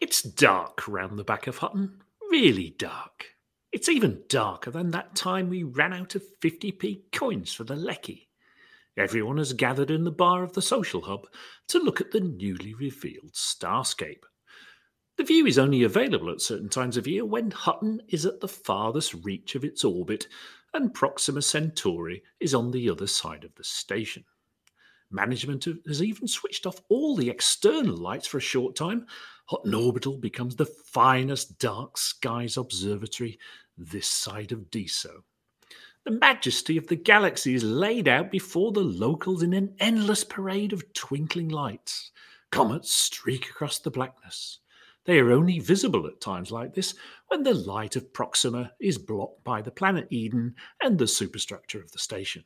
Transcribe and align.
It's 0.00 0.22
dark 0.22 0.88
round 0.88 1.18
the 1.18 1.24
back 1.24 1.46
of 1.46 1.58
Hutton, 1.58 2.02
really 2.30 2.74
dark. 2.78 3.26
It's 3.72 3.88
even 3.88 4.22
darker 4.28 4.70
than 4.70 4.90
that 4.90 5.14
time 5.14 5.48
we 5.48 5.62
ran 5.62 5.92
out 5.92 6.14
of 6.14 6.22
50p 6.42 7.12
coins 7.12 7.52
for 7.52 7.64
the 7.64 7.76
lecky. 7.76 8.28
Everyone 8.96 9.38
has 9.38 9.52
gathered 9.52 9.90
in 9.90 10.04
the 10.04 10.10
bar 10.10 10.42
of 10.42 10.52
the 10.52 10.62
social 10.62 11.02
hub 11.02 11.26
to 11.68 11.78
look 11.78 12.00
at 12.00 12.10
the 12.10 12.20
newly 12.20 12.74
revealed 12.74 13.32
starscape. 13.32 14.24
The 15.16 15.24
view 15.24 15.46
is 15.46 15.58
only 15.58 15.84
available 15.84 16.30
at 16.30 16.40
certain 16.40 16.68
times 16.68 16.96
of 16.96 17.06
year 17.06 17.24
when 17.24 17.50
Hutton 17.50 18.00
is 18.08 18.26
at 18.26 18.40
the 18.40 18.48
farthest 18.48 19.14
reach 19.24 19.54
of 19.54 19.64
its 19.64 19.84
orbit 19.84 20.26
and 20.72 20.92
Proxima 20.92 21.42
Centauri 21.42 22.22
is 22.40 22.54
on 22.54 22.72
the 22.72 22.90
other 22.90 23.06
side 23.06 23.44
of 23.44 23.54
the 23.54 23.64
station. 23.64 24.24
Management 25.14 25.68
has 25.86 26.02
even 26.02 26.26
switched 26.26 26.66
off 26.66 26.80
all 26.88 27.14
the 27.14 27.30
external 27.30 27.96
lights 27.96 28.26
for 28.26 28.38
a 28.38 28.40
short 28.40 28.74
time. 28.74 29.06
Hutton 29.46 29.72
Orbital 29.72 30.18
becomes 30.18 30.56
the 30.56 30.66
finest 30.66 31.60
dark 31.60 31.96
skies 31.96 32.56
observatory 32.56 33.38
this 33.78 34.08
side 34.10 34.50
of 34.50 34.72
Deso. 34.72 35.22
The 36.04 36.10
majesty 36.10 36.76
of 36.76 36.88
the 36.88 36.96
galaxy 36.96 37.54
is 37.54 37.62
laid 37.62 38.08
out 38.08 38.32
before 38.32 38.72
the 38.72 38.80
locals 38.80 39.44
in 39.44 39.52
an 39.52 39.76
endless 39.78 40.24
parade 40.24 40.72
of 40.72 40.92
twinkling 40.94 41.48
lights. 41.48 42.10
Comets 42.50 42.92
streak 42.92 43.48
across 43.48 43.78
the 43.78 43.92
blackness. 43.92 44.58
They 45.04 45.20
are 45.20 45.30
only 45.30 45.60
visible 45.60 46.08
at 46.08 46.20
times 46.20 46.50
like 46.50 46.74
this 46.74 46.92
when 47.28 47.44
the 47.44 47.54
light 47.54 47.94
of 47.94 48.12
Proxima 48.12 48.72
is 48.80 48.98
blocked 48.98 49.44
by 49.44 49.62
the 49.62 49.70
planet 49.70 50.08
Eden 50.10 50.56
and 50.82 50.98
the 50.98 51.06
superstructure 51.06 51.80
of 51.80 51.92
the 51.92 52.00
station. 52.00 52.42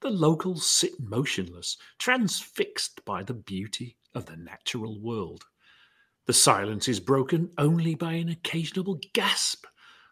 The 0.00 0.10
locals 0.10 0.66
sit 0.68 1.00
motionless, 1.00 1.78
transfixed 1.98 3.04
by 3.04 3.22
the 3.22 3.34
beauty 3.34 3.96
of 4.14 4.26
the 4.26 4.36
natural 4.36 5.00
world. 5.00 5.44
The 6.26 6.32
silence 6.32 6.86
is 6.86 7.00
broken 7.00 7.50
only 7.56 7.94
by 7.94 8.14
an 8.14 8.28
occasional 8.28 9.00
gasp 9.14 9.64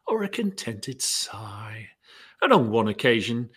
or 0.07 0.23
a 0.23 0.29
contented 0.29 1.02
sigh, 1.02 1.91
and 2.41 2.52
on 2.52 2.71
one 2.71 2.88
occasion, 2.88 3.51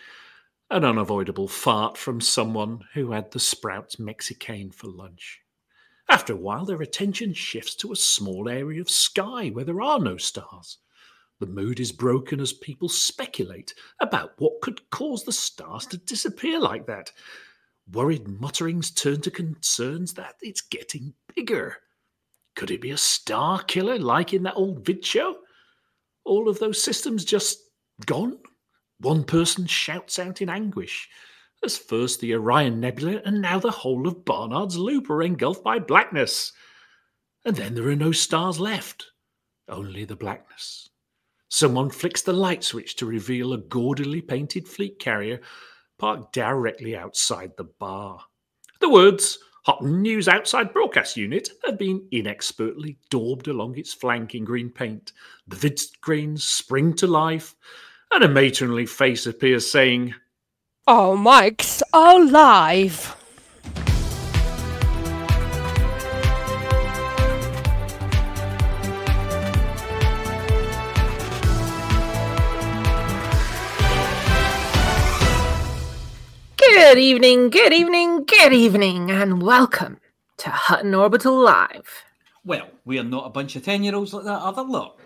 an 0.70 0.84
unavoidable 0.84 1.48
fart 1.48 1.98
from 1.98 2.20
someone 2.20 2.84
who 2.94 3.12
had 3.12 3.32
the 3.32 3.40
Sprouts 3.40 3.98
Mexicaine 3.98 4.74
for 4.74 4.88
lunch. 4.88 5.42
After 6.10 6.34
a 6.34 6.38
while, 6.38 6.66
their 6.66 6.82
attention 6.82 7.34
shifts 7.34 7.76
to 7.76 7.92
a 7.92 7.98
small 7.98 8.50
area 8.50 8.82
of 8.82 8.90
sky 8.90 9.50
where 9.50 9.66
there 9.66 9.82
are 9.82 10.00
no 10.00 10.18
stars. 10.18 10.80
The 11.40 11.46
mood 11.46 11.80
is 11.80 11.92
broken 11.92 12.40
as 12.40 12.54
people 12.54 12.90
speculate 12.90 13.74
about 14.02 14.34
what 14.40 14.62
could 14.62 14.90
cause 14.90 15.24
the 15.24 15.32
stars 15.32 15.86
to 15.88 15.98
disappear 15.98 16.60
like 16.60 16.88
that. 16.88 17.12
Worried 17.92 18.28
mutterings 18.28 18.92
turn 18.92 19.22
to 19.22 19.32
concerns 19.32 20.14
that 20.16 20.36
it's 20.42 20.62
getting 20.62 21.14
bigger. 21.36 21.78
Could 22.56 22.72
it 22.72 22.82
be 22.82 22.92
a 22.92 22.98
star 22.98 23.62
killer 23.64 24.00
like 24.00 24.34
in 24.34 24.44
that 24.44 24.56
old 24.56 24.84
vid 24.84 25.06
show? 25.06 25.38
All 26.26 26.50
of 26.50 26.60
those 26.60 26.82
systems 26.82 27.24
just 27.24 27.60
gone? 28.06 28.40
One 29.00 29.24
person 29.24 29.68
shouts 29.68 30.18
out 30.18 30.42
in 30.42 30.50
anguish 30.50 31.08
as 31.64 31.78
first 31.78 32.20
the 32.20 32.34
Orion 32.34 32.80
Nebula 32.80 33.22
and 33.26 33.42
now 33.42 33.60
the 33.60 33.72
whole 33.72 34.08
of 34.08 34.26
Barnard's 34.26 34.78
Loop 34.78 35.10
are 35.10 35.24
engulfed 35.24 35.64
by 35.64 35.80
blackness. 35.80 36.52
And 37.46 37.56
then 37.56 37.76
there 37.76 37.88
are 37.88 37.96
no 37.96 38.12
stars 38.12 38.60
left, 38.60 39.12
only 39.70 40.04
the 40.04 40.16
blackness. 40.16 40.90
Someone 41.50 41.90
flicks 41.90 42.22
the 42.22 42.34
light 42.34 42.64
switch 42.64 42.96
to 42.98 43.06
reveal 43.06 43.54
a 43.54 43.58
gaudily 43.58 44.22
painted 44.22 44.68
fleet 44.68 45.00
carrier 45.00 45.40
parked 45.98 46.34
directly 46.34 46.96
outside 46.96 47.52
the 47.58 47.64
bar. 47.64 48.20
The 48.80 48.90
words 48.90 49.40
Hutton 49.68 50.02
News 50.02 50.28
Outside 50.28 50.72
Broadcast 50.72 51.18
Unit 51.18 51.50
have 51.66 51.78
been 51.78 52.08
inexpertly 52.12 52.98
daubed 53.10 53.48
along 53.48 53.78
its 53.78 53.94
flank 53.94 54.34
in 54.34 54.46
green 54.46 54.70
paint. 54.70 55.12
The 55.48 55.58
vid 55.58 55.80
screens 55.80 56.46
spring 56.46 56.94
to 56.96 57.08
life, 57.08 57.56
and 58.14 58.24
a 58.24 58.30
matronly 58.30 58.86
face 58.86 59.26
appears 59.26 59.70
saying, 59.70 60.16
Our 60.86 61.18
mics 61.18 61.82
are 61.92 62.24
live. 62.24 63.27
Good 76.98 77.04
evening, 77.04 77.50
good 77.52 77.74
evening, 77.74 78.24
good 78.24 78.54
evening, 78.54 79.12
and 79.12 79.40
welcome 79.40 80.00
to 80.38 80.50
Hutton 80.50 80.96
Orbital 80.96 81.40
Live. 81.40 82.04
Well, 82.44 82.68
we 82.86 82.98
are 82.98 83.04
not 83.04 83.28
a 83.28 83.30
bunch 83.30 83.56
of 83.56 83.64
10 83.64 83.84
year 83.84 83.94
olds 83.94 84.16
like 84.16 84.24
that 84.24 84.42
other 84.42 84.64
lot. 84.64 84.98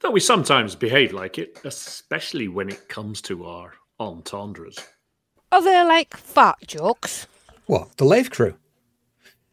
though 0.00 0.10
we 0.10 0.20
sometimes 0.20 0.74
behave 0.74 1.14
like 1.14 1.38
it, 1.38 1.58
especially 1.64 2.48
when 2.48 2.68
it 2.68 2.90
comes 2.90 3.22
to 3.22 3.46
our 3.46 3.72
entendres. 3.98 4.78
Are 5.50 5.62
there 5.62 5.86
like 5.86 6.14
fart 6.14 6.58
jokes? 6.66 7.26
What, 7.64 7.96
the 7.96 8.04
Lave 8.04 8.30
Crew? 8.30 8.56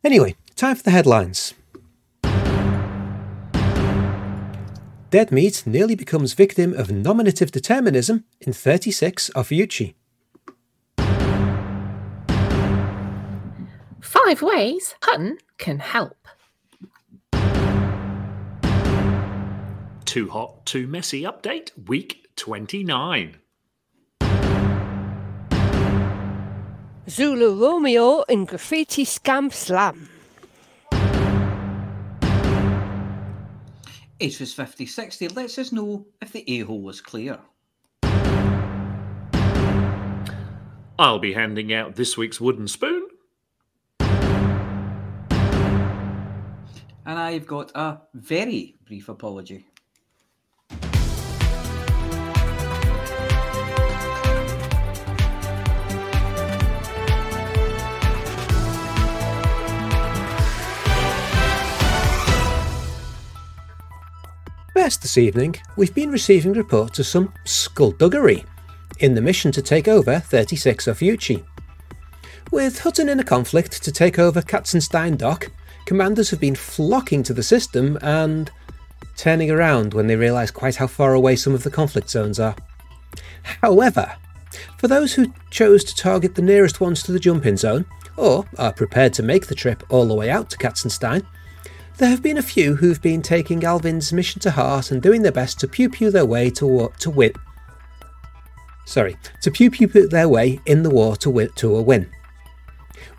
Anyway, 0.04 0.36
time 0.58 0.76
for 0.76 0.84
the 0.84 0.92
headlines. 0.92 1.54
Dead 5.10 5.32
Meat 5.32 5.64
nearly 5.66 5.96
becomes 5.96 6.34
victim 6.34 6.74
of 6.74 6.92
nominative 6.92 7.50
determinism 7.50 8.26
in 8.42 8.52
36 8.52 9.30
Ophiuchi. 9.38 9.94
Five 14.28 14.42
ways 14.42 14.94
Hutton 15.04 15.38
can 15.58 15.80
help. 15.80 16.28
Too 20.04 20.28
hot, 20.28 20.66
too 20.66 20.86
messy 20.86 21.22
update, 21.22 21.72
week 21.88 22.28
29. 22.36 23.38
Zulu 27.10 27.56
Romeo 27.56 28.24
in 28.24 28.44
Graffiti 28.44 29.06
Scam 29.06 29.54
Slam. 29.54 30.10
Aces 34.20 34.54
5060 34.54 35.30
lets 35.30 35.58
us 35.58 35.72
know 35.72 36.06
if 36.22 36.34
the 36.34 36.44
a 36.50 36.66
hole 36.66 36.82
was 36.82 37.00
clear. 37.00 37.40
I'll 41.00 41.20
be 41.20 41.32
handing 41.32 41.72
out 41.72 41.96
this 41.96 42.18
week's 42.18 42.42
wooden 42.42 42.68
spoon. 42.68 43.07
I've 47.28 47.46
got 47.46 47.74
a 47.76 48.00
very 48.14 48.78
brief 48.86 49.10
apology. 49.10 49.68
Best 64.74 65.02
this 65.02 65.18
evening, 65.18 65.56
we've 65.76 65.94
been 65.94 66.10
receiving 66.10 66.54
reports 66.54 67.00
of 67.00 67.08
some 67.08 67.34
skullduggery 67.44 68.46
in 69.00 69.16
the 69.16 69.22
mission 69.22 69.52
to 69.52 69.62
take 69.62 69.90
over 69.90 70.20
36 70.20 70.88
of 70.88 70.98
Ophiuchi. 70.98 71.44
With 72.54 72.80
Hutton 72.80 73.10
in 73.10 73.20
a 73.20 73.26
conflict 73.26 73.84
to 73.84 73.92
take 73.92 74.18
over 74.18 74.42
Katzenstein 74.42 75.18
Dock, 75.18 75.52
commanders 75.88 76.30
have 76.30 76.40
been 76.40 76.54
flocking 76.54 77.24
to 77.24 77.34
the 77.34 77.42
system 77.42 77.98
and 78.02 78.52
turning 79.16 79.50
around 79.50 79.94
when 79.94 80.06
they 80.06 80.18
realise 80.18 80.52
quite 80.52 80.76
how 80.76 80.86
far 80.86 81.14
away 81.14 81.36
some 81.36 81.56
of 81.56 81.64
the 81.64 81.72
conflict 81.72 82.10
zones 82.10 82.40
are. 82.40 82.56
However, 83.62 84.14
for 84.78 84.90
those 84.90 85.14
who 85.14 85.34
chose 85.50 85.86
to 85.86 85.96
target 85.96 86.36
the 86.36 86.42
nearest 86.42 86.82
ones 86.82 87.02
to 87.04 87.14
the 87.14 87.20
jump 87.20 87.46
in 87.46 87.56
zone, 87.56 87.86
or 88.18 88.46
are 88.58 88.74
prepared 88.74 89.14
to 89.14 89.24
make 89.24 89.48
the 89.48 89.56
trip 89.56 89.82
all 89.90 90.06
the 90.06 90.14
way 90.14 90.30
out 90.30 90.50
to 90.50 90.58
Katzenstein, 90.58 91.26
there 91.98 92.10
have 92.10 92.22
been 92.22 92.38
a 92.38 92.44
few 92.44 92.76
who've 92.76 93.02
been 93.02 93.22
taking 93.22 93.64
Alvin's 93.64 94.12
mission 94.12 94.42
to 94.42 94.52
heart 94.52 94.92
and 94.92 95.02
doing 95.02 95.22
their 95.22 95.32
best 95.32 95.58
to 95.62 95.68
pew 95.70 95.90
pew 95.90 96.12
their 96.12 96.26
way 96.26 96.50
to 96.50 96.68
war, 96.68 96.92
to 97.00 97.10
win. 97.10 97.32
Sorry, 98.86 99.16
to 99.42 99.50
pew 99.50 99.72
pew 99.72 99.88
their 99.88 100.28
way 100.28 100.60
in 100.66 100.84
the 100.84 100.90
war 100.90 101.16
to 101.18 101.30
win, 101.30 101.50
to 101.56 101.78
a 101.78 101.82
win. 101.82 102.10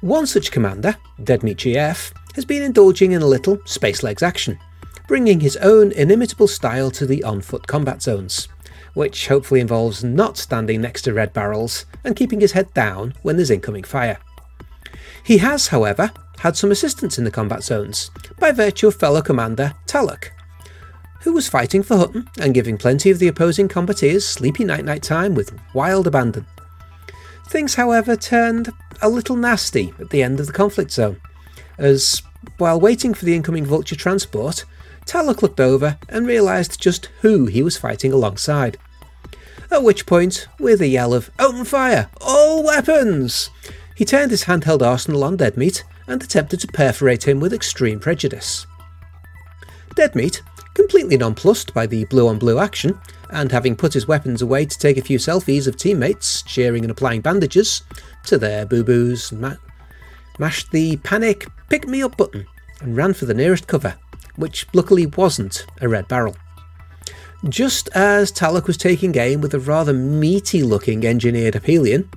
One 0.00 0.26
such 0.26 0.52
commander, 0.52 0.96
GF, 1.18 2.12
has 2.38 2.44
been 2.44 2.62
indulging 2.62 3.10
in 3.10 3.20
a 3.20 3.26
little 3.26 3.58
space 3.64 4.04
legs 4.04 4.22
action, 4.22 4.56
bringing 5.08 5.40
his 5.40 5.56
own 5.56 5.90
inimitable 5.90 6.46
style 6.46 6.88
to 6.88 7.04
the 7.04 7.24
on 7.24 7.40
foot 7.40 7.66
combat 7.66 8.00
zones, 8.00 8.46
which 8.94 9.26
hopefully 9.26 9.58
involves 9.58 10.04
not 10.04 10.38
standing 10.38 10.80
next 10.80 11.02
to 11.02 11.12
red 11.12 11.32
barrels 11.32 11.84
and 12.04 12.14
keeping 12.14 12.40
his 12.40 12.52
head 12.52 12.72
down 12.74 13.12
when 13.22 13.34
there's 13.34 13.50
incoming 13.50 13.82
fire. 13.82 14.18
He 15.24 15.38
has, 15.38 15.66
however, 15.66 16.12
had 16.38 16.56
some 16.56 16.70
assistance 16.70 17.18
in 17.18 17.24
the 17.24 17.32
combat 17.32 17.64
zones 17.64 18.12
by 18.38 18.52
virtue 18.52 18.86
of 18.86 18.94
fellow 18.94 19.20
commander 19.20 19.74
Talok, 19.88 20.28
who 21.22 21.32
was 21.32 21.48
fighting 21.48 21.82
for 21.82 21.96
Hutton 21.96 22.28
and 22.38 22.54
giving 22.54 22.78
plenty 22.78 23.10
of 23.10 23.18
the 23.18 23.26
opposing 23.26 23.66
combateers 23.66 24.22
sleepy 24.22 24.62
night 24.62 24.84
night 24.84 25.02
time 25.02 25.34
with 25.34 25.58
wild 25.74 26.06
abandon. 26.06 26.46
Things, 27.48 27.74
however, 27.74 28.14
turned 28.14 28.70
a 29.02 29.08
little 29.08 29.34
nasty 29.34 29.92
at 29.98 30.10
the 30.10 30.22
end 30.22 30.38
of 30.38 30.46
the 30.46 30.52
conflict 30.52 30.92
zone, 30.92 31.20
as 31.78 32.22
While 32.58 32.80
waiting 32.80 33.14
for 33.14 33.24
the 33.24 33.34
incoming 33.34 33.66
Vulture 33.66 33.96
transport, 33.96 34.64
Talok 35.06 35.42
looked 35.42 35.60
over 35.60 35.98
and 36.08 36.26
realised 36.26 36.80
just 36.80 37.06
who 37.22 37.46
he 37.46 37.62
was 37.62 37.78
fighting 37.78 38.12
alongside. 38.12 38.76
At 39.70 39.82
which 39.82 40.06
point, 40.06 40.48
with 40.58 40.80
a 40.80 40.86
yell 40.86 41.14
of 41.14 41.30
Open 41.38 41.64
fire! 41.64 42.08
All 42.20 42.62
weapons! 42.62 43.50
he 43.94 44.04
turned 44.04 44.30
his 44.30 44.44
handheld 44.44 44.82
arsenal 44.82 45.24
on 45.24 45.36
Deadmeat 45.36 45.84
and 46.06 46.22
attempted 46.22 46.60
to 46.60 46.68
perforate 46.68 47.26
him 47.26 47.40
with 47.40 47.52
extreme 47.52 48.00
prejudice. 48.00 48.66
Deadmeat, 49.94 50.42
completely 50.74 51.16
nonplussed 51.16 51.74
by 51.74 51.86
the 51.86 52.04
blue 52.04 52.28
on 52.28 52.38
blue 52.38 52.58
action, 52.58 52.98
and 53.30 53.50
having 53.50 53.76
put 53.76 53.92
his 53.92 54.08
weapons 54.08 54.40
away 54.40 54.64
to 54.64 54.78
take 54.78 54.96
a 54.96 55.02
few 55.02 55.18
selfies 55.18 55.66
of 55.66 55.76
teammates 55.76 56.42
cheering 56.42 56.84
and 56.84 56.90
applying 56.90 57.20
bandages 57.20 57.82
to 58.24 58.38
their 58.38 58.64
boo 58.64 58.84
boos, 58.84 59.32
ma- 59.32 59.56
mashed 60.38 60.70
the 60.70 60.96
panic 60.98 61.46
pick 61.68 61.86
me 61.86 62.02
up 62.02 62.16
button 62.16 62.46
and 62.80 62.96
ran 62.96 63.12
for 63.12 63.26
the 63.26 63.34
nearest 63.34 63.66
cover, 63.66 63.96
which 64.36 64.66
luckily 64.72 65.06
wasn't 65.06 65.66
a 65.80 65.88
red 65.88 66.08
barrel. 66.08 66.36
Just 67.48 67.88
as 67.94 68.32
Talok 68.32 68.66
was 68.66 68.76
taking 68.76 69.16
aim 69.16 69.40
with 69.40 69.54
a 69.54 69.60
rather 69.60 69.92
meaty 69.92 70.62
looking 70.62 71.06
engineered 71.06 71.54
Aphelion, 71.54 72.08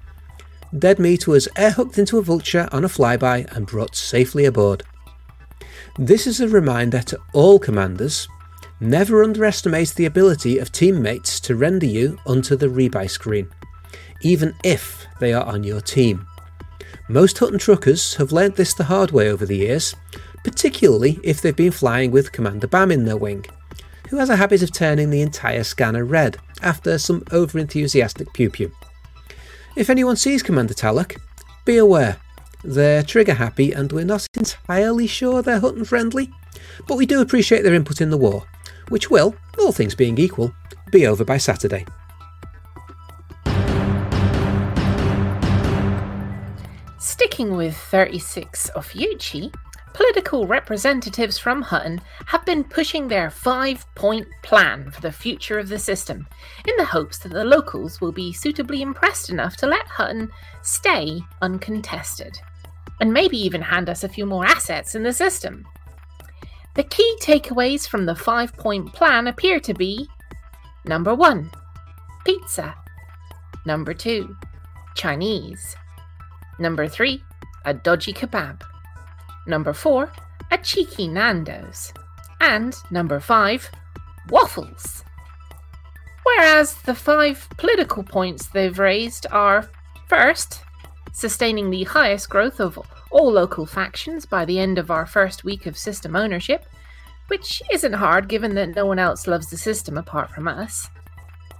Deadmeat 0.77 1.27
was 1.27 1.47
airhooked 1.55 1.97
into 1.97 2.17
a 2.17 2.23
vulture 2.23 2.69
on 2.71 2.85
a 2.85 2.87
flyby 2.87 3.51
and 3.55 3.67
brought 3.67 3.95
safely 3.95 4.45
aboard. 4.45 4.83
This 5.99 6.25
is 6.25 6.39
a 6.39 6.47
reminder 6.47 7.01
to 7.01 7.19
all 7.33 7.59
commanders 7.59 8.27
never 8.79 9.23
underestimate 9.23 9.89
the 9.89 10.05
ability 10.05 10.57
of 10.57 10.71
teammates 10.71 11.39
to 11.41 11.55
render 11.55 11.85
you 11.85 12.17
onto 12.25 12.55
the 12.55 12.67
rebuy 12.67 13.09
screen, 13.09 13.47
even 14.21 14.55
if 14.63 15.05
they 15.19 15.33
are 15.33 15.45
on 15.45 15.63
your 15.63 15.81
team. 15.81 16.25
Most 17.11 17.37
Hutton 17.39 17.59
truckers 17.59 18.15
have 18.15 18.31
learnt 18.31 18.55
this 18.55 18.73
the 18.73 18.85
hard 18.85 19.11
way 19.11 19.29
over 19.29 19.45
the 19.45 19.57
years, 19.57 19.93
particularly 20.45 21.19
if 21.25 21.41
they've 21.41 21.53
been 21.53 21.73
flying 21.73 22.09
with 22.09 22.31
Commander 22.31 22.67
Bam 22.67 22.89
in 22.89 23.03
their 23.03 23.17
wing, 23.17 23.45
who 24.09 24.15
has 24.15 24.29
a 24.29 24.37
habit 24.37 24.63
of 24.63 24.71
turning 24.71 25.09
the 25.09 25.19
entire 25.19 25.65
scanner 25.65 26.05
red 26.05 26.37
after 26.61 26.97
some 26.97 27.21
over-enthusiastic 27.33 28.31
pew 28.31 28.49
pew. 28.49 28.71
If 29.75 29.89
anyone 29.89 30.15
sees 30.15 30.41
Commander 30.41 30.73
Talok, 30.73 31.19
be 31.65 31.75
aware. 31.75 32.15
They're 32.63 33.03
trigger 33.03 33.33
happy 33.33 33.73
and 33.73 33.91
we're 33.91 34.05
not 34.05 34.25
entirely 34.35 35.05
sure 35.05 35.41
they're 35.41 35.59
Hutton 35.59 35.83
friendly, 35.83 36.31
but 36.87 36.95
we 36.95 37.05
do 37.05 37.19
appreciate 37.19 37.63
their 37.63 37.73
input 37.73 37.99
in 37.99 38.09
the 38.09 38.15
war, 38.15 38.47
which 38.87 39.11
will, 39.11 39.35
all 39.59 39.73
things 39.73 39.95
being 39.95 40.17
equal, 40.17 40.53
be 40.91 41.05
over 41.05 41.25
by 41.25 41.39
Saturday. 41.39 41.85
Sticking 47.21 47.55
with 47.55 47.77
36 47.77 48.71
Ophiuchi, 48.75 49.53
political 49.93 50.47
representatives 50.47 51.37
from 51.37 51.61
Hutton 51.61 52.01
have 52.25 52.43
been 52.47 52.63
pushing 52.63 53.07
their 53.07 53.29
five 53.29 53.85
point 53.93 54.27
plan 54.41 54.89
for 54.89 55.01
the 55.01 55.11
future 55.11 55.59
of 55.59 55.69
the 55.69 55.77
system 55.77 56.27
in 56.67 56.73
the 56.77 56.85
hopes 56.85 57.19
that 57.19 57.31
the 57.31 57.45
locals 57.45 58.01
will 58.01 58.11
be 58.11 58.33
suitably 58.33 58.81
impressed 58.81 59.29
enough 59.29 59.55
to 59.57 59.67
let 59.67 59.85
Hutton 59.85 60.31
stay 60.63 61.21
uncontested, 61.43 62.39
and 62.99 63.13
maybe 63.13 63.37
even 63.37 63.61
hand 63.61 63.87
us 63.87 64.03
a 64.03 64.09
few 64.09 64.25
more 64.25 64.47
assets 64.47 64.95
in 64.95 65.03
the 65.03 65.13
system. 65.13 65.63
The 66.73 66.85
key 66.85 67.17
takeaways 67.21 67.87
from 67.87 68.07
the 68.07 68.15
five 68.15 68.51
point 68.53 68.93
plan 68.93 69.27
appear 69.27 69.59
to 69.59 69.75
be 69.75 70.07
number 70.85 71.13
one, 71.13 71.51
pizza, 72.25 72.73
number 73.63 73.93
two, 73.93 74.35
Chinese. 74.95 75.75
Number 76.61 76.87
three, 76.87 77.23
a 77.65 77.73
dodgy 77.73 78.13
kebab. 78.13 78.61
Number 79.47 79.73
four, 79.73 80.11
a 80.51 80.59
cheeky 80.59 81.07
Nando's. 81.07 81.91
And 82.39 82.75
number 82.91 83.19
five, 83.19 83.67
waffles. 84.29 85.03
Whereas 86.23 86.75
the 86.83 86.93
five 86.93 87.47
political 87.57 88.03
points 88.03 88.45
they've 88.45 88.77
raised 88.77 89.25
are 89.31 89.67
first, 90.07 90.61
sustaining 91.13 91.71
the 91.71 91.83
highest 91.85 92.29
growth 92.29 92.59
of 92.59 92.79
all 93.09 93.31
local 93.31 93.65
factions 93.65 94.27
by 94.27 94.45
the 94.45 94.59
end 94.59 94.77
of 94.77 94.91
our 94.91 95.07
first 95.07 95.43
week 95.43 95.65
of 95.65 95.75
system 95.75 96.15
ownership, 96.15 96.67
which 97.27 97.63
isn't 97.71 97.93
hard 97.93 98.27
given 98.29 98.53
that 98.53 98.75
no 98.75 98.85
one 98.85 98.99
else 98.99 99.25
loves 99.25 99.49
the 99.49 99.57
system 99.57 99.97
apart 99.97 100.29
from 100.29 100.47
us. 100.47 100.87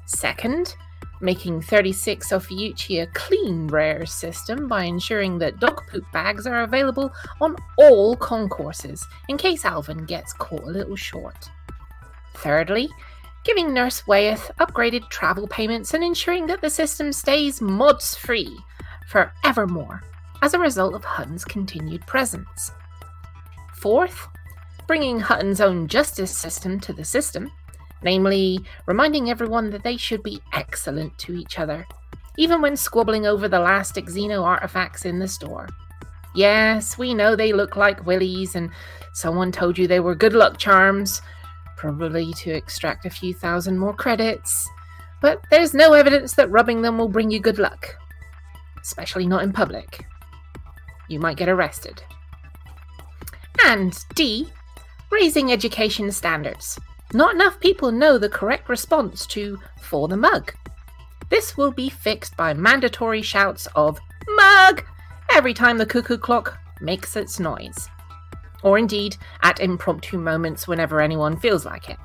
Second, 0.06 0.76
making 1.22 1.62
36 1.62 2.30
Ophiuchi 2.30 3.02
a 3.02 3.08
clean 3.08 3.68
rare 3.68 4.06
system 4.06 4.68
by 4.68 4.84
ensuring 4.84 5.38
that 5.40 5.60
dog 5.60 5.82
poop 5.88 6.04
bags 6.12 6.48
are 6.48 6.64
available 6.64 7.12
on 7.40 7.56
all 7.78 8.16
concourses 8.16 9.06
in 9.30 9.38
case 9.38 9.66
Alvin 9.66 10.06
gets 10.06 10.34
caught 10.34 10.64
a 10.64 10.72
little 10.72 10.96
short. 10.96 11.50
Thirdly, 12.36 12.90
giving 13.44 13.74
Nurse 13.74 14.06
Wyeth 14.08 14.52
upgraded 14.60 15.10
travel 15.10 15.48
payments 15.48 15.94
and 15.94 16.04
ensuring 16.04 16.48
that 16.48 16.62
the 16.62 16.70
system 16.70 17.12
stays 17.12 17.62
mods 17.62 18.16
free 18.16 18.58
forevermore 19.08 20.02
as 20.42 20.54
a 20.54 20.60
result 20.60 20.94
of 20.94 21.04
Hutton's 21.04 21.46
continued 21.46 22.06
presence. 22.08 22.72
Fourth, 23.76 24.28
bringing 24.88 25.20
Hutton's 25.20 25.62
own 25.62 25.88
justice 25.88 26.36
system 26.36 26.80
to 26.82 26.94
the 26.94 27.06
system 27.06 27.52
namely, 28.04 28.60
reminding 28.86 29.30
everyone 29.30 29.70
that 29.72 29.84
they 29.84 29.98
should 29.98 30.24
be 30.24 30.42
excellent 30.54 31.18
to 31.20 31.36
each 31.36 31.60
other, 31.60 31.86
even 32.38 32.62
when 32.62 32.76
squabbling 32.76 33.26
over 33.26 33.48
the 33.48 33.60
last 33.60 33.96
Xeno 33.96 34.44
artifacts 34.44 35.06
in 35.06 35.20
the 35.20 35.28
store. 35.28 35.68
Yes, 36.34 36.98
we 36.98 37.14
know 37.14 37.36
they 37.36 37.54
look 37.54 37.76
like 37.76 38.06
willies, 38.06 38.56
and 38.56 38.72
someone 39.14 39.52
told 39.52 39.78
you 39.78 39.88
they 39.88 40.00
were 40.00 40.16
good 40.16 40.34
luck 40.34 40.58
charms, 40.58 41.22
probably 41.78 42.32
to 42.34 42.52
extract 42.52 43.06
a 43.06 43.10
few 43.10 43.34
thousand 43.34 43.78
more 43.78 43.94
credits, 43.94 44.70
but 45.22 45.42
there's 45.50 45.74
no 45.74 45.94
evidence 45.94 46.34
that 46.34 46.50
rubbing 46.50 46.82
them 46.82 46.98
will 46.98 47.10
bring 47.10 47.30
you 47.32 47.40
good 47.40 47.60
luck, 47.60 47.96
especially 48.82 49.28
not 49.28 49.44
in 49.44 49.52
public. 49.52 50.06
You 51.10 51.20
might 51.20 51.38
get 51.38 51.50
arrested. 51.50 52.02
And 53.66 53.98
D, 54.16 54.48
raising 55.12 55.52
education 55.52 56.12
standards. 56.12 56.80
Not 57.14 57.36
enough 57.36 57.60
people 57.60 57.92
know 57.92 58.18
the 58.18 58.30
correct 58.30 58.70
response 58.70 59.26
to 59.28 59.60
for 59.82 60.08
the 60.08 60.16
mug. 60.16 60.54
This 61.30 61.58
will 61.58 61.72
be 61.72 61.90
fixed 61.90 62.38
by 62.38 62.54
mandatory 62.54 63.22
shouts 63.22 63.68
of 63.76 64.00
mug 64.30 64.86
every 65.30 65.54
time 65.54 65.78
the 65.78 65.86
cuckoo 65.86 66.18
clock 66.18 66.58
makes 66.80 67.16
its 67.18 67.40
noise. 67.40 67.90
Or 68.64 68.78
indeed, 68.78 69.18
at 69.44 69.60
impromptu 69.60 70.18
moments 70.18 70.68
whenever 70.68 71.02
anyone 71.02 71.38
feels 71.38 71.66
like 71.66 71.90
it. 71.90 71.98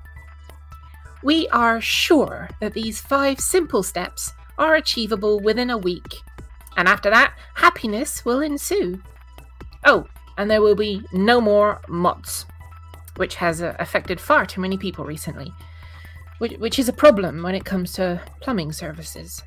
We 1.22 1.48
are 1.48 1.81
sure 1.81 2.48
that 2.60 2.75
these 2.75 3.01
five 3.01 3.39
simple 3.39 3.82
steps 3.82 4.32
are 4.58 4.75
achievable 4.75 5.39
within 5.39 5.70
a 5.70 5.79
week, 5.79 6.15
and 6.77 6.89
after 6.89 7.10
that, 7.10 7.34
happiness 7.55 8.25
will 8.25 8.41
ensue. 8.41 9.01
Oh, 9.84 10.06
and 10.36 10.51
there 10.51 10.63
will 10.63 10.75
be 10.75 11.03
no 11.13 11.41
more 11.41 11.81
mods 11.89 12.46
which 13.17 13.37
has 13.37 13.63
uh, 13.63 13.75
affected 13.79 14.20
far 14.20 14.46
too 14.46 14.61
many 14.61 14.77
people 14.77 15.05
recently, 15.05 15.53
which, 16.39 16.53
which 16.58 16.79
is 16.79 16.89
a 16.89 16.93
problem 16.93 17.43
when 17.43 17.55
it 17.55 17.65
comes 17.65 17.93
to 17.94 18.20
plumbing 18.41 18.73
services. 18.73 19.43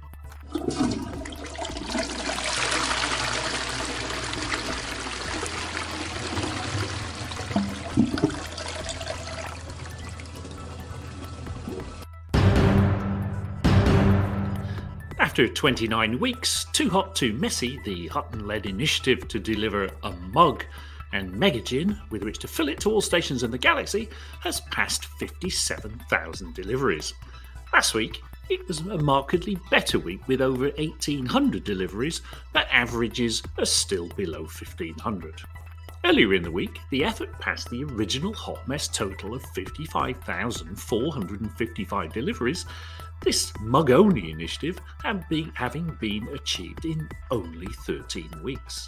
After 15.39 15.47
29 15.47 16.19
weeks, 16.19 16.65
Too 16.73 16.89
Hot 16.89 17.15
Too 17.15 17.31
Messy, 17.33 17.79
the 17.85 18.07
Hutton 18.07 18.45
led 18.45 18.65
initiative 18.65 19.27
to 19.29 19.39
deliver 19.39 19.89
a 20.03 20.11
mug 20.11 20.65
and 21.11 21.33
Megagin, 21.33 21.99
with 22.09 22.23
which 22.23 22.39
to 22.39 22.47
fill 22.47 22.69
it 22.69 22.79
to 22.81 22.91
all 22.91 23.01
stations 23.01 23.43
in 23.43 23.51
the 23.51 23.57
galaxy, 23.57 24.09
has 24.41 24.61
passed 24.61 25.05
57,000 25.19 26.53
deliveries. 26.53 27.13
Last 27.73 27.93
week, 27.93 28.21
it 28.49 28.65
was 28.67 28.79
a 28.79 28.97
markedly 28.97 29.57
better 29.69 29.99
week 29.99 30.27
with 30.27 30.41
over 30.41 30.69
1,800 30.69 31.63
deliveries, 31.63 32.21
but 32.51 32.67
averages 32.71 33.43
are 33.57 33.65
still 33.65 34.07
below 34.09 34.41
1,500. 34.41 35.41
Earlier 36.05 36.33
in 36.33 36.43
the 36.43 36.51
week, 36.51 36.79
the 36.91 37.03
effort 37.03 37.37
passed 37.39 37.69
the 37.69 37.83
original 37.83 38.33
Hot 38.33 38.65
Mess 38.67 38.87
total 38.87 39.35
of 39.35 39.43
55,455 39.53 42.13
deliveries, 42.13 42.65
this 43.21 43.51
mug 43.59 43.91
only 43.91 44.31
initiative 44.31 44.79
having 45.03 45.97
been 45.99 46.25
achieved 46.29 46.85
in 46.85 47.09
only 47.31 47.67
13 47.85 48.41
weeks. 48.41 48.87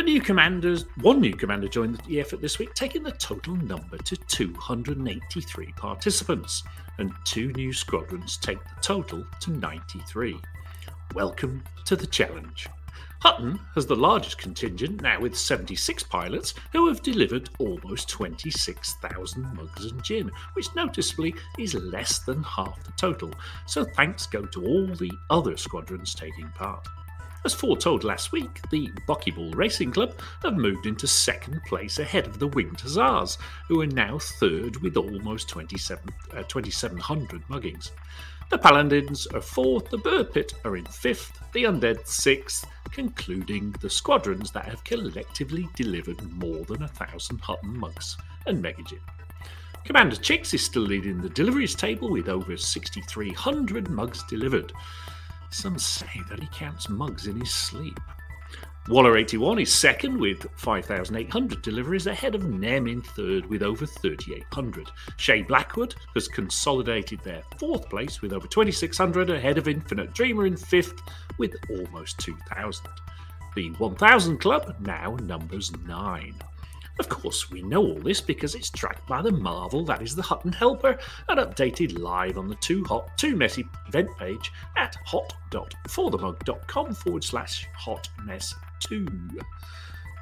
The 0.00 0.06
new 0.06 0.22
commanders, 0.22 0.86
one 1.02 1.20
new 1.20 1.36
commander 1.36 1.68
joined 1.68 1.96
the 2.08 2.20
effort 2.20 2.40
this 2.40 2.58
week, 2.58 2.72
taking 2.72 3.02
the 3.02 3.12
total 3.12 3.54
number 3.56 3.98
to 3.98 4.16
283 4.16 5.74
participants, 5.76 6.62
and 6.96 7.12
two 7.26 7.52
new 7.52 7.70
squadrons 7.74 8.38
take 8.38 8.64
the 8.64 8.80
total 8.80 9.26
to 9.40 9.50
93. 9.50 10.40
Welcome 11.14 11.62
to 11.84 11.96
the 11.96 12.06
challenge. 12.06 12.66
Hutton 13.20 13.60
has 13.74 13.84
the 13.84 13.94
largest 13.94 14.38
contingent 14.38 15.02
now 15.02 15.20
with 15.20 15.36
76 15.36 16.02
pilots 16.04 16.54
who 16.72 16.88
have 16.88 17.02
delivered 17.02 17.50
almost 17.58 18.08
26,000 18.08 19.54
mugs 19.54 19.84
and 19.84 20.02
gin, 20.02 20.30
which 20.54 20.74
noticeably 20.74 21.34
is 21.58 21.74
less 21.74 22.20
than 22.20 22.42
half 22.42 22.82
the 22.84 22.92
total. 22.92 23.34
So 23.66 23.84
thanks 23.84 24.26
go 24.26 24.46
to 24.46 24.64
all 24.64 24.86
the 24.86 25.12
other 25.28 25.58
squadrons 25.58 26.14
taking 26.14 26.48
part. 26.54 26.88
As 27.42 27.54
foretold 27.54 28.04
last 28.04 28.32
week, 28.32 28.60
the 28.70 28.88
Buckyball 29.08 29.54
Racing 29.54 29.92
Club 29.92 30.14
have 30.42 30.58
moved 30.58 30.84
into 30.84 31.06
second 31.06 31.62
place 31.66 31.98
ahead 31.98 32.26
of 32.26 32.38
the 32.38 32.48
Winged 32.48 32.80
Hussars, 32.80 33.38
who 33.66 33.80
are 33.80 33.86
now 33.86 34.18
third 34.18 34.76
with 34.82 34.98
almost 34.98 35.48
27, 35.48 36.04
uh, 36.32 36.42
2,700 36.42 37.42
muggings. 37.48 37.92
The 38.50 38.58
Paladins 38.58 39.26
are 39.28 39.40
fourth, 39.40 39.88
the 39.88 39.96
Bird 39.96 40.34
Pit 40.34 40.52
are 40.64 40.76
in 40.76 40.84
fifth, 40.84 41.40
the 41.52 41.64
Undead 41.64 42.06
sixth, 42.06 42.66
concluding 42.90 43.72
the 43.80 43.88
squadrons 43.88 44.50
that 44.50 44.66
have 44.66 44.84
collectively 44.84 45.66
delivered 45.76 46.20
more 46.32 46.64
than 46.64 46.82
a 46.82 46.88
thousand 46.88 47.40
Hutton 47.40 47.78
mugs 47.78 48.18
and 48.46 48.62
Megagin. 48.62 48.98
Commander 49.84 50.16
Chicks 50.16 50.52
is 50.52 50.64
still 50.64 50.82
leading 50.82 51.22
the 51.22 51.30
deliveries 51.30 51.74
table 51.74 52.10
with 52.10 52.28
over 52.28 52.56
6,300 52.56 53.88
mugs 53.88 54.22
delivered. 54.24 54.72
Some 55.50 55.78
say 55.78 56.20
that 56.28 56.40
he 56.40 56.48
counts 56.52 56.88
mugs 56.88 57.26
in 57.26 57.40
his 57.40 57.52
sleep. 57.52 57.98
Waller 58.88 59.16
81 59.16 59.58
is 59.58 59.72
second 59.72 60.18
with 60.18 60.46
5,800 60.56 61.62
deliveries, 61.62 62.06
ahead 62.06 62.34
of 62.34 62.44
Nem 62.44 62.86
in 62.86 63.02
third 63.02 63.46
with 63.46 63.62
over 63.62 63.84
3,800. 63.84 64.90
Shea 65.16 65.42
Blackwood 65.42 65.94
has 66.14 66.26
consolidated 66.28 67.20
their 67.20 67.42
fourth 67.58 67.88
place 67.90 68.22
with 68.22 68.32
over 68.32 68.48
2,600, 68.48 69.30
ahead 69.30 69.58
of 69.58 69.68
Infinite 69.68 70.14
Dreamer 70.14 70.46
in 70.46 70.56
fifth 70.56 71.00
with 71.36 71.54
almost 71.68 72.18
2,000. 72.18 72.86
The 73.54 73.70
1000 73.72 74.38
Club 74.38 74.74
now 74.80 75.16
numbers 75.22 75.72
nine. 75.86 76.34
Of 77.00 77.08
course, 77.08 77.50
we 77.50 77.62
know 77.62 77.82
all 77.82 77.98
this 77.98 78.20
because 78.20 78.54
it's 78.54 78.68
tracked 78.68 79.08
by 79.08 79.22
the 79.22 79.32
marvel 79.32 79.82
that 79.86 80.02
is 80.02 80.14
the 80.14 80.20
Hutton 80.20 80.52
Helper 80.52 80.98
and 81.30 81.40
updated 81.40 81.98
live 81.98 82.36
on 82.36 82.46
the 82.46 82.56
Too 82.56 82.84
Hot, 82.84 83.16
Too 83.16 83.34
Messy 83.36 83.64
event 83.88 84.10
page 84.18 84.52
at 84.76 84.94
hot.forthemug.com 85.06 86.92
forward 86.92 87.24
slash 87.24 87.66
hotmess 87.74 88.54
2. 88.80 89.08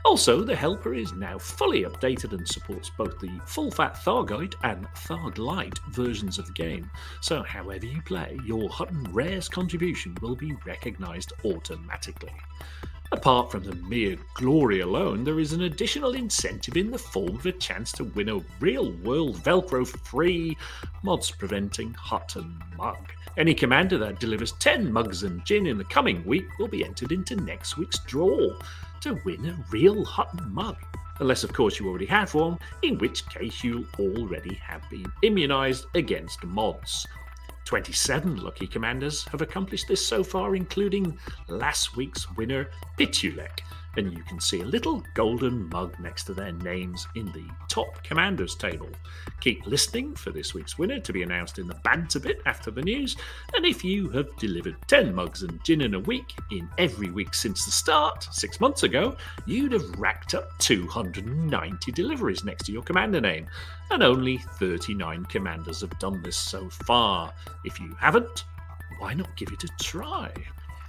Also, 0.04 0.44
the 0.44 0.54
Helper 0.54 0.94
is 0.94 1.12
now 1.14 1.36
fully 1.36 1.82
updated 1.82 2.32
and 2.32 2.46
supports 2.46 2.92
both 2.96 3.18
the 3.18 3.40
full 3.44 3.72
fat 3.72 3.96
Thargoid 3.96 4.54
and 4.62 4.86
Tharg 4.98 5.38
Light 5.38 5.80
versions 5.90 6.38
of 6.38 6.46
the 6.46 6.52
game, 6.52 6.88
so 7.20 7.42
however 7.42 7.86
you 7.86 8.00
play, 8.02 8.38
your 8.44 8.68
Hutton 8.68 9.02
Rares 9.10 9.48
contribution 9.48 10.16
will 10.22 10.36
be 10.36 10.54
recognised 10.64 11.32
automatically. 11.44 12.36
Apart 13.10 13.50
from 13.50 13.64
the 13.64 13.74
mere 13.74 14.18
glory 14.34 14.80
alone, 14.80 15.24
there 15.24 15.40
is 15.40 15.54
an 15.54 15.62
additional 15.62 16.12
incentive 16.12 16.76
in 16.76 16.90
the 16.90 16.98
form 16.98 17.36
of 17.36 17.46
a 17.46 17.52
chance 17.52 17.90
to 17.92 18.04
win 18.04 18.28
a 18.28 18.40
real 18.60 18.92
world 18.98 19.36
Velcro 19.36 19.86
free 19.86 20.54
mods 21.02 21.30
preventing 21.30 21.94
hot 21.94 22.36
and 22.36 22.62
mug. 22.76 22.98
Any 23.38 23.54
commander 23.54 23.96
that 23.96 24.20
delivers 24.20 24.52
10 24.52 24.92
mugs 24.92 25.22
and 25.22 25.42
gin 25.46 25.66
in 25.66 25.78
the 25.78 25.84
coming 25.84 26.22
week 26.26 26.58
will 26.58 26.68
be 26.68 26.84
entered 26.84 27.12
into 27.12 27.34
next 27.36 27.78
week's 27.78 28.00
draw 28.00 28.50
to 29.00 29.18
win 29.24 29.46
a 29.46 29.64
real 29.70 30.04
Hutton 30.04 30.52
mug. 30.52 30.76
Unless, 31.20 31.44
of 31.44 31.52
course, 31.54 31.80
you 31.80 31.88
already 31.88 32.06
have 32.06 32.34
one, 32.34 32.58
in 32.82 32.98
which 32.98 33.26
case 33.30 33.64
you'll 33.64 33.86
already 33.98 34.54
have 34.56 34.82
been 34.90 35.10
immunised 35.22 35.86
against 35.94 36.44
mods. 36.44 37.06
27 37.68 38.38
lucky 38.38 38.66
commanders 38.66 39.24
have 39.24 39.42
accomplished 39.42 39.88
this 39.88 40.02
so 40.04 40.24
far, 40.24 40.56
including 40.56 41.18
last 41.48 41.96
week's 41.98 42.26
winner, 42.34 42.70
Pitulek, 42.98 43.60
and 43.96 44.12
you 44.12 44.22
can 44.24 44.40
see 44.40 44.60
a 44.60 44.66
little 44.66 45.02
golden 45.14 45.68
mug 45.70 45.94
next 46.00 46.24
to 46.24 46.34
their 46.34 46.52
names 46.52 47.06
in 47.14 47.26
the 47.26 47.46
top 47.68 48.02
commanders 48.04 48.54
table. 48.54 48.88
Keep 49.40 49.66
listening 49.66 50.14
for 50.14 50.30
this 50.30 50.54
week's 50.54 50.78
winner 50.78 51.00
to 51.00 51.12
be 51.12 51.22
announced 51.22 51.58
in 51.58 51.66
the 51.66 51.80
banter 51.84 52.20
bit 52.20 52.40
after 52.46 52.70
the 52.70 52.82
news, 52.82 53.16
and 53.54 53.64
if 53.64 53.84
you 53.84 54.08
have 54.10 54.34
delivered 54.36 54.76
10 54.86 55.14
mugs 55.14 55.42
and 55.42 55.62
gin 55.64 55.80
in 55.80 55.94
a 55.94 56.00
week 56.00 56.34
in 56.50 56.68
every 56.78 57.10
week 57.10 57.34
since 57.34 57.64
the 57.64 57.70
start, 57.70 58.28
six 58.30 58.60
months 58.60 58.82
ago, 58.82 59.16
you'd 59.46 59.72
have 59.72 59.98
racked 59.98 60.34
up 60.34 60.56
290 60.58 61.92
deliveries 61.92 62.44
next 62.44 62.64
to 62.66 62.72
your 62.72 62.82
commander 62.82 63.20
name, 63.20 63.46
and 63.90 64.02
only 64.02 64.38
39 64.58 65.24
commanders 65.26 65.80
have 65.80 65.98
done 65.98 66.22
this 66.22 66.36
so 66.36 66.68
far. 66.68 67.32
If 67.64 67.80
you 67.80 67.96
haven't, 67.98 68.44
why 68.98 69.14
not 69.14 69.36
give 69.36 69.52
it 69.52 69.64
a 69.64 69.68
try? 69.80 70.32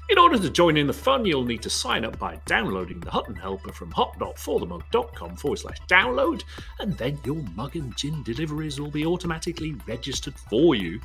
In 0.10 0.18
order 0.18 0.40
to 0.40 0.50
join 0.50 0.76
in 0.76 0.88
the 0.88 0.94
fun, 0.94 1.24
you'll 1.24 1.46
need 1.46 1.62
to 1.62 1.70
sign 1.70 2.04
up 2.04 2.18
by 2.18 2.40
downloading 2.48 3.00
the 3.00 3.12
Hutton 3.12 3.36
Helper 3.36 3.72
from 3.72 3.92
hot.forthemug.com 3.92 5.36
forward 5.36 5.60
slash 5.60 5.80
download, 5.88 6.44
and 6.80 6.98
then 6.98 7.20
your 7.24 7.44
mug 7.56 7.76
and 7.76 7.96
gin 7.96 8.24
deliveries 8.24 8.80
will 8.80 8.90
be 8.90 9.06
automatically 9.06 9.76
registered 9.88 10.34
for 10.34 10.74
you 10.74 11.00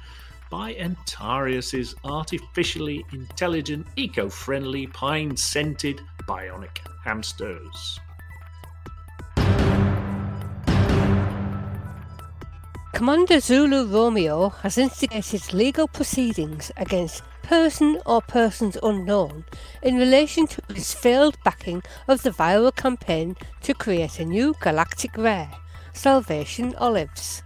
by 0.51 0.73
Antarius's 0.75 1.95
artificially 2.05 3.05
intelligent, 3.13 3.87
eco 3.97 4.31
friendly, 4.31 4.87
pine 4.87 5.37
scented 5.37 6.01
bionic 6.23 6.79
hamsters. 7.05 8.01
Commander 12.95 13.41
Zulu 13.41 13.85
Romeo 13.87 14.49
has 14.49 14.79
instigated 14.79 15.53
legal 15.53 15.89
proceedings 15.89 16.73
against 16.79 17.23
person 17.45 18.01
or 18.05 18.21
persons 18.21 18.77
unknown 18.83 19.45
in 19.83 19.97
relation 19.97 20.47
to 20.47 20.63
his 20.75 20.93
failed 20.93 21.37
backing 21.45 21.83
of 22.09 22.23
the 22.23 22.31
viral 22.31 22.75
campaign 22.75 23.37
to 23.63 23.75
create 23.75 24.19
a 24.19 24.25
new 24.25 24.55
galactic 24.61 25.17
rare, 25.17 25.51
Salvation 25.93 26.75
Olives. 26.77 27.44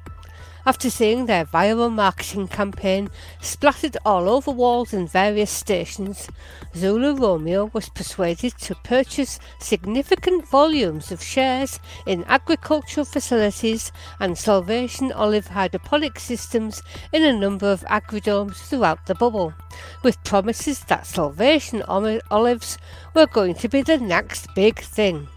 After 0.68 0.90
seeing 0.90 1.24
their 1.24 1.46
viral 1.46 1.90
marketing 1.90 2.46
campaign 2.46 3.08
splattered 3.40 3.96
all 4.04 4.28
over 4.28 4.50
walls 4.50 4.92
in 4.92 5.08
various 5.08 5.50
stations, 5.50 6.28
Zulu 6.76 7.16
Romeo 7.16 7.70
was 7.72 7.88
persuaded 7.88 8.52
to 8.58 8.74
purchase 8.74 9.40
significant 9.60 10.46
volumes 10.46 11.10
of 11.10 11.22
shares 11.22 11.80
in 12.04 12.22
agricultural 12.24 13.06
facilities 13.06 13.92
and 14.20 14.36
Salvation 14.36 15.10
Olive 15.10 15.46
hydroponic 15.46 16.18
systems 16.18 16.82
in 17.14 17.24
a 17.24 17.32
number 17.32 17.72
of 17.72 17.80
agridomes 17.86 18.56
throughout 18.56 19.06
the 19.06 19.14
bubble, 19.14 19.54
with 20.02 20.22
promises 20.22 20.80
that 20.80 21.06
Salvation 21.06 21.82
Olives 21.84 22.76
were 23.14 23.26
going 23.26 23.54
to 23.54 23.70
be 23.70 23.80
the 23.80 23.96
next 23.96 24.54
big 24.54 24.80
thing. 24.80 25.28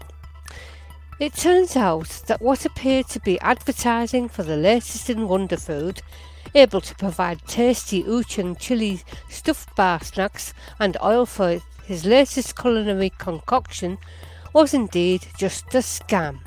It 1.22 1.34
turns 1.34 1.76
out 1.76 2.22
that 2.26 2.42
what 2.42 2.64
appeared 2.64 3.06
to 3.10 3.20
be 3.20 3.38
advertising 3.38 4.28
for 4.28 4.42
the 4.42 4.56
latest 4.56 5.08
in 5.08 5.28
wonder 5.28 5.56
food, 5.56 6.02
able 6.52 6.80
to 6.80 6.96
provide 6.96 7.46
tasty 7.46 8.02
Ochoeng 8.02 8.58
chili 8.58 9.02
stuffed 9.28 9.76
bar 9.76 10.00
snacks 10.02 10.52
and 10.80 10.96
oil 11.00 11.24
for 11.24 11.60
his 11.84 12.04
latest 12.04 12.56
culinary 12.56 13.10
concoction, 13.18 13.98
was 14.52 14.74
indeed 14.74 15.24
just 15.38 15.72
a 15.76 15.78
scam. 15.78 16.40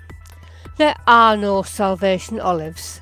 There 0.76 0.98
are 1.08 1.38
no 1.38 1.64
salvation 1.64 2.42
olives. 2.42 3.00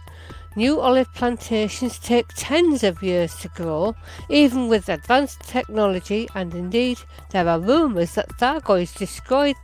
New 0.55 0.79
olive 0.79 1.11
plantations 1.15 1.97
take 1.97 2.27
tens 2.35 2.83
of 2.83 3.01
years 3.01 3.35
to 3.37 3.47
grow, 3.47 3.95
even 4.29 4.67
with 4.67 4.89
advanced 4.89 5.41
technology, 5.41 6.29
and 6.35 6.53
indeed, 6.53 6.99
there 7.31 7.49
are 7.49 7.59
rumours 7.59 8.13
that 8.13 8.29
Thargoids 8.37 8.95
destroyed 8.95 9.55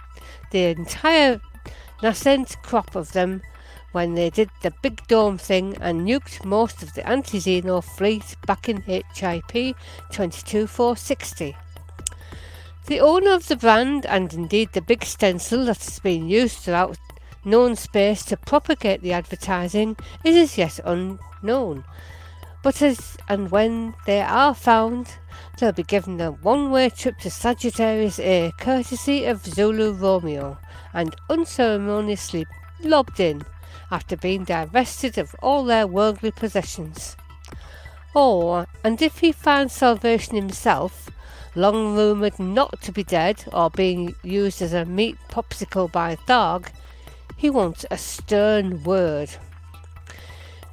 the 0.50 0.64
entire 0.64 1.40
nascent 2.02 2.62
crop 2.64 2.96
of 2.96 3.12
them 3.14 3.42
when 3.92 4.14
they 4.14 4.30
did 4.30 4.50
the 4.62 4.74
big 4.82 5.06
dome 5.08 5.38
thing 5.38 5.76
and 5.82 6.08
nuked 6.08 6.46
most 6.46 6.84
of 6.84 6.94
the 6.94 7.08
anti-Xeno 7.08 7.84
fleet 7.84 8.36
back 8.46 8.70
in 8.70 8.82
HIP 8.82 9.76
22460. 10.12 11.56
The 12.86 13.00
owner 13.00 13.34
of 13.34 13.48
the 13.48 13.56
brand 13.56 14.06
and 14.06 14.34
indeed 14.34 14.70
the 14.74 14.82
big 14.82 15.04
stencil 15.04 15.66
that 15.66 15.78
has 15.78 16.00
been 16.00 16.30
used 16.30 16.60
throughout 16.60 16.98
known 17.46 17.76
space 17.76 18.24
to 18.26 18.38
propagate 18.38 19.02
the 19.02 19.14
advertising 19.14 19.96
is 20.24 20.36
as 20.36 20.58
yet 20.58 20.80
unknown. 20.84 21.84
But 22.62 22.82
as 22.82 23.18
and 23.28 23.50
when 23.52 23.96
they 24.06 24.22
are 24.22 24.54
found, 24.54 25.08
they'll 25.58 25.72
be 25.72 25.84
given 25.84 26.20
a 26.20 26.32
one-way 26.32 26.90
trip 26.90 27.18
to 27.20 27.30
Sagittarius 27.30 28.20
A 28.20 28.52
courtesy 28.58 29.26
of 29.26 29.46
Zulu 29.46 29.94
Romeo 29.94 30.58
and 30.94 31.16
unceremoniously 31.30 32.46
lobbed 32.82 33.20
in 33.20 33.44
after 33.92 34.16
being 34.16 34.44
divested 34.44 35.18
of 35.18 35.36
all 35.42 35.64
their 35.64 35.88
worldly 35.88 36.32
possessions. 36.32 37.16
Or, 38.14 38.68
and 38.84 39.02
if 39.02 39.20
he 39.20 39.32
found 39.32 39.72
salvation 39.72 40.36
himself, 40.36 41.10
long 41.56 41.96
rumoured 41.96 42.40
not 42.40 42.82
to 42.82 42.92
be 42.92 43.04
dead 43.04 43.44
or 43.54 43.70
being 43.70 44.16
used 44.24 44.62
as 44.62 44.74
a 44.74 44.86
meat 44.86 45.18
popsicle 45.30 45.92
by 45.92 46.16
Tharg, 46.16 46.72
he 47.36 47.50
wants 47.50 47.86
a 47.90 47.98
stern 47.98 48.84
word. 48.84 49.30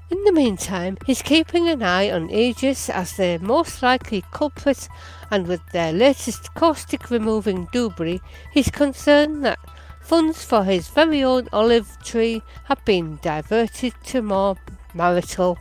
In 0.08 0.22
the 0.24 0.32
meantime, 0.32 0.96
he's 1.04 1.20
keeping 1.20 1.68
an 1.68 1.82
eye 1.82 2.10
on 2.10 2.30
Aegis 2.30 2.88
as 2.88 3.16
their 3.16 3.40
most 3.40 3.82
likely 3.82 4.22
culprit, 4.30 4.88
and 5.30 5.48
with 5.48 5.60
their 5.72 5.92
latest 5.92 6.54
caustic 6.54 7.10
removing 7.10 7.66
debris, 7.72 8.20
he's 8.52 8.70
concerned 8.70 9.44
that 9.44 9.58
funds 10.06 10.44
for 10.44 10.62
his 10.62 10.86
very 10.86 11.24
own 11.24 11.48
olive 11.52 11.98
tree 12.04 12.40
have 12.64 12.84
been 12.84 13.18
diverted 13.22 13.92
to 14.04 14.22
more 14.22 14.56
marital, 14.94 15.58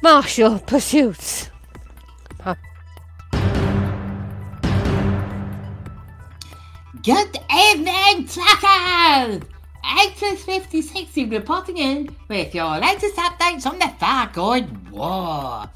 martial 0.00 0.60
pursuits. 0.60 1.50
Good 7.02 7.38
evening, 7.50 8.28
trackers! 8.28 9.42
Actress 9.82 10.44
5060 10.44 11.24
reporting 11.26 11.78
in 11.78 12.16
with 12.28 12.54
your 12.54 12.78
latest 12.78 13.16
updates 13.16 13.66
on 13.66 13.78
the 13.78 13.90
Thargoid 13.98 14.90
War. 14.90 15.68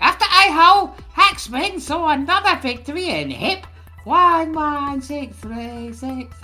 After 0.00 0.24
A-hole, 0.24 0.94
Haxwing 1.16 1.80
saw 1.80 2.10
another 2.10 2.56
victory 2.60 3.08
in 3.08 3.30
HIP 3.30 3.66
11636 4.04 6.36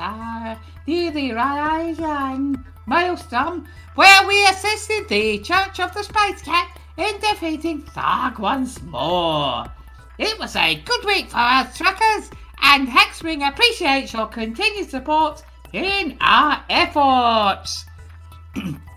near 0.86 1.10
the 1.12 1.30
Raijin 1.30 2.64
Maelstrom, 2.86 3.66
where 3.94 4.26
we 4.26 4.44
assisted 4.46 5.08
the 5.08 5.38
Church 5.38 5.80
of 5.80 5.94
the 5.94 6.02
Space 6.02 6.42
Cat 6.42 6.78
in 6.96 7.18
defeating 7.20 7.82
Tharg 7.82 8.38
once 8.38 8.82
more. 8.82 9.64
It 10.18 10.38
was 10.38 10.54
a 10.56 10.74
good 10.74 11.04
week 11.04 11.30
for 11.30 11.38
us 11.38 11.76
truckers, 11.76 12.30
and 12.60 12.88
Hexwing 12.88 13.48
appreciates 13.48 14.12
your 14.12 14.26
continued 14.26 14.90
support 14.90 15.42
in 15.72 16.16
our 16.20 16.62
efforts. 16.68 17.86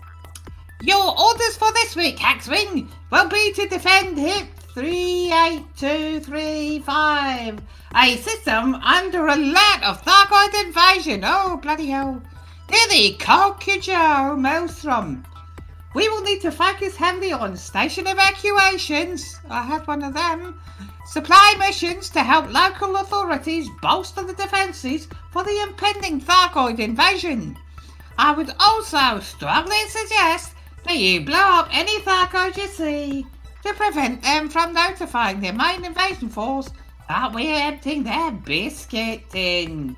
your 0.80 1.18
orders 1.18 1.56
for 1.56 1.72
this 1.72 1.96
week, 1.96 2.18
Haxwing, 2.18 2.86
will 3.10 3.28
be 3.28 3.52
to 3.54 3.66
defend 3.66 4.16
HIP 4.18 4.46
38235, 4.74 7.60
a 7.96 8.16
system 8.16 8.76
under 8.76 9.26
alert 9.26 9.82
of 9.82 10.00
Thargoid 10.04 10.54
invasion. 10.64 11.22
Oh, 11.24 11.58
bloody 11.60 11.86
hell. 11.86 12.22
Near 12.70 12.86
the 12.90 13.16
Cocijo 13.18 14.38
Maelstrom. 14.38 15.24
We 15.94 16.06
will 16.08 16.22
need 16.22 16.42
to 16.42 16.52
focus 16.52 16.94
heavily 16.94 17.32
on 17.32 17.56
station 17.56 18.06
evacuations. 18.06 19.40
I 19.50 19.62
had 19.62 19.88
one 19.88 20.04
of 20.04 20.14
them. 20.14 20.60
Supply 21.06 21.56
missions 21.58 22.08
to 22.10 22.22
help 22.22 22.52
local 22.52 22.94
authorities 22.96 23.68
bolster 23.82 24.22
the 24.22 24.34
defences 24.34 25.08
for 25.32 25.42
the 25.42 25.60
impending 25.62 26.20
Thargoid 26.20 26.78
invasion. 26.78 27.56
I 28.18 28.32
would 28.32 28.52
also 28.60 29.20
strongly 29.20 29.88
suggest 29.88 30.52
you 30.94 31.20
blow 31.20 31.36
up 31.36 31.68
any 31.72 31.98
Thargoid 32.00 32.56
you 32.56 32.66
see 32.66 33.26
to 33.62 33.74
prevent 33.74 34.22
them 34.22 34.48
from 34.48 34.72
notifying 34.72 35.40
their 35.40 35.52
main 35.52 35.84
invasion 35.84 36.28
force 36.28 36.70
that 37.08 37.32
we're 37.32 37.54
emptying 37.54 38.02
their 38.04 38.30
biscuit 38.30 39.28
tin. 39.30 39.96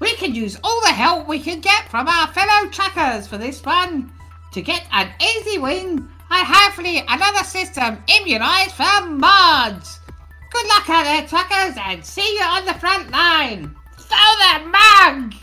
We 0.00 0.14
can 0.14 0.34
use 0.34 0.58
all 0.62 0.80
the 0.82 0.88
help 0.88 1.26
we 1.26 1.40
can 1.40 1.60
get 1.60 1.88
from 1.90 2.08
our 2.08 2.28
fellow 2.28 2.70
trackers 2.70 3.26
for 3.26 3.38
this 3.38 3.64
one 3.64 4.12
to 4.52 4.62
get 4.62 4.86
an 4.92 5.10
easy 5.20 5.58
win 5.58 6.08
and 6.30 6.46
hopefully 6.46 7.04
another 7.08 7.44
system 7.44 8.02
immunised 8.06 8.72
from 8.72 9.18
mods. 9.18 10.00
Good 10.50 10.66
luck 10.68 10.88
out 10.88 11.04
there, 11.04 11.26
trackers, 11.26 11.76
and 11.78 12.04
see 12.04 12.36
you 12.36 12.44
on 12.44 12.64
the 12.64 12.74
front 12.74 13.10
line. 13.10 13.74
Throw 13.96 14.16
that 14.16 14.64
mug! 14.70 15.34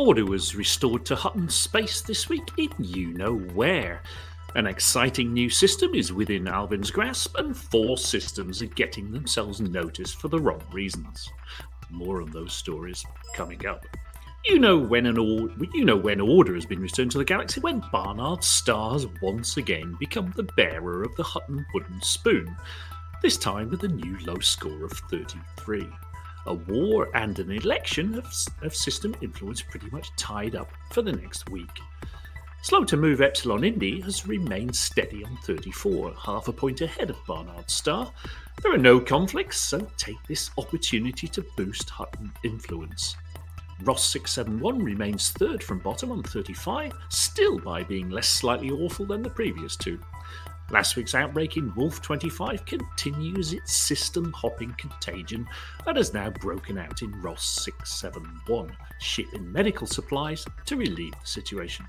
Order 0.00 0.24
was 0.24 0.56
restored 0.56 1.04
to 1.04 1.14
Hutton 1.14 1.50
space 1.50 2.00
this 2.00 2.26
week 2.26 2.48
in 2.56 2.70
you 2.78 3.08
know 3.12 3.34
where. 3.34 4.02
An 4.54 4.66
exciting 4.66 5.34
new 5.34 5.50
system 5.50 5.94
is 5.94 6.10
within 6.10 6.48
Alvin's 6.48 6.90
grasp, 6.90 7.36
and 7.36 7.54
four 7.54 7.98
systems 7.98 8.62
are 8.62 8.66
getting 8.68 9.12
themselves 9.12 9.60
noticed 9.60 10.18
for 10.18 10.28
the 10.28 10.38
wrong 10.38 10.62
reasons. 10.72 11.28
More 11.90 12.22
on 12.22 12.30
those 12.30 12.54
stories 12.54 13.04
coming 13.34 13.66
up. 13.66 13.84
You 14.46 14.58
know 14.58 14.78
when 14.78 15.04
an 15.04 15.18
or- 15.18 15.50
you 15.74 15.84
know 15.84 15.98
when 15.98 16.18
order 16.18 16.54
has 16.54 16.64
been 16.64 16.80
returned 16.80 17.10
to 17.10 17.18
the 17.18 17.24
galaxy 17.26 17.60
when 17.60 17.84
Barnard's 17.92 18.46
stars 18.46 19.06
once 19.20 19.58
again 19.58 19.98
become 20.00 20.32
the 20.34 20.48
bearer 20.56 21.02
of 21.02 21.14
the 21.16 21.24
Hutton 21.24 21.66
wooden 21.74 22.00
spoon. 22.00 22.56
This 23.20 23.36
time 23.36 23.68
with 23.68 23.84
a 23.84 23.88
new 23.88 24.16
low 24.20 24.38
score 24.38 24.82
of 24.82 24.92
33. 25.10 25.86
A 26.46 26.54
war 26.54 27.08
and 27.14 27.38
an 27.38 27.50
election 27.50 28.14
of, 28.16 28.32
of 28.62 28.74
system 28.74 29.14
influence 29.20 29.62
pretty 29.62 29.88
much 29.90 30.14
tied 30.16 30.54
up 30.54 30.70
for 30.90 31.02
the 31.02 31.12
next 31.12 31.50
week. 31.50 31.80
Slow 32.62 32.84
to 32.84 32.96
move 32.96 33.22
Epsilon 33.22 33.64
Indi 33.64 34.00
has 34.02 34.26
remained 34.26 34.76
steady 34.76 35.24
on 35.24 35.36
34, 35.44 36.14
half 36.14 36.48
a 36.48 36.52
point 36.52 36.82
ahead 36.82 37.08
of 37.08 37.16
Barnard's 37.26 37.72
star. 37.72 38.12
There 38.62 38.72
are 38.72 38.78
no 38.78 39.00
conflicts, 39.00 39.58
so 39.58 39.86
take 39.96 40.22
this 40.28 40.50
opportunity 40.58 41.26
to 41.28 41.44
boost 41.56 41.88
Hutton 41.88 42.30
influence. 42.44 43.16
Ross 43.82 44.04
671 44.10 44.84
remains 44.84 45.30
third 45.30 45.62
from 45.62 45.78
bottom 45.78 46.12
on 46.12 46.22
35, 46.22 46.92
still 47.08 47.58
by 47.58 47.82
being 47.82 48.10
less 48.10 48.28
slightly 48.28 48.70
awful 48.70 49.06
than 49.06 49.22
the 49.22 49.30
previous 49.30 49.74
two. 49.74 49.98
Last 50.70 50.94
week's 50.94 51.16
outbreak 51.16 51.56
in 51.56 51.74
Wolf 51.74 52.00
25 52.00 52.64
continues 52.64 53.52
its 53.52 53.74
system 53.74 54.32
hopping 54.32 54.72
contagion 54.78 55.48
and 55.86 55.96
has 55.96 56.14
now 56.14 56.30
broken 56.30 56.78
out 56.78 57.02
in 57.02 57.10
Ross 57.20 57.64
671, 57.64 58.76
shipping 59.00 59.50
medical 59.50 59.88
supplies 59.88 60.46
to 60.66 60.76
relieve 60.76 61.14
the 61.20 61.26
situation. 61.26 61.86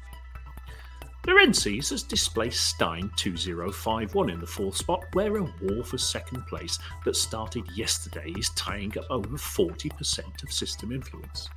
Lorenzi's 1.27 1.91
has 1.91 2.01
displaced 2.01 2.69
Stein 2.69 3.11
2051 3.15 4.31
in 4.31 4.39
the 4.39 4.47
fourth 4.47 4.75
spot, 4.75 5.05
where 5.13 5.37
a 5.37 5.43
war 5.61 5.83
for 5.83 5.99
second 5.99 6.47
place 6.47 6.79
that 7.05 7.15
started 7.15 7.69
yesterday 7.75 8.33
is 8.35 8.49
tying 8.55 8.97
up 8.97 9.05
over 9.11 9.37
40% 9.37 10.41
of 10.41 10.51
system 10.51 10.91
influence. 10.91 11.47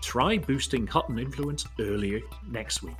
Try 0.00 0.38
boosting 0.38 0.86
Hutton 0.86 1.18
influence 1.18 1.66
earlier 1.80 2.20
next 2.48 2.84
week. 2.84 2.94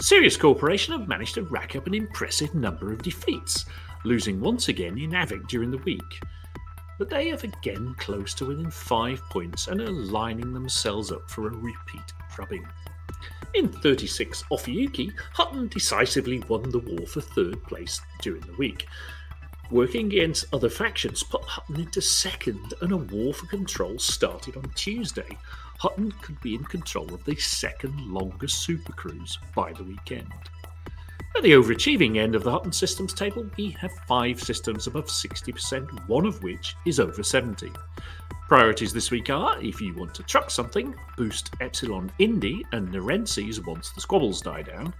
Sirius 0.00 0.36
Corporation 0.36 0.92
have 0.98 1.08
managed 1.08 1.34
to 1.34 1.42
rack 1.42 1.74
up 1.74 1.86
an 1.86 1.94
impressive 1.94 2.54
number 2.54 2.92
of 2.92 3.02
defeats, 3.02 3.64
losing 4.04 4.40
once 4.40 4.68
again 4.68 4.98
in 4.98 5.10
Avic 5.10 5.48
during 5.48 5.70
the 5.70 5.78
week. 5.78 6.20
but 6.98 7.10
they 7.10 7.28
have 7.28 7.44
again 7.44 7.94
close 7.98 8.32
to 8.34 8.46
within 8.46 8.70
five 8.70 9.20
points 9.30 9.68
and 9.68 9.80
are 9.80 9.90
lining 9.90 10.52
themselves 10.52 11.12
up 11.12 11.28
for 11.30 11.46
a 11.46 11.56
repeat 11.56 12.12
drubbing. 12.34 12.66
In 13.54 13.68
36 13.68 14.44
Ophiuchi, 14.50 15.12
Hutton 15.34 15.68
decisively 15.68 16.42
won 16.48 16.68
the 16.70 16.78
war 16.78 17.06
for 17.06 17.20
third 17.20 17.62
place 17.64 18.00
during 18.22 18.42
the 18.42 18.54
week. 18.54 18.86
Working 19.70 20.06
against 20.06 20.46
other 20.54 20.68
factions 20.68 21.22
put 21.22 21.42
Hutton 21.42 21.80
into 21.80 22.00
second, 22.00 22.74
and 22.80 22.92
a 22.92 22.96
war 22.96 23.34
for 23.34 23.46
control 23.46 23.98
started 23.98 24.56
on 24.56 24.70
Tuesday. 24.74 25.36
Hutton 25.78 26.12
could 26.22 26.40
be 26.40 26.54
in 26.54 26.64
control 26.64 27.12
of 27.12 27.24
the 27.24 27.36
second 27.36 28.00
longest 28.00 28.66
supercruise 28.66 29.36
by 29.54 29.72
the 29.72 29.84
weekend. 29.84 30.32
At 31.36 31.42
the 31.42 31.52
overachieving 31.52 32.16
end 32.16 32.34
of 32.34 32.44
the 32.44 32.50
Hutton 32.50 32.72
systems 32.72 33.12
table, 33.12 33.46
we 33.58 33.70
have 33.72 33.92
five 34.08 34.42
systems 34.42 34.86
above 34.86 35.06
60%, 35.06 36.08
one 36.08 36.24
of 36.24 36.42
which 36.42 36.74
is 36.86 36.98
over 36.98 37.22
70. 37.22 37.70
Priorities 38.48 38.92
this 38.92 39.10
week 39.10 39.28
are 39.28 39.60
if 39.60 39.80
you 39.80 39.92
want 39.94 40.14
to 40.14 40.22
truck 40.22 40.50
something, 40.50 40.94
boost 41.16 41.50
Epsilon 41.60 42.10
Indi 42.18 42.64
and 42.72 42.88
Nerences 42.88 43.64
once 43.66 43.90
the 43.90 44.00
squabbles 44.00 44.40
die 44.40 44.62
down, 44.62 44.94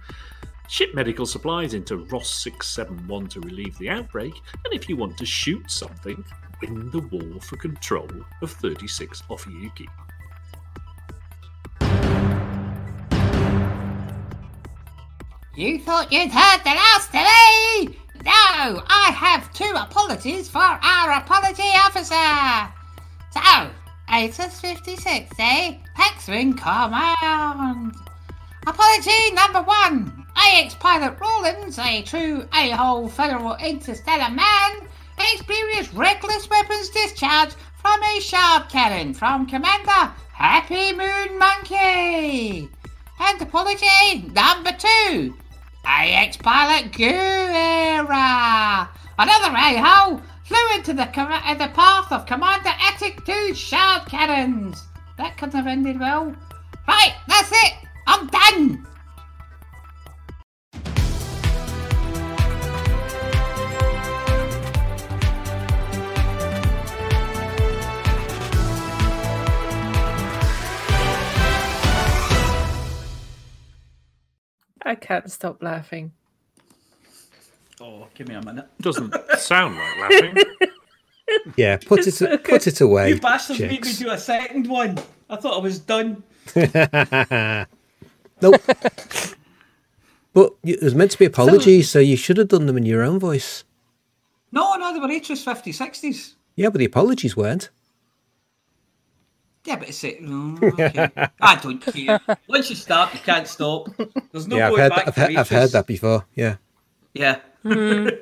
ship 0.69 0.93
medical 0.93 1.25
supplies 1.25 1.73
into 1.73 2.05
Ross 2.05 2.29
671 2.43 3.27
to 3.29 3.39
relieve 3.41 3.77
the 3.79 3.89
outbreak, 3.89 4.33
and 4.63 4.73
if 4.73 4.87
you 4.87 4.95
want 4.95 5.17
to 5.17 5.25
shoot 5.25 5.71
something, 5.71 6.23
win 6.61 6.91
the 6.91 6.99
war 6.99 7.41
for 7.41 7.57
control 7.57 8.09
of 8.43 8.51
36 8.51 9.23
Ophiuchi. 9.23 9.87
You 15.57 15.79
thought 15.79 16.13
you'd 16.13 16.29
heard 16.29 16.63
the 16.63 16.69
last 16.69 17.07
of 17.07 17.21
me? 17.25 17.97
No, 18.23 18.83
I 18.87 19.11
have 19.11 19.51
two 19.53 19.73
apologies 19.75 20.47
for 20.47 20.59
our 20.59 21.11
apology 21.13 21.63
officer. 21.73 22.71
So, 23.31 23.71
ATIS 24.07 24.61
56, 24.61 25.31
eh? 25.39 25.77
Paxwing 25.97 26.55
Command. 26.55 27.95
Apology 28.67 29.31
number 29.33 29.63
one. 29.63 30.27
AX 30.35 30.75
Pilot 30.75 31.19
Rawlins, 31.19 31.79
a 31.79 32.03
true 32.03 32.47
a-hole 32.53 33.09
federal 33.09 33.55
interstellar 33.55 34.29
man, 34.29 34.87
experienced 35.33 35.91
reckless 35.93 36.47
weapons 36.51 36.89
discharge 36.89 37.55
from 37.81 38.03
a 38.03 38.19
shard 38.19 38.69
cannon 38.69 39.11
from 39.11 39.47
Commander 39.47 40.13
Happy 40.33 40.93
Moon 40.93 41.39
Monkey. 41.39 42.69
And 43.19 43.41
apology 43.41 44.21
number 44.35 44.71
two. 44.77 45.33
AX 45.89 46.35
Pilot 46.35 46.91
Guerra, 46.91 48.89
another 49.17 49.55
a-hole, 49.55 50.21
flew 50.43 50.75
into 50.75 50.93
the, 50.93 51.07
uh, 51.17 51.53
the 51.53 51.69
path 51.69 52.11
of 52.11 52.25
Commander 52.25 52.73
Attic 52.81 53.23
2's 53.25 53.57
shard 53.57 54.05
cannons. 54.05 54.83
That 55.17 55.37
couldn't 55.37 55.55
have 55.55 55.65
ended 55.65 55.97
well. 55.97 56.35
Right, 56.87 57.15
that's 57.27 57.51
it. 57.51 57.73
I'm 58.05 58.27
done. 58.27 58.85
I 74.87 74.95
can't 74.95 75.29
stop 75.29 75.61
laughing. 75.61 76.11
Oh, 77.81 78.07
give 78.15 78.27
me 78.27 78.35
a 78.35 78.41
minute. 78.41 78.67
Doesn't 78.81 79.13
sound 79.37 79.75
like 79.77 79.97
laughing. 79.99 80.37
Yeah, 81.57 81.75
put 81.75 81.99
It's 81.99 82.07
it 82.07 82.13
so 82.13 82.37
put 82.37 82.67
it 82.67 82.79
away. 82.79 83.09
you 83.09 83.19
bastards 83.19 83.59
made 83.59 83.69
me 83.71 83.75
chicks. 83.79 83.99
do 83.99 84.09
a 84.11 84.17
second 84.17 84.65
one. 84.65 84.97
I 85.29 85.35
thought 85.35 85.55
I 85.57 85.59
was 85.59 85.77
done. 85.79 86.23
nope. 88.41 88.61
But 90.33 90.53
it 90.63 90.81
was 90.81 90.95
meant 90.95 91.11
to 91.11 91.19
be 91.19 91.25
apologies, 91.25 91.89
so 91.89 91.99
you 91.99 92.15
should 92.15 92.37
have 92.37 92.47
done 92.47 92.65
them 92.65 92.77
in 92.77 92.85
your 92.85 93.03
own 93.03 93.19
voice. 93.19 93.65
No, 94.53 94.75
no, 94.77 94.93
they 94.93 94.99
were 95.01 95.07
Atris 95.09 95.43
50, 95.43 95.73
60s. 95.73 96.35
Yeah, 96.55 96.69
but 96.69 96.77
the 96.79 96.85
apologies 96.85 97.35
weren't. 97.35 97.71
Yeah, 99.67 99.75
but 99.75 99.89
it's 99.89 100.01
it. 100.05 100.19
Oh, 100.25 100.57
okay. 100.63 101.09
I 101.41 101.55
don't 101.55 101.79
care. 101.79 102.21
Once 102.47 102.69
you 102.69 102.75
start, 102.77 103.13
you 103.13 103.19
can't 103.19 103.45
stop. 103.45 103.89
There's 104.31 104.47
no 104.47 104.55
yeah, 104.55 104.69
I've 104.69 104.77
heard, 104.77 104.89
back 104.89 105.05
that, 105.05 105.07
I've, 105.09 105.15
to 105.15 105.21
heard, 105.21 105.35
I've 105.35 105.49
heard 105.49 105.69
that 105.71 105.87
before. 105.87 106.25
Yeah. 106.35 106.55
Yeah. 107.13 107.39
Mm-hmm. 107.65 108.15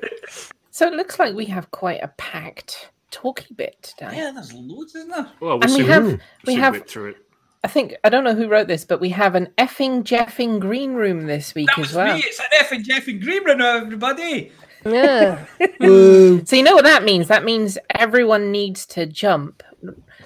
So 0.76 0.86
it 0.86 0.92
looks 0.92 1.18
like 1.18 1.34
we 1.34 1.46
have 1.46 1.70
quite 1.70 2.02
a 2.02 2.08
packed 2.18 2.90
talky 3.10 3.54
bit 3.54 3.82
today. 3.82 4.14
Yeah, 4.14 4.32
there's 4.34 4.52
loads, 4.52 4.94
isn't 4.94 5.08
there? 5.08 5.26
Well, 5.40 5.58
we'll 5.58 5.64
And 5.64 5.74
we 5.74 5.86
have 5.86 6.04
we'll 6.04 6.18
we 6.46 6.52
see 6.52 6.60
have 6.60 6.74
whip 6.74 6.86
through 6.86 7.10
it. 7.12 7.16
I 7.64 7.68
think 7.68 7.94
I 8.04 8.10
don't 8.10 8.24
know 8.24 8.34
who 8.34 8.46
wrote 8.46 8.68
this, 8.68 8.84
but 8.84 9.00
we 9.00 9.08
have 9.08 9.34
an 9.34 9.48
effing 9.56 10.02
jeffing 10.02 10.60
green 10.60 10.92
room 10.92 11.24
this 11.24 11.54
week 11.54 11.68
That 11.74 11.78
as 11.78 11.94
well. 11.94 12.14
me. 12.14 12.24
It's 12.26 12.38
an 12.38 12.46
effing 12.60 12.84
jeffing 12.84 13.22
Green 13.22 13.42
room, 13.44 13.62
everybody. 13.62 14.52
Yeah. 14.84 15.46
So 16.44 16.56
you 16.56 16.62
know 16.62 16.74
what 16.74 16.84
that 16.84 17.04
means? 17.04 17.28
That 17.28 17.42
means 17.42 17.78
everyone 17.94 18.52
needs 18.52 18.84
to 18.86 19.06
jump. 19.06 19.62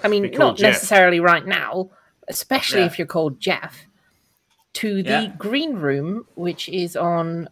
I 0.03 0.07
mean, 0.07 0.31
not 0.31 0.57
Jeff. 0.57 0.73
necessarily 0.73 1.19
right 1.19 1.45
now, 1.45 1.89
especially 2.27 2.81
Yeah. 2.81 2.85
if 2.87 2.97
you're 2.99 3.07
called 3.07 3.39
Jeff, 3.39 3.85
to 4.73 5.03
the 5.03 5.09
Yeah. 5.09 5.27
green 5.37 5.75
room, 5.75 6.25
which 6.35 6.69
is 6.69 6.95
on 6.95 7.49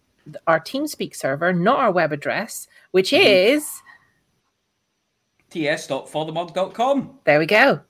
our 0.48 0.60
TeamSpeak 0.60 1.16
server, 1.16 1.52
not 1.54 1.80
our 1.80 1.92
web 1.92 2.12
address, 2.12 2.68
which 2.92 3.12
Mm-hmm. 3.12 3.56
is 3.58 3.82
ts.forthemug.com. 5.50 7.20
there 7.24 7.40
we 7.40 7.46
go. 7.46 7.82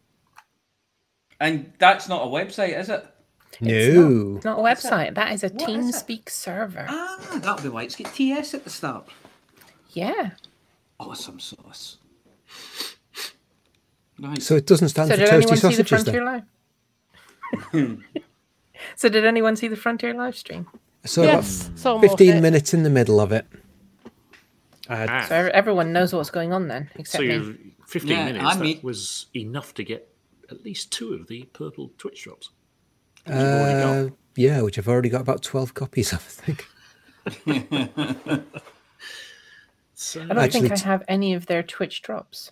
And 1.40 1.72
that's 1.80 2.08
not 2.10 2.24
a 2.24 2.26
website, 2.28 2.78
is 2.78 2.90
it? 2.90 3.06
No. 3.62 4.36
It's 4.38 4.46
not 4.46 4.60
a 4.60 4.62
website. 4.62 5.16
That 5.16 5.32
is 5.34 5.44
a 5.44 5.50
What 5.50 5.70
is 5.70 5.90
it? 5.90 6.08
TeamSpeak 6.08 6.30
server. 6.30 6.86
Ah, 6.88 7.18
that'll 7.42 7.62
be 7.64 7.70
why 7.70 7.84
it's 7.84 7.96
got 7.96 8.14
TS 8.14 8.54
at 8.54 8.64
the 8.64 8.70
start. 8.70 9.08
Yeah. 9.92 10.32
Awesome 11.00 11.40
sauce. 11.40 11.98
Right. 14.22 14.42
So 14.42 14.56
it 14.56 14.66
doesn't 14.66 14.90
stand 14.90 15.10
So 15.10 15.16
for 15.16 15.20
did 15.22 15.30
toasty 15.30 15.34
anyone 15.34 15.58
see 15.58 15.76
the 15.76 15.86
sausages 15.86 15.90
Frontier 15.90 16.26
then. 16.26 16.44
Live? 17.74 18.04
so 18.96 19.10
did 19.10 19.26
anyone 19.26 19.56
see 19.56 19.68
the 19.68 19.76
Frontier 19.76 20.14
live 20.14 20.36
stream? 20.36 20.68
So 21.06 21.24
yes. 21.24 21.68
about 21.68 21.80
So 21.80 22.00
15 22.00 22.36
it. 22.38 22.42
minutes 22.42 22.74
in 22.74 22.84
the 22.84 22.90
middle 22.90 23.20
of 23.20 23.32
it. 23.32 23.46
Ah, 24.90 25.26
So 25.30 25.36
everyone 25.54 25.94
knows 25.94 26.14
what's 26.14 26.30
going 26.32 26.52
on 26.52 26.68
then, 26.68 26.90
except 26.96 27.24
so 27.24 27.28
me. 27.28 27.56
15 27.88 28.10
Yeah, 28.12 28.26
minutes, 28.26 28.46
I 28.46 28.56
that 28.58 28.84
was 28.84 29.28
enough 29.36 29.74
to 29.76 29.84
get 29.84 30.10
at 30.52 30.64
least 30.66 30.92
two 30.92 31.14
of 31.14 31.28
the 31.28 31.44
purple 31.54 31.92
Twitch 31.98 32.24
drops. 32.24 32.50
Which 33.26 33.36
you've 33.36 33.44
already 33.46 33.80
got. 33.82 33.96
uh, 33.96 34.10
yeah, 34.36 34.62
which 34.62 34.78
I've 34.78 34.88
already 34.88 35.10
got 35.10 35.22
about 35.22 35.42
12 35.44 35.74
copies 35.74 36.12
of, 36.14 36.20
I 36.20 36.52
think. 36.52 36.66
So, 40.02 40.22
I 40.22 40.26
don't 40.28 40.38
Actually, 40.38 40.70
think 40.70 40.82
I 40.82 40.88
have 40.88 41.04
any 41.10 41.34
of 41.34 41.48
their 41.48 41.62
Twitch 41.62 42.02
drops. 42.02 42.52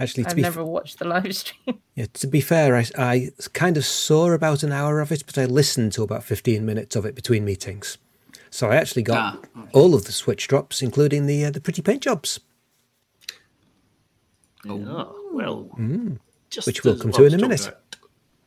Actually, 0.00 0.24
to 0.24 0.30
I've 0.30 0.36
be, 0.36 0.42
never 0.42 0.64
watched 0.64 0.98
the 1.00 1.04
live 1.06 1.34
stream. 1.34 1.80
yeah, 1.96 2.06
to 2.14 2.26
be 2.28 2.40
fair, 2.40 2.76
I, 2.76 2.86
I 2.96 3.30
kind 3.52 3.76
of 3.76 3.84
saw 3.84 4.30
about 4.30 4.62
an 4.62 4.70
hour 4.72 5.00
of 5.00 5.10
it, 5.10 5.24
but 5.26 5.36
I 5.36 5.44
listened 5.44 5.92
to 5.94 6.02
about 6.04 6.22
15 6.22 6.64
minutes 6.64 6.94
of 6.94 7.04
it 7.04 7.14
between 7.16 7.44
meetings. 7.44 7.98
So 8.50 8.70
I 8.70 8.76
actually 8.76 9.02
got 9.02 9.48
Ah, 9.56 9.64
all 9.72 9.94
of 9.94 10.04
the 10.04 10.12
Twitch 10.12 10.46
drops, 10.48 10.82
including 10.82 11.26
the 11.26 11.44
uh, 11.46 11.50
the 11.50 11.60
pretty 11.60 11.82
paint 11.82 12.02
jobs. 12.02 12.40
yeah, 14.64 15.04
well, 15.32 15.70
just 16.50 16.66
Which 16.66 16.84
we'll 16.84 16.98
come 16.98 17.12
to 17.12 17.24
in 17.24 17.34
a 17.34 17.38
minute. 17.38 17.66
about 17.66 17.96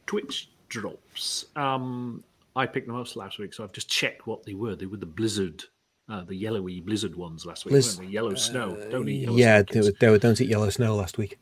Twitch 0.08 0.50
drops. 0.70 1.46
Um, 1.56 2.24
I 2.56 2.66
picked 2.66 2.88
them 2.88 2.96
up 2.96 3.14
last 3.16 3.40
week, 3.40 3.54
so 3.54 3.64
I've 3.64 3.72
just 3.74 3.90
checked 3.90 4.28
what 4.28 4.44
they 4.46 4.54
were. 4.54 4.76
They 4.76 4.86
were 4.88 4.98
the 4.98 5.06
blizzard, 5.06 5.64
uh, 6.10 6.24
the 6.24 6.36
yellowy 6.36 6.80
blizzard 6.82 7.16
ones 7.16 7.46
last 7.46 7.66
week. 7.66 7.76
Blizz- 7.76 7.98
weren't 7.98 8.10
they? 8.10 8.14
Yellow 8.14 8.36
snow. 8.36 8.76
Don't 8.90 9.08
eat 9.08 9.22
yellow 9.22 9.38
yeah, 9.38 9.60
snow, 9.60 9.74
they 9.74 9.82
were, 9.82 9.96
they 10.00 10.10
were 10.10 10.18
Don't 10.18 10.42
Eat 10.42 10.50
Yellow 10.50 10.70
Snow 10.70 10.96
last 10.96 11.18
week. 11.18 11.38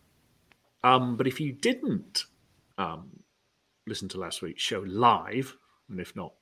Um, 0.83 1.17
but 1.17 1.27
if 1.27 1.39
you 1.39 1.51
didn't 1.51 2.25
um, 2.77 3.09
listen 3.87 4.07
to 4.09 4.19
last 4.19 4.41
week's 4.41 4.61
show 4.63 4.83
live, 4.85 5.55
and 5.89 5.99
if 5.99 6.15
not, 6.15 6.33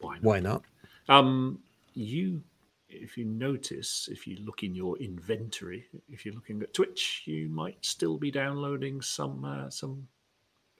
why 0.00 0.14
not? 0.14 0.22
Why 0.24 0.40
not? 0.40 0.62
Um, 1.08 1.60
you, 1.94 2.42
if 2.88 3.16
you 3.16 3.24
notice, 3.24 4.08
if 4.10 4.26
you 4.26 4.36
look 4.44 4.62
in 4.62 4.74
your 4.74 4.96
inventory, 4.98 5.86
if 6.08 6.24
you're 6.24 6.34
looking 6.34 6.62
at 6.62 6.74
Twitch, 6.74 7.22
you 7.26 7.48
might 7.48 7.84
still 7.84 8.18
be 8.18 8.30
downloading 8.30 9.00
some 9.00 9.44
uh, 9.44 9.70
some 9.70 10.06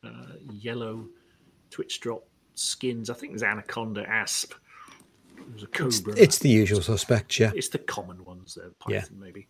uh, 0.04 0.34
yellow 0.52 1.06
Twitch 1.70 2.00
drop 2.00 2.26
skins. 2.54 3.10
I 3.10 3.14
think 3.14 3.32
there's 3.32 3.42
Anaconda 3.42 4.08
Asp. 4.08 4.52
There's 5.48 5.62
a 5.62 5.66
Cobra. 5.66 6.14
It's 6.16 6.38
the 6.38 6.48
usual 6.48 6.80
suspects, 6.82 7.38
yeah. 7.38 7.52
It's 7.54 7.68
the 7.68 7.78
common 7.78 8.24
ones 8.24 8.54
there, 8.54 8.72
Yeah. 8.88 9.00
Python 9.00 9.20
maybe. 9.20 9.46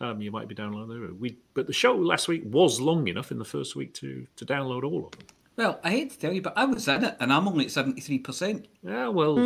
Um, 0.00 0.20
you 0.20 0.30
might 0.30 0.46
be 0.48 0.54
downloading 0.54 1.00
them. 1.00 1.16
We, 1.18 1.38
but 1.54 1.66
the 1.66 1.72
show 1.72 1.94
last 1.94 2.28
week 2.28 2.42
was 2.44 2.80
long 2.80 3.08
enough 3.08 3.30
in 3.30 3.38
the 3.38 3.44
first 3.44 3.74
week 3.76 3.94
to 3.94 4.26
to 4.36 4.44
download 4.44 4.84
all 4.84 5.06
of 5.06 5.12
them. 5.12 5.26
Well, 5.56 5.80
I 5.82 5.90
hate 5.90 6.10
to 6.10 6.18
tell 6.18 6.34
you, 6.34 6.42
but 6.42 6.52
I 6.54 6.66
was 6.66 6.86
in 6.86 7.02
it, 7.02 7.16
and 7.18 7.32
I'm 7.32 7.48
only 7.48 7.64
at 7.64 7.70
seventy-three 7.70 8.18
percent. 8.18 8.68
Yeah, 8.82 9.08
well, 9.08 9.38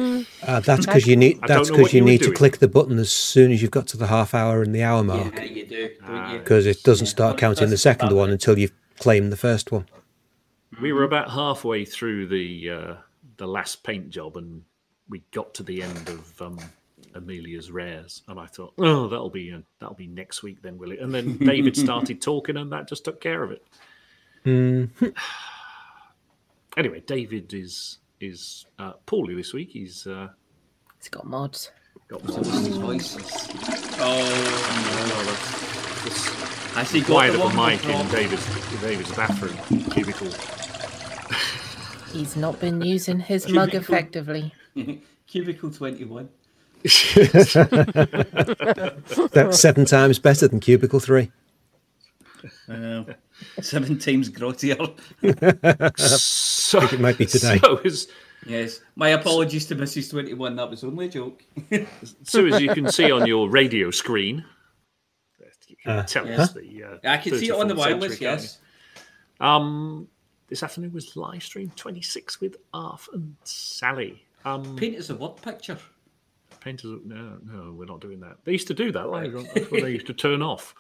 Uh, 0.45 0.59
that's 0.59 0.85
because 0.87 1.07
you 1.07 1.15
need. 1.17 1.41
That's 1.47 1.71
because 1.71 1.93
you 1.93 2.01
you 2.01 2.05
need 2.05 2.19
to 2.19 2.25
doing. 2.25 2.37
click 2.37 2.59
the 2.59 2.67
button 2.67 2.99
as 2.99 3.13
soon 3.13 3.53
as 3.53 3.63
you've 3.63 3.71
got 3.71 3.87
to 3.89 3.97
the 3.97 4.09
half 4.09 4.35
hour 4.35 4.61
and 4.63 4.75
the 4.75 4.83
hour 4.83 5.05
mark, 5.05 5.37
Yeah, 5.37 5.45
you 5.45 5.67
do, 5.67 5.91
don't 6.05 6.33
because 6.39 6.67
it 6.67 6.83
doesn't 6.83 7.07
Yeah, 7.07 7.11
start 7.11 7.37
that's- 7.37 7.41
counting 7.59 7.71
the 7.71 7.79
second 7.79 8.13
one 8.17 8.31
it. 8.31 8.33
until 8.33 8.59
you've 8.59 8.73
claimed 8.99 9.31
the 9.31 9.37
first 9.37 9.71
one. 9.71 9.87
we 10.83 10.93
were 10.93 11.05
about 11.05 11.31
halfway 11.31 11.85
through 11.85 12.27
the 12.27 12.71
uh, 12.71 12.95
the 13.37 13.47
last 13.47 13.85
paint 13.85 14.11
job, 14.11 14.37
and 14.37 14.65
we 15.09 15.23
got 15.31 15.55
to 15.55 15.63
the 15.63 15.81
end 15.85 16.09
of 16.09 16.43
um, 16.43 16.59
Amelia's 17.15 17.71
rares, 17.71 18.23
and 18.29 18.39
I 18.39 18.47
thought, 18.47 18.73
oh, 18.79 19.09
that'll 19.09 19.31
be 19.31 19.53
uh, 19.53 19.59
that'll 19.81 19.95
be 19.97 20.07
next 20.07 20.43
week 20.43 20.63
then, 20.63 20.79
will 20.79 20.93
it? 20.93 21.01
And 21.01 21.13
then 21.15 21.37
David 21.41 21.77
started 21.77 22.21
talking, 22.23 22.57
and 22.57 22.71
that 22.73 22.89
just 22.89 23.05
took 23.05 23.21
care 23.21 23.43
of 23.43 23.51
it. 23.53 23.63
anyway, 26.77 27.01
David 27.07 27.53
is 27.55 27.99
is 28.21 28.67
uh, 28.79 28.93
poorly 29.07 29.35
this 29.35 29.53
week. 29.53 29.71
He's 29.71 30.07
uh, 30.07 30.29
It's 30.99 31.09
got 31.09 31.27
mods. 31.27 31.71
got 32.09 32.21
So 32.29 32.37
what's 32.39 32.67
his? 32.67 33.17
Oh, 34.03 34.25
this 36.05 36.77
I 36.77 36.85
see. 36.85 37.01
wide 37.03 37.07
got 37.07 37.29
of 37.29 37.35
the 37.35 37.41
a 37.41 37.45
one 37.45 37.57
mic 37.73 37.85
in 37.85 37.91
from- 37.99 38.09
David's 38.09 38.81
David's 38.81 39.13
bathroom 39.17 39.57
cubicle. 39.91 40.29
He's 42.13 42.37
not 42.37 42.59
been 42.61 42.81
using 42.83 43.21
his 43.21 43.49
mug 43.53 43.75
effectively. 43.75 44.53
Cubicle 45.27 45.71
twenty-one. 45.71 46.29
That's 49.33 49.61
seven 49.61 49.85
times 49.85 50.19
better 50.19 50.49
than 50.49 50.61
cubicle 50.61 51.01
three. 51.01 51.31
Uh, 52.69 53.05
seven 53.61 53.99
times 53.99 54.31
grottier. 54.31 54.79
So 56.71 56.81
it 56.83 57.01
might 57.01 57.19
be 57.19 57.27
today. 57.27 57.59
So 57.59 57.79
as, 57.85 58.07
Yes. 58.47 58.81
My 58.95 59.09
apologies 59.11 59.67
to 59.67 59.77
Mrs. 59.77 60.11
Twenty 60.11 60.35
One. 60.35 60.57
That 60.57 60.71
was 60.71 60.85
only 60.85 61.07
a 61.07 61.09
joke. 61.09 61.43
so 62.23 62.47
as 62.47 62.61
you 62.63 62.73
can 62.73 62.91
see 62.91 63.11
on 63.11 63.27
your 63.27 63.51
radio 63.51 63.91
screen, 63.91 64.45
you 65.67 65.77
can 65.83 65.93
Uh, 65.99 66.03
tell 66.05 66.27
yeah. 66.27 66.43
us 66.43 66.53
the. 66.53 66.85
Uh, 66.85 66.99
I 67.11 67.17
can 67.19 67.37
see 67.37 67.49
it 67.49 67.53
on 67.53 67.67
the 67.69 67.75
34th 67.75 67.79
wireless. 67.79 68.13
century, 68.13 68.27
Yes. 68.27 68.59
Um, 69.41 70.09
this 70.49 70.63
afternoon 70.63 70.93
was 70.93 71.17
live 71.17 71.43
stream 71.43 71.73
26 71.75 72.41
with 72.41 72.57
Arf 72.73 73.09
and 73.13 73.35
Sally. 73.45 74.23
Um, 74.45 74.77
Paint 74.77 74.97
us 74.99 75.11
a 75.11 75.17
word 75.17 75.37
picture. 75.43 75.77
Painters, 76.61 77.01
no, 77.05 77.39
no, 77.45 77.73
we're 77.73 77.87
not 77.87 78.01
doing 78.01 78.21
that. 78.21 78.37
They 78.45 78.53
used 78.53 78.69
to 78.69 78.75
do 78.75 78.93
that 78.93 79.07
on. 79.07 79.33
That's 79.55 79.71
what 79.71 79.83
they 79.83 79.91
used 79.91 80.07
to 80.07 80.15
turn 80.15 80.43
off. 80.43 80.75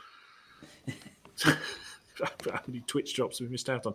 How 1.45 2.61
many 2.67 2.81
Twitch 2.87 3.15
drops 3.15 3.41
we 3.41 3.49
missed 3.49 3.71
out 3.71 3.87
on? 3.87 3.95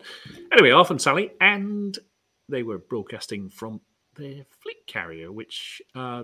Anyway, 0.51 0.71
Arf 0.71 0.89
and 0.89 1.01
Sally, 1.01 1.31
and 1.39 1.97
they 2.49 2.63
were 2.63 2.79
broadcasting 2.79 3.49
from 3.49 3.81
their 4.15 4.45
fleet 4.61 4.87
carrier, 4.87 5.31
which 5.31 5.81
uh, 5.93 6.23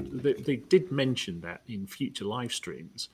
they, 0.00 0.32
they 0.34 0.56
did 0.56 0.90
mention 0.90 1.40
that 1.42 1.62
in 1.68 1.86
future 1.86 2.24
live 2.24 2.52
streams. 2.52 3.08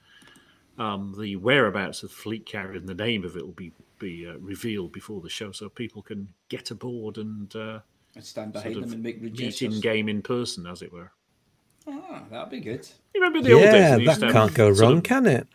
Um, 0.79 1.15
the 1.19 1.37
whereabouts 1.37 2.03
of 2.03 2.11
the 2.11 2.17
fleet 2.17 2.45
carrier 2.45 2.77
and 2.77 2.89
the 2.89 2.95
name 2.95 3.25
of 3.25 3.37
it 3.37 3.45
will 3.45 3.53
be 3.53 3.73
be 3.99 4.27
uh, 4.29 4.39
revealed 4.41 4.93
before 4.93 5.23
the 5.23 5.31
show, 5.31 5.51
so 5.51 5.71
people 5.71 6.03
can 6.03 6.29
get 6.51 6.71
aboard 6.71 7.17
and 7.17 7.55
uh, 7.57 7.79
stand 8.21 8.53
behind 8.53 8.77
of 8.77 8.83
them 8.83 8.93
and 8.93 9.03
make 9.03 9.23
meet 9.23 9.63
in 9.63 9.81
game 9.81 10.09
in 10.09 10.21
person, 10.21 10.67
as 10.67 10.83
it 10.83 10.93
were. 10.93 11.11
Ah, 11.89 12.23
that'd 12.31 12.51
be 12.51 12.61
good. 12.61 12.89
You 13.15 13.21
remember 13.21 13.41
the 13.47 13.55
old 13.55 13.63
days? 13.63 13.73
Yeah, 13.75 13.91
when 13.97 14.01
used 14.01 14.21
that 14.21 14.33
can't 14.33 14.51
have 14.51 14.55
go 14.55 14.71
wrong, 14.71 14.97
of- 14.99 15.03
can 15.05 15.27
it? 15.27 15.47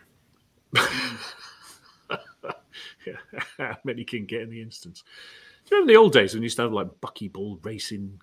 how 3.57 3.77
many 3.83 4.03
can 4.03 4.25
get 4.25 4.41
in 4.41 4.49
the 4.49 4.61
instance? 4.61 5.03
Do 5.65 5.75
you 5.75 5.81
remember 5.81 5.93
the 5.93 5.99
old 5.99 6.13
days 6.13 6.33
when 6.33 6.41
you 6.43 6.45
used 6.45 6.57
to 6.57 6.63
have 6.63 6.73
like 6.73 6.87
buckyball 7.01 7.63
racing 7.65 8.19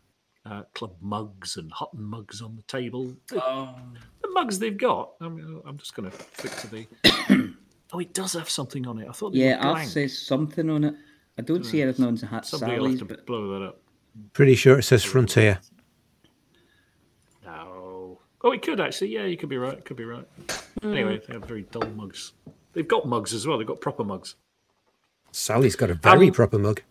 uh, 0.46 0.62
club 0.74 0.92
mugs 1.00 1.56
and 1.56 1.70
Hutton 1.72 2.02
mugs 2.02 2.40
on 2.42 2.56
the 2.56 2.62
table? 2.62 3.14
The, 3.28 3.42
Oh, 3.44 3.74
the 4.22 4.28
mugs 4.30 4.58
they've 4.58 4.76
got. 4.76 5.12
I 5.20 5.28
mean, 5.28 5.60
I'm 5.66 5.78
just 5.78 5.94
going 5.94 6.10
to 6.10 6.16
flick 6.16 6.54
to 6.56 6.66
the. 6.68 7.54
oh, 7.92 7.98
it 7.98 8.14
does 8.14 8.32
have 8.34 8.48
something 8.50 8.86
on 8.86 8.98
it. 8.98 9.08
I 9.08 9.12
thought. 9.12 9.34
Yeah, 9.34 9.56
were 9.58 9.62
Alf 9.64 9.74
blank. 9.76 9.90
says 9.90 10.18
something 10.18 10.68
on 10.70 10.84
it. 10.84 10.94
I 11.38 11.42
don't 11.42 11.64
see 11.64 11.80
anything 11.82 12.04
on 12.04 12.16
the 12.16 12.26
hat 12.26 12.46
Somebody 12.46 12.78
will 12.80 12.90
have 12.90 12.98
to 12.98 13.04
but 13.04 13.24
blow 13.26 13.58
that 13.58 13.66
up. 13.66 13.80
Pretty 14.32 14.56
sure 14.56 14.78
it 14.78 14.82
says 14.82 15.04
Frontier. 15.04 15.60
No. 18.42 18.50
Oh, 18.50 18.52
it 18.52 18.62
could 18.62 18.80
actually. 18.80 19.08
Yeah, 19.14 19.24
you 19.24 19.36
could 19.36 19.48
be 19.48 19.58
right. 19.58 19.84
Could 19.84 19.96
be 19.96 20.04
right. 20.04 20.26
Anyway, 20.82 21.20
they 21.26 21.32
have 21.34 21.44
very 21.44 21.62
dull 21.62 21.88
mugs. 21.90 22.32
They've 22.72 22.86
got 22.86 23.06
mugs 23.06 23.32
as 23.34 23.46
well. 23.46 23.58
They've 23.58 23.66
got 23.66 23.80
proper 23.80 24.04
mugs. 24.04 24.36
Sally's 25.32 25.76
got 25.76 25.90
a 25.90 25.94
very 25.94 26.28
Um, 26.28 26.32
proper 26.34 26.58
mug. 26.58 26.82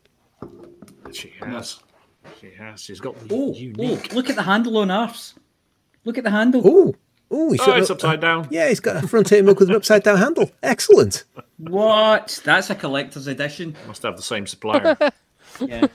She 1.14 1.34
has. 1.40 1.80
She 2.42 2.52
has. 2.58 2.82
She's 2.82 3.00
got 3.00 3.16
the 3.28 3.34
oh, 3.34 3.54
unique. 3.54 4.10
oh, 4.12 4.16
look 4.16 4.30
at 4.30 4.36
the 4.36 4.44
handle 4.44 4.78
on 4.78 4.92
Arf's. 4.92 5.36
Look 6.04 6.18
at 6.18 6.24
the 6.24 6.32
handle. 6.32 6.62
Oh, 6.66 6.96
oh, 7.32 7.52
he's 7.52 7.62
Oh, 7.62 7.66
got 7.68 7.80
it's 7.80 7.90
a- 7.90 7.94
upside 7.94 8.20
down. 8.20 8.48
Yeah, 8.52 8.68
he's 8.68 8.80
got 8.82 9.04
a 9.04 9.08
Frontier 9.08 9.42
mug 9.44 9.60
with 9.60 9.70
an 9.70 9.76
upside 9.76 10.04
down 10.04 10.18
handle. 10.18 10.52
Excellent. 10.62 11.24
What? 11.58 12.42
That's 12.44 12.70
a 12.70 12.76
collector's 12.76 13.28
edition. 13.28 13.76
Must 13.88 14.04
have 14.04 14.18
the 14.18 14.24
same 14.24 14.46
supplier. 14.48 14.98
Yeah. 15.62 15.88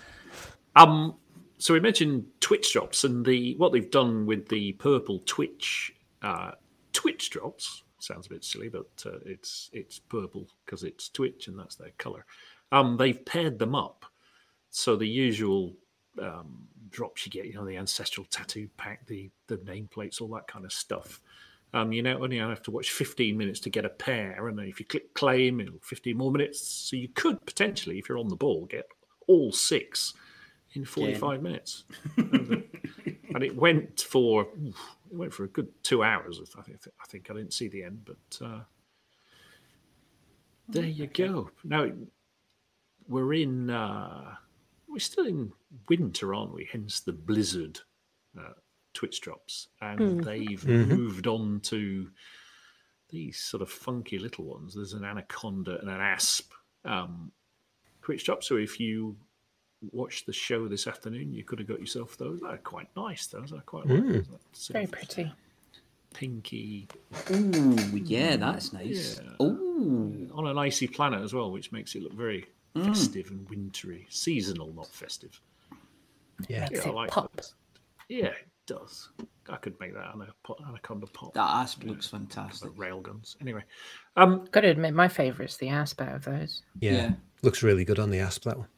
Um, 0.75 1.15
so 1.59 1.73
we 1.75 1.79
mentioned 1.79 2.25
Twitch 2.53 2.75
drops 2.75 3.05
and 3.05 3.25
the 3.25 3.55
what 3.57 3.73
they've 3.73 3.91
done 3.91 4.27
with 4.27 4.47
the 4.49 4.73
purple 4.73 5.23
Twitch 5.25 5.95
uh, 6.21 6.51
Twitch 6.93 7.31
drops. 7.31 7.83
Sounds 7.99 8.27
a 8.27 8.29
bit 8.29 8.45
silly, 8.45 8.69
but 8.69 8.91
uh, 9.07 9.21
it's 9.25 9.71
it's 9.73 9.99
purple 9.99 10.47
because 10.67 10.83
it's 10.83 11.09
Twitch 11.09 11.49
and 11.49 11.59
that's 11.59 11.77
their 11.77 11.93
color. 11.97 12.27
Um, 12.71 12.99
they've 12.99 13.25
paired 13.25 13.59
them 13.59 13.75
up, 13.75 14.05
so 14.69 14.97
the 14.97 15.09
usual 15.09 15.73
um, 16.21 16.69
drops 16.91 17.25
you 17.25 17.33
get, 17.33 17.47
you 17.47 17.55
know, 17.55 17.65
the 17.65 17.79
ancestral 17.79 18.27
tattoo 18.27 18.69
pack, 18.77 19.07
the 19.07 19.31
the 19.47 19.57
nameplates, 19.57 20.21
all 20.21 20.29
that 20.35 20.47
kind 20.47 20.67
of 20.67 20.75
stuff. 20.75 21.23
Um, 21.73 21.91
you 21.91 22.03
now 22.03 22.19
only 22.23 22.37
have 22.37 22.63
to 22.65 22.71
watch 22.71 22.91
15 22.91 23.35
minutes 23.35 23.61
to 23.61 23.71
get 23.71 23.87
a 23.87 23.89
pair, 23.89 24.49
and 24.49 24.59
then 24.59 24.67
if 24.67 24.79
you 24.79 24.85
click 24.85 25.15
claim, 25.15 25.59
it'll 25.59 25.79
15 25.81 26.19
more 26.19 26.31
minutes. 26.31 26.61
So 26.61 26.97
you 26.97 27.09
could 27.09 27.47
potentially, 27.47 27.99
if 27.99 28.11
you're 28.11 28.19
on 28.19 28.29
the 28.29 28.37
ball, 28.37 28.67
get 28.67 28.85
all 29.27 29.53
six 29.53 30.13
in 30.75 30.85
45 30.85 31.43
minutes. 31.43 31.85
and 32.17 33.43
it 33.43 33.57
went 33.57 34.01
for 34.01 34.43
it 34.43 34.75
went 35.11 35.33
for 35.33 35.45
a 35.45 35.49
good 35.49 35.69
two 35.83 36.03
hours. 36.03 36.41
I 36.59 36.63
think 36.63 36.79
I 37.01 37.07
think 37.07 37.31
I 37.31 37.35
didn't 37.35 37.53
see 37.53 37.69
the 37.69 37.85
end, 37.85 38.05
but 38.05 38.47
uh, 38.47 38.61
there 40.69 40.85
you 40.85 41.07
go. 41.07 41.51
Now 41.65 41.91
we're 43.09 43.35
in 43.35 43.71
uh, 43.71 44.35
we're 44.89 44.99
still 44.99 45.27
in 45.27 45.53
winter, 45.89 46.35
aren't 46.35 46.55
we? 46.55 46.69
Hence 46.71 47.01
the 47.01 47.13
blizzard 47.13 47.81
uh, 48.39 48.53
Twitch 48.95 49.21
drops, 49.21 49.69
and 49.81 50.23
they've 50.23 50.65
moved 50.67 51.27
on 51.27 51.61
to 51.65 52.11
these 53.09 53.39
sort 53.39 53.63
of 53.63 53.71
funky 53.71 54.19
little 54.19 54.47
ones. 54.47 54.75
There's 54.75 54.95
an 54.95 55.05
anaconda 55.05 55.79
and 55.79 55.91
an 55.91 56.01
asp 56.01 56.53
um, 56.85 57.31
Twitch 58.01 58.25
drop. 58.25 58.43
So 58.43 58.57
if 58.57 58.81
you 58.81 59.17
watched 59.91 60.27
the 60.27 60.33
show 60.33 60.69
this 60.69 60.87
afternoon, 60.87 61.33
you 61.33 61.45
could 61.45 61.59
have 61.59 61.69
got 61.69 61.81
yourself 61.81 62.17
those. 62.17 62.41
They're 62.41 62.57
quite 62.59 62.89
nice. 62.97 63.27
Those 63.27 63.53
I 63.53 63.59
quite 63.61 63.87
like. 63.87 64.03
those. 64.05 64.69
Very 64.71 64.87
pretty. 64.87 65.33
Pinky 66.15 66.87
Ooh, 67.31 67.75
yeah, 68.05 68.37
that's 68.37 68.73
nice. 68.75 69.19
Yeah. 69.25 69.47
Ooh. 69.47 70.29
on 70.35 70.47
an 70.47 70.59
icy 70.59 70.87
planet 70.87 71.23
as 71.23 71.33
well, 71.33 71.51
which 71.51 71.73
makes 71.73 71.95
it 71.95 72.03
look 72.03 72.13
very 72.13 72.45
festive 72.75 73.31
and 73.31 73.49
wintry, 73.49 74.07
seasonal, 74.11 74.73
not 74.75 74.89
festive. 74.89 75.41
Yeah. 76.49 76.69
Makes 76.71 76.73
Yeah, 76.73 76.87
I 76.87 76.89
it 76.91 76.95
like 76.95 77.11
pop. 77.11 77.35
that. 77.37 77.47
Yeah, 78.11 78.27
it 78.27 78.47
does. 78.67 79.09
I 79.49 79.57
could 79.57 79.79
make 79.81 79.95
that 79.95 80.05
anaconda 80.15 80.35
pop, 80.45 80.59
anaconda 80.69 81.07
pop. 81.07 81.33
That 81.33 81.49
asp 81.49 81.83
looks 81.85 82.09
The 82.11 82.19
fantastic. 82.19 82.71
railguns. 82.73 83.37
Anyway, 83.41 83.65
um, 84.17 84.47
Got 84.51 84.61
to 84.63 84.69
admit, 84.69 84.93
my 84.93 85.09
favourite 85.09 85.51
is 85.51 85.57
the 85.57 85.71
asp 85.71 86.01
out 86.03 86.15
of 86.15 86.25
those. 86.25 86.63
Yeah. 86.79 86.93
Yeah. 86.93 87.13
Looks 87.43 87.63
really 87.63 87.87
good 87.87 87.99
on 87.99 88.11
the 88.11 88.19
asp, 88.21 88.45
that 88.45 88.59
one. 88.59 88.69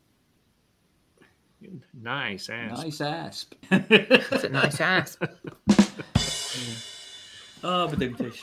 Nice 1.93 2.49
ass. 2.49 2.83
Nice 2.83 3.01
asp. 3.01 3.55
It's 3.71 4.45
a 4.45 4.49
nice 4.49 4.81
asp. 4.81 5.25
Oh, 7.67 7.89
but 7.89 7.99
don't 7.99 8.15
fish. 8.15 8.43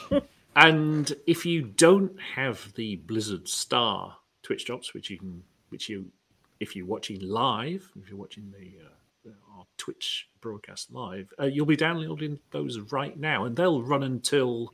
And 0.56 1.14
if 1.28 1.46
you 1.46 1.62
don't 1.62 2.20
have 2.36 2.74
the 2.76 2.96
Blizzard 2.96 3.48
Star 3.48 4.18
Twitch 4.42 4.66
drops, 4.66 4.96
which 4.96 5.12
you 5.12 5.20
can, 5.20 5.44
which 5.70 5.88
you, 5.90 6.08
if 6.60 6.76
you're 6.76 6.88
watching 6.88 7.20
live, 7.22 7.90
if 8.02 8.10
you're 8.10 8.18
watching 8.18 8.52
the, 8.52 9.30
uh, 9.30 9.34
our 9.56 9.66
Twitch 9.78 10.28
broadcast 10.42 10.92
live, 10.92 11.32
uh, 11.40 11.46
you'll 11.46 11.68
be 11.68 11.76
downloading 11.76 12.40
those 12.50 12.80
right 12.92 13.18
now, 13.18 13.46
and 13.46 13.56
they'll 13.56 13.84
run 13.84 14.02
until 14.02 14.74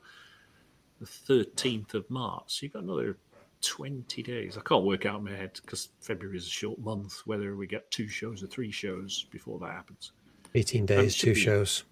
the 1.02 1.06
13th 1.06 1.94
of 1.94 2.10
March. 2.10 2.44
So 2.48 2.64
you've 2.64 2.74
got 2.74 2.84
another 2.84 3.18
20 3.62 4.24
days. 4.24 4.58
I 4.58 4.62
can't 4.62 4.84
work 4.84 5.06
out 5.06 5.20
in 5.20 5.26
my 5.26 5.32
head 5.32 5.60
because 5.62 5.90
February 6.00 6.38
is 6.38 6.48
a 6.48 6.52
short 6.52 6.80
month. 6.80 7.22
Whether 7.26 7.56
we 7.56 7.68
get 7.68 7.90
two 7.92 8.08
shows 8.08 8.44
or 8.44 8.48
three 8.48 8.72
shows 8.72 9.26
before 9.32 9.60
that 9.60 9.72
happens. 9.72 10.12
18 10.56 10.86
days, 10.86 11.18
two 11.18 11.36
shows. 11.36 11.84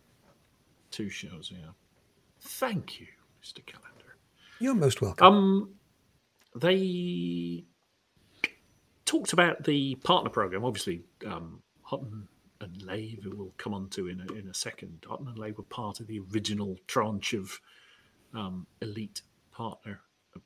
Two 0.91 1.09
shows, 1.09 1.51
yeah. 1.51 1.71
Thank 2.39 2.99
you, 2.99 3.07
Mr. 3.43 3.65
Calendar. 3.65 4.17
You're 4.59 4.75
most 4.75 5.01
welcome. 5.01 5.25
Um, 5.27 5.69
they 6.55 7.65
talked 9.05 9.33
about 9.33 9.63
the 9.63 9.95
partner 9.95 10.29
program. 10.29 10.63
Obviously, 10.63 11.03
um, 11.25 11.61
Hutton 11.81 12.27
and 12.61 12.81
Lave, 12.81 13.23
who 13.23 13.35
we'll 13.35 13.53
come 13.57 13.73
on 13.73 13.89
to 13.89 14.07
in 14.07 14.21
a, 14.21 14.33
in 14.33 14.47
a 14.47 14.53
second. 14.53 15.05
Hutton 15.07 15.27
and 15.27 15.37
Lave 15.37 15.57
were 15.57 15.63
part 15.65 15.99
of 15.99 16.07
the 16.07 16.21
original 16.31 16.77
tranche 16.87 17.33
of 17.33 17.59
um, 18.33 18.65
elite 18.81 19.21
partner 19.51 19.99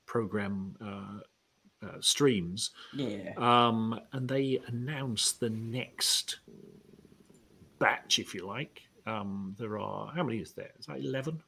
program 0.06 0.76
uh, 0.84 1.86
uh, 1.86 1.98
streams. 2.02 2.72
Yeah. 2.94 3.34
Um, 3.38 4.00
and 4.12 4.28
they 4.28 4.60
announced 4.68 5.40
the 5.40 5.50
next 5.50 6.40
batch, 7.80 8.20
if 8.20 8.34
you 8.34 8.46
like. 8.46 8.82
Um, 9.06 9.56
there 9.58 9.80
are, 9.80 10.12
how 10.14 10.24
many 10.24 10.40
is 10.40 10.54
there? 10.54 10.72
Is 10.80 10.86
that 10.88 11.00
11? 11.00 11.42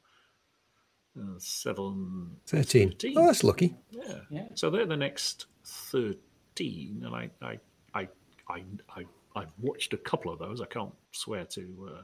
Uh, 1.19 1.37
7, 1.37 2.31
13. 2.47 2.89
13. 2.91 3.17
Oh, 3.17 3.25
that's 3.25 3.43
lucky. 3.43 3.75
Yeah. 3.91 4.19
Yeah. 4.29 4.47
So 4.55 4.69
they're 4.69 4.85
the 4.85 4.97
next 4.97 5.47
13. 5.65 7.03
And 7.05 7.15
I, 7.15 7.29
I, 7.41 7.59
I, 7.93 8.07
I, 8.47 8.63
I, 8.95 9.05
I've 9.35 9.51
watched 9.59 9.93
a 9.93 9.97
couple 9.97 10.31
of 10.31 10.39
those. 10.39 10.61
I 10.61 10.65
can't 10.65 10.93
swear 11.11 11.45
to 11.45 11.89
uh, 11.97 12.01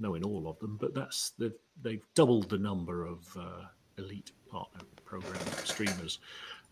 knowing 0.00 0.24
all 0.24 0.48
of 0.48 0.58
them, 0.58 0.78
but 0.80 0.94
that's 0.94 1.30
the, 1.38 1.54
they've 1.82 2.04
doubled 2.14 2.48
the 2.48 2.58
number 2.58 3.06
of 3.06 3.36
uh, 3.38 3.66
elite 3.98 4.32
partner 4.48 4.80
program 5.06 5.40
streamers. 5.64 6.18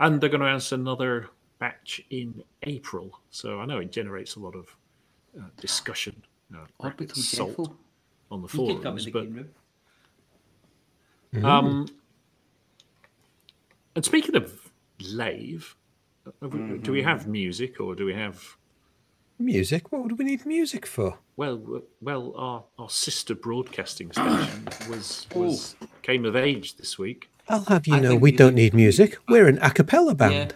And 0.01 0.21
they're 0.21 0.29
going 0.29 0.41
to 0.41 0.47
announce 0.47 0.73
another 0.73 1.31
batch 1.59 2.03
in 2.11 2.43
April. 2.65 3.19
So 3.31 3.61
I 3.61 3.65
know 3.67 3.79
it 3.79 3.93
generates 3.93 4.37
a 4.37 4.41
lot 4.41 4.55
of 4.57 4.77
uh, 5.39 5.45
discussion, 5.61 6.21
uh, 6.53 6.59
Orbital 6.79 7.07
bracket 7.07 7.17
salt 7.17 7.51
Jeffo. 7.51 7.77
on 8.31 8.43
the 8.43 8.49
He 8.49 8.59
come 8.59 8.83
forums. 8.83 9.07
in 9.07 9.13
the 9.13 9.19
But 9.19 9.25
game 9.25 9.49
room. 11.33 11.45
um, 11.45 11.87
and 13.97 14.05
speaking 14.05 14.37
of 14.37 14.71
Lave, 15.01 15.77
uh, 16.27 16.47
do 16.49 16.93
we 16.93 17.03
have 17.03 17.27
music 17.29 17.81
or 17.81 17.95
do 17.95 18.05
we 18.05 18.15
have? 18.15 18.57
Music? 19.39 19.91
What 19.91 20.03
would 20.05 20.19
we 20.19 20.25
need 20.25 20.47
music 20.47 20.87
for? 20.87 21.19
Well, 21.37 21.83
well, 22.01 22.33
our, 22.37 22.65
our 22.79 22.89
sister 22.89 23.35
broadcasting 23.35 24.13
station 24.13 24.69
was 24.89 25.27
was 25.35 25.75
came 26.03 26.25
of 26.25 26.37
age 26.37 26.77
this 26.77 26.99
week. 26.99 27.29
I'll 27.49 27.65
have 27.65 27.87
you 27.87 27.95
I 27.95 28.01
know 28.01 28.15
we 28.15 28.31
we 28.31 28.33
don't 28.33 28.55
need- 28.55 28.75
need 28.75 28.75
music. 28.75 29.19
We're 29.29 29.47
an 29.49 29.59
a 29.61 29.71
cappella 29.71 30.15
band. 30.15 30.55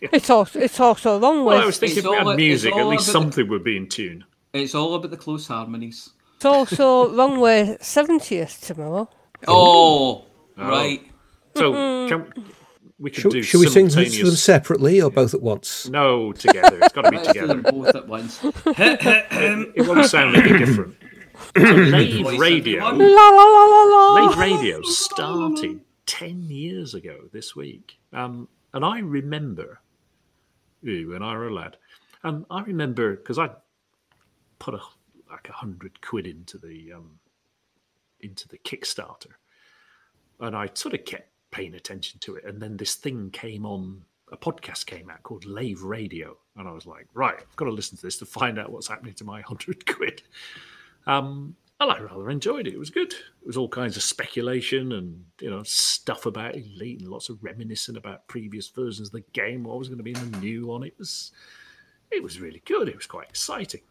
It's 0.00 0.28
also 0.30 0.58
it's 0.60 0.78
also 0.78 1.18
wrong 1.18 1.44
Well, 1.44 1.62
I 1.62 1.66
was 1.66 1.78
thinking 1.78 1.98
if 1.98 2.04
we 2.04 2.16
had 2.16 2.36
music, 2.36 2.74
at 2.74 2.86
least 2.86 3.08
about 3.08 3.12
the- 3.20 3.24
something 3.24 3.48
would 3.48 3.64
be 3.64 3.76
in 3.76 3.88
tune. 3.88 4.24
It's 4.52 4.74
all 4.74 4.94
about 4.94 5.10
the 5.10 5.16
close 5.16 5.46
harmonies. 5.46 6.10
it's 6.36 6.44
also 6.44 7.10
wrong 7.14 7.40
with 7.40 7.82
seventieth 7.82 8.60
tomorrow. 8.60 9.08
Oh, 9.48 10.24
oh, 10.56 10.68
right. 10.68 11.02
So 11.56 11.72
can, 12.08 12.32
we 12.98 13.10
could 13.10 13.20
Should, 13.22 13.32
do 13.32 13.42
should 13.42 13.60
we 13.60 13.66
sing 13.68 13.88
them 13.88 14.30
separately 14.34 15.00
or 15.02 15.10
both 15.10 15.34
at 15.34 15.42
once? 15.42 15.88
No, 15.90 16.32
together. 16.32 16.78
It's 16.82 16.92
got 16.94 17.02
to 17.04 17.10
be 17.10 17.18
Let's 17.18 17.32
do 17.34 17.46
them 17.46 17.62
together. 17.62 17.72
both 17.84 17.94
at 17.94 18.08
once. 18.08 18.40
It 18.66 19.86
won't 19.86 20.06
sound 20.06 20.36
any 20.36 20.58
different. 20.58 20.96
So 21.56 21.62
Lave 21.62 22.38
Radio. 22.38 22.86
everyone. 22.86 23.14
La 23.14 23.28
la 23.30 23.44
la 23.44 23.64
la 23.64 23.82
la. 23.84 24.26
Lave 24.26 24.38
Radio 24.38 24.82
started 24.82 25.80
10 26.06 26.42
years 26.42 26.94
ago 26.94 27.28
this 27.32 27.54
week. 27.56 27.98
Um, 28.12 28.48
and 28.72 28.84
I 28.84 29.00
remember, 29.00 29.80
when 30.82 31.22
I 31.22 31.34
were 31.36 31.48
a 31.48 31.54
lad, 31.54 31.76
and 32.22 32.44
I 32.50 32.62
remember 32.62 33.16
because 33.16 33.38
I 33.38 33.50
put 34.58 34.74
a, 34.74 34.80
like 35.30 35.48
a 35.48 35.52
hundred 35.52 36.00
quid 36.00 36.26
into 36.26 36.58
the 36.58 36.92
um, 36.92 37.18
into 38.20 38.48
the 38.48 38.58
Kickstarter, 38.58 39.32
and 40.40 40.56
I 40.56 40.68
sort 40.74 40.94
of 40.94 41.04
kept 41.04 41.30
paying 41.50 41.74
attention 41.74 42.20
to 42.20 42.36
it. 42.36 42.44
And 42.44 42.60
then 42.60 42.76
this 42.76 42.96
thing 42.96 43.30
came 43.30 43.64
on, 43.64 44.02
a 44.30 44.36
podcast 44.36 44.86
came 44.86 45.08
out 45.10 45.22
called 45.22 45.44
Lave 45.44 45.82
Radio, 45.82 46.36
and 46.56 46.68
I 46.68 46.72
was 46.72 46.86
like, 46.86 47.06
right, 47.14 47.36
I've 47.38 47.56
got 47.56 47.66
to 47.66 47.70
listen 47.70 47.96
to 47.96 48.02
this 48.02 48.18
to 48.18 48.26
find 48.26 48.58
out 48.58 48.70
what's 48.70 48.88
happening 48.88 49.14
to 49.14 49.24
my 49.24 49.40
hundred 49.40 49.86
quid. 49.86 50.22
Um, 51.06 51.56
and 51.78 51.92
I 51.92 51.98
rather 51.98 52.30
enjoyed 52.30 52.66
it. 52.66 52.74
It 52.74 52.78
was 52.78 52.90
good. 52.90 53.12
It 53.12 53.46
was 53.46 53.56
all 53.56 53.68
kinds 53.68 53.96
of 53.96 54.02
speculation 54.02 54.92
and 54.92 55.24
you 55.40 55.50
know 55.50 55.62
stuff 55.62 56.26
about 56.26 56.56
Elite 56.56 57.00
and 57.00 57.08
lots 57.10 57.28
of 57.28 57.42
reminiscing 57.42 57.96
about 57.96 58.26
previous 58.28 58.68
versions 58.68 59.08
of 59.08 59.12
the 59.12 59.24
game. 59.32 59.64
What 59.64 59.78
was 59.78 59.88
going 59.88 59.98
to 59.98 60.04
be 60.04 60.14
in 60.14 60.30
the 60.30 60.38
new 60.38 60.66
one? 60.66 60.82
It 60.82 60.94
was, 60.98 61.32
it 62.10 62.22
was 62.22 62.40
really 62.40 62.62
good. 62.64 62.88
It 62.88 62.96
was 62.96 63.06
quite 63.06 63.28
exciting. 63.28 63.82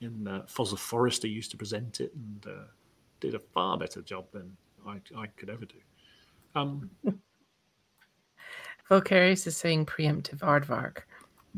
And 0.00 0.28
uh, 0.28 0.42
Fozzer 0.42 0.78
Forrester 0.78 1.28
used 1.28 1.52
to 1.52 1.56
present 1.56 2.00
it 2.00 2.12
and 2.14 2.46
uh, 2.46 2.64
did 3.20 3.34
a 3.34 3.38
far 3.38 3.78
better 3.78 4.02
job 4.02 4.26
than 4.32 4.56
I, 4.86 5.00
I 5.16 5.26
could 5.28 5.50
ever 5.50 5.64
do. 5.64 5.76
Um, 6.56 6.90
is 8.90 9.56
saying 9.56 9.86
preemptive 9.86 10.40
aardvark 10.40 11.04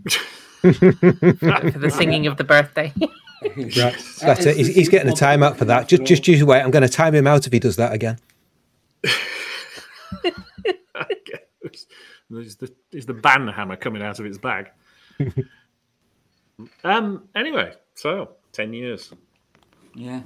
for 1.72 1.79
the 1.79 1.90
singing 1.90 2.27
of 2.27 2.37
the 2.37 2.44
birthday. 2.44 2.92
Right. 3.56 3.96
That's 4.20 4.46
it. 4.46 4.56
He's, 4.56 4.74
he's 4.74 4.88
getting 4.88 5.11
a 5.11 5.14
timeout 5.14 5.56
for 5.56 5.66
that. 5.66 5.88
Just, 5.88 6.04
just 6.04 6.26
you 6.26 6.46
wait. 6.46 6.62
I'm 6.62 6.70
going 6.70 6.82
to 6.82 6.88
time 6.88 7.14
him 7.14 7.26
out 7.26 7.46
if 7.46 7.52
he 7.52 7.59
does 7.59 7.76
that 7.76 7.92
again. 7.92 8.18
there's 12.30 12.56
the 12.56 12.72
there's 12.90 13.06
the 13.06 13.14
ban 13.14 13.46
hammer 13.48 13.76
coming 13.76 14.02
out 14.02 14.18
of 14.18 14.26
its 14.26 14.38
bag. 14.38 14.70
um. 16.85 17.28
Anyway, 17.35 17.74
so 17.94 18.30
ten 18.52 18.72
years. 18.72 19.12
Yeah. 19.94 20.22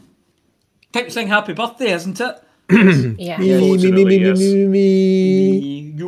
Time 0.92 1.10
saying 1.10 1.28
happy 1.28 1.52
birthday, 1.52 1.92
isn't 1.92 2.20
it? 2.20 2.42
yeah. 3.18 3.38
Me, 3.38 3.76
me, 3.76 3.92
me, 3.92 4.04
me, 4.04 4.18
me, 4.18 4.32
me, 4.34 4.66
me. 4.66 6.06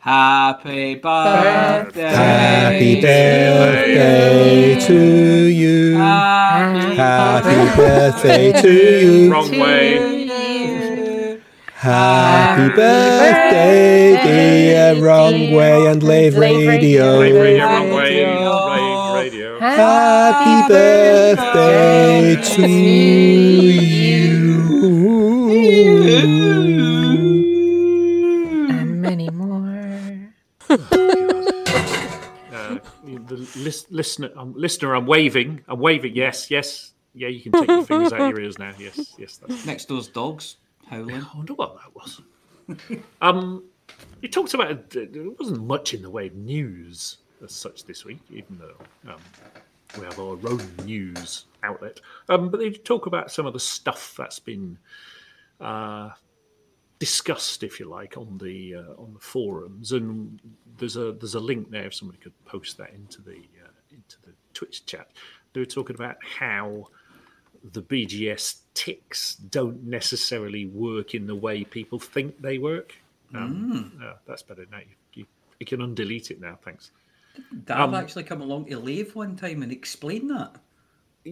Happy 0.00 0.94
birthday. 0.94 2.08
Happy 2.08 3.00
birthday 3.02 4.80
to 4.86 4.94
you. 5.46 5.98
Happy 5.98 7.76
birthday 7.76 8.62
to 8.62 8.72
you. 8.72 9.30
Wrong 9.30 9.50
way. 9.50 10.24
you. 10.24 11.42
Happy 11.74 12.74
birthday, 12.74 14.22
dear 14.22 15.04
Wrong 15.04 15.52
Way 15.52 15.86
and 15.88 16.02
Lave 16.02 16.34
Lave 16.34 16.66
Radio. 16.66 17.20
Right 17.20 17.34
Radio. 17.34 17.40
radio, 17.42 17.66
wrong 17.66 17.90
way. 17.90 18.24
Radio. 18.24 19.14
Radio. 19.14 19.60
Happy 19.60 20.72
birthday 20.72 22.36
to 22.42 22.66
you. 22.68 23.90
And 28.70 29.02
many 29.02 29.28
more. 29.28 29.60
Uh, 32.52 32.78
the 33.04 33.48
lis- 33.56 33.86
listener, 33.90 34.30
um, 34.36 34.52
listener, 34.56 34.94
I'm 34.94 35.06
waving. 35.06 35.62
I'm 35.68 35.78
waving. 35.78 36.16
Yes, 36.16 36.50
yes, 36.50 36.92
yeah. 37.14 37.28
You 37.28 37.40
can 37.40 37.52
take 37.52 37.68
your 37.68 37.84
fingers 37.84 38.12
out 38.12 38.28
your 38.28 38.40
ears 38.40 38.58
now. 38.58 38.72
Yes, 38.76 39.14
yes. 39.18 39.36
That's, 39.36 39.64
Next 39.66 39.86
door's 39.86 40.08
dogs 40.08 40.56
howling. 40.88 41.22
I 41.22 41.36
wonder 41.36 41.54
what 41.54 41.76
that 41.76 41.94
was. 41.94 42.20
um, 43.22 43.64
you 44.20 44.28
talked 44.28 44.52
about 44.54 44.70
it, 44.70 45.12
there 45.12 45.30
wasn't 45.38 45.64
much 45.64 45.94
in 45.94 46.02
the 46.02 46.10
way 46.10 46.26
of 46.26 46.34
news 46.34 47.18
as 47.42 47.52
such 47.52 47.84
this 47.84 48.04
week, 48.04 48.20
even 48.30 48.58
though 48.58 49.12
um, 49.12 49.20
we 49.98 50.04
have 50.04 50.18
our 50.18 50.38
own 50.48 50.60
news 50.84 51.46
outlet. 51.62 52.00
Um, 52.28 52.50
but 52.50 52.58
they 52.58 52.70
talk 52.70 53.06
about 53.06 53.30
some 53.30 53.46
of 53.46 53.52
the 53.52 53.60
stuff 53.60 54.14
that's 54.18 54.38
been 54.38 54.76
uh, 55.60 56.10
discussed, 57.00 57.64
if 57.64 57.80
you 57.80 57.88
like, 57.88 58.16
on 58.16 58.38
the 58.38 58.76
uh, 58.76 59.02
on 59.02 59.12
the 59.12 59.18
forums. 59.18 59.90
And 59.90 60.38
there's 60.78 60.96
a 60.96 61.12
there's 61.12 61.34
a 61.34 61.40
link 61.40 61.70
there 61.70 61.86
if 61.86 61.94
somebody 61.94 62.20
could 62.20 62.44
post 62.44 62.78
that 62.78 62.92
into 62.94 63.20
the 63.22 63.38
uh, 63.64 63.72
into 63.90 64.16
the 64.22 64.32
Twitch 64.54 64.86
chat. 64.86 65.08
They 65.52 65.60
were 65.60 65.66
talking 65.66 65.96
about 65.96 66.16
how 66.22 66.86
the 67.72 67.82
BGS 67.82 68.60
ticks 68.74 69.34
don't 69.34 69.82
necessarily 69.82 70.66
work 70.66 71.14
in 71.14 71.26
the 71.26 71.34
way 71.34 71.64
people 71.64 71.98
think 71.98 72.40
they 72.40 72.58
work. 72.58 72.94
Um, 73.34 73.92
yeah, 74.00 74.14
that's 74.26 74.42
better 74.42 74.66
now. 74.70 74.78
You, 74.78 74.94
you, 75.14 75.26
you 75.58 75.66
can 75.66 75.80
undelete 75.80 76.30
it 76.30 76.40
now. 76.40 76.58
Thanks. 76.64 76.92
Dad 77.64 77.80
Um, 77.80 77.94
actually 77.94 78.24
come 78.24 78.40
along 78.40 78.66
to 78.66 78.78
Lave 78.78 79.14
one 79.14 79.36
time 79.36 79.62
and 79.62 79.70
explain 79.72 80.28
that. 80.28 80.56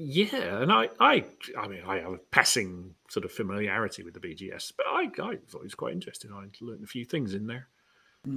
Yeah, 0.01 0.63
and 0.63 0.73
I, 0.73 0.89
I, 1.01 1.25
I 1.59 1.67
mean, 1.67 1.83
I 1.87 1.99
have 1.99 2.13
a 2.13 2.19
passing 2.19 2.95
sort 3.09 3.25
of 3.25 3.33
familiarity 3.33 4.03
with 4.03 4.15
the 4.15 4.21
BGS, 4.21 4.73
but 4.77 4.87
I, 4.87 5.05
I 5.05 5.37
thought 5.49 5.61
it 5.61 5.65
was 5.65 5.75
quite 5.75 5.93
interesting. 5.93 6.33
I 6.33 6.47
learned 6.61 6.85
a 6.85 6.87
few 6.87 7.05
things 7.05 7.35
in 7.35 7.47
there. 7.47 7.69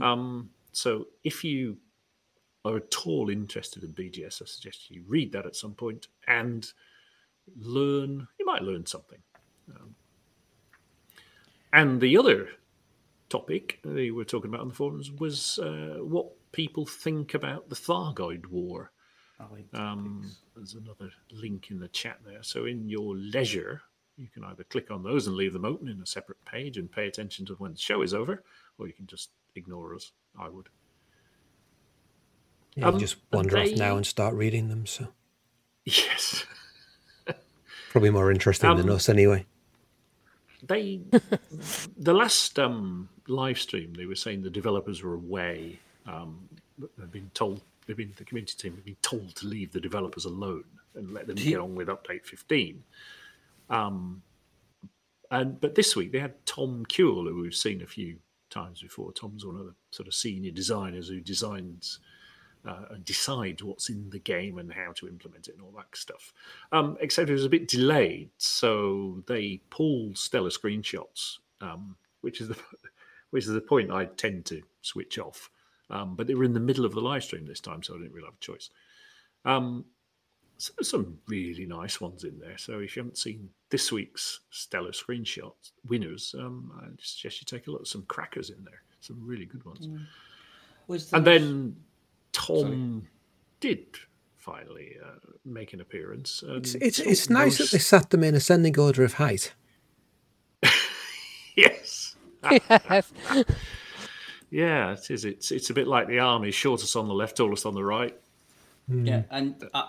Um, 0.01 0.49
so 0.71 1.07
if 1.23 1.43
you 1.43 1.77
are 2.63 2.77
at 2.77 3.05
all 3.05 3.29
interested 3.29 3.83
in 3.83 3.93
BGS, 3.93 4.41
I 4.41 4.45
suggest 4.45 4.89
you 4.89 5.03
read 5.07 5.31
that 5.33 5.45
at 5.45 5.55
some 5.55 5.73
point 5.73 6.07
and 6.27 6.71
learn. 7.59 8.27
You 8.39 8.45
might 8.45 8.63
learn 8.63 8.85
something. 8.85 9.19
Um, 9.69 9.95
and 11.73 12.01
the 12.01 12.17
other 12.17 12.49
topic 13.29 13.79
they 13.83 14.11
were 14.11 14.25
talking 14.25 14.49
about 14.49 14.61
on 14.61 14.69
the 14.69 14.73
forums 14.73 15.11
was 15.11 15.59
uh, 15.59 15.97
what 15.99 16.27
people 16.51 16.85
think 16.85 17.33
about 17.33 17.69
the 17.69 17.75
Thargoid 17.75 18.47
War. 18.47 18.91
Um, 19.73 20.29
there's 20.55 20.73
another 20.75 21.11
link 21.31 21.71
in 21.71 21.79
the 21.79 21.87
chat 21.89 22.19
there. 22.25 22.43
So, 22.43 22.65
in 22.65 22.87
your 22.89 23.15
leisure, 23.15 23.81
you 24.17 24.27
can 24.33 24.43
either 24.43 24.63
click 24.65 24.91
on 24.91 25.03
those 25.03 25.27
and 25.27 25.35
leave 25.35 25.53
them 25.53 25.65
open 25.65 25.87
in 25.87 26.01
a 26.01 26.05
separate 26.05 26.43
page 26.45 26.77
and 26.77 26.91
pay 26.91 27.07
attention 27.07 27.45
to 27.47 27.53
when 27.55 27.71
the 27.73 27.79
show 27.79 28.01
is 28.01 28.13
over, 28.13 28.43
or 28.77 28.87
you 28.87 28.93
can 28.93 29.07
just 29.07 29.29
ignore 29.55 29.95
us 29.95 30.11
I 30.39 30.49
would. 30.49 30.69
Yeah, 32.75 32.87
Um, 32.87 32.99
just 32.99 33.17
wander 33.31 33.57
off 33.57 33.71
now 33.75 33.97
and 33.97 34.05
start 34.05 34.33
reading 34.35 34.69
them. 34.69 34.85
So 34.85 35.07
Yes. 35.85 36.45
probably 37.89 38.09
more 38.11 38.31
interesting 38.31 38.75
than 38.77 38.89
Um, 38.89 38.95
us 38.95 39.09
anyway. 39.09 39.45
they 40.63 41.01
the 41.97 42.13
last 42.13 42.57
um, 42.59 43.09
live 43.27 43.59
stream 43.59 43.93
they 43.95 44.05
were 44.05 44.15
saying 44.15 44.41
the 44.43 44.49
developers 44.49 45.01
were 45.03 45.15
away 45.15 45.79
um, 46.05 46.47
they've 46.97 47.11
been 47.11 47.31
told 47.33 47.61
they've 47.85 47.97
been 47.97 48.13
the 48.17 48.25
community 48.25 48.55
team 48.57 48.75
have 48.75 48.85
been 48.85 48.95
told 49.01 49.35
to 49.35 49.47
leave 49.47 49.71
the 49.71 49.79
developers 49.79 50.25
alone 50.25 50.65
and 50.95 51.11
let 51.11 51.27
them 51.27 51.35
get 51.35 51.59
on 51.59 51.75
with 51.75 51.87
update 51.87 52.25
15 52.25 52.83
um, 53.69 54.21
and 55.29 55.59
but 55.59 55.75
this 55.75 55.95
week 55.95 56.11
they 56.11 56.19
had 56.19 56.45
tom 56.45 56.85
Kuehl, 56.85 57.27
who 57.27 57.41
we've 57.41 57.55
seen 57.55 57.81
a 57.81 57.87
few 57.87 58.17
times 58.49 58.81
before 58.81 59.11
tom's 59.13 59.45
one 59.45 59.55
of 59.55 59.65
the 59.65 59.73
sort 59.91 60.07
of 60.07 60.13
senior 60.13 60.51
designers 60.51 61.07
who 61.07 61.19
designs 61.21 61.99
uh, 62.65 62.85
and 62.91 63.05
decides 63.05 63.63
what's 63.63 63.89
in 63.89 64.09
the 64.09 64.19
game 64.19 64.57
and 64.57 64.71
how 64.71 64.91
to 64.93 65.07
implement 65.07 65.47
it 65.47 65.55
and 65.55 65.63
all 65.63 65.73
that 65.75 65.95
stuff. 65.95 66.33
Um, 66.71 66.97
except 66.99 67.29
it 67.29 67.33
was 67.33 67.45
a 67.45 67.49
bit 67.49 67.67
delayed, 67.67 68.29
so 68.37 69.23
they 69.27 69.61
pulled 69.69 70.17
stellar 70.17 70.49
screenshots, 70.49 71.37
um, 71.59 71.95
which 72.21 72.41
is 72.41 72.49
the 72.49 72.57
which 73.31 73.45
is 73.45 73.53
the 73.53 73.61
point 73.61 73.91
I 73.91 74.05
tend 74.05 74.45
to 74.47 74.61
switch 74.81 75.17
off. 75.17 75.49
Um, 75.91 76.15
but 76.15 76.25
they 76.25 76.33
were 76.35 76.45
in 76.45 76.53
the 76.53 76.59
middle 76.59 76.85
of 76.85 76.93
the 76.93 77.01
live 77.01 77.23
stream 77.23 77.45
this 77.45 77.59
time, 77.59 77.83
so 77.83 77.93
I 77.93 77.97
didn't 77.97 78.13
really 78.13 78.25
have 78.25 78.35
a 78.35 78.39
choice. 78.39 78.69
Um, 79.45 79.85
so 80.57 80.73
there's 80.77 80.89
some 80.89 81.17
really 81.27 81.65
nice 81.65 81.99
ones 81.99 82.23
in 82.23 82.39
there. 82.39 82.57
So 82.57 82.79
if 82.79 82.95
you 82.95 83.01
haven't 83.01 83.17
seen 83.17 83.49
this 83.69 83.91
week's 83.91 84.41
stellar 84.51 84.91
screenshots 84.91 85.71
winners, 85.87 86.35
um, 86.37 86.71
I 86.81 86.87
suggest 87.01 87.41
you 87.41 87.45
take 87.45 87.67
a 87.67 87.71
look. 87.71 87.87
Some 87.87 88.03
crackers 88.03 88.49
in 88.51 88.63
there, 88.63 88.81
some 89.01 89.19
really 89.25 89.45
good 89.45 89.65
ones. 89.65 89.87
Was 90.87 91.11
And 91.13 91.25
then 91.25 91.75
Tom 92.31 93.07
did 93.59 93.85
finally 94.37 94.97
uh, 95.03 95.15
make 95.45 95.73
an 95.73 95.81
appearance. 95.81 96.43
And 96.43 96.57
It's 96.57 96.75
it's, 96.75 96.97
so 96.97 97.03
it's 97.05 97.29
nice 97.29 97.57
that 97.57 97.71
they 97.71 97.79
sat 97.79 98.09
them 98.09 98.23
in 98.23 98.35
ascending 98.35 98.77
order 98.79 99.03
of 99.03 99.13
height. 99.13 99.53
Yes. 101.53 102.15
yes. 102.49 103.11
Yeah, 104.51 104.91
it 104.91 105.09
is. 105.09 105.25
It's 105.25 105.51
it's 105.51 105.69
a 105.69 105.73
bit 105.73 105.87
like 105.87 106.07
the 106.07 106.19
army: 106.19 106.51
shortest 106.51 106.95
on 106.95 107.07
the 107.07 107.13
left, 107.13 107.37
tallest 107.37 107.65
on 107.65 107.73
the 107.73 107.83
right. 107.83 108.15
yeah, 108.87 109.23
and 109.31 109.55
uh, 109.73 109.87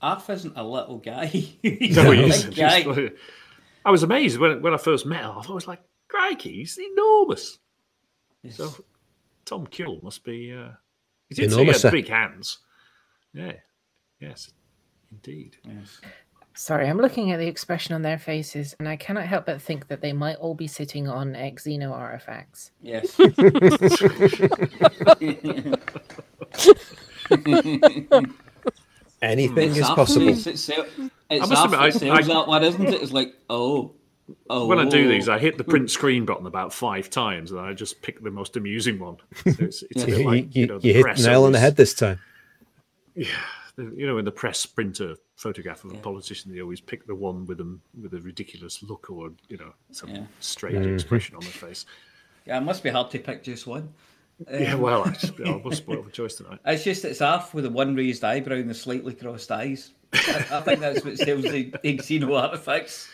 Arf 0.00 0.30
isn't 0.30 0.56
a 0.56 0.64
little 0.64 0.98
guy. 0.98 1.26
He's 1.62 1.94
No, 1.96 2.10
a 2.10 2.14
he 2.16 2.22
big 2.22 2.30
is. 2.30 2.44
guy. 2.46 3.10
I 3.84 3.90
was 3.90 4.02
amazed 4.02 4.38
when 4.38 4.62
when 4.62 4.72
I 4.74 4.78
first 4.78 5.04
met 5.06 5.20
him. 5.22 5.32
I 5.32 5.52
was 5.52 5.68
like, 5.68 5.82
"Crikey, 6.08 6.52
he's 6.56 6.78
enormous." 6.78 7.58
Yes. 8.42 8.56
So 8.56 8.74
Tom 9.44 9.66
Kill 9.66 10.00
must 10.02 10.24
be. 10.24 10.52
Uh, 10.54 10.70
he 11.28 11.34
did 11.34 11.50
say 11.50 11.56
he 11.56 11.62
Enormous, 11.62 11.82
had 11.82 11.92
big 11.92 12.08
hands. 12.08 12.58
Yeah. 13.34 13.52
Yes. 14.20 14.50
Indeed. 15.12 15.58
Yes. 15.64 16.00
Sorry, 16.56 16.88
I'm 16.88 16.98
looking 16.98 17.32
at 17.32 17.38
the 17.40 17.48
expression 17.48 17.94
on 17.96 18.02
their 18.02 18.18
faces, 18.18 18.76
and 18.78 18.88
I 18.88 18.94
cannot 18.96 19.24
help 19.26 19.46
but 19.46 19.60
think 19.60 19.88
that 19.88 20.00
they 20.00 20.12
might 20.12 20.36
all 20.36 20.54
be 20.54 20.68
sitting 20.68 21.08
on 21.08 21.34
ex 21.34 21.64
Xeno 21.66 21.90
artifacts. 21.90 22.70
Yes. 22.80 23.18
Anything 29.22 29.70
It's 29.70 29.78
is 29.78 29.84
Arf 29.84 29.96
possible. 29.96 30.28
It's, 30.28 30.46
it's, 30.46 30.68
it's 30.68 31.48
must 31.48 31.52
Arf 31.52 31.64
admit, 31.72 31.80
I- 31.80 31.90
that 31.90 32.10
I- 32.10 32.22
that 32.22 32.46
one, 32.48 32.64
isn't 32.64 32.86
it? 32.86 33.02
It's 33.02 33.12
like, 33.12 33.34
oh, 33.48 33.92
oh. 34.50 34.66
When 34.66 34.78
I 34.78 34.88
do 34.88 35.08
these, 35.08 35.28
I 35.28 35.38
hit 35.38 35.56
the 35.56 35.64
print 35.64 35.90
screen 35.90 36.26
button 36.26 36.46
about 36.46 36.72
five 36.72 37.08
times, 37.10 37.50
and 37.50 37.60
I 37.60 37.72
just 37.72 38.02
pick 38.02 38.22
the 38.22 38.30
most 38.30 38.56
amusing 38.56 38.98
one. 38.98 39.16
So 39.44 39.52
it's, 39.60 39.82
it's 39.90 40.04
a 40.04 40.06
You, 40.10 40.16
bit 40.16 40.26
like 40.26 40.54
you- 40.56 40.60
you 40.62 40.66
know, 40.66 40.78
the 40.78 40.88
you 40.88 40.94
hit 40.94 41.16
the 41.16 41.22
nail 41.26 41.44
on 41.44 41.52
the 41.52 41.58
head 41.58 41.76
this 41.76 41.94
time. 41.94 42.18
the- 43.16 43.26
you 43.76 44.06
know, 44.06 44.18
in 44.18 44.24
the 44.24 44.32
press 44.32 44.64
printer 44.66 45.16
photograph 45.36 45.84
of 45.84 45.92
a 45.92 45.96
politician, 45.96 46.52
they 46.54 46.60
always 46.60 46.80
pick 46.80 47.06
the 47.06 47.14
one 47.14 47.44
with 47.46 47.58
them 47.58 47.80
with 48.00 48.14
a 48.14 48.20
ridiculous 48.20 48.82
look 48.82 49.10
or 49.10 49.32
you 49.48 49.56
know 49.56 49.72
some 49.90 50.10
Yeah. 50.10 50.24
strange 50.40 50.86
expression 50.86 51.34
on 51.36 51.40
the 51.40 51.46
face. 51.50 51.86
Yeah, 52.46 52.58
it 52.58 52.62
must 52.62 52.82
be 52.82 52.90
hard 52.90 53.10
to 53.12 53.18
pick 53.18 53.42
just 53.42 53.66
one. 53.66 53.92
Yeah, 54.50 54.74
well, 54.74 55.04
I, 55.04 55.10
just, 55.12 55.40
I 55.40 55.56
was 55.56 55.78
spoiled 55.78 56.04
for 56.04 56.10
choice 56.10 56.34
tonight. 56.34 56.58
It's 56.66 56.84
just 56.84 57.04
it's 57.04 57.20
half 57.20 57.54
with 57.54 57.64
the 57.64 57.70
one 57.70 57.94
raised 57.94 58.22
eyebrow 58.24 58.56
and 58.56 58.68
the 58.70 58.74
slightly 58.74 59.14
crossed 59.14 59.50
eyes. 59.50 59.92
I, 60.12 60.46
I 60.52 60.60
think 60.60 60.80
that's 60.80 61.04
what 61.04 61.18
sells 61.18 61.42
the, 61.42 61.72
the 61.82 61.98
Xeno 61.98 62.40
artifacts. 62.40 63.08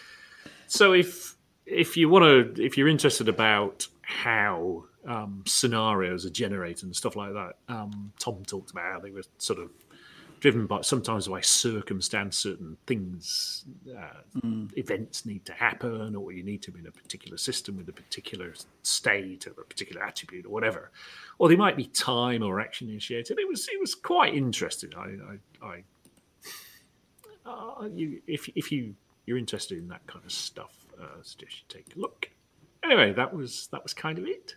So 0.67 0.93
if 0.93 1.37
if 1.67 1.97
you 1.97 2.09
want 2.09 2.57
to, 2.57 2.63
if 2.63 2.77
you're 2.77 2.89
interested 2.89 3.29
about 3.29 3.87
how 4.03 4.85
um, 5.07 5.43
scenarios 5.47 6.27
are 6.27 6.31
generated 6.31 6.85
and 6.85 6.97
stuff 6.97 7.17
like 7.17 7.33
that, 7.33 7.55
um, 7.69 8.13
Tom 8.19 8.45
talked 8.45 8.71
about 8.71 8.93
how 8.93 8.99
they 9.01 9.11
were 9.11 9.23
sort 9.39 9.59
of 9.61 9.71
driven 10.41 10.67
by 10.67 10.81
sometimes 10.81 11.29
by 11.29 11.41
circumstance, 11.41 12.39
certain 12.39 12.77
things, 12.87 13.65
uh, 13.97 14.47
events 14.77 15.27
need 15.27 15.45
to 15.45 15.53
happen, 15.53 16.17
or 16.17 16.33
you 16.33 16.43
need 16.43 16.63
to 16.63 16.73
be 16.73 16.81
in 16.81 16.87
a 16.87 16.91
particular 16.91 17.37
system 17.37 17.77
with 17.77 17.89
a 17.89 17.93
particular 17.93 18.55
state 18.83 19.47
or 19.47 19.51
a 19.63 19.65
particular 19.65 20.03
attribute 20.03 20.47
or 20.47 20.49
whatever, 20.49 20.91
or 21.39 21.49
they 21.49 21.57
might 21.57 21.77
be 21.77 21.85
time 21.85 22.43
or 22.43 22.59
action 22.61 22.89
initiated. 22.89 23.39
It 23.39 23.47
was 23.47 23.69
it 23.69 23.79
was 23.79 23.95
quite 23.95 24.35
interesting. 24.35 24.91
I 24.97 25.67
I, 25.67 25.67
I 25.67 25.85
uh, 27.47 27.89
you 27.95 28.21
if 28.27 28.49
if 28.57 28.73
you 28.73 28.95
you're 29.27 29.39
interested 29.39 29.79
in 29.79 29.89
that 29.89 30.07
kind 30.07 30.25
of 30.25 30.33
stuff, 30.33 30.75
uh, 31.01 31.05
I 31.05 31.23
suggest 31.23 31.57
you 31.59 31.65
take 31.69 31.95
a 31.95 31.99
look. 31.99 32.31
Anyway, 32.83 33.13
that 33.13 33.33
was 33.33 33.69
that 33.73 33.83
was 33.83 33.93
kind 33.93 34.19
of 34.19 34.25
it. 34.27 34.57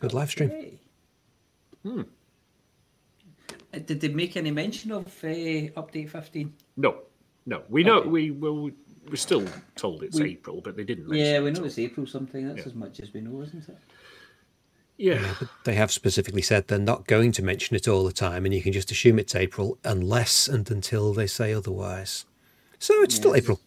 Good 0.00 0.12
live 0.12 0.30
stream. 0.30 0.50
Hey. 0.50 0.80
Uh, 1.84 2.02
Did 3.86 4.00
they 4.00 4.08
make 4.08 4.36
any 4.36 4.50
mention 4.50 4.92
of 4.92 5.06
uh, 5.24 5.28
update 5.80 6.10
15? 6.10 6.52
No, 6.76 6.96
no, 7.46 7.62
we 7.68 7.82
know 7.84 8.00
Okay. 8.00 8.08
we 8.08 8.30
well 8.30 8.56
we- 8.62 8.72
we're 9.08 9.16
still 9.16 9.46
told 9.74 10.02
it's 10.02 10.18
We- 10.20 10.30
April, 10.32 10.60
but 10.60 10.76
they 10.76 10.84
didn't. 10.84 11.12
Yeah, 11.14 11.40
we 11.40 11.50
know 11.50 11.64
it's 11.64 11.78
April 11.78 12.06
something. 12.06 12.46
That's 12.46 12.60
Yeah. 12.60 12.66
as 12.66 12.74
much 12.74 13.00
as 13.00 13.12
we 13.14 13.20
know, 13.22 13.40
isn't 13.42 13.68
it? 13.68 13.78
Yeah, 14.98 15.34
They 15.64 15.74
have 15.74 15.92
specifically 15.92 16.42
said 16.42 16.66
they're 16.66 16.78
not 16.78 17.06
going 17.06 17.30
to 17.32 17.42
mention 17.42 17.76
it 17.76 17.86
all 17.86 18.04
the 18.04 18.12
time, 18.12 18.44
and 18.44 18.52
you 18.52 18.60
can 18.60 18.72
just 18.72 18.90
assume 18.90 19.18
it's 19.20 19.34
April 19.34 19.78
unless 19.84 20.48
and 20.48 20.68
until 20.70 21.14
they 21.14 21.28
say 21.28 21.52
otherwise. 21.54 22.24
So 22.80 23.00
it's 23.02 23.14
still 23.14 23.34
April. 23.36 23.60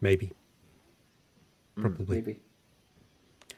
Maybe. 0.00 0.32
Probably. 1.76 2.16
Maybe. 2.16 2.40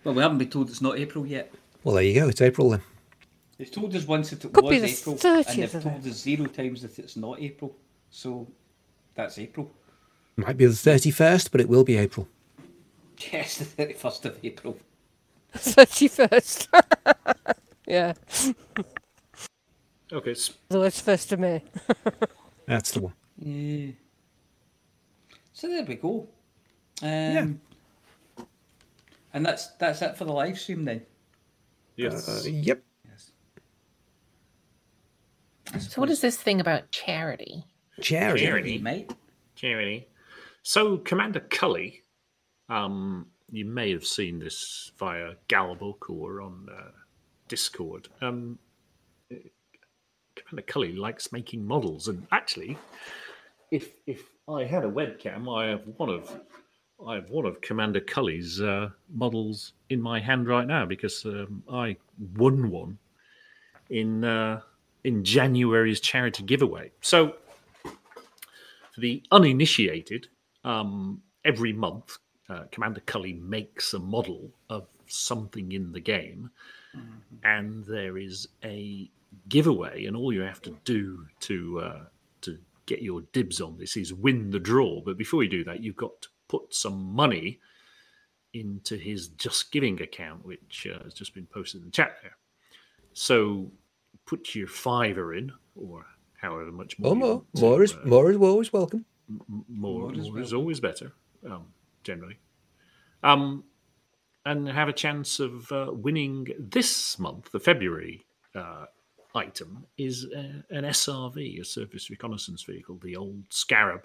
Well, 0.05 0.15
we 0.15 0.23
haven't 0.23 0.39
been 0.39 0.51
told 0.51 0.69
it's 0.71 0.83
not 0.83 0.99
April 0.99 1.25
yet. 1.27 1.53
Well, 1.85 1.95
there 1.95 2.05
you 2.05 2.15
go. 2.21 2.29
It's 2.29 2.41
April 2.43 2.71
then. 2.71 2.83
They've 3.63 3.71
told 3.71 3.95
us 3.95 4.05
once 4.09 4.31
that 4.31 4.45
it 4.45 4.53
Could 4.53 4.65
was 4.65 4.81
the 4.81 4.89
April, 4.89 5.15
30th 5.15 5.47
and 5.47 5.63
they've 5.63 5.83
told 5.85 6.07
us 6.09 6.17
zero 6.17 6.47
times 6.47 6.83
that 6.83 6.99
it's 6.99 7.17
not 7.17 7.41
April. 7.41 7.77
So 8.11 8.49
that's 9.15 9.39
April. 9.39 9.71
Might 10.35 10.57
be 10.57 10.67
the 10.67 10.73
31st, 10.73 11.53
but 11.53 11.61
it 11.61 11.69
will 11.69 11.85
be 11.85 11.97
April. 11.97 12.27
Yes, 13.33 13.59
the 13.59 13.65
31st 13.65 14.25
of 14.25 14.39
April. 14.43 14.77
31st. 15.55 17.55
yeah. 17.87 18.15
okay. 20.13 20.31
It's, 20.33 20.55
Otherwise, 20.69 21.01
1st 21.01 21.33
of 21.33 21.39
May. 21.39 21.63
That's 22.67 22.91
the 22.91 23.01
one. 23.01 23.15
Yeah. 23.39 23.93
So 25.53 25.69
there 25.69 25.85
we 25.85 25.95
go. 25.95 26.27
Um, 27.01 27.61
And 29.33 29.47
that's 29.47 29.69
that's 29.79 30.03
it 30.03 30.17
for 30.17 30.25
the 30.25 30.33
live 30.33 30.59
stream 30.59 30.85
then. 30.85 31.03
yes. 31.95 32.29
Uh, 32.29 32.49
yep. 32.49 32.83
Yes. 35.73 35.93
So, 35.93 36.01
what 36.01 36.11
is 36.11 36.21
this 36.21 36.37
thing 36.37 36.61
about 36.61 36.91
charity? 36.91 37.65
Charity. 38.01 38.45
Charity. 38.45 38.79
mate. 38.79 39.13
Charity. 39.55 40.09
So, 40.63 40.99
Commander 40.99 41.41
Cully, 41.41 42.03
um, 42.69 43.27
you 43.51 43.65
may 43.65 43.91
have 43.93 44.07
seen 44.07 44.39
this 44.39 44.93
via 44.99 45.33
Galbook 45.49 46.09
or 46.09 46.41
on 46.41 46.69
uh, 46.73 46.91
Discord. 47.49 48.09
Um, 48.21 48.59
Commander 50.35 50.67
Cully 50.67 50.93
likes 50.95 51.33
making 51.33 51.65
models, 51.65 52.09
and 52.09 52.27
actually, 52.33 52.79
if 53.71 53.93
if 54.07 54.31
I 54.49 54.65
had 54.65 54.85
a 54.85 54.91
webcam, 54.91 55.55
I 55.55 55.69
have 55.69 55.83
one 55.97 56.09
of 56.09 56.41
I 57.07 57.17
have 57.17 57.31
one 57.31 57.47
of 57.47 57.61
Commander 57.61 58.01
Cully's 58.01 58.61
uh, 58.61 58.91
models 59.13 59.73
in 59.91 60.01
my 60.01 60.21
hand 60.21 60.47
right 60.47 60.67
now 60.67 60.87
because 60.87 61.25
um, 61.25 61.63
I 61.71 61.97
won 62.37 62.71
one 62.71 62.99
in 63.91 64.25
uh, 64.25 64.61
in 65.05 65.25
January's 65.25 66.01
charity 66.01 66.43
giveaway. 66.43 66.93
So 67.01 67.35
for 67.83 69.01
the 69.01 69.23
uninitiated, 69.31 70.29
um, 70.65 71.23
every 71.45 71.73
month, 71.73 72.19
uh, 72.49 72.65
Commander 72.71 73.01
Cully 73.07 73.33
makes 73.33 73.95
a 73.95 73.99
model 73.99 74.51
of 74.69 74.87
something 75.07 75.73
in 75.73 75.93
the 75.93 76.01
game, 76.01 76.51
and 77.43 77.85
there 77.85 78.19
is 78.19 78.49
a 78.65 79.11
giveaway, 79.49 80.05
and 80.05 80.17
all 80.17 80.33
you 80.33 80.43
have 80.43 80.63
to 80.63 80.77
do 80.85 81.27
to 81.41 81.81
uh, 81.81 82.05
to 82.43 82.59
get 82.87 83.03
your 83.03 83.23
dibs 83.33 83.61
on 83.61 83.79
this 83.79 83.97
is 83.97 84.13
win 84.13 84.51
the 84.51 84.59
draw. 84.59 85.01
But 85.01 85.17
before 85.17 85.43
you 85.43 85.49
do 85.49 85.65
that, 85.65 85.83
you've 85.83 85.97
got 85.97 86.21
to 86.23 86.29
put 86.49 86.75
some 86.75 87.15
money 87.15 87.59
into 88.53 88.97
his 88.97 89.29
Just 89.29 89.73
Giving 89.73 90.03
account, 90.03 90.45
which 90.45 90.87
uh, 90.93 91.03
has 91.05 91.15
just 91.15 91.35
been 91.35 91.47
posted 91.47 91.81
in 91.81 91.87
the 91.87 91.93
chat 91.93 92.19
there. 92.23 92.37
So 93.15 93.71
put 94.27 94.55
your 94.55 94.69
fiver 94.69 95.35
in, 95.35 95.53
or 95.75 96.05
however 96.41 96.73
much 96.73 96.99
more. 96.99 97.11
Oh, 97.11 97.15
you 97.15 97.21
more. 97.21 97.43
to, 97.55 97.61
More 97.61 97.83
is, 97.83 97.93
uh, 97.95 97.99
more 98.05 98.31
is 98.31 98.37
always 98.39 98.73
welcome. 98.73 99.05
m- 99.29 99.65
more, 99.69 100.01
More 100.01 100.13
is 100.13 100.19
more 100.19 100.27
is 100.41 100.53
welcome. 100.53 100.59
always 100.59 100.81
better, 100.81 101.13
um, 101.49 101.67
generally. 102.05 102.39
Um, 103.23 103.65
and 104.45 104.69
have 104.69 104.89
a 104.89 104.93
chance 104.93 105.39
of 105.39 105.71
uh, 105.71 105.87
winning 105.93 106.49
this 106.59 107.19
month, 107.19 107.53
the 107.53 107.61
February 107.61 108.25
uh, 108.57 108.87
item, 109.35 109.87
is 109.97 110.27
uh, 110.37 110.63
an 110.71 110.85
SRV, 110.85 111.61
a 111.61 111.65
surface 111.65 112.11
reconnaissance 112.11 112.63
vehicle, 112.65 112.99
the 113.03 113.15
old 113.17 113.45
Scarab 113.51 114.03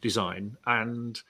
design. 0.00 0.56
And 0.66 1.20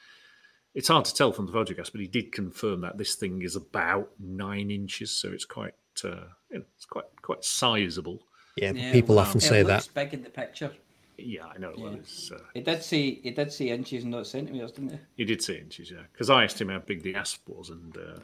it's 0.74 0.88
hard 0.88 1.06
to 1.06 1.14
tell 1.14 1.32
from 1.32 1.46
the 1.46 1.52
photographs, 1.52 1.88
but 1.90 2.02
he 2.02 2.06
did 2.06 2.32
confirm 2.32 2.82
that 2.82 2.98
this 2.98 3.14
thing 3.14 3.40
is 3.42 3.56
about 3.56 4.10
nine 4.18 4.70
inches, 4.70 5.10
so 5.10 5.30
it's 5.30 5.46
quite, 5.46 5.74
uh, 6.04 6.26
you 6.50 6.58
know, 6.58 6.64
it's 6.76 6.84
quite 6.84 7.06
quite 7.22 7.42
sizable. 7.44 8.26
Yeah, 8.60 8.72
Yeah, 8.72 8.92
people 8.92 9.16
well, 9.16 9.24
often 9.24 9.38
it 9.38 9.44
say 9.44 9.62
looks 9.62 9.86
that. 9.88 9.94
big 9.94 10.14
in 10.14 10.22
the 10.22 10.30
picture. 10.30 10.72
Yeah, 11.16 11.46
I 11.46 11.58
know. 11.58 11.74
Well, 11.76 11.92
Yeah. 11.92 11.98
it's, 11.98 12.30
uh, 12.32 12.38
It 12.54 12.64
did 12.64 12.82
say 12.82 13.08
it 13.22 13.36
did 13.36 13.52
say 13.52 13.68
inches, 13.70 14.02
and 14.04 14.12
not 14.12 14.26
centimeters, 14.26 14.72
didn't 14.72 14.92
it? 14.92 15.00
He 15.16 15.24
did 15.24 15.42
say 15.42 15.58
inches, 15.58 15.90
yeah. 15.90 16.02
Because 16.12 16.30
I 16.30 16.44
asked 16.44 16.60
him 16.60 16.68
how 16.68 16.78
big 16.78 17.02
the 17.02 17.14
asp 17.14 17.48
was, 17.48 17.70
and 17.70 17.96
uh, 17.96 18.20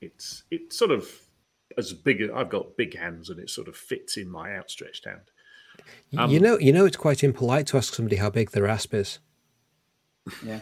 it's 0.00 0.44
it's 0.50 0.76
sort 0.76 0.90
of 0.90 1.08
as 1.78 1.92
big. 1.92 2.20
as 2.22 2.30
I've 2.30 2.48
got 2.50 2.76
big 2.76 2.96
hands, 2.96 3.30
and 3.30 3.38
it 3.38 3.50
sort 3.50 3.68
of 3.68 3.76
fits 3.76 4.16
in 4.16 4.28
my 4.28 4.56
outstretched 4.56 5.04
hand. 5.04 5.30
Um, 6.18 6.30
you 6.30 6.40
know, 6.40 6.58
you 6.58 6.72
know, 6.72 6.84
it's 6.86 6.96
quite 6.96 7.22
impolite 7.22 7.66
to 7.68 7.76
ask 7.76 7.94
somebody 7.94 8.16
how 8.16 8.30
big 8.30 8.50
their 8.50 8.66
asp 8.66 8.94
is. 8.94 9.18
Yeah. 10.44 10.60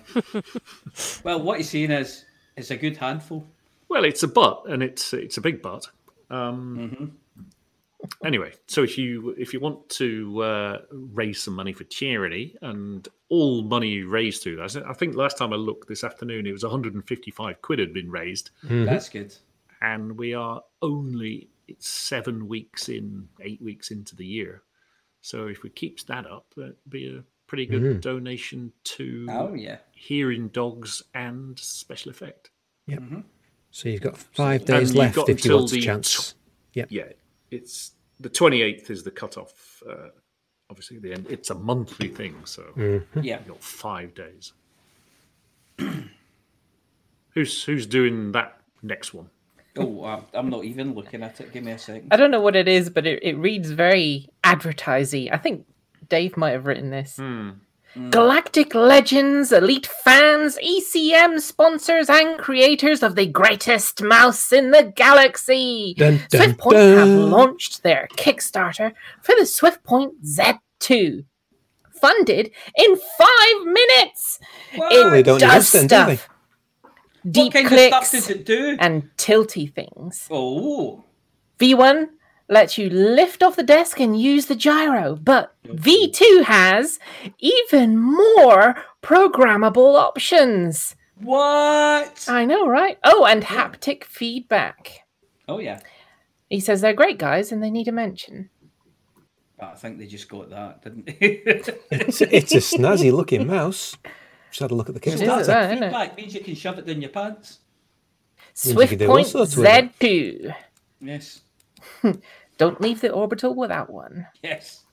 well, 1.24 1.43
what 1.43 1.57
he's 1.59 1.70
saying 1.70 1.91
is 1.91 2.24
it's 2.57 2.70
a 2.70 2.76
good 2.76 2.97
handful. 2.99 3.47
Well, 3.89 4.05
it's 4.05 4.22
a 4.22 4.29
butt, 4.29 4.64
and 4.68 4.83
it's 4.83 5.12
it's 5.14 5.39
a 5.39 5.41
big 5.41 5.62
butt. 5.62 5.87
Um, 6.31 7.16
Anyway, 8.25 8.53
so 8.67 8.83
if 8.83 8.99
you 8.99 9.35
if 9.39 9.53
you 9.53 9.61
want 9.61 9.89
to 9.91 10.43
uh, 10.43 10.79
raise 10.91 11.43
some 11.43 11.55
money 11.55 11.73
for 11.73 11.85
charity, 11.85 12.57
and 12.63 13.09
all 13.29 13.63
money 13.63 14.03
raised 14.03 14.43
through 14.43 14.57
that, 14.57 14.77
I 14.89 14.93
think 14.93 15.15
last 15.15 15.39
time 15.39 15.53
I 15.53 15.57
looked 15.57 15.89
this 15.89 16.05
afternoon, 16.05 16.47
it 16.47 16.53
was 16.53 16.63
155 16.63 17.63
quid 17.63 17.79
had 17.79 17.93
been 17.93 18.11
raised, 18.11 18.51
mm-hmm. 18.65 18.85
That's 18.85 19.09
good. 19.09 19.35
and 19.81 20.17
we 20.17 20.35
are 20.35 20.63
only 20.83 21.49
it's 21.69 21.89
seven 21.89 22.49
weeks 22.49 22.89
in, 22.89 23.29
eight 23.41 23.61
weeks 23.63 23.91
into 23.91 24.17
the 24.17 24.27
year. 24.27 24.63
So 25.21 25.47
if 25.49 25.63
we 25.63 25.71
keeps 25.71 26.05
that 26.05 26.27
up, 26.27 26.47
that'd 26.57 26.77
be 26.89 27.15
a 27.15 27.25
pretty 27.47 27.67
good 27.67 27.83
mm-hmm. 27.83 28.01
donation 28.01 28.73
to 28.85 29.27
Oh 29.31 29.55
yeah. 29.55 29.79
hearing 29.93 30.49
dogs 30.49 31.03
and 31.15 31.59
special 31.59 32.11
effect. 32.11 32.51
Mm-hmm. 32.89 33.21
So 33.71 33.89
you've 33.89 34.01
got 34.01 34.17
five 34.17 34.65
days 34.65 34.91
you've 34.91 34.97
left 34.97 35.17
got 35.17 35.29
if 35.29 35.45
you 35.45 35.55
want 35.55 35.71
a 35.71 35.75
the 35.75 35.83
chance. 35.83 36.35
Yeah. 36.73 36.87
Yeah, 36.89 37.13
it's 37.51 37.93
the 38.21 38.29
twenty 38.29 38.62
eighth 38.62 38.91
is 38.91 39.03
the 39.05 39.11
cutoff. 39.11 39.83
Uh, 39.89 40.09
obviously, 40.71 40.97
at 40.97 41.03
the 41.03 41.12
end. 41.12 41.27
It's 41.31 41.51
a 41.51 41.55
monthly 41.55 42.09
thing, 42.09 42.35
so 42.45 42.62
mm-hmm. 42.77 43.21
Yeah. 43.23 43.39
you've 43.39 43.49
got 43.49 43.62
five 43.62 44.14
days. 44.14 44.53
who's 47.31 47.64
who's 47.64 47.87
doing 47.87 48.33
that 48.33 48.61
next 48.83 49.14
one? 49.14 49.31
Oh, 49.77 50.03
I'm- 50.05 50.25
I'm 50.35 50.51
not 50.51 50.64
even 50.64 50.95
looking 50.95 51.23
at 51.23 51.41
it. 51.41 51.53
Give 51.53 51.62
me 51.62 51.73
a 51.73 51.79
second. 51.79 52.09
I 52.11 52.16
don't 52.16 52.31
know 52.33 52.41
what 52.41 52.57
it 52.57 52.66
is, 52.66 52.91
but 52.91 53.07
it, 53.07 53.23
it 53.23 53.37
reads 53.37 53.71
very 53.71 54.29
advertising. 54.43 55.31
I 55.31 55.37
think 55.37 55.66
Dave 56.09 56.37
might 56.37 56.51
have 56.51 56.66
written 56.66 56.91
this. 56.91 57.16
Hmm. 57.16 57.51
Hmm. 57.95 58.11
Galactic 58.11 58.74
legends, 58.74 59.51
elite 59.51 59.86
fans, 59.86 60.59
ECM 60.62 61.41
sponsors, 61.41 62.11
and 62.11 62.39
creators 62.39 63.03
of 63.03 63.14
the 63.14 63.26
greatest 63.26 64.03
mouse 64.03 64.53
in 64.53 64.70
the 64.70 64.93
galaxy. 64.95 65.95
Dun, 65.97 66.20
dun, 66.28 66.53
SwiftPoint 66.53 66.99
have 66.99 67.09
launched 67.09 67.82
their 67.82 68.09
Kickstarter 68.16 68.93
for 69.22 69.34
the 69.36 69.45
SwiftPoint 69.45 70.12
Z2. 70.24 71.24
Funded 71.91 72.53
in 72.76 72.97
five 72.97 73.64
minutes. 73.64 74.39
Well, 74.76 75.11
they 75.11 75.22
don't 75.22 75.41
does 75.41 75.72
use 75.74 75.89
them, 75.89 75.89
do 75.89 76.07
they? 76.07 76.16
stuff. 76.16 76.28
Deep 77.28 77.45
what 77.47 77.53
kind 77.55 77.68
clicks 77.68 77.97
of 77.97 78.05
stuff 78.05 78.11
does 78.12 78.30
it 78.30 78.45
do? 78.47 78.76
and 78.78 79.11
tilty 79.16 79.72
things. 79.74 80.28
Oh, 80.30 81.05
V1 81.59 82.09
lets 82.49 82.78
you 82.78 82.88
lift 82.90 83.42
off 83.42 83.57
the 83.57 83.62
desk 83.62 84.01
and 84.01 84.20
use 84.20 84.46
the 84.46 84.55
gyro, 84.57 85.16
but 85.16 85.55
V2 85.66 86.44
has 86.44 86.99
even 87.38 87.96
more 87.99 88.76
programmable 89.03 89.94
options. 89.99 90.96
what? 91.20 92.24
I 92.28 92.44
know, 92.44 92.66
right? 92.66 92.99
Oh, 93.05 93.24
and 93.26 93.42
haptic 93.42 94.05
feedback. 94.05 95.01
Oh 95.46 95.59
yeah. 95.59 95.80
He 96.51 96.61
says 96.61 96.80
they're 96.80 96.92
great 96.94 97.18
guys 97.18 97.53
and 97.53 97.62
they 97.62 97.70
need 97.70 97.88
a 97.88 97.92
mention. 97.92 98.49
Oh, 99.61 99.66
I 99.66 99.74
think 99.74 99.99
they 99.99 100.07
just 100.07 100.28
got 100.28 100.51
that, 100.51 100.82
didn't 100.82 101.07
they? 101.07 101.16
It's, 101.90 102.20
it's 102.22 102.53
a 102.55 102.59
snazzy 102.59 103.12
looking 103.12 103.46
mouse. 103.46 103.96
Just 104.51 104.61
had 104.61 104.70
a 104.70 104.74
look 104.74 104.88
at 104.88 104.94
the 104.94 105.01
It 105.07 105.14
is, 105.14 105.20
Kickstarter. 105.20 105.46
that, 105.46 105.72
isn't 105.72 105.82
it? 105.82 105.86
Feedback 105.88 106.16
means 106.16 106.34
you 106.34 106.40
can 106.40 106.55
shove 106.55 106.78
it 106.78 106.86
down 106.86 107.03
your 107.03 107.11
pants. 107.11 107.59
Means 108.64 108.80
you 108.80 108.86
can 108.86 108.99
do 108.99 109.11
all 109.11 109.16
SwiftPoint 109.18 109.26
sorts 109.26 109.57
with 109.57 109.66
it. 109.66 109.99
Z2. 110.01 110.55
Yes. 111.01 111.40
Don't 112.59 112.81
leave 112.81 113.01
the 113.01 113.11
orbital 113.11 113.55
without 113.55 113.91
one. 113.91 114.26
Yes. 114.43 114.85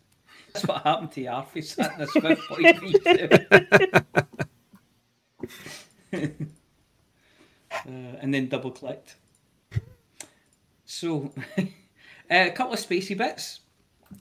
That's 0.53 0.65
what 0.67 0.83
happened 0.83 1.11
to 1.13 1.21
Arfie 1.25 1.63
sat 1.63 1.95
in 1.95 2.01
a 2.01 2.07
swift 2.07 2.41
point 2.47 3.85
uh, 6.13 6.27
and 7.85 8.33
then 8.33 8.47
double 8.47 8.71
clicked. 8.71 9.15
So, 10.85 11.31
uh, 11.57 11.63
a 12.29 12.51
couple 12.51 12.73
of 12.73 12.79
spacey 12.79 13.17
bits. 13.17 13.61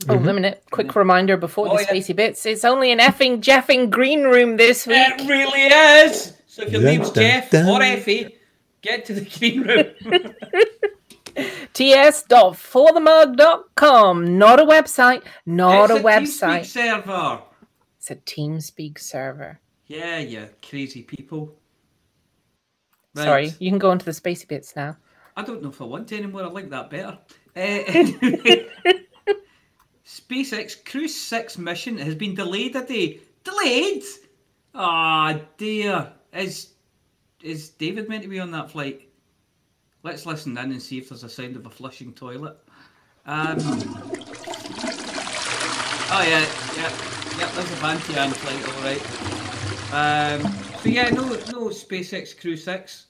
Oh, 0.09 0.15
a 0.17 0.21
minute. 0.33 0.65
Quick 0.71 0.95
reminder 0.97 1.37
before 1.37 1.69
Oh, 1.69 1.77
the 1.77 1.83
yeah. 1.83 1.91
spacey 1.93 2.17
bits. 2.17 2.45
It's 2.47 2.65
only 2.65 2.91
an 2.91 2.99
effing 2.99 3.41
jeffing 3.41 3.91
green 3.91 4.23
room 4.25 4.57
this 4.57 4.87
week. 4.87 4.97
It 4.99 5.29
really 5.29 5.61
is. 6.07 6.33
So 6.47 6.63
if 6.63 6.73
your 6.73 6.81
Dun, 6.83 6.91
name's 6.91 7.11
dun, 7.11 7.23
Jeff 7.23 7.51
dun. 7.51 7.69
or 7.69 7.83
Effie, 7.83 8.37
get 8.81 9.05
to 9.07 9.15
the 9.15 9.21
green 9.39 9.63
room. 9.63 9.87
ts.forthemug.com. 11.75 14.39
Not 14.39 14.61
a 14.61 14.65
website. 14.65 15.23
Not 15.45 15.91
a 15.91 15.97
website. 15.97 16.61
It's 16.63 16.77
a 16.77 16.81
TeamSpeak 16.81 16.83
website. 16.95 17.05
server. 17.05 17.43
It's 17.99 18.11
a 18.11 18.17
TeamSpeak 18.17 18.99
server. 18.99 19.61
Yeah, 19.87 20.19
you 20.19 20.49
crazy 20.67 21.03
people. 21.03 21.55
Right. 23.15 23.25
Sorry, 23.25 23.53
you 23.59 23.71
can 23.71 23.79
go 23.79 23.93
into 23.93 24.05
the 24.05 24.11
spacey 24.11 24.49
bits 24.49 24.75
now. 24.75 24.97
I 25.37 25.43
don't 25.43 25.63
know 25.63 25.69
if 25.69 25.81
I 25.81 25.85
want 25.85 26.09
to 26.09 26.17
anymore. 26.17 26.45
I 26.45 26.47
like 26.47 26.71
that 26.71 26.91
better. 26.91 27.19
Uh, 27.57 27.61
SpaceX 30.07 30.85
Crew 30.85 31.09
6 31.09 31.59
mission 31.59 31.99
has 31.99 32.15
been 32.15 32.35
delayed 32.35 32.77
a 32.77 32.85
day. 32.85 33.21
Delayed? 33.43 34.03
Ah, 34.75 35.41
dear. 35.57 36.13
Is 36.33 36.71
is 37.43 37.71
David 37.71 38.09
meant 38.09 38.23
to 38.23 38.29
be 38.29 38.41
on 38.41 38.51
that 38.53 38.71
flight? 38.71 39.04
Let's 40.05 40.27
listen 40.27 40.57
in 40.59 40.71
and 40.71 40.81
see 40.83 40.99
if 40.99 41.09
there's 41.09 41.25
a 41.25 41.31
sound 41.31 41.57
of 41.57 41.65
a 41.65 41.71
flushing 41.71 42.13
toilet. 42.13 42.59
Um. 43.25 43.57
Oh 46.11 46.23
yeah, 46.23 46.47
yeah, 46.77 46.93
yeah. 47.39 47.51
There's 47.55 47.73
a 47.73 47.77
Vantian 47.77 48.31
flight, 48.35 48.69
all 48.69 48.83
right. 48.85 50.43
Um. 50.45 50.53
So 50.83 50.91
yeah, 50.91 51.09
no, 51.09 51.23
no 51.27 51.71
SpaceX 51.71 52.39
Crew 52.39 52.57
6. 52.57 53.07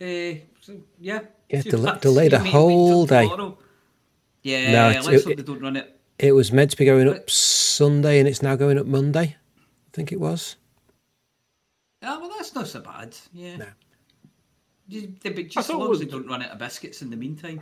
Uh, 0.00 0.40
so, 0.60 0.80
yeah. 0.98 1.20
Yeah, 1.50 1.60
del- 1.60 1.98
delayed 1.98 2.32
a 2.32 2.38
You 2.38 2.42
may 2.44 2.48
wait 2.48 2.52
whole 2.52 3.04
day. 3.06 3.30
Yeah, 4.42 4.72
No, 4.72 4.88
let's 4.88 5.08
it- 5.08 5.24
hope 5.26 5.36
they 5.36 5.42
don't 5.42 5.60
run 5.60 5.76
it. 5.76 6.00
It 6.18 6.32
was 6.32 6.50
meant 6.52 6.70
to 6.70 6.76
be 6.76 6.86
going 6.86 7.08
up 7.08 7.28
Sunday 7.28 8.18
and 8.18 8.26
it's 8.26 8.40
now 8.40 8.56
going 8.56 8.78
up 8.78 8.86
Monday. 8.86 9.36
I 9.58 9.90
think 9.92 10.10
it 10.10 10.20
was. 10.20 10.56
Ah, 12.02 12.18
well, 12.20 12.30
that's 12.36 12.54
not 12.54 12.66
so 12.66 12.80
bad. 12.80 13.14
Yeah. 13.32 13.56
No. 13.56 13.66
Just, 14.94 15.06
but 15.22 15.34
just 15.36 15.56
as 15.58 15.66
thought 15.66 15.78
long 15.80 15.92
as 15.92 15.98
they 16.00 16.06
don't 16.06 16.26
run 16.26 16.42
out 16.42 16.50
of 16.50 16.58
biscuits 16.58 17.02
in 17.02 17.10
the 17.10 17.16
meantime. 17.16 17.60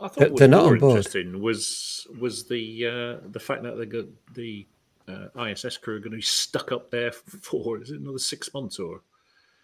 I 0.00 0.08
thought 0.08 0.14
They're- 0.16 0.28
what 0.30 0.40
was 0.40 0.48
not 0.50 0.62
more 0.64 0.72
on 0.74 0.78
board. 0.78 0.96
interesting 0.98 1.40
was 1.42 2.06
was 2.20 2.44
the 2.46 2.86
uh, 2.86 3.28
the 3.30 3.40
fact 3.40 3.62
that 3.64 3.76
they 3.78 3.86
got 3.86 4.06
the 4.34 4.66
uh, 5.08 5.44
ISS 5.46 5.76
crew 5.78 5.96
are 5.96 5.98
going 6.00 6.12
to 6.12 6.16
be 6.18 6.22
stuck 6.22 6.70
up 6.72 6.90
there 6.90 7.12
for 7.12 7.80
is 7.82 7.90
it 7.90 8.00
another 8.00 8.18
six 8.18 8.52
months 8.54 8.78
or 8.78 9.00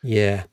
Yeah. 0.03 0.45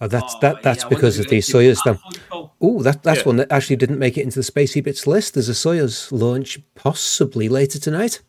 Oh, 0.00 0.06
that's 0.06 0.34
Oh, 0.36 0.38
that. 0.40 0.62
That's 0.62 0.84
yeah, 0.84 0.88
because 0.88 1.18
of 1.18 1.26
the 1.28 1.38
Soyuz. 1.38 1.78
Then. 1.84 1.98
Apple. 2.28 2.54
Oh, 2.60 2.82
that 2.82 3.02
that's 3.02 3.20
Yeah. 3.20 3.24
one 3.26 3.36
that 3.36 3.50
actually 3.52 3.76
didn't 3.76 3.98
make 3.98 4.16
it 4.16 4.22
into 4.22 4.38
the 4.38 4.44
Spacey 4.52 4.82
Bits 4.82 5.06
list. 5.06 5.34
There's 5.34 5.48
a 5.48 5.52
Soyuz 5.52 6.10
launch 6.12 6.60
possibly 6.74 7.48
later 7.48 7.78
tonight, 7.78 8.20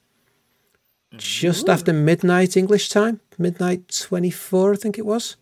just 1.17 1.69
after 1.69 1.93
midnight 1.93 2.57
English 2.57 2.89
time, 2.89 3.21
midnight 3.37 3.87
twenty 4.07 4.31
four, 4.31 4.73
I 4.73 4.77
think 4.77 4.97
it 4.97 5.05
was. 5.05 5.37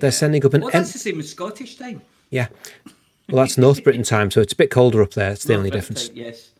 They're 0.00 0.12
sending 0.12 0.44
up 0.44 0.54
an 0.54 0.60
Well, 0.62 0.70
em- 0.72 0.80
that's 0.82 0.92
the 0.92 0.98
same 0.98 1.18
as 1.20 1.30
Scottish 1.30 1.76
time. 1.76 2.02
yeah. 2.30 2.48
Well, 3.28 3.44
that's 3.44 3.58
North 3.58 3.82
Britain 3.82 4.04
time, 4.04 4.30
so 4.30 4.40
it's 4.40 4.52
a 4.52 4.56
bit 4.56 4.70
colder 4.70 5.02
up 5.02 5.12
there. 5.14 5.32
It's 5.32 5.44
the 5.44 5.54
only 5.54 5.70
North 5.70 5.80
difference. 5.82 6.08
Time, 6.08 6.16
Yes. 6.16 6.50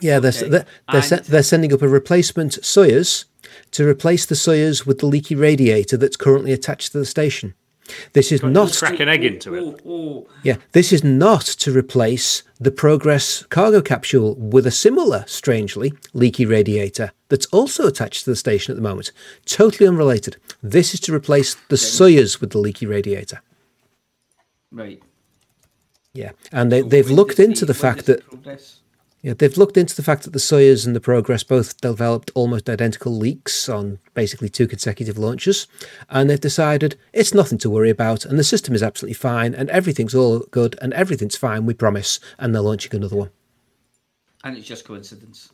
Yeah, 0.00 0.20
they're 0.20 0.30
Okay. 0.30 0.48
they're 0.48 0.66
they're, 0.92 1.02
se- 1.02 1.22
they're 1.26 1.42
sending 1.42 1.72
up 1.72 1.82
a 1.82 1.88
replacement 1.88 2.52
Soyuz 2.62 3.24
to 3.72 3.88
replace 3.88 4.24
the 4.26 4.34
Soyuz 4.34 4.84
with 4.86 4.98
the 4.98 5.06
leaky 5.06 5.34
radiator 5.34 5.96
that's 5.96 6.16
currently 6.16 6.52
attached 6.52 6.92
to 6.92 6.98
the 6.98 7.06
station. 7.06 7.54
This 8.12 8.32
is 8.32 8.42
not 8.42 8.72
Crack 8.72 9.00
an 9.00 9.08
egg 9.08 9.24
into 9.24 9.54
it. 9.54 10.26
Yeah, 10.42 10.56
this 10.72 10.92
is 10.92 11.04
not 11.04 11.42
to 11.42 11.72
replace 11.72 12.42
the 12.58 12.70
Progress 12.70 13.44
cargo 13.44 13.80
capsule 13.80 14.34
with 14.36 14.66
a 14.66 14.70
similar, 14.70 15.24
strangely, 15.26 15.92
leaky 16.12 16.46
radiator 16.46 17.12
that's 17.28 17.46
also 17.46 17.86
attached 17.86 18.24
to 18.24 18.30
the 18.30 18.36
station 18.36 18.72
at 18.72 18.76
the 18.76 18.82
moment. 18.82 19.12
Totally 19.44 19.88
unrelated. 19.88 20.36
This 20.62 20.94
is 20.94 21.00
to 21.00 21.14
replace 21.14 21.54
the 21.68 21.76
Soyuz 21.76 22.40
with 22.40 22.50
the 22.50 22.58
leaky 22.58 22.86
radiator. 22.86 23.42
Right. 24.70 25.02
Yeah, 26.12 26.30
and 26.50 26.72
they, 26.72 26.82
they've 26.82 27.10
looked 27.10 27.38
into 27.38 27.66
the 27.66 27.72
when 27.72 27.80
fact 27.80 28.06
that 28.06 28.26
progress? 28.26 28.80
Yeah, 29.26 29.34
they've 29.36 29.56
looked 29.56 29.76
into 29.76 29.96
the 29.96 30.04
fact 30.04 30.22
that 30.22 30.30
the 30.30 30.38
Soyuz 30.38 30.86
and 30.86 30.94
the 30.94 31.00
Progress 31.00 31.42
both 31.42 31.80
developed 31.80 32.30
almost 32.36 32.70
identical 32.70 33.10
leaks 33.10 33.68
on 33.68 33.98
basically 34.14 34.48
two 34.48 34.68
consecutive 34.68 35.18
launches, 35.18 35.66
and 36.08 36.30
they've 36.30 36.38
decided 36.38 36.96
it's 37.12 37.34
nothing 37.34 37.58
to 37.58 37.68
worry 37.68 37.90
about, 37.90 38.24
and 38.24 38.38
the 38.38 38.44
system 38.44 38.72
is 38.72 38.84
absolutely 38.84 39.14
fine, 39.14 39.52
and 39.52 39.68
everything's 39.70 40.14
all 40.14 40.38
good, 40.52 40.78
and 40.80 40.92
everything's 40.92 41.34
fine, 41.34 41.66
we 41.66 41.74
promise, 41.74 42.20
and 42.38 42.54
they're 42.54 42.62
launching 42.62 42.94
another 42.94 43.16
one. 43.16 43.30
And 44.44 44.56
it's 44.56 44.68
just 44.68 44.84
coincidence. 44.84 45.50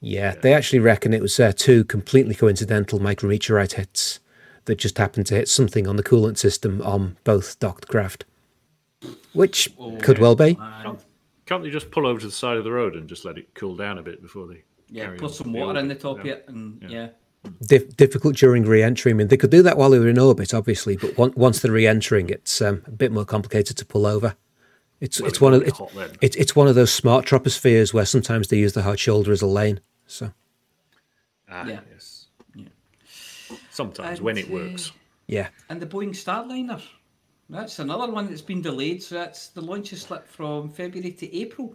Yeah, 0.00 0.34
they 0.34 0.52
actually 0.52 0.80
reckon 0.80 1.14
it 1.14 1.22
was 1.22 1.38
uh, 1.38 1.52
two 1.54 1.84
completely 1.84 2.34
coincidental 2.34 2.98
micrometeorite 2.98 3.74
hits 3.74 4.18
that 4.64 4.78
just 4.78 4.98
happened 4.98 5.26
to 5.26 5.36
hit 5.36 5.48
something 5.48 5.86
on 5.86 5.94
the 5.94 6.02
coolant 6.02 6.36
system 6.36 6.82
on 6.82 7.16
both 7.22 7.60
docked 7.60 7.86
craft, 7.86 8.24
which 9.34 9.68
could 10.02 10.18
well 10.18 10.34
be. 10.34 10.56
Can't, 10.56 10.98
can't 11.46 11.62
they 11.62 11.70
just 11.70 11.90
pull 11.90 12.06
over 12.06 12.20
to 12.20 12.26
the 12.26 12.32
side 12.32 12.56
of 12.56 12.64
the 12.64 12.72
road 12.72 12.94
and 12.96 13.08
just 13.08 13.24
let 13.24 13.38
it 13.38 13.52
cool 13.54 13.76
down 13.76 13.98
a 13.98 14.02
bit 14.02 14.22
before 14.22 14.46
they 14.46 14.62
Yeah, 14.88 15.04
carry 15.06 15.18
put 15.18 15.26
on 15.30 15.32
some 15.34 15.52
with 15.52 15.62
water 15.62 15.78
in 15.78 15.88
the 15.88 15.94
top 15.94 16.16
Yeah. 16.24 16.32
of 16.32 16.38
it, 16.38 16.44
and 16.48 16.82
yeah. 16.90 17.08
Dif- 17.66 17.94
difficult 17.98 18.36
during 18.36 18.64
re-entry. 18.64 19.10
I 19.10 19.14
mean, 19.14 19.28
they 19.28 19.36
could 19.36 19.50
do 19.50 19.60
that 19.62 19.76
while 19.76 19.90
they 19.90 19.98
were 19.98 20.08
in 20.08 20.18
orbit, 20.18 20.54
obviously, 20.54 20.96
but 20.96 21.18
on- 21.18 21.34
once 21.36 21.60
they're 21.60 21.72
re-entering, 21.72 22.30
it's 22.30 22.62
um, 22.62 22.82
a 22.86 22.90
bit 22.90 23.12
more 23.12 23.26
complicated 23.26 23.76
to 23.76 23.84
pull 23.84 24.06
over. 24.06 24.34
It's 25.00 25.20
Well, 25.20 25.28
it's 25.28 25.40
one 25.42 25.52
of 25.52 25.62
it's, 25.62 25.78
get 25.78 26.18
it's 26.22 26.36
it's 26.36 26.56
one 26.56 26.68
of 26.68 26.74
those 26.74 26.90
smart 26.92 27.26
tropospheres 27.26 27.92
where 27.92 28.06
sometimes 28.06 28.48
they 28.48 28.56
use 28.56 28.72
the 28.72 28.82
hard 28.82 28.98
shoulder 28.98 29.32
as 29.32 29.42
a 29.42 29.46
lane. 29.46 29.80
So 30.06 30.32
Ah, 31.50 31.66
Yeah. 31.66 31.80
yes. 31.92 32.28
Sometimes 33.70 34.20
when 34.20 34.38
it 34.38 34.46
And, 34.46 34.54
uh, 34.54 34.70
works. 34.70 34.92
yeah, 35.26 35.48
And 35.68 35.82
the 35.82 35.86
Boeing 35.86 36.10
Starliner. 36.14 36.80
That's 37.50 37.78
another 37.78 38.10
one 38.10 38.28
that's 38.28 38.40
been 38.40 38.62
delayed. 38.62 39.02
So 39.02 39.16
that's 39.16 39.48
the 39.48 39.60
launch 39.60 39.92
is 39.92 40.02
slipped 40.02 40.28
from 40.28 40.70
February 40.70 41.12
to 41.12 41.36
April. 41.36 41.74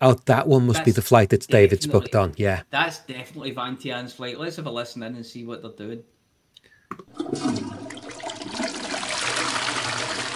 oh, 0.00 0.14
that 0.26 0.46
one 0.46 0.66
must 0.66 0.84
be 0.84 0.92
the 0.92 1.02
flight 1.02 1.30
that 1.30 1.46
David's 1.48 1.86
booked 1.86 2.14
on. 2.14 2.34
Yeah, 2.36 2.62
That's 2.70 3.00
definitely 3.00 3.50
Van 3.50 3.76
Tian's 3.76 4.12
flight. 4.14 4.38
Let's 4.38 4.56
have 4.56 4.66
a 4.66 4.70
listen 4.70 5.02
in 5.02 5.16
and 5.16 5.26
see 5.26 5.44
what 5.44 5.62
they're 5.62 5.72
doing. 5.72 6.02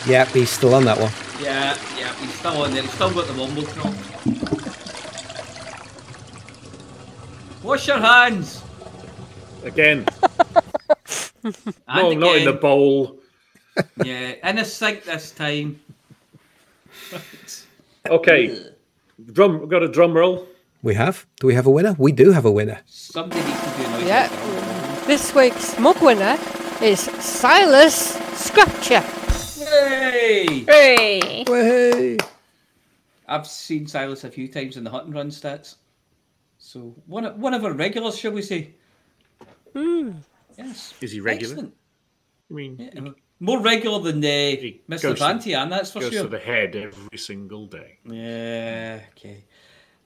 yeah, 0.06 0.24
he's 0.26 0.50
still 0.50 0.74
on 0.74 0.84
that 0.84 0.98
one. 0.98 1.12
Yeah, 1.40 1.76
yeah, 1.98 2.14
he's 2.16 2.34
still 2.34 2.62
on 2.62 2.72
there. 2.72 2.82
He's 2.82 2.92
still 2.92 3.12
got 3.14 3.26
the 3.26 3.32
womble 3.34 3.66
crop. 3.66 3.94
Wash 7.62 7.86
your 7.86 7.98
hands. 7.98 8.62
Again, 9.62 10.04
And 11.44 11.56
no, 11.86 12.12
not 12.14 12.36
in 12.36 12.44
the 12.44 12.52
bowl. 12.52 13.20
Yeah, 14.04 14.34
in 14.48 14.58
a 14.58 14.64
sink 14.64 15.04
this 15.04 15.30
time. 15.30 15.80
Okay, 18.08 18.66
drum. 19.32 19.60
We've 19.60 19.68
got 19.68 19.82
a 19.82 19.88
drum 19.88 20.12
roll. 20.12 20.46
We 20.82 20.94
have. 20.94 21.26
Do 21.40 21.46
we 21.46 21.54
have 21.54 21.66
a 21.66 21.70
winner? 21.70 21.94
We 21.98 22.12
do 22.12 22.32
have 22.32 22.44
a 22.44 22.50
winner. 22.50 22.80
Somebody 22.86 23.42
needs 23.44 23.60
to 23.62 23.82
do 23.82 23.90
noise. 23.90 24.04
Yeah. 24.04 25.04
This 25.06 25.34
week's 25.34 25.78
mug 25.78 26.00
winner 26.02 26.36
is 26.82 27.00
Silas 27.00 28.14
Scratcher. 28.34 29.00
Hey! 29.64 30.64
Hooray! 30.64 31.44
Way! 31.48 32.18
I've 33.28 33.46
seen 33.46 33.86
Silas 33.86 34.24
a 34.24 34.30
few 34.30 34.48
times 34.48 34.76
in 34.76 34.84
the 34.84 34.90
Hutton 34.90 35.12
run 35.12 35.30
stats. 35.30 35.76
So 36.58 36.94
one 37.06 37.24
of, 37.24 37.38
one 37.38 37.54
of 37.54 37.64
our 37.64 37.72
regulars, 37.72 38.18
shall 38.18 38.32
we 38.32 38.42
say? 38.42 38.74
Hmm. 39.72 40.10
Yes. 40.58 40.94
Is 41.00 41.12
he 41.12 41.20
regular? 41.20 41.54
Excellent. 41.54 41.74
I 42.50 42.54
mean, 42.54 42.76
Yeah, 42.78 43.10
More 43.43 43.59
regular 43.59 43.99
than 43.99 44.18
uh, 44.18 44.28
Mr. 44.88 45.03
goes 45.03 45.18
to- 45.18 45.24
Vantian, 45.24 45.68
that's 45.68 45.90
for 45.90 45.99
goes 45.99 46.12
sure. 46.12 46.22
to 46.22 46.28
the 46.28 46.38
head 46.38 46.76
every 46.76 47.18
single 47.18 47.66
day. 47.66 47.99
Yeah, 48.05 49.01
okay. 49.11 49.43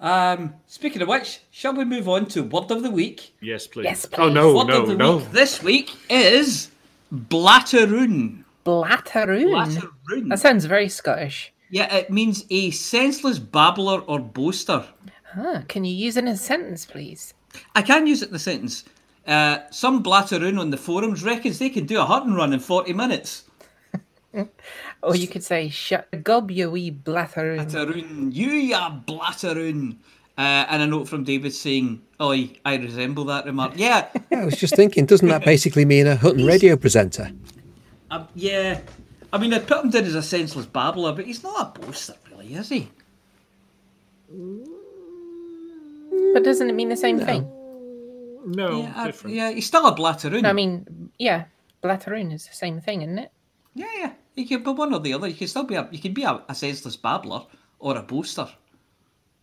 Um, 0.00 0.54
speaking 0.66 1.02
of 1.02 1.08
which, 1.08 1.40
shall 1.50 1.74
we 1.74 1.84
move 1.84 2.08
on 2.08 2.24
to 2.28 2.42
word 2.42 2.70
of 2.70 2.82
the 2.82 2.90
week? 2.90 3.34
Yes, 3.42 3.66
please. 3.66 3.84
Yes, 3.84 4.06
please. 4.06 4.20
Oh 4.20 4.30
no, 4.30 4.54
word 4.54 4.68
no, 4.68 4.80
of 4.80 4.88
the 4.88 4.94
no. 4.94 5.16
week 5.18 5.32
this 5.32 5.62
week 5.62 5.94
is 6.08 6.70
blatteroon. 7.12 8.42
Blatteroon. 8.64 9.50
Blatteroon. 9.50 10.28
That 10.30 10.40
sounds 10.40 10.64
very 10.64 10.88
Scottish. 10.88 11.52
Yeah, 11.68 11.94
it 11.94 12.08
means 12.08 12.46
a 12.48 12.70
senseless 12.70 13.38
babbler 13.38 14.00
or 14.00 14.18
boaster. 14.18 14.86
Huh, 15.34 15.60
can 15.68 15.84
you 15.84 15.94
use 15.94 16.16
it 16.16 16.24
in 16.24 16.28
a 16.28 16.38
sentence, 16.38 16.86
please? 16.86 17.34
I 17.74 17.82
can 17.82 18.06
use 18.06 18.22
it 18.22 18.30
in 18.30 18.34
a 18.34 18.38
sentence. 18.38 18.84
Uh, 19.26 19.58
some 19.70 20.02
blatteroon 20.02 20.58
on 20.58 20.70
the 20.70 20.76
forums 20.76 21.24
reckons 21.24 21.58
they 21.58 21.68
can 21.70 21.84
do 21.84 22.00
a 22.00 22.04
Hutton 22.04 22.34
run 22.34 22.52
in 22.52 22.60
40 22.60 22.92
minutes. 22.92 23.44
Or 25.02 25.14
you 25.14 25.28
could 25.28 25.44
say, 25.44 25.68
shut 25.68 26.08
the 26.10 26.16
gob, 26.16 26.50
you 26.50 26.70
wee 26.70 26.90
blatteroon. 26.90 27.56
Blatteroon, 27.58 28.32
you 28.32 28.48
ya 28.50 28.90
blatteroon. 28.90 29.96
Uh, 30.36 30.66
and 30.68 30.82
a 30.82 30.86
note 30.86 31.08
from 31.08 31.24
David 31.24 31.54
saying, 31.54 32.02
Oi, 32.20 32.50
I 32.64 32.76
resemble 32.76 33.24
that 33.26 33.46
remark. 33.46 33.72
Yeah, 33.76 34.08
Yeah, 34.30 34.40
I 34.40 34.44
was 34.44 34.56
just 34.56 34.74
thinking, 34.76 35.06
doesn't 35.06 35.28
that 35.28 35.44
basically 35.44 35.84
mean 35.86 36.06
a 36.06 36.16
Hutton 36.16 36.44
radio 36.44 36.76
presenter? 36.76 37.30
um, 38.10 38.28
yeah. 38.34 38.80
I 39.32 39.38
mean, 39.38 39.54
I'd 39.54 39.66
put 39.66 39.84
him 39.84 39.90
down 39.90 40.04
as 40.04 40.14
a 40.14 40.22
senseless 40.22 40.66
babbler, 40.66 41.12
but 41.12 41.24
he's 41.24 41.42
not 41.42 41.76
a 41.76 41.80
boaster, 41.80 42.14
really, 42.30 42.52
is 42.54 42.68
he? 42.68 42.88
But 46.34 46.44
doesn't 46.44 46.68
it 46.68 46.74
mean 46.74 46.88
the 46.90 46.96
same 46.96 47.18
thing? 47.18 47.50
No, 48.46 48.82
yeah, 48.82 48.92
I- 48.96 49.06
different. 49.06 49.36
yeah, 49.36 49.50
he's 49.50 49.66
still 49.66 49.86
a 49.86 49.94
blatteroon. 49.94 50.46
I 50.46 50.52
mean, 50.52 51.10
yeah, 51.18 51.46
blatteroon 51.82 52.32
is 52.32 52.46
the 52.46 52.54
same 52.54 52.80
thing, 52.80 53.02
isn't 53.02 53.18
it? 53.18 53.32
yeah, 53.74 53.86
yeah. 53.98 54.12
You 54.34 54.46
can 54.46 54.62
be 54.62 54.70
one 54.70 54.92
or 54.92 55.00
the 55.00 55.14
other. 55.14 55.28
You 55.28 55.34
can 55.34 55.48
still 55.48 55.64
be 55.64 55.74
a, 55.74 55.88
you 55.90 55.98
can 55.98 56.12
be 56.12 56.22
a, 56.22 56.42
a 56.48 56.54
senseless 56.54 56.96
babbler 56.96 57.46
or 57.78 57.96
a 57.96 58.02
boaster. 58.02 58.48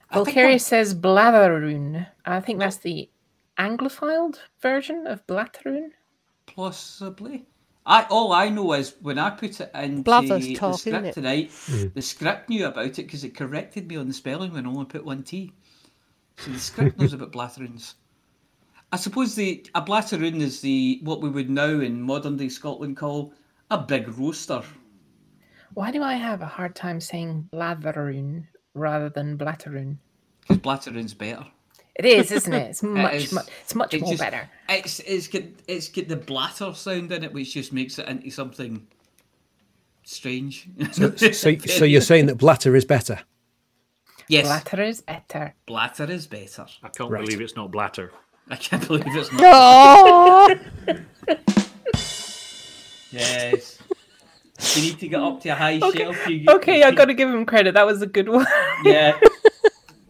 I 0.09 0.15
think 0.23 0.29
Vulcarius 0.29 0.61
says 0.61 0.93
blatteroon. 0.93 2.05
I 2.25 2.39
think 2.39 2.59
that's 2.59 2.77
the 2.77 3.09
anglophiled 3.57 4.37
version 4.61 5.07
of 5.07 5.25
blatteroon. 5.27 5.91
Possibly. 6.45 7.45
I 7.85 8.05
all 8.09 8.31
I 8.31 8.49
know 8.49 8.73
is 8.73 8.95
when 9.01 9.19
I 9.19 9.31
put 9.31 9.59
it 9.59 9.71
in 9.75 10.03
the 10.03 10.55
talk, 10.55 10.79
script 10.79 11.05
it? 11.05 11.13
tonight, 11.13 11.51
hmm. 11.51 11.87
the 11.93 12.01
script 12.01 12.49
knew 12.49 12.65
about 12.67 12.85
it 12.85 12.95
because 12.95 13.23
it 13.23 13.35
corrected 13.35 13.87
me 13.87 13.97
on 13.97 14.07
the 14.07 14.13
spelling 14.13 14.53
when 14.53 14.65
I 14.65 14.69
only 14.69 14.85
put 14.85 15.03
one 15.03 15.23
T. 15.23 15.51
So 16.37 16.51
the 16.51 16.59
script 16.59 16.99
knows 16.99 17.13
about 17.13 17.31
blatteroons. 17.31 17.95
I 18.93 18.95
suppose 18.95 19.33
the 19.33 19.65
a 19.73 19.81
blatteroon 19.81 20.39
is 20.39 20.61
the 20.61 20.99
what 21.03 21.19
we 21.19 21.29
would 21.29 21.49
now 21.49 21.79
in 21.81 21.99
modern 21.99 22.37
day 22.37 22.47
Scotland 22.47 22.95
call 22.95 23.33
a 23.71 23.77
big 23.79 24.07
roaster. 24.19 24.61
Why 25.73 25.89
do 25.89 26.03
I 26.03 26.13
have 26.13 26.41
a 26.43 26.45
hard 26.45 26.75
time 26.75 27.01
saying 27.01 27.49
blatteroon 27.51 28.47
rather 28.75 29.09
than 29.09 29.35
blatteroon? 29.35 29.97
Because 30.41 30.59
blatteroon's 30.59 31.15
better. 31.15 31.43
It 31.95 32.05
is, 32.05 32.31
isn't 32.31 32.53
it? 32.53 32.69
It's 32.69 32.83
much, 32.83 33.13
is. 33.15 33.33
mu- 33.33 33.41
it's 33.63 33.73
much 33.73 33.93
It's 33.95 34.03
more 34.03 34.11
just- 34.11 34.21
better. 34.21 34.47
It's 34.69 34.99
it's 34.99 35.27
got 35.27 35.41
it's 35.67 35.89
got 35.89 36.07
the 36.07 36.15
blatter 36.15 36.73
sound 36.75 37.11
in 37.11 37.23
it, 37.23 37.33
which 37.33 37.51
just 37.55 37.73
makes 37.73 37.97
it 37.97 38.07
into 38.07 38.29
something 38.29 38.85
strange. 40.03 40.67
So, 40.91 41.15
so 41.15 41.49
you're 41.85 42.01
saying 42.01 42.27
that 42.27 42.37
Blatter 42.37 42.75
is 42.75 42.85
better? 42.85 43.21
yes, 44.27 44.45
Blatter 44.45 44.81
is 44.83 45.01
better. 45.01 45.55
blatter 45.65 46.09
is 46.11 46.27
better. 46.27 46.67
I 46.83 46.89
can't 46.89 47.09
Right. 47.09 47.25
believe 47.25 47.41
it's 47.41 47.55
not 47.55 47.71
blatter. 47.71 48.11
I 48.49 48.55
can't 48.57 48.85
believe 48.87 49.03
it's 49.07 49.31
not. 49.31 49.41
Oh, 49.43 50.55
Yes. 53.11 53.77
You 54.75 54.81
need 54.81 54.99
to 54.99 55.07
get 55.07 55.19
up 55.21 55.41
to 55.41 55.49
a 55.49 55.55
high 55.55 55.79
shelf. 55.79 56.27
You, 56.27 56.45
Okay, 56.49 56.83
I've 56.83 56.95
got 56.95 57.05
to 57.05 57.13
give 57.13 57.29
him 57.29 57.45
credit. 57.45 57.73
That 57.75 57.85
was 57.85 58.01
a 58.01 58.07
good 58.07 58.29
one. 58.29 58.45
Yeah. 58.83 59.19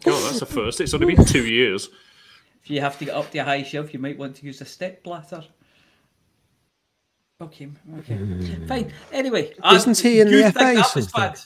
Oh, 0.06 0.22
that's 0.26 0.42
a 0.42 0.46
first. 0.46 0.82
It's 0.82 0.92
only 0.92 1.14
been 1.14 1.24
two 1.24 1.46
years. 1.46 1.88
If 2.62 2.68
you 2.68 2.78
have 2.82 2.98
to 2.98 3.06
get 3.06 3.14
up 3.14 3.30
to 3.30 3.38
a 3.38 3.44
high 3.44 3.62
shelf, 3.62 3.94
you 3.94 3.98
might 3.98 4.18
want 4.18 4.36
to 4.36 4.44
use 4.44 4.60
a 4.60 4.66
step 4.66 5.02
blatter. 5.02 5.42
Okay, 7.40 7.70
okay. 8.00 8.18
Fine. 8.68 8.92
Anyway. 9.12 9.54
I- 9.62 9.76
Isn't 9.76 9.98
he 9.98 10.20
in 10.20 10.28
you 10.28 10.42
the 10.42 10.52
think 10.52 10.54
FA 10.58 10.60
that 10.60 10.76
was 10.94 11.04
something? 11.10 11.10
bad? 11.22 11.40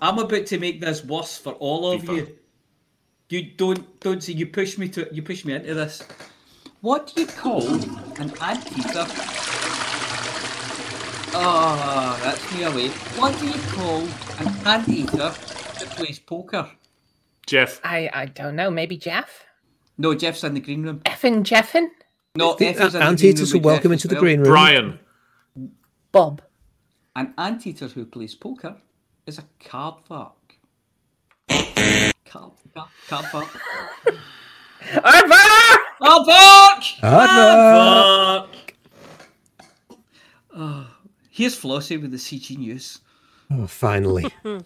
I'm 0.00 0.18
about 0.20 0.46
to 0.46 0.58
make 0.60 0.80
this 0.80 1.04
worse 1.04 1.36
for 1.36 1.54
all 1.54 1.90
of 1.90 2.02
FIFA. 2.02 2.16
you. 2.16 2.38
You 3.30 3.44
don't 3.44 4.00
don't 4.00 4.20
say 4.20 4.32
you 4.32 4.48
push 4.48 4.76
me 4.76 4.88
to 4.88 5.08
you 5.12 5.22
push 5.22 5.44
me 5.44 5.54
into 5.54 5.72
this. 5.72 6.02
What 6.80 7.12
do 7.14 7.20
you 7.20 7.28
call 7.28 7.62
an 7.64 8.32
anteater? 8.40 9.06
Oh, 11.32 12.20
that's 12.24 12.52
me 12.52 12.64
away. 12.64 12.88
What 12.88 13.38
do 13.38 13.46
you 13.46 13.60
call 13.68 14.00
an 14.40 14.66
anteater 14.66 15.16
that 15.16 15.86
plays 15.90 16.18
poker? 16.18 16.68
Jeff, 17.46 17.80
I, 17.84 18.10
I 18.12 18.26
don't 18.26 18.56
know. 18.56 18.68
Maybe 18.68 18.96
Jeff? 18.96 19.44
No, 19.96 20.12
Jeff's 20.16 20.42
in 20.42 20.54
the 20.54 20.60
green 20.60 20.82
room. 20.82 20.98
Effing 21.04 21.44
Jeffin? 21.44 21.92
No, 22.34 22.56
The 22.56 22.66
Effie's 22.66 22.94
in 22.96 23.00
the 23.00 23.06
anteaters 23.06 23.54
are 23.54 23.58
welcome 23.58 23.92
Jeff 23.92 24.04
into 24.04 24.08
the 24.08 24.14
well. 24.16 24.22
green 24.22 24.40
room. 24.40 24.48
Brian, 24.48 24.98
Bob. 26.10 26.42
An 27.14 27.32
anteater 27.38 27.86
who 27.86 28.06
plays 28.06 28.34
poker 28.34 28.76
is 29.24 29.38
a 29.38 29.44
card 29.64 29.96
fuck. 30.08 30.36
Card, 32.30 32.52
card, 32.72 32.88
card 33.08 33.24
fuck. 33.26 33.60
Aardvark! 34.82 35.78
Aardvark! 36.00 36.82
Aardvark! 37.02 38.48
Oh, 40.56 40.86
here's 41.28 41.56
Flossie 41.56 42.00
with 42.00 42.12
the 42.12 42.18
CG 42.18 42.56
news. 42.56 43.00
Oh, 43.50 43.66
finally. 43.66 44.26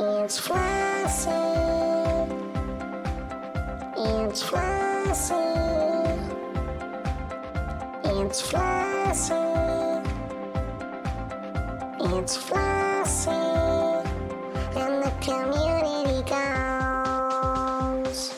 It's 0.00 0.38
Flossie. 0.38 1.30
It's 3.96 4.42
Flossie. 4.42 5.47
It's 8.30 8.42
Flossie. 8.42 9.32
It's. 11.98 13.26
And 14.76 15.02
the 15.02 15.10
community 15.22 16.22
goes. 16.28 18.34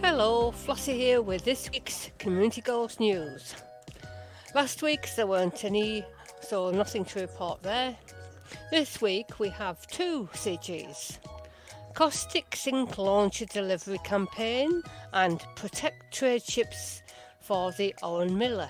Hello, 0.00 0.52
Flossie 0.52 0.94
here 0.94 1.20
with 1.20 1.44
this 1.44 1.68
week's 1.72 2.12
Community 2.20 2.60
Goals 2.60 3.00
News. 3.00 3.56
Last 4.54 4.80
week 4.80 5.08
there 5.16 5.26
weren't 5.26 5.64
any, 5.64 6.04
so 6.40 6.70
nothing 6.70 7.04
to 7.06 7.18
report 7.18 7.64
there. 7.64 7.96
This 8.70 9.02
week 9.02 9.40
we 9.40 9.48
have 9.48 9.84
two 9.88 10.28
CGs 10.34 11.18
Caustic 11.94 12.56
Sink 12.56 12.98
Launcher 12.98 13.46
Delivery 13.46 13.98
Campaign 13.98 14.82
and 15.12 15.40
Protect 15.54 16.12
Trade 16.12 16.42
Ships 16.42 17.02
for 17.40 17.70
the 17.70 17.94
Orunmila. 18.02 18.68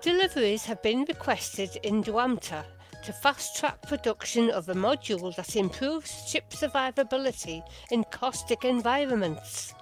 Deliveries 0.00 0.64
have 0.64 0.82
been 0.82 1.04
requested 1.06 1.76
in 1.82 2.02
Duamta 2.02 2.64
to 3.04 3.12
fast 3.12 3.58
track 3.58 3.82
production 3.82 4.48
of 4.50 4.70
a 4.70 4.74
module 4.74 5.36
that 5.36 5.54
improves 5.54 6.26
ship 6.26 6.48
survivability 6.48 7.62
in 7.90 8.04
caustic 8.04 8.64
environments. 8.64 9.74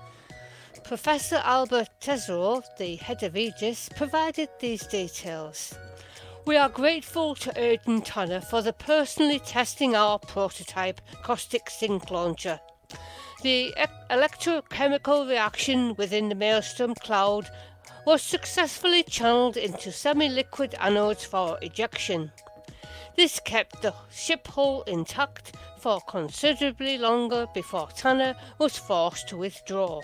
Professor 0.82 1.40
Alba 1.44 1.86
Tesreau, 2.00 2.64
the 2.76 2.96
head 2.96 3.22
of 3.22 3.36
Aegis, 3.36 3.88
provided 3.94 4.48
these 4.58 4.84
details. 4.88 5.78
We 6.47 6.57
are 6.57 6.70
grateful 6.70 7.34
to 7.36 7.57
Erden 7.57 8.01
Tanner 8.01 8.41
for 8.41 8.62
the 8.62 8.72
personally 8.72 9.38
testing 9.38 9.95
our 9.95 10.18
prototype 10.18 11.01
caustic 11.22 11.68
sink 11.68 12.11
launcher. 12.11 12.59
The 13.43 13.68
e- 13.68 13.74
electrochemical 14.11 15.28
reaction 15.28 15.95
within 15.97 16.30
the 16.30 16.34
Maelstrom 16.34 16.95
cloud 16.95 17.51
was 18.07 18.22
successfully 18.22 19.03
channeled 19.03 19.59
into 19.59 19.93
semi-liquid 19.93 20.72
anodes 20.80 21.26
for 21.26 21.59
ejection. 21.61 22.32
This 23.16 23.38
kept 23.38 23.82
the 23.82 23.95
ship 24.11 24.47
hull 24.49 24.82
intact 24.86 25.55
for 25.78 26.01
considerably 26.01 26.97
longer 26.97 27.47
before 27.53 27.88
Tanner 27.95 28.34
was 28.59 28.78
forced 28.78 29.28
to 29.28 29.36
withdraw. 29.36 30.01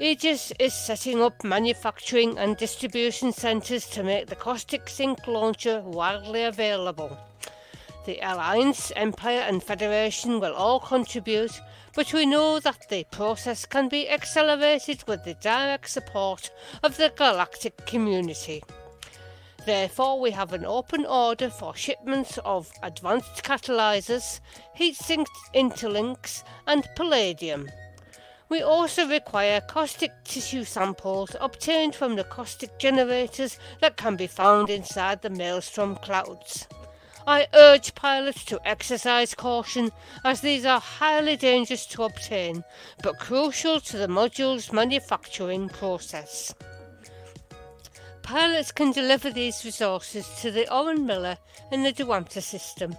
Aegis 0.00 0.52
is 0.58 0.74
setting 0.74 1.22
up 1.22 1.44
manufacturing 1.44 2.36
and 2.36 2.56
distribution 2.56 3.32
centres 3.32 3.86
to 3.86 4.02
make 4.02 4.26
the 4.26 4.34
caustic 4.34 4.88
sink 4.88 5.24
launcher 5.28 5.82
widely 5.82 6.42
available. 6.42 7.16
The 8.04 8.18
Alliance, 8.20 8.90
Empire, 8.96 9.44
and 9.46 9.62
Federation 9.62 10.40
will 10.40 10.52
all 10.52 10.80
contribute, 10.80 11.60
but 11.94 12.12
we 12.12 12.26
know 12.26 12.58
that 12.58 12.88
the 12.90 13.04
process 13.12 13.64
can 13.66 13.88
be 13.88 14.08
accelerated 14.10 15.04
with 15.06 15.22
the 15.22 15.34
direct 15.34 15.88
support 15.88 16.50
of 16.82 16.96
the 16.96 17.12
galactic 17.14 17.86
community. 17.86 18.64
Therefore, 19.64 20.20
we 20.20 20.32
have 20.32 20.52
an 20.52 20.66
open 20.66 21.06
order 21.06 21.48
for 21.48 21.72
shipments 21.76 22.36
of 22.44 22.68
advanced 22.82 23.44
catalyzers, 23.44 24.40
heat 24.74 24.96
sink 24.96 25.28
interlinks, 25.54 26.42
and 26.66 26.84
palladium. 26.96 27.70
We 28.48 28.62
also 28.62 29.08
require 29.08 29.60
caustic 29.60 30.12
tissue 30.24 30.64
samples 30.64 31.34
obtained 31.40 31.94
from 31.94 32.16
the 32.16 32.24
caustic 32.24 32.78
generators 32.78 33.58
that 33.80 33.96
can 33.96 34.16
be 34.16 34.26
found 34.26 34.70
inside 34.70 35.22
the 35.22 35.30
maelstrom 35.30 35.96
clouds. 35.96 36.68
I 37.26 37.48
urge 37.54 37.94
pilots 37.94 38.44
to 38.46 38.60
exercise 38.68 39.34
caution 39.34 39.90
as 40.24 40.42
these 40.42 40.66
are 40.66 40.80
highly 40.80 41.36
dangerous 41.36 41.86
to 41.86 42.04
obtain 42.04 42.64
but 43.02 43.18
crucial 43.18 43.80
to 43.80 43.96
the 43.96 44.08
module's 44.08 44.72
manufacturing 44.72 45.70
process. 45.70 46.54
Pilots 48.22 48.72
can 48.72 48.92
deliver 48.92 49.30
these 49.30 49.64
resources 49.64 50.28
to 50.40 50.50
the 50.50 50.66
Orunmila 50.70 51.38
in 51.72 51.82
the 51.82 51.92
Duamta 51.92 52.42
system. 52.42 52.94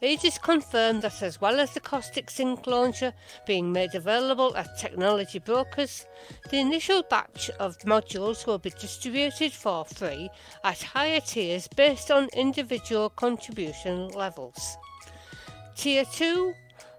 Aegis 0.00 0.38
confirmed 0.38 1.02
that 1.02 1.22
as 1.22 1.40
well 1.40 1.58
as 1.58 1.74
the 1.74 1.80
caustic 1.80 2.30
sink 2.30 2.66
launcher 2.66 3.12
being 3.46 3.72
made 3.72 3.94
available 3.94 4.56
at 4.56 4.78
technology 4.78 5.40
brokers, 5.40 6.06
the 6.50 6.58
initial 6.58 7.02
batch 7.10 7.50
of 7.58 7.78
modules 7.80 8.46
will 8.46 8.58
be 8.58 8.70
distributed 8.70 9.52
for 9.52 9.84
free 9.84 10.30
at 10.62 10.82
higher 10.82 11.20
tiers 11.20 11.66
based 11.68 12.10
on 12.12 12.28
individual 12.34 13.10
contribution 13.10 14.08
levels. 14.08 14.76
Tier 15.74 16.04
2 16.04 16.54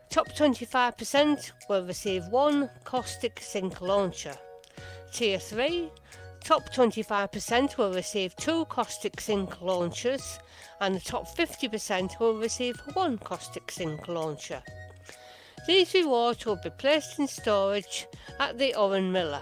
Top 0.10 0.28
25% 0.30 1.52
will 1.70 1.86
receive 1.86 2.26
one 2.28 2.70
caustic 2.84 3.40
sink 3.40 3.80
launcher. 3.80 4.36
Tier 5.14 5.40
3 5.40 5.90
Top 6.44 6.74
25% 6.74 7.78
will 7.78 7.94
receive 7.94 8.36
two 8.36 8.66
caustic 8.66 9.22
zinc 9.22 9.62
launchers, 9.62 10.40
and 10.82 10.96
the 10.96 11.00
top 11.00 11.28
50% 11.28 12.20
will 12.20 12.36
receive 12.36 12.80
one 12.94 13.18
caustic 13.18 13.72
sink 13.72 14.08
launcher. 14.08 14.62
These 15.68 15.94
rewards 15.94 16.46
will 16.46 16.56
be 16.56 16.70
placed 16.70 17.20
in 17.20 17.28
storage 17.28 18.08
at 18.40 18.58
the 18.58 18.74
Orunmila. 18.78 19.42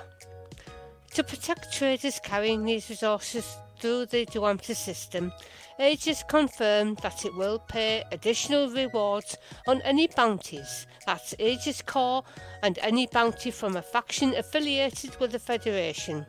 To 1.13 1.23
protect 1.23 1.73
traders 1.73 2.19
carrying 2.23 2.65
these 2.65 2.89
resources 2.89 3.57
through 3.79 4.07
the 4.07 4.25
Duamta 4.25 4.75
system, 4.75 5.31
Aegis 5.79 6.23
confirmed 6.27 6.97
that 7.03 7.23
it 7.23 7.35
will 7.35 7.59
pay 7.59 8.03
additional 8.11 8.69
rewards 8.69 9.37
on 9.67 9.81
any 9.83 10.07
bounties, 10.07 10.87
that's 11.05 11.35
Aegis 11.37 11.83
Core, 11.83 12.23
and 12.63 12.79
any 12.79 13.05
bounty 13.05 13.51
from 13.51 13.77
a 13.77 13.81
faction 13.81 14.33
affiliated 14.35 15.19
with 15.19 15.31
the 15.31 15.39
Federation 15.39 16.25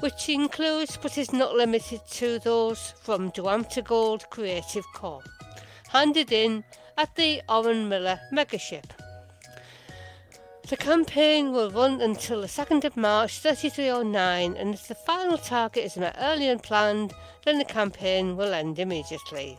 which 0.00 0.28
includes 0.28 0.96
but 0.96 1.18
is 1.18 1.32
not 1.32 1.54
limited 1.54 2.00
to 2.10 2.38
those 2.38 2.94
from 3.02 3.32
Duamta 3.32 3.82
Gold 3.82 4.28
Creative 4.30 4.84
Corp, 4.94 5.28
handed 5.88 6.32
in 6.32 6.64
at 6.96 7.14
the 7.16 7.42
Orunmila 7.48 8.20
megaship. 8.32 8.84
The 10.68 10.76
campaign 10.76 11.52
will 11.52 11.70
run 11.70 12.00
until 12.00 12.42
the 12.42 12.46
2nd 12.46 12.84
of 12.84 12.96
March 12.96 13.38
3309 13.38 14.54
and 14.54 14.74
if 14.74 14.86
the 14.86 14.94
final 14.94 15.38
target 15.38 15.84
is 15.84 15.96
met 15.96 16.16
earlier 16.20 16.50
than 16.50 16.58
planned, 16.58 17.14
then 17.44 17.58
the 17.58 17.64
campaign 17.64 18.36
will 18.36 18.52
end 18.52 18.78
immediately. 18.78 19.58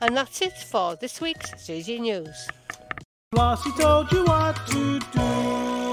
And 0.00 0.14
that's 0.14 0.42
it 0.42 0.52
for 0.52 0.96
this 0.96 1.20
week's 1.20 1.50
CG 1.52 1.98
News. 1.98 2.48
Told 3.34 4.12
you 4.12 4.24
what 4.24 4.54
to 4.68 5.00
do. 5.00 5.83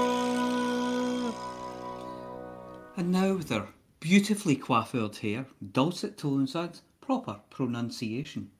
And 2.96 3.10
now 3.10 3.34
with 3.34 3.48
their 3.48 3.68
beautifully 4.00 4.56
coiffured 4.56 5.16
hair, 5.16 5.46
dulcet 5.72 6.18
tones, 6.18 6.54
and 6.54 6.78
proper 7.00 7.40
pronunciation. 7.48 8.50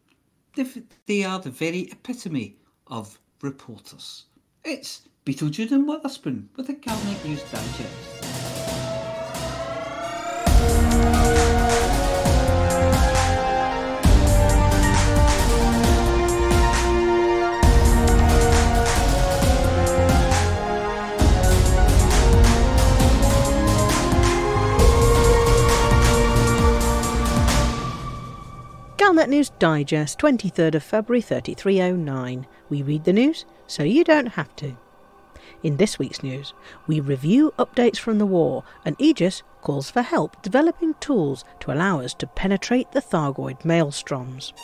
They, 1.06 1.24
are 1.24 1.38
the 1.38 1.50
very 1.50 1.90
epitome 1.90 2.56
of 2.86 3.18
reporters. 3.42 4.26
It's 4.64 5.02
Beetlejuice 5.26 5.72
and 5.72 5.86
Witherspoon 5.86 6.48
with 6.56 6.66
the 6.66 6.74
Galnet 6.74 7.24
News 7.24 7.42
Digest. 7.50 8.21
Galnet 29.12 29.28
News 29.28 29.50
Digest, 29.58 30.18
23rd 30.20 30.76
of 30.76 30.82
February 30.82 31.20
3309. 31.20 32.46
We 32.70 32.80
read 32.80 33.04
the 33.04 33.12
news 33.12 33.44
so 33.66 33.82
you 33.82 34.04
don't 34.04 34.28
have 34.28 34.56
to. 34.56 34.74
In 35.62 35.76
this 35.76 35.98
week's 35.98 36.22
news, 36.22 36.54
we 36.86 36.98
review 36.98 37.52
updates 37.58 37.98
from 37.98 38.16
the 38.16 38.24
war 38.24 38.64
and 38.86 38.96
Aegis 38.98 39.42
calls 39.60 39.90
for 39.90 40.00
help 40.00 40.40
developing 40.40 40.94
tools 40.94 41.44
to 41.60 41.70
allow 41.70 42.00
us 42.00 42.14
to 42.14 42.26
penetrate 42.26 42.92
the 42.92 43.02
Thargoid 43.02 43.60
maelstroms. 43.64 44.54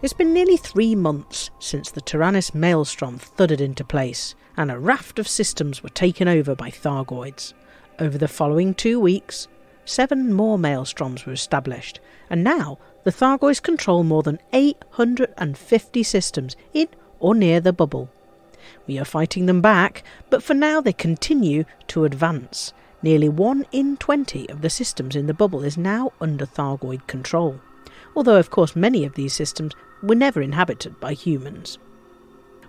It's 0.00 0.12
been 0.12 0.32
nearly 0.32 0.56
three 0.56 0.94
months 0.94 1.50
since 1.58 1.90
the 1.90 2.00
Taranis 2.00 2.54
maelstrom 2.54 3.18
thudded 3.18 3.60
into 3.60 3.82
place, 3.82 4.36
and 4.58 4.72
a 4.72 4.78
raft 4.78 5.20
of 5.20 5.28
systems 5.28 5.84
were 5.84 5.88
taken 5.88 6.26
over 6.26 6.52
by 6.56 6.68
Thargoids. 6.68 7.54
Over 8.00 8.18
the 8.18 8.26
following 8.26 8.74
two 8.74 8.98
weeks, 8.98 9.46
seven 9.84 10.32
more 10.32 10.58
maelstroms 10.58 11.24
were 11.24 11.32
established, 11.32 12.00
and 12.28 12.42
now 12.42 12.76
the 13.04 13.12
Thargoids 13.12 13.62
control 13.62 14.02
more 14.02 14.24
than 14.24 14.40
850 14.52 16.02
systems 16.02 16.56
in 16.74 16.88
or 17.20 17.36
near 17.36 17.60
the 17.60 17.72
bubble. 17.72 18.10
We 18.88 18.98
are 18.98 19.04
fighting 19.04 19.46
them 19.46 19.60
back, 19.60 20.02
but 20.28 20.42
for 20.42 20.54
now 20.54 20.80
they 20.80 20.92
continue 20.92 21.64
to 21.86 22.04
advance. 22.04 22.72
Nearly 23.00 23.28
1 23.28 23.64
in 23.70 23.96
20 23.96 24.50
of 24.50 24.62
the 24.62 24.70
systems 24.70 25.14
in 25.14 25.28
the 25.28 25.34
bubble 25.34 25.62
is 25.62 25.78
now 25.78 26.12
under 26.20 26.44
Thargoid 26.44 27.06
control, 27.06 27.60
although, 28.16 28.38
of 28.38 28.50
course, 28.50 28.74
many 28.74 29.04
of 29.04 29.14
these 29.14 29.34
systems 29.34 29.72
were 30.02 30.16
never 30.16 30.42
inhabited 30.42 30.98
by 30.98 31.12
humans. 31.12 31.78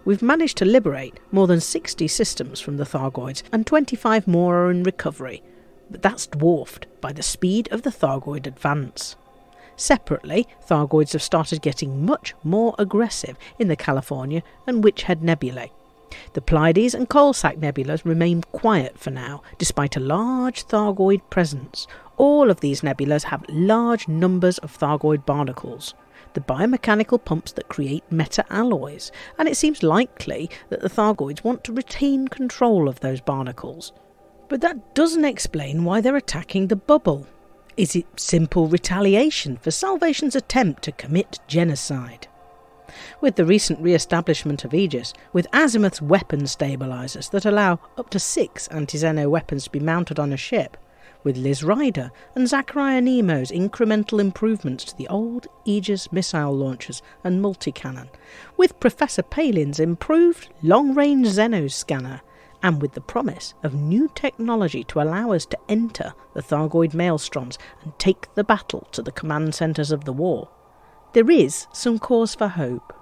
We've 0.06 0.22
managed 0.22 0.58
to 0.58 0.66
liberate 0.66 1.20
more 1.32 1.48
than 1.48 1.60
60 1.60 2.08
systems 2.08 2.60
from 2.60 2.78
the 2.78 2.86
Thargoids, 2.86 3.44
and 3.52 3.68
25 3.68 4.28
more 4.28 4.66
are 4.66 4.72
in 4.72 4.84
recovery, 4.84 5.44
but 5.92 6.02
that's 6.02 6.28
dwarfed 6.28 6.88
by 7.02 7.12
the 7.12 7.24
speed 7.24 7.68
of 7.72 7.82
the 7.82 7.90
Thargoid 7.90 8.48
advance. 8.48 9.16
Separately, 9.76 10.48
Thargoids 10.68 11.14
have 11.14 11.24
started 11.24 11.62
getting 11.62 12.06
much 12.06 12.34
more 12.44 12.76
aggressive 12.78 13.38
in 13.58 13.68
the 13.68 13.76
California 13.76 14.44
and 14.68 14.84
Witchhead 14.84 15.22
nebulae. 15.22 15.72
The 16.34 16.42
Pleiades 16.42 16.94
and 16.94 17.10
Coalsack 17.10 17.60
nebulas 17.60 18.04
remain 18.04 18.42
quiet 18.52 18.98
for 18.98 19.12
now, 19.12 19.42
despite 19.58 19.96
a 19.96 20.02
large 20.02 20.66
Thargoid 20.68 21.22
presence. 21.30 21.88
All 22.18 22.50
of 22.50 22.62
these 22.62 22.82
nebulas 22.82 23.24
have 23.24 23.46
large 23.48 24.08
numbers 24.08 24.58
of 24.60 24.78
Thargoid 24.78 25.26
barnacles, 25.26 25.94
the 26.34 26.42
biomechanical 26.42 27.24
pumps 27.24 27.52
that 27.54 27.70
create 27.70 28.04
meta 28.12 28.46
alloys, 28.50 29.12
and 29.38 29.48
it 29.48 29.58
seems 29.58 29.84
likely 29.84 30.50
that 30.70 30.82
the 30.82 30.90
Thargoids 30.90 31.44
want 31.44 31.64
to 31.64 31.74
retain 31.74 32.28
control 32.28 32.88
of 32.88 33.00
those 33.00 33.22
barnacles. 33.22 33.94
But 34.48 34.62
that 34.62 34.96
doesn't 34.96 35.26
explain 35.26 35.84
why 35.84 36.02
they're 36.02 36.16
attacking 36.16 36.68
the 36.68 36.76
bubble. 36.76 37.28
Is 37.78 37.96
it 37.96 38.20
simple 38.20 38.68
retaliation 38.68 39.58
for 39.58 39.72
Salvation's 39.72 40.36
attempt 40.36 40.84
to 40.84 40.92
commit 40.92 41.40
genocide? 41.48 42.28
With 43.22 43.36
the 43.36 43.46
recent 43.46 43.80
re 43.80 43.94
establishment 43.94 44.66
of 44.66 44.74
Aegis, 44.74 45.14
with 45.32 45.48
Azimuth's 45.54 46.02
weapon 46.02 46.48
stabilizers 46.48 47.30
that 47.30 47.46
allow 47.46 47.80
up 47.98 48.10
to 48.10 48.20
six 48.20 48.68
anti 48.70 48.98
Xeno 48.98 49.30
weapons 49.30 49.66
to 49.66 49.70
be 49.70 49.80
mounted 49.80 50.20
on 50.20 50.34
a 50.34 50.38
ship, 50.38 50.76
with 51.24 51.38
Liz 51.38 51.64
Ryder 51.64 52.12
and 52.36 52.48
Zachariah 52.48 53.02
Nemo's 53.02 53.52
incremental 53.52 54.20
improvements 54.20 54.84
to 54.86 54.98
the 54.98 55.08
old 55.08 55.48
Aegis 55.66 56.12
missile 56.12 56.56
launchers 56.56 57.02
and 57.24 57.42
multi 57.42 57.72
cannon, 57.72 58.10
with 58.58 58.80
Professor 58.80 59.22
Palin's 59.22 59.80
improved 59.80 60.50
long 60.62 60.94
range 60.94 61.28
Xeno 61.28 61.72
scanner, 61.72 62.22
and 62.62 62.82
with 62.82 62.94
the 62.94 63.02
promise 63.02 63.54
of 63.64 63.74
new 63.74 64.10
technology 64.16 64.84
to 64.86 65.02
allow 65.02 65.32
us 65.32 65.46
to 65.46 65.58
enter 65.70 66.14
the 66.34 66.42
Thargoid 66.42 66.92
maelstroms 66.92 67.58
and 67.84 67.98
take 68.00 68.34
the 68.36 68.44
battle 68.44 68.88
to 68.92 69.02
the 69.02 69.12
command 69.12 69.56
centres 69.56 69.92
of 69.92 70.06
the 70.06 70.14
war, 70.14 70.50
there 71.14 71.30
is 71.30 71.68
some 71.74 72.00
cause 72.00 72.36
for 72.36 72.48
hope. 72.48 72.94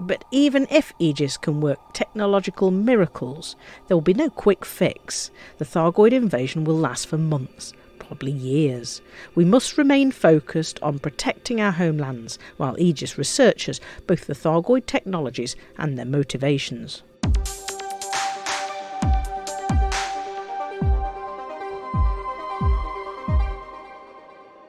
But 0.00 0.24
even 0.30 0.66
if 0.70 0.92
Aegis 0.98 1.36
can 1.36 1.60
work 1.60 1.78
technological 1.92 2.70
miracles, 2.70 3.56
there 3.86 3.96
will 3.96 4.02
be 4.02 4.14
no 4.14 4.30
quick 4.30 4.64
fix. 4.64 5.30
The 5.58 5.64
Thargoid 5.64 6.12
invasion 6.12 6.64
will 6.64 6.76
last 6.76 7.06
for 7.06 7.18
months, 7.18 7.72
probably 7.98 8.32
years. 8.32 9.00
We 9.34 9.44
must 9.44 9.78
remain 9.78 10.10
focused 10.10 10.78
on 10.82 10.98
protecting 10.98 11.60
our 11.60 11.72
homelands 11.72 12.38
while 12.56 12.76
Aegis 12.78 13.16
researches 13.16 13.80
both 14.06 14.26
the 14.26 14.34
Thargoid 14.34 14.86
technologies 14.86 15.56
and 15.78 15.96
their 15.96 16.04
motivations. 16.04 17.02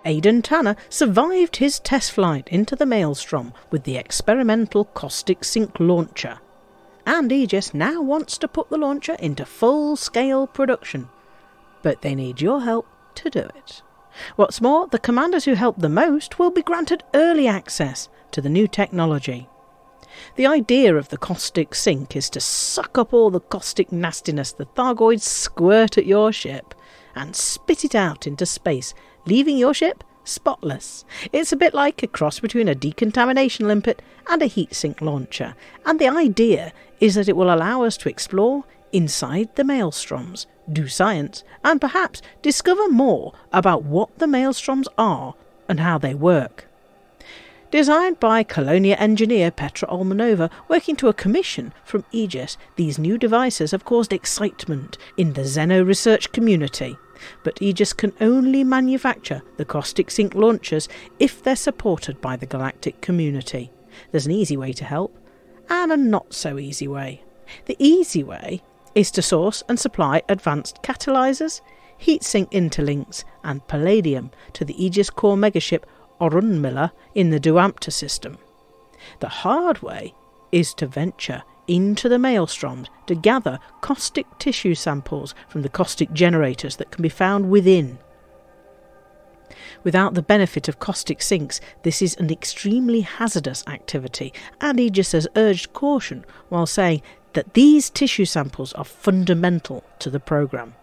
Aidan 0.05 0.41
Tanner 0.41 0.75
survived 0.89 1.57
his 1.57 1.79
test 1.79 2.11
flight 2.11 2.47
into 2.49 2.75
the 2.75 2.85
maelstrom 2.85 3.53
with 3.71 3.83
the 3.83 3.97
experimental 3.97 4.85
caustic 4.85 5.43
sink 5.43 5.79
launcher. 5.79 6.39
And 7.05 7.31
Aegis 7.31 7.73
now 7.73 8.01
wants 8.01 8.37
to 8.39 8.47
put 8.47 8.69
the 8.69 8.77
launcher 8.77 9.15
into 9.19 9.45
full 9.45 9.95
scale 9.95 10.47
production. 10.47 11.09
But 11.81 12.01
they 12.01 12.15
need 12.15 12.41
your 12.41 12.61
help 12.61 12.87
to 13.15 13.29
do 13.29 13.39
it. 13.39 13.81
What's 14.35 14.61
more, 14.61 14.87
the 14.87 14.99
commanders 14.99 15.45
who 15.45 15.53
help 15.53 15.77
the 15.77 15.89
most 15.89 16.37
will 16.37 16.51
be 16.51 16.61
granted 16.61 17.03
early 17.13 17.47
access 17.47 18.09
to 18.31 18.41
the 18.41 18.49
new 18.49 18.67
technology. 18.67 19.49
The 20.35 20.45
idea 20.45 20.95
of 20.95 21.09
the 21.09 21.17
caustic 21.17 21.73
sink 21.73 22.15
is 22.15 22.29
to 22.31 22.39
suck 22.39 22.97
up 22.97 23.13
all 23.13 23.31
the 23.31 23.39
caustic 23.39 23.91
nastiness 23.91 24.51
the 24.51 24.65
Thargoids 24.65 25.23
squirt 25.23 25.97
at 25.97 26.05
your 26.05 26.31
ship 26.31 26.75
and 27.15 27.35
spit 27.35 27.83
it 27.83 27.95
out 27.95 28.27
into 28.27 28.45
space, 28.45 28.93
leaving 29.25 29.57
your 29.57 29.73
ship 29.73 30.03
spotless. 30.23 31.05
It's 31.31 31.51
a 31.51 31.57
bit 31.57 31.73
like 31.73 32.01
a 32.01 32.07
cross 32.07 32.39
between 32.39 32.67
a 32.67 32.75
decontamination 32.75 33.67
limpet 33.67 34.01
and 34.29 34.41
a 34.41 34.47
heat 34.47 34.73
sink 34.73 35.01
launcher, 35.01 35.55
and 35.85 35.99
the 35.99 36.07
idea 36.07 36.71
is 36.99 37.15
that 37.15 37.27
it 37.27 37.35
will 37.35 37.53
allow 37.53 37.83
us 37.83 37.97
to 37.97 38.09
explore 38.09 38.63
inside 38.91 39.55
the 39.55 39.63
maelstroms, 39.63 40.45
do 40.71 40.87
science, 40.87 41.43
and 41.63 41.81
perhaps 41.81 42.21
discover 42.41 42.87
more 42.89 43.33
about 43.51 43.83
what 43.83 44.17
the 44.19 44.25
maelstroms 44.25 44.87
are 44.97 45.35
and 45.67 45.79
how 45.79 45.97
they 45.97 46.13
work. 46.13 46.67
Designed 47.71 48.19
by 48.19 48.43
Colonia 48.43 48.95
engineer 48.97 49.49
Petra 49.49 49.87
Olmanova, 49.87 50.51
working 50.67 50.95
to 50.97 51.07
a 51.07 51.13
commission 51.13 51.73
from 51.83 52.05
Aegis, 52.11 52.55
these 52.75 52.99
new 52.99 53.17
devices 53.17 53.71
have 53.71 53.83
caused 53.83 54.13
excitement 54.13 54.99
in 55.17 55.33
the 55.33 55.41
Xeno 55.41 55.83
research 55.85 56.31
community. 56.31 56.95
But 57.43 57.61
Aegis 57.61 57.93
can 57.93 58.13
only 58.21 58.63
manufacture 58.63 59.41
the 59.57 59.65
caustic 59.65 60.11
sink 60.11 60.35
launchers 60.35 60.89
if 61.19 61.43
they're 61.43 61.55
supported 61.55 62.21
by 62.21 62.35
the 62.35 62.45
galactic 62.45 63.01
community. 63.01 63.71
There's 64.11 64.25
an 64.25 64.31
easy 64.31 64.57
way 64.57 64.73
to 64.73 64.85
help, 64.85 65.17
and 65.69 65.91
a 65.91 65.97
not 65.97 66.33
so 66.33 66.57
easy 66.57 66.87
way. 66.87 67.23
The 67.65 67.77
easy 67.79 68.23
way 68.23 68.61
is 68.95 69.11
to 69.11 69.21
source 69.21 69.63
and 69.67 69.79
supply 69.79 70.21
advanced 70.29 70.81
catalyzers, 70.83 71.61
heatsink 71.99 72.51
interlinks, 72.51 73.23
and 73.43 73.67
palladium 73.67 74.31
to 74.53 74.65
the 74.65 74.83
Aegis 74.83 75.09
core 75.09 75.37
megaship 75.37 75.83
Orunmila 76.19 76.91
in 77.15 77.29
the 77.29 77.39
Duampta 77.39 77.91
system. 77.91 78.37
The 79.19 79.29
hard 79.29 79.81
way 79.81 80.13
is 80.51 80.73
to 80.75 80.87
venture 80.87 81.43
into 81.67 82.09
the 82.09 82.17
maelstroms 82.17 82.87
to 83.07 83.15
gather 83.15 83.59
caustic 83.81 84.25
tissue 84.39 84.75
samples 84.75 85.33
from 85.47 85.61
the 85.61 85.69
caustic 85.69 86.11
generators 86.13 86.77
that 86.77 86.91
can 86.91 87.01
be 87.01 87.09
found 87.09 87.49
within. 87.49 87.97
Without 89.83 90.13
the 90.13 90.21
benefit 90.21 90.67
of 90.67 90.79
caustic 90.79 91.21
sinks, 91.21 91.59
this 91.83 92.01
is 92.01 92.15
an 92.15 92.31
extremely 92.31 93.01
hazardous 93.01 93.63
activity, 93.67 94.33
and 94.61 94.79
Aegis 94.79 95.11
has 95.11 95.27
urged 95.35 95.73
caution 95.73 96.25
while 96.49 96.65
saying 96.65 97.01
that 97.33 97.53
these 97.53 97.89
tissue 97.89 98.25
samples 98.25 98.73
are 98.73 98.85
fundamental 98.85 99.83
to 99.99 100.09
the 100.09 100.19
programme. 100.19 100.75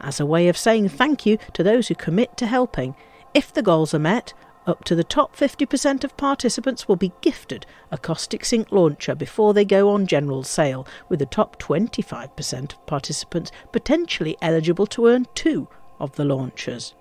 As 0.00 0.20
a 0.20 0.26
way 0.26 0.48
of 0.48 0.56
saying 0.56 0.90
thank 0.90 1.26
you 1.26 1.38
to 1.54 1.62
those 1.62 1.88
who 1.88 1.94
commit 1.94 2.36
to 2.36 2.46
helping, 2.46 2.94
if 3.34 3.52
the 3.52 3.62
goals 3.62 3.92
are 3.92 3.98
met, 3.98 4.32
up 4.66 4.84
to 4.84 4.94
the 4.94 5.04
top 5.04 5.36
50% 5.36 6.04
of 6.04 6.16
participants 6.16 6.88
will 6.88 6.96
be 6.96 7.12
gifted 7.20 7.66
a 7.90 7.98
caustic 7.98 8.44
sink 8.44 8.72
launcher 8.72 9.14
before 9.14 9.54
they 9.54 9.64
go 9.64 9.90
on 9.90 10.06
general 10.06 10.42
sale, 10.42 10.86
with 11.08 11.18
the 11.18 11.26
top 11.26 11.58
25% 11.58 12.72
of 12.72 12.86
participants 12.86 13.52
potentially 13.72 14.36
eligible 14.42 14.86
to 14.86 15.06
earn 15.06 15.26
two 15.34 15.68
of 16.00 16.16
the 16.16 16.24
launchers. 16.24 16.94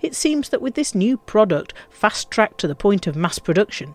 It 0.00 0.14
seems 0.14 0.48
that 0.48 0.62
with 0.62 0.74
this 0.74 0.94
new 0.94 1.16
product 1.16 1.74
fast 1.90 2.30
tracked 2.30 2.58
to 2.58 2.68
the 2.68 2.74
point 2.74 3.06
of 3.06 3.16
mass 3.16 3.38
production, 3.38 3.94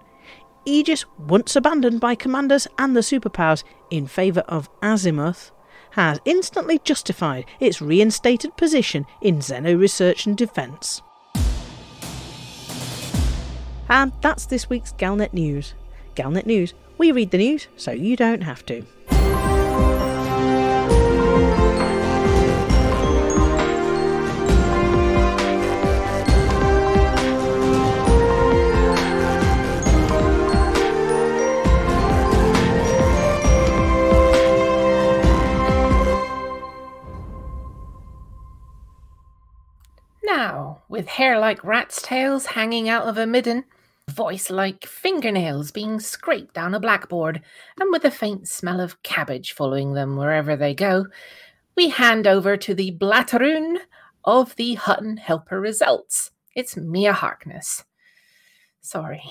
Aegis, 0.66 1.06
once 1.18 1.56
abandoned 1.56 2.00
by 2.00 2.14
commanders 2.14 2.68
and 2.78 2.96
the 2.96 3.02
superpowers 3.02 3.64
in 3.90 4.06
favour 4.06 4.42
of 4.42 4.70
Azimuth, 4.82 5.52
has 5.92 6.20
instantly 6.24 6.80
justified 6.84 7.46
its 7.60 7.82
reinstated 7.82 8.56
position 8.56 9.06
in 9.22 9.40
Xeno 9.40 9.78
research 9.78 10.26
and 10.26 10.38
defence. 10.38 11.02
And 13.92 14.14
that's 14.22 14.46
this 14.46 14.70
week's 14.70 14.94
Galnet 14.94 15.34
News. 15.34 15.74
Galnet 16.16 16.46
News, 16.46 16.74
we 16.98 17.12
read 17.12 17.32
the 17.32 17.38
news 17.38 17.68
so 17.76 17.92
you 17.92 18.16
don't 18.16 18.40
have 18.40 18.66
to. 18.68 18.86
Now, 40.24 40.80
with 40.88 41.10
hair 41.10 41.38
like 41.38 41.62
rat's 41.62 42.02
tails 42.02 42.46
hanging 42.46 42.88
out 42.88 43.04
of 43.04 43.18
a 43.18 43.28
midden, 43.28 43.66
voice 44.12 44.50
like 44.50 44.86
fingernails 44.86 45.72
being 45.72 46.00
scraped 46.00 46.54
down 46.54 46.74
a 46.74 46.80
blackboard, 46.80 47.42
and 47.80 47.92
with 47.92 48.06
a 48.06 48.12
faint 48.12 48.48
smell 48.48 48.80
of 48.80 49.02
cabbage 49.04 49.54
following 49.54 49.94
them 49.94 50.16
wherever 50.16 50.56
they 50.56 50.74
go, 50.74 51.06
we 51.76 51.90
hand 51.90 52.28
over 52.28 52.58
to 52.58 52.74
the 52.74 52.92
Blatteroon 52.92 53.78
of 54.26 54.56
the 54.58 54.76
Hutton 54.76 55.18
Helper 55.18 55.60
results. 55.60 56.32
It's 56.56 56.78
Mia 56.78 57.14
Harkness. 57.14 57.84
Sorry. 58.82 59.24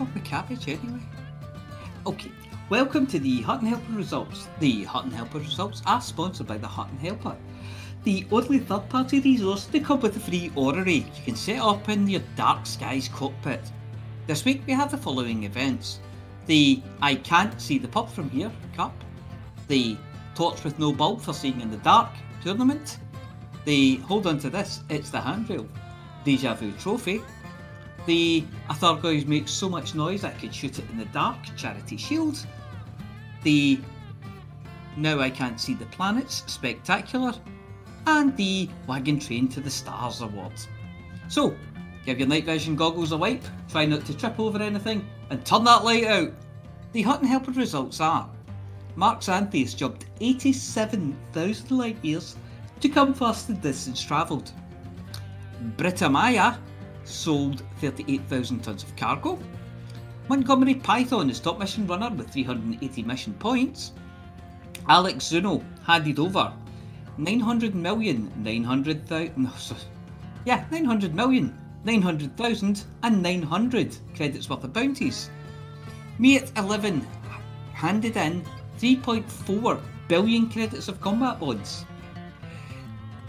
With 0.00 0.24
cabbage 0.24 0.66
anyway? 0.66 1.02
Okay, 2.06 2.30
welcome 2.70 3.06
to 3.08 3.18
the 3.18 3.42
Hutton 3.42 3.68
Helper 3.68 3.92
results. 3.92 4.48
The 4.58 4.84
Hutton 4.84 5.10
Helper 5.10 5.40
results 5.40 5.82
are 5.84 6.00
sponsored 6.00 6.46
by 6.46 6.56
the 6.56 6.66
Hutton 6.66 6.96
Helper, 6.96 7.36
the 8.04 8.26
only 8.32 8.60
third 8.60 8.88
party 8.88 9.20
resource 9.20 9.66
to 9.66 9.78
come 9.78 10.00
with 10.00 10.16
a 10.16 10.20
free 10.20 10.50
orrery 10.56 10.94
you 10.94 11.24
can 11.26 11.36
set 11.36 11.60
up 11.60 11.90
in 11.90 12.08
your 12.08 12.22
dark 12.34 12.64
skies 12.64 13.08
cockpit. 13.08 13.60
This 14.26 14.42
week 14.46 14.62
we 14.66 14.72
have 14.72 14.90
the 14.90 14.96
following 14.96 15.44
events 15.44 16.00
the 16.46 16.80
I 17.02 17.16
Can't 17.16 17.60
See 17.60 17.76
the 17.76 17.86
Pub 17.86 18.10
from 18.10 18.30
Here 18.30 18.50
Cup, 18.74 18.94
the 19.68 19.98
Torch 20.34 20.64
with 20.64 20.78
No 20.78 20.94
Bulb 20.94 21.20
for 21.20 21.34
Seeing 21.34 21.60
in 21.60 21.70
the 21.70 21.76
Dark 21.76 22.10
tournament, 22.42 23.00
the 23.66 23.96
Hold 23.96 24.26
on 24.26 24.38
to 24.38 24.48
this, 24.48 24.80
it's 24.88 25.10
the 25.10 25.20
handrail, 25.20 25.66
Deja 26.24 26.54
Vu 26.54 26.72
Trophy, 26.72 27.20
the 28.10 28.44
A 28.68 28.74
Thargoids 28.74 29.28
makes 29.28 29.52
so 29.52 29.68
much 29.68 29.94
noise 29.94 30.24
I 30.24 30.32
could 30.32 30.52
shoot 30.52 30.80
it 30.80 30.90
in 30.90 30.98
the 30.98 31.04
dark 31.04 31.38
charity 31.56 31.96
shield, 31.96 32.44
the 33.44 33.78
Now 34.96 35.20
I 35.20 35.30
Can't 35.30 35.60
See 35.60 35.74
the 35.74 35.86
Planets 35.86 36.42
spectacular, 36.48 37.32
and 38.08 38.36
the 38.36 38.68
Wagon 38.88 39.20
Train 39.20 39.46
to 39.50 39.60
the 39.60 39.70
Stars 39.70 40.22
award. 40.22 40.54
So, 41.28 41.54
give 42.04 42.18
your 42.18 42.26
night 42.26 42.46
vision 42.46 42.74
goggles 42.74 43.12
a 43.12 43.16
wipe, 43.16 43.44
try 43.68 43.86
not 43.86 44.04
to 44.06 44.16
trip 44.16 44.40
over 44.40 44.60
anything, 44.60 45.08
and 45.30 45.46
turn 45.46 45.62
that 45.62 45.84
light 45.84 46.02
out. 46.02 46.32
The 46.90 47.02
Hutton 47.02 47.28
Helper 47.28 47.52
results 47.52 48.00
are 48.00 48.28
Mark 48.96 49.20
Xanthius 49.20 49.76
jumped 49.76 50.06
87,000 50.20 51.70
light 51.70 52.04
years 52.04 52.34
to 52.80 52.88
come 52.88 53.14
first 53.14 53.50
in 53.50 53.60
distance 53.60 54.02
travelled. 54.02 54.50
Britta 55.76 56.08
Maya 56.08 56.56
sold 57.04 57.62
38,000 57.78 58.62
tonnes 58.62 58.82
of 58.82 58.94
cargo. 58.96 59.38
Montgomery 60.28 60.74
Python 60.74 61.28
is 61.30 61.40
top 61.40 61.58
mission 61.58 61.86
runner 61.86 62.10
with 62.10 62.30
380 62.30 63.02
mission 63.02 63.34
points. 63.34 63.92
Alex 64.88 65.26
Zuno 65.26 65.62
handed 65.84 66.18
over 66.18 66.52
900 67.18 67.74
million 67.74 68.32
900,000 68.36 69.76
yeah 70.44 70.64
900 70.70 71.14
million 71.14 71.56
900,000 71.84 72.84
and 73.02 73.22
900 73.22 73.96
credits 74.14 74.48
worth 74.48 74.64
of 74.64 74.72
bounties. 74.72 75.30
Me 76.18 76.36
at 76.36 76.50
11 76.58 77.06
handed 77.72 78.16
in 78.16 78.44
3.4 78.78 79.80
billion 80.08 80.50
credits 80.50 80.88
of 80.88 81.00
combat 81.00 81.40
bonds. 81.40 81.84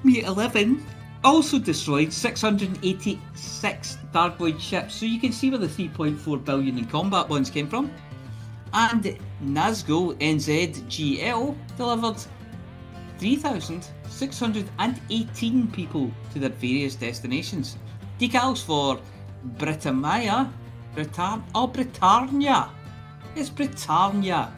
Me 0.03 0.19
at 0.19 0.27
11 0.27 0.85
also 1.23 1.59
destroyed 1.59 2.11
686 2.11 3.97
Darkvoid 4.13 4.59
ships, 4.59 4.95
so 4.95 5.05
you 5.05 5.19
can 5.19 5.31
see 5.31 5.49
where 5.49 5.59
the 5.59 5.67
3.4 5.67 6.43
billion 6.43 6.77
in 6.77 6.85
combat 6.85 7.27
bonds 7.27 7.49
came 7.49 7.67
from. 7.67 7.91
And 8.73 9.17
Nazgul 9.43 10.15
NZGL 10.19 11.55
delivered 11.77 12.17
3,618 13.19 15.67
people 15.71 16.11
to 16.33 16.39
their 16.39 16.49
various 16.49 16.95
destinations. 16.95 17.77
Decals 18.19 18.63
for 18.63 18.99
Britannia, 19.57 20.51
Britann- 20.95 21.43
oh 21.53 21.67
Britannia, 21.67 22.69
it's 23.35 23.49
Britannia, 23.49 24.51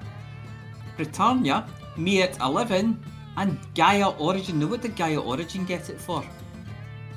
Britannia, 0.98 1.66
me 1.98 2.22
at 2.22 2.40
11, 2.40 3.04
and 3.38 3.58
Gaia 3.76 4.10
Origin. 4.12 4.60
Now, 4.60 4.68
what 4.68 4.82
did 4.82 4.96
Gaia 4.96 5.20
Origin 5.20 5.66
get 5.66 5.90
it 5.90 6.00
for? 6.00 6.24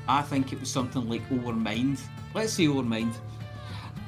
I 0.08 0.22
think 0.22 0.52
it 0.52 0.60
was 0.60 0.70
something 0.70 1.08
like 1.08 1.28
Overmind. 1.30 2.00
Let's 2.34 2.52
say 2.52 2.66
Overmind. 2.66 3.14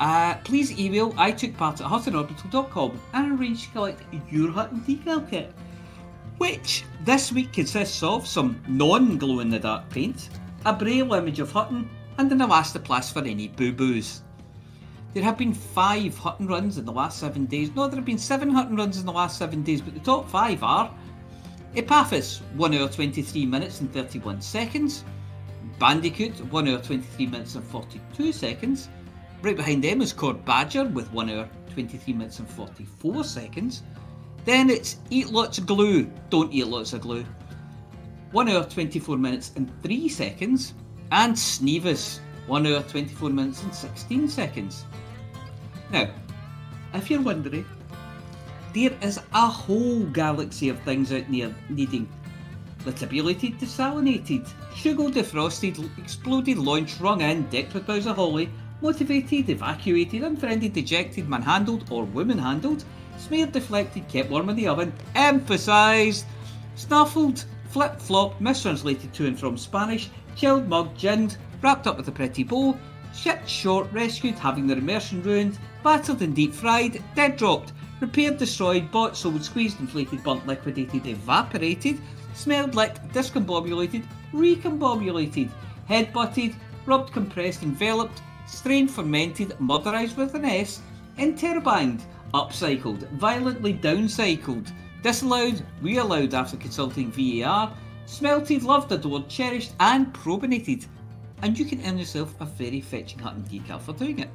Uh, 0.01 0.34
please 0.44 0.78
email 0.78 1.12
I 1.16 1.32
took 1.32 1.57
part 1.57 1.80
at 1.80 1.86
huttonorbital.com 1.86 3.01
and 3.14 3.38
arrange 3.38 3.64
to 3.64 3.72
collect 3.72 4.03
your 4.30 4.53
Hutton 4.53 4.80
decal 4.80 5.28
kit, 5.28 5.53
which 6.38 6.84
this 7.05 7.32
week 7.32 7.53
consists 7.53 8.03
of 8.03 8.26
some 8.26 8.62
non 8.68 9.18
glow 9.18 9.40
in 9.40 9.49
the 9.49 9.59
dark 9.59 9.88
paint, 9.90 10.30
a 10.64 10.72
braille 10.72 11.14
image 11.14 11.40
of 11.40 11.51
Hutton, 11.51 11.90
and 12.18 12.30
an 12.30 12.38
elastoplast 12.38 13.12
for 13.12 13.24
any 13.24 13.49
boo 13.49 13.72
boos. 13.72 14.22
There 15.14 15.22
have 15.24 15.38
been 15.38 15.55
five 15.55 16.16
Hutton 16.16 16.46
runs 16.46 16.78
in 16.78 16.84
the 16.84 16.92
last 16.92 17.18
seven 17.18 17.46
days. 17.46 17.74
No, 17.74 17.88
there 17.88 17.96
have 17.96 18.05
been 18.05 18.18
seven 18.18 18.51
Hutton 18.51 18.76
runs 18.76 18.99
in 18.99 19.07
the 19.07 19.12
last 19.12 19.38
seven 19.38 19.62
days, 19.62 19.80
but 19.80 19.94
the 19.94 20.01
top 20.01 20.28
five 20.28 20.62
are 20.62 20.94
Epaphras, 21.74 22.40
1 22.57 22.74
hour 22.74 22.88
23 22.88 23.46
minutes 23.46 23.80
and 23.80 23.92
31 23.92 24.40
seconds. 24.40 25.05
Bandicoot, 25.79 26.33
1 26.53 26.68
hour 26.68 26.79
23 26.79 27.26
minutes 27.26 27.55
and 27.55 27.64
42 27.64 28.33
seconds. 28.33 28.89
Right 29.43 29.57
behind 29.57 29.85
them 29.85 30.03
is 30.03 30.12
Cord 30.12 30.45
Badger 30.45 30.85
with 30.85 31.12
1 31.12 31.31
hour 31.31 31.49
23 31.72 32.14
minutes 32.14 32.41
and 32.41 32.49
44 32.49 33.22
seconds. 33.22 33.83
Then 34.45 34.70
it's 34.70 34.97
Eat 35.11 35.31
Lots 35.31 35.59
of 35.59 35.66
Glue, 35.66 36.11
Don't 36.31 36.53
Eat 36.53 36.66
Lots 36.66 36.93
of 36.93 37.03
Glue. 37.03 37.24
1 38.33 38.49
hour 38.49 38.64
24 38.64 39.16
minutes 39.16 39.53
and 39.57 39.70
3 39.83 40.09
seconds. 40.09 40.74
And 41.12 41.35
Sneevis, 41.35 42.18
1 42.49 42.66
hour 42.66 42.83
24 42.83 43.31
minutes 43.31 43.62
and 43.62 43.74
16 43.74 44.29
seconds. 44.29 44.85
Now, 45.93 46.11
if 46.95 47.11
you're 47.11 47.22
wondering, 47.22 47.64
there 48.74 48.97
is 49.01 49.18
a 49.33 49.47
whole 49.47 50.05
galaxy 50.07 50.68
of 50.68 50.79
things 50.81 51.12
out 51.12 51.31
there 51.31 51.55
needing 51.68 52.09
Litabulated, 52.89 53.59
desalinated, 53.59 54.49
sugar 54.74 55.11
defrosted, 55.11 55.78
exploded, 55.99 56.57
launched, 56.57 56.99
rung 57.01 57.20
in, 57.20 57.43
decked 57.51 57.74
with 57.74 57.86
boughs 57.86 58.07
of 58.07 58.16
holly, 58.16 58.49
motivated, 58.80 59.51
evacuated, 59.51 60.22
unfriended, 60.22 60.72
dejected, 60.72 61.28
manhandled 61.28 61.84
or 61.91 62.05
woman 62.05 62.39
handled, 62.39 62.84
smeared, 63.18 63.53
deflected, 63.53 64.09
kept 64.09 64.30
warm 64.30 64.49
in 64.49 64.57
the 64.57 64.66
oven, 64.66 64.91
emphasised, 65.14 66.24
snuffled, 66.76 67.45
flip 67.68 68.01
flop, 68.01 68.41
mistranslated 68.41 69.12
to 69.12 69.26
and 69.26 69.39
from 69.39 69.59
Spanish, 69.59 70.09
chilled, 70.34 70.66
mugged, 70.66 70.97
ginned, 70.97 71.36
wrapped 71.61 71.86
up 71.86 71.99
with 71.99 72.09
a 72.09 72.12
pretty 72.12 72.43
bow, 72.43 72.74
shit 73.14 73.47
short, 73.47 73.93
rescued, 73.93 74.39
having 74.39 74.66
their 74.66 74.78
immersion 74.78 75.22
ruined, 75.22 75.59
battered 75.84 76.22
and 76.22 76.34
deep 76.34 76.55
fried, 76.55 77.03
dead 77.14 77.36
dropped, 77.36 77.74
repaired, 78.01 78.39
destroyed, 78.39 78.91
bought, 78.91 79.14
sold, 79.14 79.45
squeezed, 79.45 79.78
inflated, 79.78 80.24
burnt, 80.24 80.47
liquidated, 80.47 81.07
evaporated, 81.07 82.01
smelled, 82.39 82.74
licked, 82.74 83.07
discombobulated, 83.12 84.05
recombobulated, 84.32 85.51
headbutted, 85.89 86.55
rubbed, 86.86 87.12
compressed, 87.12 87.62
enveloped, 87.62 88.22
strained, 88.47 88.91
fermented, 88.91 89.51
murderized 89.61 90.16
with 90.16 90.34
an 90.34 90.45
S, 90.45 90.80
interbind, 91.18 92.03
upcycled, 92.32 93.09
violently 93.12 93.74
downcycled, 93.74 94.70
disallowed, 95.03 95.62
reallowed 95.82 96.32
after 96.32 96.57
consulting 96.57 97.11
VAR, 97.11 97.74
smelted, 98.07 98.62
loved, 98.62 98.93
adored, 98.93 99.28
cherished, 99.28 99.72
and 99.80 100.12
probinated. 100.12 100.86
And 101.43 101.59
you 101.59 101.64
can 101.64 101.84
earn 101.84 101.99
yourself 101.99 102.34
a 102.41 102.45
very 102.45 102.80
fetching 102.80 103.18
Hutton 103.18 103.43
decal 103.45 103.80
for 103.80 103.93
doing 103.93 104.20
it. 104.20 104.30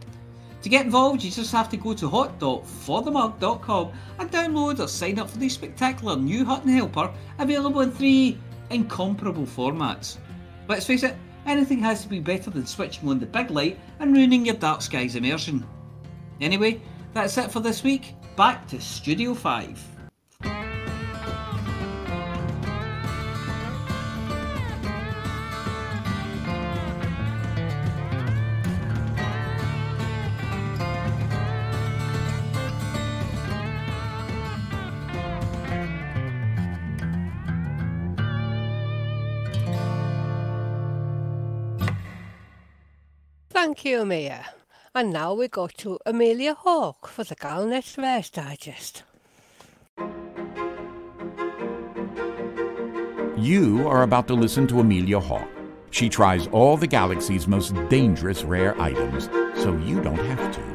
To 0.64 0.70
get 0.70 0.86
involved, 0.86 1.22
you 1.22 1.30
just 1.30 1.52
have 1.52 1.70
to 1.70 1.78
go 1.78 1.94
to 1.94 2.08
hot.forthemug.com 2.08 3.92
and 4.18 4.32
download 4.32 4.80
or 4.80 4.88
sign 4.88 5.20
up 5.20 5.30
for 5.30 5.38
the 5.38 5.50
spectacular 5.50 6.16
new 6.16 6.46
Hutton 6.46 6.72
Helper 6.72 7.14
available 7.38 7.82
in 7.82 7.92
three 7.92 8.40
incomparable 8.70 9.46
formats. 9.46 10.18
Let's 10.70 10.86
face 10.86 11.04
it, 11.04 11.18
anything 11.46 11.80
has 11.80 12.02
to 12.04 12.08
be 12.08 12.22
better 12.22 12.50
than 12.50 12.66
switching 12.66 13.10
on 13.10 13.20
the 13.20 13.26
big 13.26 13.52
light 13.52 13.78
and 14.00 14.16
ruining 14.16 14.46
your 14.46 14.56
dark 14.56 14.82
skies 14.82 15.18
immersion. 15.18 15.68
Anyway, 16.40 16.82
that's 17.14 17.38
it 17.38 17.52
for 17.52 17.60
this 17.60 17.84
week. 17.84 18.16
Back 18.38 18.66
to 18.70 18.80
Studio 18.80 19.34
5. 19.34 19.93
Thank 43.74 43.86
you, 43.86 44.06
Mia. 44.06 44.46
And 44.94 45.12
now 45.12 45.34
we 45.34 45.48
go 45.48 45.66
to 45.66 45.98
Amelia 46.06 46.54
Hawke 46.54 47.08
for 47.08 47.24
the 47.24 47.36
Galnet 47.36 47.98
Rares 47.98 48.30
Digest. 48.30 49.02
You 53.36 53.88
are 53.88 54.04
about 54.04 54.28
to 54.28 54.36
listen 54.36 54.68
to 54.68 54.80
Amelia 54.80 55.20
Hawke. 55.20 55.50
She 55.90 56.08
tries 56.08 56.46
all 56.50 56.78
the 56.78 56.86
galaxy's 56.86 57.48
most 57.48 57.74
dangerous 57.90 58.44
rare 58.44 58.80
items, 58.80 59.26
so 59.56 59.76
you 59.78 60.00
don't 60.02 60.20
have 60.20 60.54
to. 60.54 60.73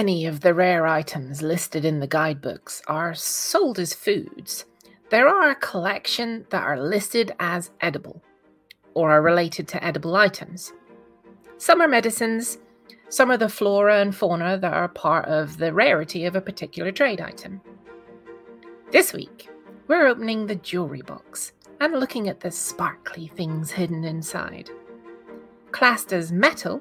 Many 0.00 0.24
of 0.24 0.40
the 0.40 0.54
rare 0.54 0.86
items 0.86 1.42
listed 1.42 1.84
in 1.84 2.00
the 2.00 2.06
guidebooks 2.06 2.80
are 2.86 3.12
sold 3.12 3.78
as 3.78 3.92
foods, 3.92 4.64
there 5.10 5.28
are 5.28 5.50
a 5.50 5.54
collection 5.54 6.46
that 6.48 6.62
are 6.62 6.80
listed 6.80 7.30
as 7.38 7.70
edible 7.82 8.22
or 8.94 9.10
are 9.10 9.20
related 9.20 9.68
to 9.68 9.84
edible 9.84 10.16
items. 10.16 10.72
Some 11.58 11.82
are 11.82 11.86
medicines, 11.86 12.56
some 13.10 13.30
are 13.30 13.36
the 13.36 13.50
flora 13.50 14.00
and 14.00 14.16
fauna 14.16 14.56
that 14.56 14.72
are 14.72 14.88
part 14.88 15.26
of 15.26 15.58
the 15.58 15.70
rarity 15.70 16.24
of 16.24 16.34
a 16.34 16.40
particular 16.40 16.92
trade 16.92 17.20
item. 17.20 17.60
This 18.90 19.12
week, 19.12 19.50
we're 19.86 20.06
opening 20.06 20.46
the 20.46 20.54
jewelry 20.54 21.02
box 21.02 21.52
and 21.78 22.00
looking 22.00 22.30
at 22.30 22.40
the 22.40 22.50
sparkly 22.50 23.26
things 23.26 23.70
hidden 23.70 24.04
inside. 24.04 24.70
Classed 25.72 26.14
as 26.14 26.32
metal, 26.32 26.80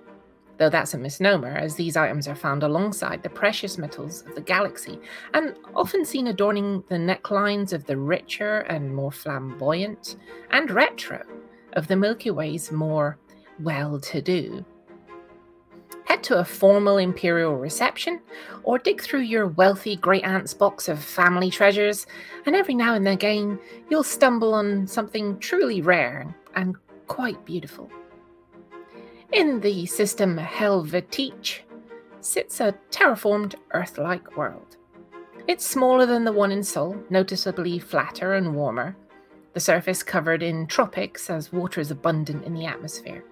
though 0.60 0.70
that's 0.70 0.94
a 0.94 0.98
misnomer, 0.98 1.56
as 1.56 1.76
these 1.76 1.98
items 1.98 2.28
are 2.28 2.36
found 2.36 2.64
alongside 2.64 3.24
the 3.24 3.30
precious 3.30 3.78
metals 3.78 4.24
of 4.28 4.36
the 4.36 4.42
galaxy 4.42 5.00
and 5.34 5.56
often 5.74 6.06
seen 6.06 6.28
adorning 6.28 6.84
the 6.90 6.96
necklines 6.96 7.72
of 7.74 7.86
the 7.86 7.98
richer 7.98 8.60
and 8.70 8.94
more 8.94 9.12
flamboyant 9.12 10.18
and 10.52 10.70
retro 10.70 11.24
of 11.74 11.88
the 11.88 11.96
Milky 11.96 12.30
Way's 12.30 12.72
more 12.72 13.18
well 13.62 14.00
to 14.02 14.22
do. 14.22 14.66
Head 16.06 16.24
to 16.24 16.40
a 16.40 16.46
formal 16.46 16.98
imperial 16.98 17.56
reception 17.56 18.20
or 18.64 18.80
dig 18.80 19.02
through 19.02 19.22
your 19.22 19.48
wealthy 19.48 19.96
great 19.96 20.26
aunt's 20.26 20.54
box 20.54 20.90
of 20.90 21.02
family 21.02 21.52
treasures, 21.52 22.06
and 22.46 22.56
every 22.56 22.74
now 22.74 22.96
and 22.96 23.08
again 23.08 23.60
you'll 23.90 24.04
stumble 24.04 24.54
on 24.54 24.88
something 24.88 25.40
truly 25.40 25.82
rare 25.82 26.36
and 26.56 26.76
quite 27.08 27.46
beautiful. 27.46 27.90
In 29.32 29.60
the 29.60 29.86
system 29.86 30.38
Helvetitj 30.38 31.60
sits 32.20 32.60
a 32.60 32.74
terraformed 32.90 33.54
Earth 33.72 34.00
like 34.00 34.36
world. 34.36 34.78
It's 35.48 35.66
smaller 35.66 36.08
than 36.08 36.24
the 36.24 36.32
one 36.32 36.52
in 36.52 36.64
Sol, 36.64 36.98
noticeably 37.12 37.78
flatter 37.78 38.34
and 38.34 38.56
warmer, 38.56 38.98
the 39.54 39.60
surface 39.60 40.02
covered 40.02 40.42
in 40.42 40.66
tropics 40.66 41.30
as 41.30 41.54
water 41.54 41.80
is 41.80 41.92
abundant 41.92 42.44
in 42.44 42.56
the 42.56 42.66
atmosphere. 42.66 43.24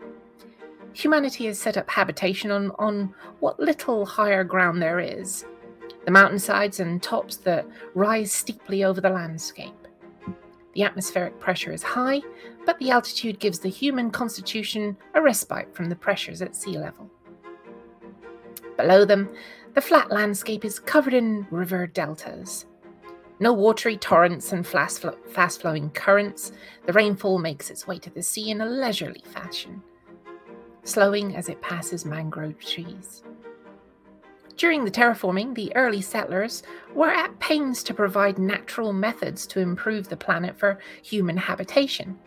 Humanity 0.93 1.47
has 1.47 1.57
set 1.57 1.77
up 1.77 1.89
habitation 1.89 2.51
on, 2.51 2.71
on 2.77 3.15
what 3.39 3.59
little 3.59 4.05
higher 4.05 4.43
ground 4.43 4.79
there 4.79 4.99
is, 4.99 5.45
the 6.05 6.11
mountainsides 6.11 6.79
and 6.79 7.01
tops 7.01 7.37
that 7.37 7.65
rise 7.95 8.31
steeply 8.31 8.83
over 8.83 9.01
the 9.01 9.09
landscape. 9.09 9.86
The 10.77 10.83
atmospheric 10.83 11.39
pressure 11.39 11.73
is 11.73 11.81
high, 11.81 12.21
but 12.67 12.77
the 12.77 12.91
altitude 12.91 13.39
gives 13.39 13.57
the 13.57 13.67
human 13.67 14.11
constitution 14.11 14.95
a 15.15 15.21
respite 15.23 15.73
from 15.73 15.89
the 15.89 15.95
pressures 15.95 16.43
at 16.43 16.55
sea 16.55 16.77
level. 16.77 17.09
Below 18.77 19.03
them, 19.03 19.27
the 19.73 19.81
flat 19.81 20.11
landscape 20.11 20.63
is 20.63 20.77
covered 20.77 21.15
in 21.15 21.47
river 21.49 21.87
deltas. 21.87 22.67
No 23.39 23.53
watery 23.53 23.97
torrents 23.97 24.51
and 24.51 24.67
fast 24.67 25.61
flowing 25.61 25.89
currents, 25.89 26.51
the 26.85 26.93
rainfall 26.93 27.39
makes 27.39 27.71
its 27.71 27.87
way 27.87 27.97
to 27.97 28.11
the 28.11 28.21
sea 28.21 28.51
in 28.51 28.61
a 28.61 28.65
leisurely 28.67 29.23
fashion, 29.25 29.81
slowing 30.83 31.35
as 31.35 31.49
it 31.49 31.59
passes 31.59 32.05
mangrove 32.05 32.59
trees. 32.59 33.23
During 34.57 34.85
the 34.85 34.91
terraforming, 34.91 35.53
the 35.53 35.73
early 35.75 36.01
settlers 36.01 36.63
were 36.95 37.11
at 37.11 37.37
pains 37.39 37.83
to 37.83 37.93
provide 37.93 38.39
natural 38.39 38.91
methods 38.91 39.45
to 39.47 39.59
improve 39.59 40.09
the 40.09 40.17
planet 40.17 40.57
for 40.57 40.79
human 41.03 41.37
habitation. 41.37 42.17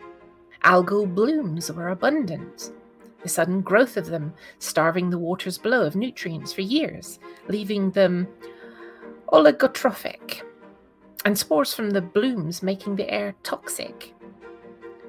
Algal 0.63 1.13
blooms 1.13 1.69
were 1.69 1.89
abundant, 1.89 2.71
the 3.21 3.27
sudden 3.27 3.59
growth 3.59 3.97
of 3.97 4.05
them 4.05 4.33
starving 4.59 5.09
the 5.09 5.17
waters 5.17 5.57
below 5.57 5.85
of 5.85 5.97
nutrients 5.97 6.53
for 6.53 6.61
years, 6.61 7.19
leaving 7.49 7.91
them 7.91 8.29
oligotrophic, 9.33 10.43
and 11.25 11.37
spores 11.37 11.73
from 11.73 11.89
the 11.89 12.01
blooms 12.01 12.63
making 12.63 12.95
the 12.95 13.09
air 13.09 13.35
toxic. 13.43 14.13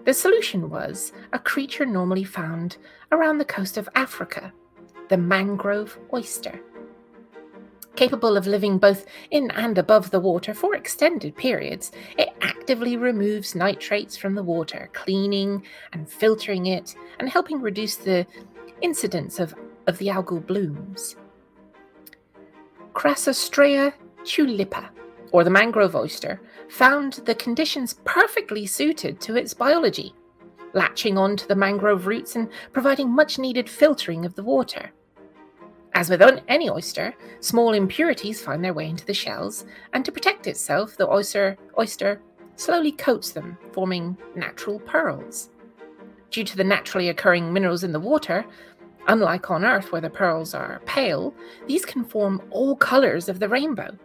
The 0.04 0.14
solution 0.14 0.68
was 0.68 1.12
a 1.32 1.38
creature 1.38 1.86
normally 1.86 2.24
found 2.24 2.78
around 3.12 3.38
the 3.38 3.44
coast 3.44 3.76
of 3.76 3.88
Africa, 3.94 4.52
the 5.08 5.16
mangrove 5.16 5.96
oyster 6.12 6.60
capable 7.97 8.36
of 8.36 8.47
living 8.47 8.78
both 8.78 9.07
in 9.30 9.51
and 9.53 9.78
above 9.78 10.11
the 10.11 10.20
water 10.20 10.55
for 10.55 10.74
extended 10.74 11.36
periods, 11.36 11.93
it 12.18 12.30
actively 12.40 12.97
removes 12.97 13.55
nitrates 13.55 14.16
from 14.16 14.34
the 14.34 14.43
water, 14.43 14.88
cleaning 14.93 15.62
and 15.93 16.09
filtering 16.09 16.66
it, 16.66 16.95
and 17.18 17.28
helping 17.28 17.61
reduce 17.61 17.97
the 17.97 18.26
incidence 18.80 19.38
of, 19.38 19.55
of 19.86 19.99
the 19.99 20.09
algal 20.09 20.45
blooms. 20.45 21.16
Crassostrea 22.95 23.93
tulipa, 24.24 24.88
or 25.32 25.45
the 25.45 25.51
mangrove 25.51 25.97
oyster, 25.97 26.40
found 26.68 27.14
the 27.24 27.34
conditions 27.34 27.95
perfectly 28.05 28.66
suited 28.66 29.20
to 29.20 29.36
its 29.36 29.55
biology, 29.55 30.14
latching 30.74 31.18
onto 31.18 31.47
the 31.47 31.57
mangrove 31.57 32.07
roots 32.07 32.36
and 32.36 32.49
providing 32.72 33.11
much 33.11 33.38
needed 33.38 33.68
filtering 33.68 34.24
of 34.24 34.34
the 34.34 34.43
water. 34.43 34.93
As 35.95 36.09
with 36.09 36.22
any 36.49 36.70
oyster, 36.70 37.14
small 37.40 37.74
impurities 37.74 38.43
find 38.43 38.64
their 38.64 38.72
way 38.72 38.88
into 38.88 39.05
the 39.05 39.14
shells, 39.14 39.66
and 39.93 40.05
to 40.05 40.12
protect 40.12 40.47
itself, 40.47 40.97
the 40.97 41.09
oyster, 41.09 41.59
oyster 41.78 42.20
slowly 42.57 42.93
coats 42.93 43.32
them, 43.32 43.59
forming 43.72 44.16
natural 44.34 44.78
pearls. 44.80 45.51
Due 46.30 46.45
to 46.45 46.57
the 46.57 46.64
naturally 46.64 47.09
occurring 47.09 47.53
minerals 47.53 47.84
in 47.84 47.93
the 47.93 48.01
water, 48.01 48.45
unlike 49.07 49.51
on 49.51 49.64
Earth 49.64 49.93
where 49.93 50.01
the 50.01 50.09
pearls 50.09 50.55
are 50.55 50.80
pale, 50.86 51.34
these 51.66 51.84
can 51.84 52.05
form 52.05 52.40
all 52.51 52.74
colors 52.74 53.28
of 53.28 53.38
the 53.38 53.49
rainbow. 53.49 53.97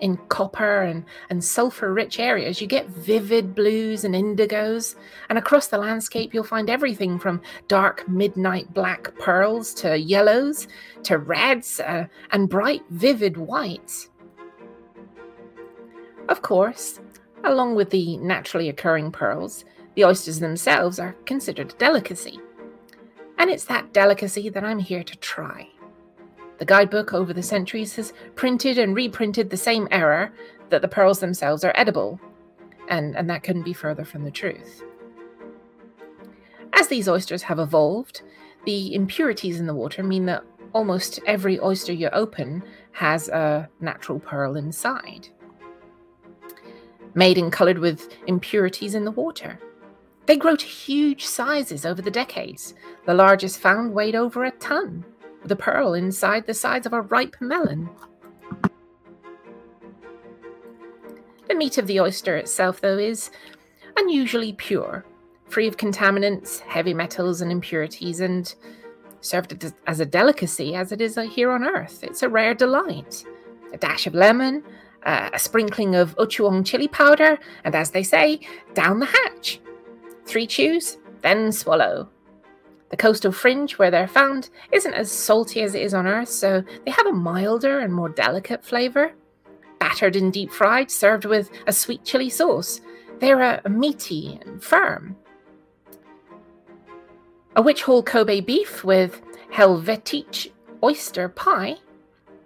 In 0.00 0.18
copper 0.28 0.82
and, 0.82 1.04
and 1.30 1.42
sulfur 1.42 1.92
rich 1.92 2.20
areas, 2.20 2.60
you 2.60 2.66
get 2.66 2.88
vivid 2.88 3.54
blues 3.54 4.04
and 4.04 4.14
indigos, 4.14 4.94
and 5.30 5.38
across 5.38 5.68
the 5.68 5.78
landscape, 5.78 6.34
you'll 6.34 6.44
find 6.44 6.68
everything 6.68 7.18
from 7.18 7.40
dark 7.66 8.06
midnight 8.06 8.74
black 8.74 9.16
pearls 9.18 9.72
to 9.74 9.96
yellows 9.98 10.68
to 11.04 11.16
reds 11.16 11.80
uh, 11.80 12.06
and 12.30 12.50
bright 12.50 12.82
vivid 12.90 13.38
whites. 13.38 14.10
Of 16.28 16.42
course, 16.42 17.00
along 17.44 17.76
with 17.76 17.90
the 17.90 18.18
naturally 18.18 18.68
occurring 18.68 19.12
pearls, 19.12 19.64
the 19.94 20.04
oysters 20.04 20.40
themselves 20.40 20.98
are 20.98 21.16
considered 21.24 21.72
a 21.72 21.76
delicacy. 21.76 22.38
And 23.38 23.50
it's 23.50 23.64
that 23.66 23.92
delicacy 23.92 24.48
that 24.50 24.64
I'm 24.64 24.78
here 24.78 25.04
to 25.04 25.16
try. 25.16 25.70
The 26.58 26.64
guidebook 26.64 27.12
over 27.12 27.32
the 27.32 27.42
centuries 27.42 27.96
has 27.96 28.12
printed 28.34 28.78
and 28.78 28.94
reprinted 28.94 29.50
the 29.50 29.56
same 29.56 29.88
error 29.90 30.32
that 30.70 30.82
the 30.82 30.88
pearls 30.88 31.20
themselves 31.20 31.64
are 31.64 31.72
edible, 31.74 32.20
and, 32.88 33.16
and 33.16 33.28
that 33.30 33.42
couldn't 33.42 33.62
be 33.62 33.72
further 33.72 34.04
from 34.04 34.24
the 34.24 34.30
truth. 34.30 34.82
As 36.72 36.88
these 36.88 37.08
oysters 37.08 37.42
have 37.42 37.58
evolved, 37.58 38.22
the 38.64 38.94
impurities 38.94 39.60
in 39.60 39.66
the 39.66 39.74
water 39.74 40.02
mean 40.02 40.26
that 40.26 40.44
almost 40.72 41.20
every 41.26 41.58
oyster 41.60 41.92
you 41.92 42.08
open 42.10 42.62
has 42.92 43.28
a 43.28 43.68
natural 43.80 44.18
pearl 44.18 44.56
inside, 44.56 45.28
made 47.14 47.38
and 47.38 47.52
coloured 47.52 47.78
with 47.78 48.08
impurities 48.26 48.94
in 48.94 49.04
the 49.04 49.10
water. 49.10 49.58
They 50.26 50.36
grow 50.36 50.56
to 50.56 50.66
huge 50.66 51.24
sizes 51.24 51.86
over 51.86 52.02
the 52.02 52.10
decades. 52.10 52.74
The 53.06 53.14
largest 53.14 53.58
found 53.58 53.94
weighed 53.94 54.16
over 54.16 54.44
a 54.44 54.50
ton 54.50 55.04
a 55.50 55.56
pearl 55.56 55.94
inside 55.94 56.46
the 56.46 56.54
sides 56.54 56.86
of 56.86 56.92
a 56.92 57.02
ripe 57.02 57.36
melon. 57.40 57.88
The 61.48 61.54
meat 61.54 61.78
of 61.78 61.86
the 61.86 62.00
oyster 62.00 62.36
itself, 62.36 62.80
though, 62.80 62.98
is 62.98 63.30
unusually 63.96 64.52
pure, 64.52 65.04
free 65.48 65.68
of 65.68 65.76
contaminants, 65.76 66.60
heavy 66.60 66.92
metals, 66.92 67.40
and 67.40 67.52
impurities, 67.52 68.20
and 68.20 68.52
served 69.20 69.72
as 69.86 70.00
a 70.00 70.06
delicacy 70.06 70.74
as 70.74 70.92
it 70.92 71.00
is 71.00 71.18
here 71.32 71.50
on 71.50 71.64
Earth. 71.64 72.02
It's 72.02 72.22
a 72.22 72.28
rare 72.28 72.54
delight. 72.54 73.24
A 73.72 73.76
dash 73.76 74.06
of 74.06 74.14
lemon, 74.14 74.62
uh, 75.04 75.30
a 75.32 75.38
sprinkling 75.38 75.94
of 75.94 76.16
Ochoeng 76.16 76.64
chili 76.64 76.88
powder, 76.88 77.38
and 77.64 77.74
as 77.74 77.90
they 77.90 78.02
say, 78.02 78.40
down 78.74 78.98
the 78.98 79.06
hatch. 79.06 79.60
Three 80.24 80.46
chews, 80.46 80.98
then 81.22 81.52
swallow. 81.52 82.08
The 82.90 82.96
coastal 82.96 83.32
fringe 83.32 83.78
where 83.78 83.90
they're 83.90 84.06
found 84.06 84.50
isn't 84.70 84.94
as 84.94 85.10
salty 85.10 85.62
as 85.62 85.74
it 85.74 85.82
is 85.82 85.94
on 85.94 86.06
Earth, 86.06 86.28
so 86.28 86.62
they 86.84 86.90
have 86.92 87.06
a 87.06 87.12
milder 87.12 87.80
and 87.80 87.92
more 87.92 88.08
delicate 88.08 88.64
flavour. 88.64 89.12
Battered 89.80 90.16
and 90.16 90.32
deep 90.32 90.52
fried, 90.52 90.90
served 90.90 91.24
with 91.24 91.50
a 91.66 91.72
sweet 91.72 92.04
chili 92.04 92.30
sauce, 92.30 92.80
they're 93.18 93.42
uh, 93.42 93.60
meaty 93.68 94.38
and 94.44 94.62
firm. 94.62 95.16
A 97.56 97.62
Witchhaul 97.62 98.04
Kobe 98.04 98.40
beef 98.40 98.84
with 98.84 99.22
Helvetic 99.50 100.52
oyster 100.82 101.28
pie 101.28 101.76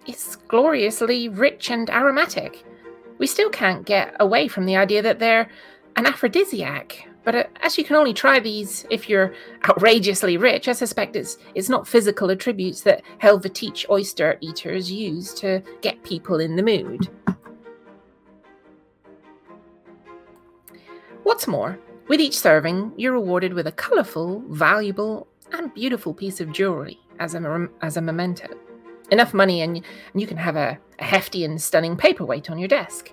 is 0.07 0.37
gloriously 0.47 1.29
rich 1.29 1.69
and 1.69 1.89
aromatic. 1.89 2.63
We 3.17 3.27
still 3.27 3.49
can't 3.49 3.85
get 3.85 4.15
away 4.19 4.47
from 4.47 4.65
the 4.65 4.77
idea 4.77 5.01
that 5.01 5.19
they're 5.19 5.49
an 5.97 6.05
aphrodisiac. 6.05 7.07
But 7.23 7.35
uh, 7.35 7.43
as 7.61 7.77
you 7.77 7.83
can 7.83 7.95
only 7.95 8.13
try 8.13 8.39
these 8.39 8.85
if 8.89 9.07
you're 9.07 9.33
outrageously 9.69 10.37
rich, 10.37 10.67
I 10.67 10.73
suspect 10.73 11.15
it's 11.15 11.37
it's 11.55 11.69
not 11.69 11.87
physical 11.87 12.31
attributes 12.31 12.81
that 12.81 13.03
Helvetic 13.19 13.85
oyster 13.89 14.37
eaters 14.41 14.91
use 14.91 15.33
to 15.35 15.61
get 15.81 16.03
people 16.03 16.39
in 16.39 16.55
the 16.55 16.63
mood. 16.63 17.09
What's 21.23 21.47
more, 21.47 21.79
with 22.07 22.19
each 22.19 22.37
serving, 22.37 22.93
you're 22.97 23.13
rewarded 23.13 23.53
with 23.53 23.67
a 23.67 23.71
colourful, 23.71 24.43
valuable, 24.49 25.27
and 25.53 25.73
beautiful 25.73 26.13
piece 26.13 26.41
of 26.41 26.51
jewellery 26.51 26.99
as 27.19 27.35
a, 27.35 27.67
as 27.81 27.97
a 27.97 28.01
memento. 28.01 28.47
Enough 29.11 29.33
money, 29.33 29.61
and, 29.61 29.77
and 29.77 30.21
you 30.21 30.27
can 30.27 30.37
have 30.37 30.55
a, 30.55 30.77
a 30.99 31.03
hefty 31.03 31.45
and 31.45 31.61
stunning 31.61 31.95
paperweight 31.95 32.49
on 32.49 32.57
your 32.57 32.67
desk. 32.67 33.11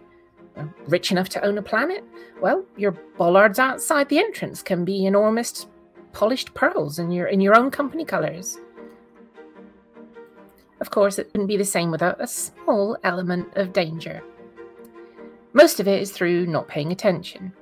Rich 0.86 1.10
enough 1.10 1.28
to 1.30 1.44
own 1.44 1.58
a 1.58 1.62
planet? 1.62 2.04
Well, 2.40 2.64
your 2.76 2.92
bollards 3.16 3.58
outside 3.58 4.08
the 4.08 4.18
entrance 4.18 4.62
can 4.62 4.84
be 4.84 5.06
enormous 5.06 5.66
polished 6.12 6.54
pearls 6.54 6.98
in 6.98 7.10
your 7.10 7.26
in 7.26 7.40
your 7.40 7.56
own 7.56 7.70
company 7.70 8.04
colours. 8.04 8.58
Of 10.80 10.90
course, 10.90 11.18
it 11.18 11.26
wouldn't 11.28 11.48
be 11.48 11.56
the 11.56 11.64
same 11.64 11.90
without 11.90 12.20
a 12.20 12.26
small 12.26 12.96
element 13.04 13.56
of 13.56 13.72
danger. 13.72 14.22
Most 15.52 15.80
of 15.80 15.88
it 15.88 16.00
is 16.00 16.12
through 16.12 16.46
not 16.46 16.68
paying 16.68 16.92
attention. 16.92 17.52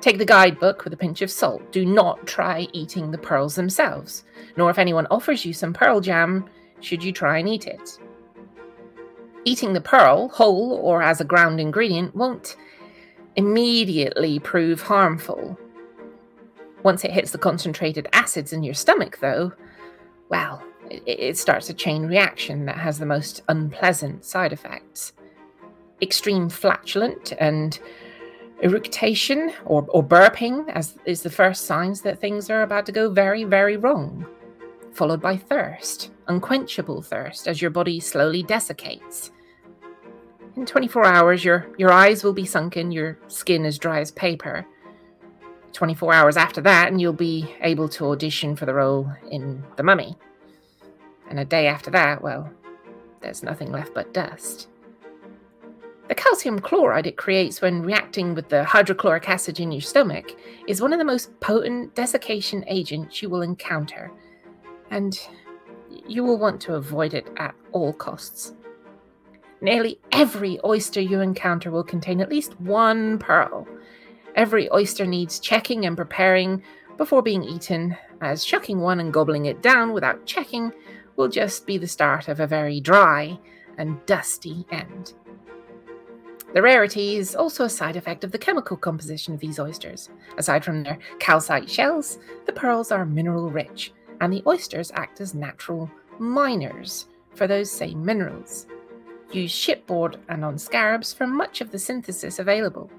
Take 0.00 0.18
the 0.18 0.26
guidebook 0.26 0.84
with 0.84 0.92
a 0.92 0.96
pinch 0.96 1.22
of 1.22 1.30
salt. 1.30 1.72
Do 1.72 1.86
not 1.86 2.26
try 2.26 2.68
eating 2.72 3.10
the 3.10 3.18
pearls 3.18 3.54
themselves, 3.54 4.24
nor 4.56 4.68
if 4.70 4.78
anyone 4.78 5.06
offers 5.10 5.44
you 5.44 5.54
some 5.54 5.72
pearl 5.72 6.00
jam, 6.00 6.48
should 6.80 7.02
you 7.02 7.12
try 7.12 7.38
and 7.38 7.48
eat 7.48 7.66
it. 7.66 7.98
Eating 9.46 9.74
the 9.74 9.80
pearl, 9.80 10.28
whole 10.30 10.72
or 10.72 11.02
as 11.02 11.20
a 11.20 11.24
ground 11.24 11.60
ingredient, 11.60 12.16
won't 12.16 12.56
immediately 13.36 14.40
prove 14.40 14.82
harmful. 14.82 15.56
Once 16.82 17.04
it 17.04 17.12
hits 17.12 17.30
the 17.30 17.38
concentrated 17.38 18.08
acids 18.12 18.52
in 18.52 18.64
your 18.64 18.74
stomach, 18.74 19.18
though, 19.20 19.52
well, 20.30 20.60
it, 20.90 21.02
it 21.06 21.38
starts 21.38 21.70
a 21.70 21.74
chain 21.74 22.06
reaction 22.06 22.66
that 22.66 22.76
has 22.78 22.98
the 22.98 23.06
most 23.06 23.42
unpleasant 23.48 24.24
side 24.24 24.52
effects. 24.52 25.12
Extreme 26.02 26.48
flatulent 26.48 27.32
and 27.38 27.78
eructation 28.62 29.52
or, 29.64 29.86
or 29.90 30.02
burping 30.02 30.68
as 30.70 30.98
is 31.04 31.22
the 31.22 31.30
first 31.30 31.66
signs 31.66 32.00
that 32.00 32.18
things 32.18 32.50
are 32.50 32.62
about 32.62 32.84
to 32.86 32.90
go 32.90 33.10
very, 33.10 33.44
very 33.44 33.76
wrong. 33.76 34.26
Followed 34.92 35.20
by 35.20 35.36
thirst, 35.36 36.10
unquenchable 36.26 37.00
thirst, 37.00 37.46
as 37.46 37.62
your 37.62 37.70
body 37.70 38.00
slowly 38.00 38.42
desiccates. 38.42 39.30
In 40.56 40.64
24 40.64 41.04
hours, 41.04 41.44
your, 41.44 41.66
your 41.76 41.92
eyes 41.92 42.24
will 42.24 42.32
be 42.32 42.46
sunken, 42.46 42.90
your 42.90 43.18
skin 43.28 43.66
as 43.66 43.78
dry 43.78 44.00
as 44.00 44.10
paper. 44.10 44.66
24 45.74 46.14
hours 46.14 46.38
after 46.38 46.62
that, 46.62 46.88
and 46.88 46.98
you'll 46.98 47.12
be 47.12 47.54
able 47.60 47.90
to 47.90 48.06
audition 48.06 48.56
for 48.56 48.64
the 48.64 48.72
role 48.72 49.12
in 49.30 49.62
The 49.76 49.82
Mummy. 49.82 50.16
And 51.28 51.38
a 51.38 51.44
day 51.44 51.66
after 51.66 51.90
that, 51.90 52.22
well, 52.22 52.50
there's 53.20 53.42
nothing 53.42 53.70
left 53.70 53.92
but 53.92 54.14
dust. 54.14 54.68
The 56.08 56.14
calcium 56.14 56.60
chloride 56.60 57.06
it 57.06 57.18
creates 57.18 57.60
when 57.60 57.82
reacting 57.82 58.34
with 58.34 58.48
the 58.48 58.64
hydrochloric 58.64 59.28
acid 59.28 59.60
in 59.60 59.72
your 59.72 59.82
stomach 59.82 60.32
is 60.66 60.80
one 60.80 60.94
of 60.94 60.98
the 60.98 61.04
most 61.04 61.38
potent 61.40 61.94
desiccation 61.94 62.64
agents 62.66 63.20
you 63.20 63.28
will 63.28 63.42
encounter, 63.42 64.10
and 64.90 65.20
you 66.08 66.24
will 66.24 66.38
want 66.38 66.62
to 66.62 66.76
avoid 66.76 67.12
it 67.12 67.28
at 67.36 67.54
all 67.72 67.92
costs. 67.92 68.54
Nearly 69.60 69.98
every 70.12 70.58
oyster 70.64 71.00
you 71.00 71.20
encounter 71.20 71.70
will 71.70 71.84
contain 71.84 72.20
at 72.20 72.28
least 72.28 72.60
one 72.60 73.18
pearl. 73.18 73.66
Every 74.34 74.70
oyster 74.70 75.06
needs 75.06 75.40
checking 75.40 75.86
and 75.86 75.96
preparing 75.96 76.62
before 76.96 77.22
being 77.22 77.42
eaten, 77.42 77.96
as 78.20 78.44
shucking 78.44 78.80
one 78.80 79.00
and 79.00 79.12
gobbling 79.12 79.46
it 79.46 79.62
down 79.62 79.92
without 79.92 80.26
checking 80.26 80.72
will 81.16 81.28
just 81.28 81.66
be 81.66 81.78
the 81.78 81.86
start 81.86 82.28
of 82.28 82.40
a 82.40 82.46
very 82.46 82.80
dry 82.80 83.38
and 83.78 84.04
dusty 84.06 84.66
end. 84.70 85.14
The 86.54 86.62
rarity 86.62 87.16
is 87.16 87.34
also 87.34 87.64
a 87.64 87.70
side 87.70 87.96
effect 87.96 88.24
of 88.24 88.32
the 88.32 88.38
chemical 88.38 88.76
composition 88.76 89.34
of 89.34 89.40
these 89.40 89.58
oysters. 89.58 90.08
Aside 90.38 90.64
from 90.64 90.82
their 90.82 90.98
calcite 91.18 91.68
shells, 91.68 92.18
the 92.46 92.52
pearls 92.52 92.90
are 92.90 93.04
mineral 93.04 93.50
rich, 93.50 93.92
and 94.20 94.32
the 94.32 94.42
oysters 94.46 94.92
act 94.94 95.20
as 95.20 95.34
natural 95.34 95.90
miners 96.18 97.06
for 97.34 97.46
those 97.46 97.70
same 97.70 98.02
minerals. 98.04 98.66
Use 99.32 99.50
shipboard 99.50 100.18
and 100.28 100.44
on 100.44 100.58
scarabs 100.58 101.12
for 101.12 101.26
much 101.26 101.60
of 101.60 101.70
the 101.70 101.78
synthesis 101.78 102.38
available. 102.38 102.90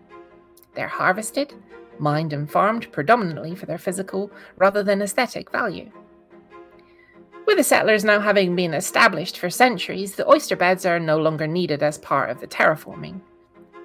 They're 0.75 0.87
harvested, 0.87 1.53
mined, 1.99 2.33
and 2.33 2.49
farmed 2.49 2.91
predominantly 2.91 3.55
for 3.55 3.65
their 3.65 3.77
physical 3.77 4.31
rather 4.57 4.83
than 4.83 5.01
aesthetic 5.01 5.51
value. 5.51 5.91
With 7.45 7.57
the 7.57 7.63
settlers 7.63 8.03
now 8.03 8.19
having 8.19 8.55
been 8.55 8.73
established 8.73 9.39
for 9.39 9.49
centuries, 9.49 10.15
the 10.15 10.29
oyster 10.29 10.55
beds 10.55 10.85
are 10.85 10.99
no 10.99 11.17
longer 11.17 11.47
needed 11.47 11.81
as 11.81 11.97
part 11.97 12.29
of 12.29 12.41
the 12.41 12.47
terraforming 12.47 13.21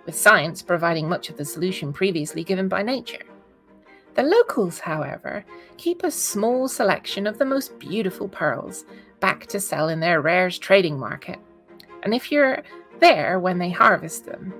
with 0.04 0.14
science 0.14 0.62
providing 0.62 1.08
much 1.08 1.28
of 1.30 1.36
the 1.36 1.44
solution 1.44 1.92
previously 1.92 2.44
given 2.44 2.68
by 2.68 2.82
nature. 2.82 3.22
The 4.14 4.22
locals, 4.22 4.80
however, 4.80 5.44
keep 5.78 6.02
a 6.02 6.10
small 6.10 6.68
selection 6.68 7.26
of 7.26 7.38
the 7.38 7.44
most 7.44 7.78
beautiful 7.78 8.28
pearls 8.28 8.84
back 9.20 9.46
to 9.46 9.60
sell 9.60 9.88
in 9.88 10.00
their 10.00 10.20
rares 10.20 10.58
trading 10.58 10.98
market. 10.98 11.38
And 12.02 12.14
if 12.14 12.32
you're 12.32 12.62
there 13.00 13.38
when 13.38 13.58
they 13.58 13.70
harvest 13.70 14.26
them, 14.26 14.54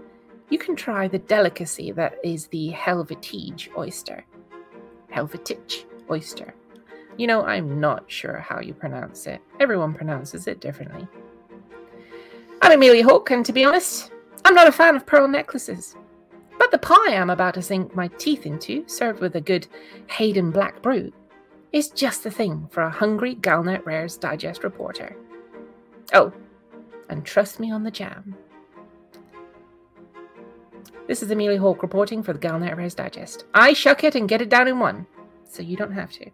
you 0.51 0.59
can 0.59 0.77
try 0.77 1.09
the 1.09 1.19
delicacy 1.19 1.93
that 1.93 2.16
is 2.23 2.47
the 2.48 2.70
Helvetige 2.73 3.69
oyster. 3.77 4.24
Helvetic 5.10 5.86
oyster. 6.10 6.55
You 7.16 7.27
know, 7.27 7.43
I'm 7.44 7.81
not 7.81 8.10
sure 8.10 8.39
how 8.39 8.60
you 8.60 8.74
pronounce 8.74 9.27
it. 9.27 9.40
Everyone 9.60 9.94
pronounces 9.94 10.47
it 10.47 10.60
differently. 10.60 11.06
I'm 12.62 12.73
Amelia 12.73 13.05
Hawke, 13.05 13.31
and 13.31 13.44
to 13.44 13.52
be 13.52 13.64
honest, 13.64 14.12
I'm 14.44 14.55
not 14.55 14.69
a 14.69 14.73
fan 14.73 14.97
of 14.97 15.06
pearl 15.06 15.28
necklaces. 15.28 15.97
But 16.59 16.70
the 16.70 16.78
pie 16.78 17.16
I'm 17.16 17.31
about 17.31 17.55
to 17.55 17.62
sink 17.62 17.94
my 17.94 18.09
teeth 18.19 18.47
into, 18.47 18.85
served 18.86 19.20
with 19.20 19.36
a 19.36 19.40
good 19.40 19.66
Haiden 20.09 20.52
Black 20.52 20.81
Brew, 20.81 21.12
is 21.73 21.89
just 21.89 22.23
the 22.23 22.31
thing 22.31 22.69
for 22.70 22.82
a 22.82 22.90
hungry 22.90 23.36
Galnet 23.36 23.85
Rares 23.85 24.16
Digest 24.16 24.62
reporter. 24.64 25.16
Oh, 26.12 26.32
and 27.13 27.25
trust 27.25 27.61
me 27.61 27.71
on 27.71 27.85
the 27.85 27.91
jam. 27.91 28.35
This 31.07 31.23
is 31.23 31.31
Amelia 31.31 31.61
Hawke 31.61 31.83
reporting 31.83 32.23
for 32.23 32.33
the 32.33 32.39
Galnet 32.39 32.77
Rares 32.77 32.95
Digest. 32.95 33.45
I 33.55 33.75
shuck 33.75 34.03
it 34.03 34.15
and 34.15 34.29
get 34.29 34.41
it 34.41 34.49
down 34.49 34.67
in 34.67 34.79
one, 34.79 35.07
so 35.49 35.63
you 35.63 35.77
don't 35.77 35.93
have 35.93 36.11
to. 36.13 36.31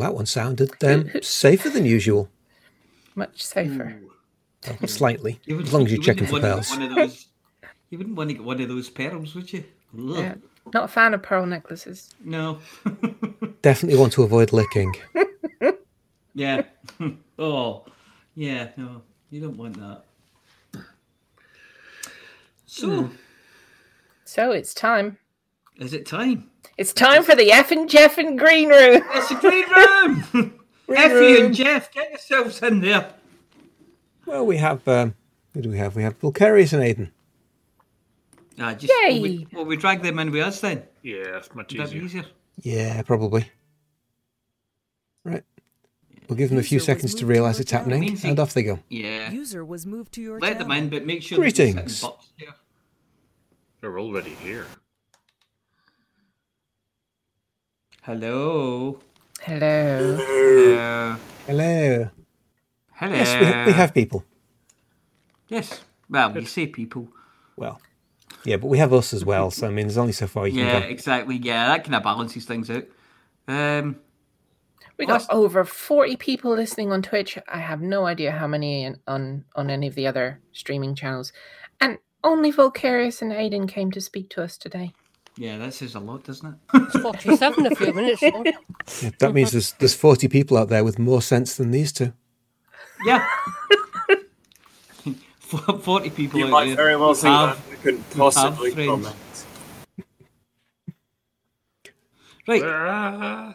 Well, 0.00 0.08
that 0.08 0.16
one 0.16 0.24
sounded 0.24 0.82
um, 0.82 1.10
safer 1.22 1.68
than 1.68 1.84
usual. 1.84 2.30
Much 3.14 3.42
safer. 3.42 4.00
Well, 4.66 4.88
slightly, 4.88 5.38
You 5.44 5.60
as 5.60 5.74
long 5.74 5.84
as 5.84 5.92
you're 5.92 5.98
you 5.98 6.04
checking 6.04 6.26
for 6.26 6.40
pearls. 6.40 6.70
One 6.70 6.82
of 6.84 6.94
those, 6.94 7.26
you 7.90 7.98
wouldn't 7.98 8.16
want 8.16 8.30
to 8.30 8.34
get 8.34 8.42
one 8.42 8.62
of 8.62 8.68
those 8.68 8.88
pearls, 8.88 9.34
would 9.34 9.52
you? 9.52 9.62
Ugh. 9.94 10.16
Yeah, 10.16 10.34
not 10.72 10.84
a 10.84 10.88
fan 10.88 11.12
of 11.12 11.22
pearl 11.22 11.44
necklaces. 11.44 12.14
No. 12.24 12.60
Definitely 13.62 13.98
want 13.98 14.14
to 14.14 14.22
avoid 14.22 14.54
licking. 14.54 14.94
yeah. 16.34 16.62
oh, 17.38 17.84
yeah. 18.34 18.70
No, 18.78 19.02
you 19.28 19.42
don't 19.42 19.58
want 19.58 19.76
that. 19.80 20.04
So, 22.64 23.10
So 24.24 24.52
it's 24.52 24.72
time. 24.72 25.18
Is 25.76 25.92
it 25.92 26.06
time? 26.06 26.49
It's 26.78 26.92
time 26.92 27.22
for 27.22 27.34
the 27.34 27.52
F 27.52 27.70
and 27.70 27.88
Jeff 27.88 28.16
and 28.18 28.38
Green 28.38 28.68
Room. 28.68 29.02
It's 29.12 29.28
the 29.28 29.34
green 29.36 29.68
room. 29.70 30.54
Effie 30.94 31.40
and 31.42 31.54
Jeff, 31.54 31.92
get 31.92 32.10
yourselves 32.10 32.60
in 32.62 32.80
there. 32.80 33.12
Well, 34.26 34.44
we 34.46 34.56
have. 34.56 34.86
Um, 34.88 35.14
who 35.54 35.62
do 35.62 35.70
we 35.70 35.78
have? 35.78 35.94
We 35.96 36.02
have 36.02 36.18
Vulcarius 36.20 36.72
and 36.72 36.82
Aiden. 36.82 37.10
Ah, 38.58 38.74
just, 38.74 38.92
Yay. 39.04 39.14
Will 39.14 39.22
we, 39.22 39.46
will 39.52 39.64
we 39.64 39.76
drag 39.76 40.02
them 40.02 40.18
in 40.18 40.30
with 40.30 40.42
us 40.42 40.60
then? 40.60 40.82
Yeah, 41.02 41.36
it's 41.38 41.54
much 41.54 41.72
Would 41.72 41.80
that 41.86 41.90
be 41.92 41.98
easier. 41.98 42.20
easier? 42.20 42.24
Yeah, 42.62 43.02
probably. 43.02 43.46
Right. 45.24 45.44
We'll 46.28 46.36
give 46.36 46.50
them 46.50 46.58
a 46.58 46.62
few 46.62 46.76
User 46.76 46.84
seconds 46.86 47.14
to 47.16 47.26
realise 47.26 47.58
it's 47.58 47.70
happening, 47.72 48.02
channel. 48.16 48.30
and 48.30 48.38
off 48.40 48.54
they 48.54 48.62
go. 48.62 48.78
Yeah. 48.88 49.30
User 49.30 49.64
was 49.64 49.86
moved 49.86 50.12
to 50.14 50.20
your 50.22 50.38
Let 50.38 50.52
channel. 50.54 50.68
them 50.68 50.76
in, 50.76 50.88
but 50.90 51.04
make 51.06 51.22
sure 51.22 51.38
that 51.38 51.54
they're 51.54 51.66
Greetings. 51.72 51.96
sitting 51.96 52.10
butts 52.16 52.32
here. 52.36 52.54
They're 53.80 53.98
already 53.98 54.30
here. 54.42 54.66
Hello. 58.02 58.98
Hello. 59.42 60.16
Hello. 60.16 61.16
Hello. 61.46 62.10
Hello. 62.92 63.14
Yes, 63.14 63.40
we, 63.40 63.46
ha- 63.46 63.64
we 63.66 63.72
have 63.72 63.94
people. 63.94 64.24
Yes. 65.48 65.80
Well, 66.08 66.34
you 66.36 66.46
see 66.46 66.66
people. 66.66 67.08
Well, 67.56 67.80
yeah, 68.44 68.56
but 68.56 68.68
we 68.68 68.78
have 68.78 68.92
us 68.92 69.12
as 69.12 69.24
well. 69.24 69.50
So 69.50 69.66
I 69.66 69.70
mean, 69.70 69.86
there's 69.86 69.98
only 69.98 70.12
so 70.12 70.26
far 70.26 70.46
you 70.46 70.60
Yeah, 70.60 70.72
can 70.72 70.82
go. 70.82 70.88
exactly. 70.88 71.36
Yeah, 71.36 71.68
that 71.68 71.84
kind 71.84 71.94
of 71.94 72.02
balances 72.02 72.44
things 72.44 72.70
out. 72.70 72.84
Um, 73.48 73.96
We 74.98 75.06
got 75.06 75.26
over 75.30 75.64
40 75.64 76.16
people 76.16 76.52
listening 76.54 76.92
on 76.92 77.02
Twitch. 77.02 77.38
I 77.48 77.58
have 77.58 77.80
no 77.80 78.06
idea 78.06 78.32
how 78.32 78.46
many 78.46 78.84
in, 78.84 78.98
on 79.06 79.44
on 79.54 79.70
any 79.70 79.86
of 79.86 79.94
the 79.94 80.06
other 80.06 80.40
streaming 80.52 80.94
channels. 80.94 81.32
And 81.80 81.98
only 82.22 82.52
Volcarius 82.52 83.22
and 83.22 83.32
Aiden 83.32 83.68
came 83.68 83.90
to 83.92 84.00
speak 84.00 84.28
to 84.30 84.42
us 84.42 84.56
today. 84.58 84.92
Yeah, 85.40 85.56
that 85.58 85.72
says 85.72 85.94
a 85.94 86.00
lot, 86.00 86.22
doesn't 86.24 86.46
it? 86.48 86.54
It's 86.74 86.98
47 87.00 87.66
a 87.66 87.74
few 87.74 87.92
minutes 87.94 88.22
ago. 88.22 88.42
Yeah, 89.02 89.10
that 89.20 89.32
means 89.32 89.52
there's 89.52 89.72
there's 89.72 89.94
40 89.94 90.28
people 90.28 90.56
out 90.58 90.68
there 90.68 90.84
with 90.84 90.98
more 90.98 91.22
sense 91.22 91.56
than 91.56 91.70
these 91.70 91.92
two. 91.92 92.12
yeah. 93.06 93.26
Forty 95.82 96.10
people 96.10 96.38
You 96.38 96.44
out 96.46 96.50
might 96.52 96.66
there 96.66 96.76
very 96.76 96.96
well 96.96 97.08
who 97.08 97.14
think 97.16 97.34
have- 97.34 97.56
that. 97.68 97.72
I 97.72 97.76
couldn't 97.82 98.10
possibly 98.16 98.72
comment. 98.86 99.16
Right, 102.48 102.62
Ah, 102.64 103.54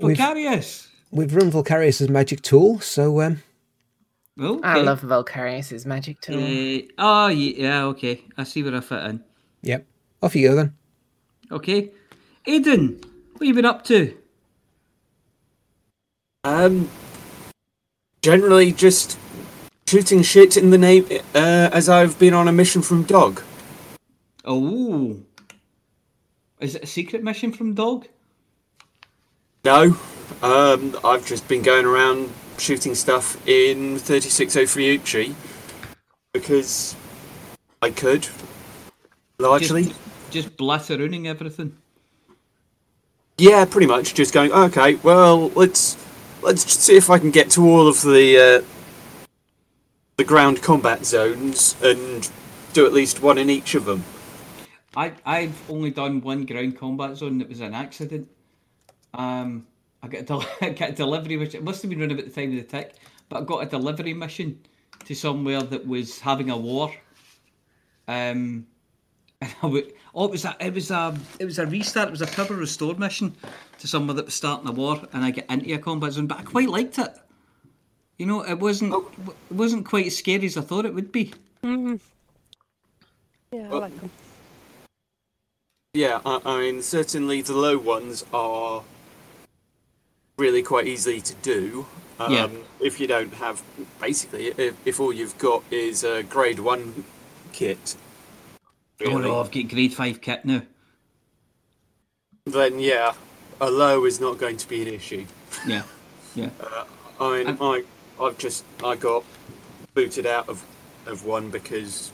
We've, 0.00 0.16
Vocarius. 0.16 0.88
we've 1.10 1.34
run 1.34 1.50
Vulcarius's 1.50 2.08
magic 2.08 2.42
tool, 2.42 2.78
so 2.80 3.20
um, 3.20 3.42
Okay. 4.40 4.68
I 4.68 4.82
love 4.82 5.00
Volcarius's 5.00 5.84
magic 5.86 6.20
tool. 6.20 6.42
Uh, 6.42 6.82
oh, 6.98 7.28
yeah, 7.28 7.84
okay. 7.86 8.22
I 8.36 8.44
see 8.44 8.62
where 8.62 8.74
I 8.76 8.80
fit 8.80 9.02
in. 9.04 9.24
yep, 9.62 9.86
off 10.22 10.36
you 10.36 10.48
go 10.48 10.54
then. 10.54 10.74
Okay. 11.50 11.90
Aiden, 12.46 13.02
what 13.32 13.40
have 13.40 13.42
you 13.42 13.54
been 13.54 13.64
up 13.64 13.84
to? 13.84 14.16
Um, 16.44 16.88
generally 18.22 18.72
just 18.72 19.18
shooting 19.86 20.22
shit 20.22 20.56
in 20.56 20.70
the 20.70 20.78
name 20.78 21.06
uh, 21.34 21.70
as 21.72 21.88
I've 21.88 22.18
been 22.18 22.34
on 22.34 22.48
a 22.48 22.52
mission 22.52 22.82
from 22.82 23.04
Dog. 23.04 23.42
Oh. 24.44 25.16
Is 26.60 26.74
it 26.74 26.84
a 26.84 26.86
secret 26.86 27.22
mission 27.22 27.52
from 27.52 27.74
Dog? 27.74 28.06
No, 29.64 29.96
um, 30.42 30.96
I've 31.04 31.26
just 31.26 31.48
been 31.48 31.62
going 31.62 31.86
around 31.86 32.32
shooting 32.58 32.94
stuff 32.94 33.36
in 33.48 33.98
36 33.98 34.54
Ophiuchi 34.54 35.34
because 36.32 36.94
I 37.82 37.90
could, 37.90 38.28
largely. 39.38 39.86
Just, 39.86 40.05
just 40.36 40.56
blatterooning 40.56 41.26
everything. 41.26 41.76
Yeah, 43.38 43.64
pretty 43.64 43.86
much. 43.86 44.14
Just 44.14 44.34
going. 44.34 44.52
Okay, 44.52 44.96
well, 44.96 45.48
let's 45.50 45.96
let's 46.42 46.62
see 46.78 46.96
if 46.96 47.10
I 47.10 47.18
can 47.18 47.30
get 47.30 47.50
to 47.52 47.66
all 47.66 47.88
of 47.88 48.02
the 48.02 48.62
uh, 48.64 49.26
the 50.16 50.24
ground 50.24 50.62
combat 50.62 51.04
zones 51.06 51.74
and 51.82 52.30
do 52.74 52.84
at 52.86 52.92
least 52.92 53.22
one 53.22 53.38
in 53.38 53.48
each 53.48 53.74
of 53.74 53.86
them. 53.86 54.04
I, 54.94 55.12
I've 55.24 55.70
only 55.70 55.90
done 55.90 56.20
one 56.20 56.46
ground 56.46 56.78
combat 56.78 57.16
zone 57.16 57.38
that 57.38 57.48
was 57.48 57.60
an 57.60 57.74
accident. 57.74 58.28
Um, 59.14 59.66
I 60.02 60.08
got 60.08 60.20
a, 60.20 60.24
del- 60.24 60.48
I 60.60 60.70
got 60.70 60.90
a 60.90 60.92
delivery, 60.92 61.36
which 61.36 61.54
it 61.54 61.62
must 61.64 61.82
have 61.82 61.90
been 61.90 62.00
around 62.00 62.12
about 62.12 62.26
the 62.26 62.30
time 62.30 62.50
of 62.50 62.56
the 62.56 62.62
tick, 62.62 62.94
but 63.28 63.42
I 63.42 63.44
got 63.44 63.62
a 63.62 63.66
delivery 63.66 64.14
mission 64.14 64.60
to 65.04 65.14
somewhere 65.14 65.62
that 65.62 65.86
was 65.86 66.20
having 66.20 66.50
a 66.50 66.56
war. 66.56 66.92
Um, 68.08 68.66
would, 69.62 69.92
oh, 70.14 70.26
it 70.26 70.30
was 70.30 70.44
a, 70.44 70.56
it 70.60 70.74
was 70.74 70.90
a, 70.90 71.16
it 71.38 71.44
was 71.44 71.58
a 71.58 71.66
restart. 71.66 72.08
It 72.08 72.12
was 72.12 72.22
a 72.22 72.26
power 72.26 72.56
restore 72.56 72.94
mission 72.94 73.34
to 73.78 73.86
someone 73.86 74.16
that 74.16 74.24
was 74.26 74.34
starting 74.34 74.68
a 74.68 74.72
war, 74.72 75.00
and 75.12 75.24
I 75.24 75.30
get 75.30 75.50
into 75.50 75.72
a 75.74 75.78
combat 75.78 76.12
zone, 76.12 76.26
but 76.26 76.38
I 76.38 76.42
quite 76.42 76.68
liked 76.68 76.98
it. 76.98 77.14
You 78.18 78.26
know, 78.26 78.42
it 78.42 78.58
wasn't, 78.58 78.94
it 78.94 79.54
wasn't 79.54 79.84
quite 79.84 80.06
as 80.06 80.16
scary 80.16 80.46
as 80.46 80.56
I 80.56 80.62
thought 80.62 80.86
it 80.86 80.94
would 80.94 81.12
be. 81.12 81.32
Mhm. 81.62 82.00
Yeah, 83.52 83.68
I 83.70 83.74
like 83.74 84.00
them. 84.00 84.10
Yeah, 85.94 86.20
I, 86.24 86.40
I 86.44 86.60
mean, 86.60 86.82
certainly 86.82 87.42
the 87.42 87.54
low 87.54 87.78
ones 87.78 88.24
are 88.32 88.82
really 90.38 90.62
quite 90.62 90.86
easy 90.86 91.20
to 91.20 91.34
do. 91.36 91.86
Um, 92.18 92.32
Yeah. 92.32 92.48
If 92.80 93.00
you 93.00 93.06
don't 93.06 93.32
have, 93.34 93.62
basically, 94.00 94.48
if, 94.48 94.74
if 94.86 95.00
all 95.00 95.12
you've 95.12 95.36
got 95.38 95.62
is 95.70 96.04
a 96.04 96.22
grade 96.22 96.58
one 96.58 97.04
kit, 97.52 97.96
Oh 99.04 99.18
no, 99.18 99.40
I've 99.40 99.50
got 99.50 99.68
grade 99.68 99.92
five 99.94 100.20
kit 100.20 100.44
now. 100.44 100.62
then 102.46 102.78
yeah, 102.78 103.12
a 103.60 103.70
low 103.70 104.04
is 104.04 104.20
not 104.20 104.38
going 104.38 104.56
to 104.56 104.68
be 104.68 104.82
an 104.82 104.88
issue. 104.88 105.26
Yeah, 105.66 105.82
yeah. 106.34 106.50
Uh, 106.60 106.84
I 107.18 107.38
mean, 107.38 107.46
And- 107.48 107.58
I, 107.60 107.82
I've 108.20 108.36
just, 108.38 108.64
I 108.84 108.94
got 108.96 109.24
booted 109.94 110.26
out 110.26 110.48
of, 110.50 110.62
of 111.06 111.24
one 111.24 111.50
because 111.50 112.12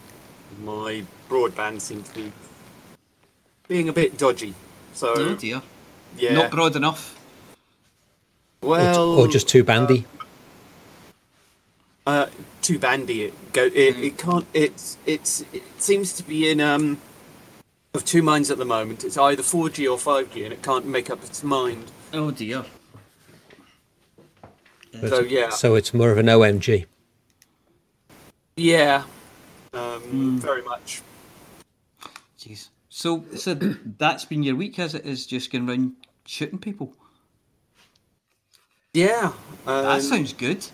my 0.65 1.03
broadband 1.29 1.81
seemed 1.81 2.05
to 2.07 2.15
be 2.15 2.33
being 3.67 3.89
a 3.89 3.93
bit 3.93 4.17
dodgy. 4.19 4.55
So, 4.95 5.13
Oh 5.17 5.35
dear. 5.35 5.61
yeah. 6.17 6.35
Not 6.35 6.51
broad 6.53 6.77
enough. 6.77 7.19
well, 8.63 9.19
or 9.19 9.27
just 9.27 9.49
too 9.49 9.65
bandy. 9.65 10.05
Uh, 10.21 10.22
Uh, 12.07 12.27
too 12.63 12.79
bandy. 12.79 13.23
It 13.25 13.53
go. 13.53 13.65
It, 13.67 13.97
it 13.99 14.19
can't. 14.19 14.47
It's. 14.53 14.97
It's. 15.07 15.43
It 15.53 15.63
seems 15.81 16.13
to 16.15 16.23
be 16.25 16.51
in 16.51 16.61
um, 16.61 17.01
of 17.95 18.05
two 18.05 18.23
minds 18.23 18.51
at 18.51 18.59
the 18.59 18.65
moment. 18.65 19.05
It's 19.05 19.17
either 19.17 19.43
4G 19.43 19.91
or 19.91 19.99
5G, 19.99 20.45
and 20.45 20.53
it 20.53 20.63
can't 20.63 20.87
make 20.87 21.11
up 21.11 21.23
its 21.23 21.45
mind. 21.45 21.91
Oh 22.13 22.31
dear. 22.31 22.65
But- 24.93 25.09
So 25.11 25.21
yeah, 25.21 25.51
So 25.51 25.75
it's 25.75 25.95
more 25.95 26.11
of 26.11 26.19
an 26.19 26.27
OMG. 26.27 26.87
yeah, 28.57 29.05
um, 29.73 30.39
very 30.41 30.63
much. 30.63 31.01
Jeez. 32.39 32.69
So, 32.89 33.25
so 33.37 33.55
that's 33.99 34.25
been 34.27 34.43
your 34.43 34.57
week, 34.57 34.79
as 34.79 34.95
it 34.95 35.07
is 35.07 35.25
just 35.27 35.51
going 35.51 35.69
around 35.69 35.93
shooting 36.27 36.59
people. 36.59 36.93
Yeah. 38.93 39.33
Um, 39.67 39.85
That 39.85 40.03
sounds 40.03 40.33
good. 40.35 40.67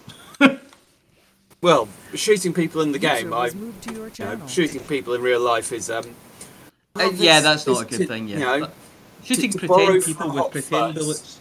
Well. 1.61 1.89
Shooting 2.15 2.53
people 2.55 2.81
in 2.81 2.93
the 2.93 2.99
game. 2.99 3.33
I. 3.33 3.51
to 3.51 3.93
your 3.93 4.09
You 4.09 4.25
know, 4.37 4.47
shooting 4.47 4.81
people 4.85 5.15
in 5.15 5.23
real 5.23 5.41
life 5.41 5.73
is 5.73 5.91
um. 5.91 6.15
Uh, 6.97 7.11
yeah, 7.15 7.41
that's 7.41 7.67
not 7.67 7.83
a 7.83 7.85
good 7.85 7.99
to- 8.01 8.07
thing. 8.07 8.29
Yeah, 8.29 8.39
You 8.55 8.61
know, 8.61 8.71
shooting 9.23 9.51
to 9.53 9.67
borrow 9.69 9.87
pretend 10.01 10.05
people 10.05 10.33
with 10.35 10.51
pretend 10.53 10.95
bullets. 10.95 11.39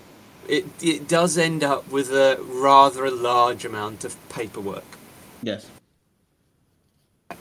it 0.48 0.66
it 0.82 1.08
does 1.08 1.38
end 1.38 1.64
up 1.64 1.90
with 1.90 2.12
a 2.12 2.38
rather 2.42 3.06
a 3.06 3.12
large 3.12 3.66
amount 3.66 4.04
of 4.06 4.16
paperwork, 4.30 4.84
Yes. 5.42 5.66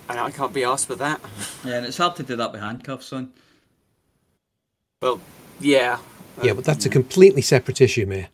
and 0.08 0.18
I 0.20 0.30
can't 0.30 0.52
be 0.54 0.64
asked 0.64 0.86
for 0.86 0.94
that. 0.96 1.20
Yeah, 1.64 1.74
and 1.78 1.86
it's 1.86 1.98
hard 1.98 2.16
to 2.16 2.22
do 2.22 2.36
that 2.36 2.52
with 2.52 2.60
handcuffs 2.60 3.12
on. 3.12 3.32
Well, 5.02 5.20
yeah. 5.60 5.98
Yeah, 6.42 6.52
but 6.54 6.64
that's 6.64 6.86
a 6.86 6.88
completely 6.90 7.42
separate 7.42 7.80
issue, 7.80 8.06
Mayor. 8.06 8.28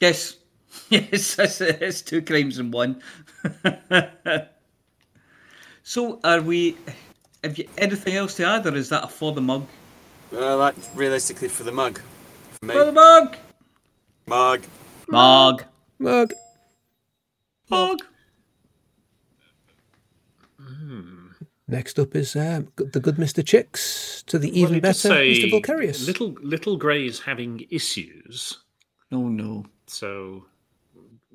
Yes. 0.00 0.36
Yes, 0.90 1.38
it's, 1.38 1.60
it's 1.60 2.02
two 2.02 2.20
crimes 2.20 2.58
in 2.58 2.72
one. 2.72 3.00
so, 5.82 6.20
are 6.24 6.40
we? 6.40 6.76
Have 7.42 7.58
you 7.58 7.68
anything 7.78 8.14
else 8.16 8.34
to 8.36 8.46
add, 8.46 8.66
or 8.66 8.74
is 8.74 8.88
that 8.88 9.04
a 9.04 9.08
for 9.08 9.32
the 9.32 9.40
mug? 9.40 9.66
Uh, 10.32 10.56
that's 10.56 10.90
realistically 10.94 11.48
for 11.48 11.62
the 11.62 11.72
mug. 11.72 12.00
For 12.60 12.66
me. 12.66 12.74
For 12.74 12.84
the 12.84 12.92
mug. 12.92 13.36
Mug. 14.26 14.64
Mug. 15.08 15.64
Mug. 15.98 16.32
Mug. 17.70 18.00
Next 21.66 21.98
up 21.98 22.14
is 22.14 22.36
uh, 22.36 22.62
the 22.76 23.00
good 23.00 23.16
Mr. 23.16 23.44
Chicks 23.44 24.22
to 24.26 24.38
the 24.38 24.58
even 24.58 24.74
Well, 24.74 24.80
better 24.80 25.08
Mr. 25.08 25.50
Vulcarius. 25.50 26.06
Little 26.06 26.32
Little 26.42 26.76
Grey's 26.76 27.20
having 27.20 27.66
issues. 27.70 28.58
Oh 29.10 29.28
no. 29.28 29.64
So, 29.86 30.44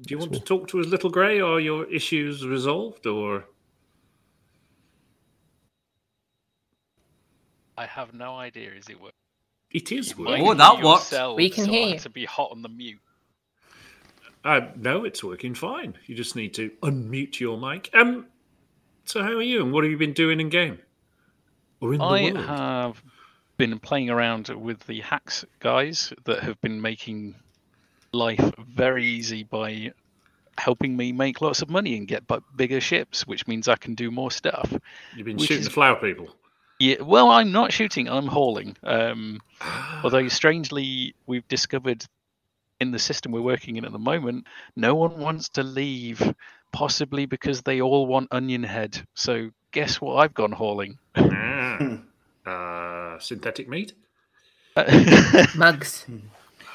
do 0.02 0.14
you 0.14 0.18
want 0.18 0.34
to 0.34 0.40
talk 0.40 0.68
to 0.70 0.80
us, 0.80 0.88
Little 0.88 1.10
Grey? 1.10 1.42
Are 1.42 1.60
your 1.60 1.86
issues 1.86 2.46
resolved, 2.46 3.06
or 3.06 3.46
I 7.78 7.86
have 7.86 8.14
no 8.14 8.36
idea. 8.36 8.72
Is 8.72 8.90
it 8.90 9.00
working? 9.00 9.14
It 9.72 9.92
is 9.92 10.18
working. 10.18 10.48
Oh, 10.48 10.54
that 10.54 10.84
works. 10.84 11.14
We 11.36 11.50
can 11.50 11.66
so 11.66 11.72
hear 11.72 11.88
you. 11.90 12.00
To 12.00 12.10
be 12.10 12.26
hot 12.26 12.52
on 12.52 12.62
the 12.62 12.70
mute. 12.70 13.00
Uh, 14.44 14.62
no, 14.76 15.04
it's 15.04 15.24
working 15.24 15.54
fine. 15.54 15.96
You 16.06 16.16
just 16.16 16.36
need 16.36 16.54
to 16.56 16.70
unmute 16.82 17.40
your 17.40 17.58
mic. 17.58 17.90
Um, 17.94 18.26
so 19.06 19.22
how 19.22 19.34
are 19.34 19.42
you, 19.42 19.62
and 19.62 19.74
what 19.74 19.84
have 19.84 19.92
you 19.92 19.98
been 19.98 20.14
doing 20.14 20.40
in 20.40 20.50
game 20.50 20.80
or 21.82 21.94
in 21.94 22.00
the 22.00 22.06
I 22.06 22.32
world? 22.32 22.46
have 22.46 23.04
been 23.58 23.80
playing 23.80 24.10
around 24.10 24.48
with 24.48 24.80
the 24.88 25.02
hacks 25.02 25.44
guys 25.60 26.14
that 26.24 26.44
have 26.44 26.60
been 26.62 26.82
making 26.82 27.36
life 28.12 28.52
very 28.74 29.06
easy 29.06 29.44
by 29.44 29.92
helping 30.58 30.96
me 30.98 31.12
make 31.12 31.42
lots 31.42 31.62
of 31.62 31.70
money 31.70 31.96
and 31.98 32.08
get 32.08 32.28
bu- 32.28 32.42
bigger 32.56 32.82
ships, 32.82 33.26
which 33.26 33.48
means 33.48 33.68
I 33.68 33.76
can 33.76 33.96
do 33.96 34.12
more 34.12 34.32
stuff. 34.32 34.74
You've 35.16 35.26
been 35.26 35.38
shooting 35.38 35.60
is- 35.60 35.66
the 35.66 35.72
flower 35.72 35.96
people. 35.96 36.36
Yeah, 36.82 37.02
well, 37.02 37.30
I'm 37.30 37.52
not 37.52 37.74
shooting. 37.74 38.08
I'm 38.08 38.28
hauling. 38.28 38.78
Um, 38.84 39.42
although 40.02 40.30
strangely, 40.30 41.14
we've 41.28 41.46
discovered 41.50 42.06
in 42.80 42.92
the 42.92 43.00
system 43.00 43.34
we're 43.34 43.42
working 43.42 43.76
in 43.76 43.84
at 43.84 43.92
the 43.92 44.00
moment, 44.00 44.48
no 44.78 44.96
one 44.96 45.20
wants 45.20 45.50
to 45.50 45.64
leave, 45.64 46.22
possibly 46.72 47.26
because 47.26 47.62
they 47.64 47.82
all 47.82 48.08
want 48.08 48.30
onion 48.32 48.64
head. 48.64 49.06
So 49.14 49.50
guess 49.74 50.00
what? 50.00 50.16
I've 50.16 50.34
gone 50.34 50.54
hauling. 50.54 50.98
Ah. 51.18 52.00
uh, 52.46 53.20
synthetic 53.20 53.68
meat. 53.68 53.92
Mugs. 55.56 56.06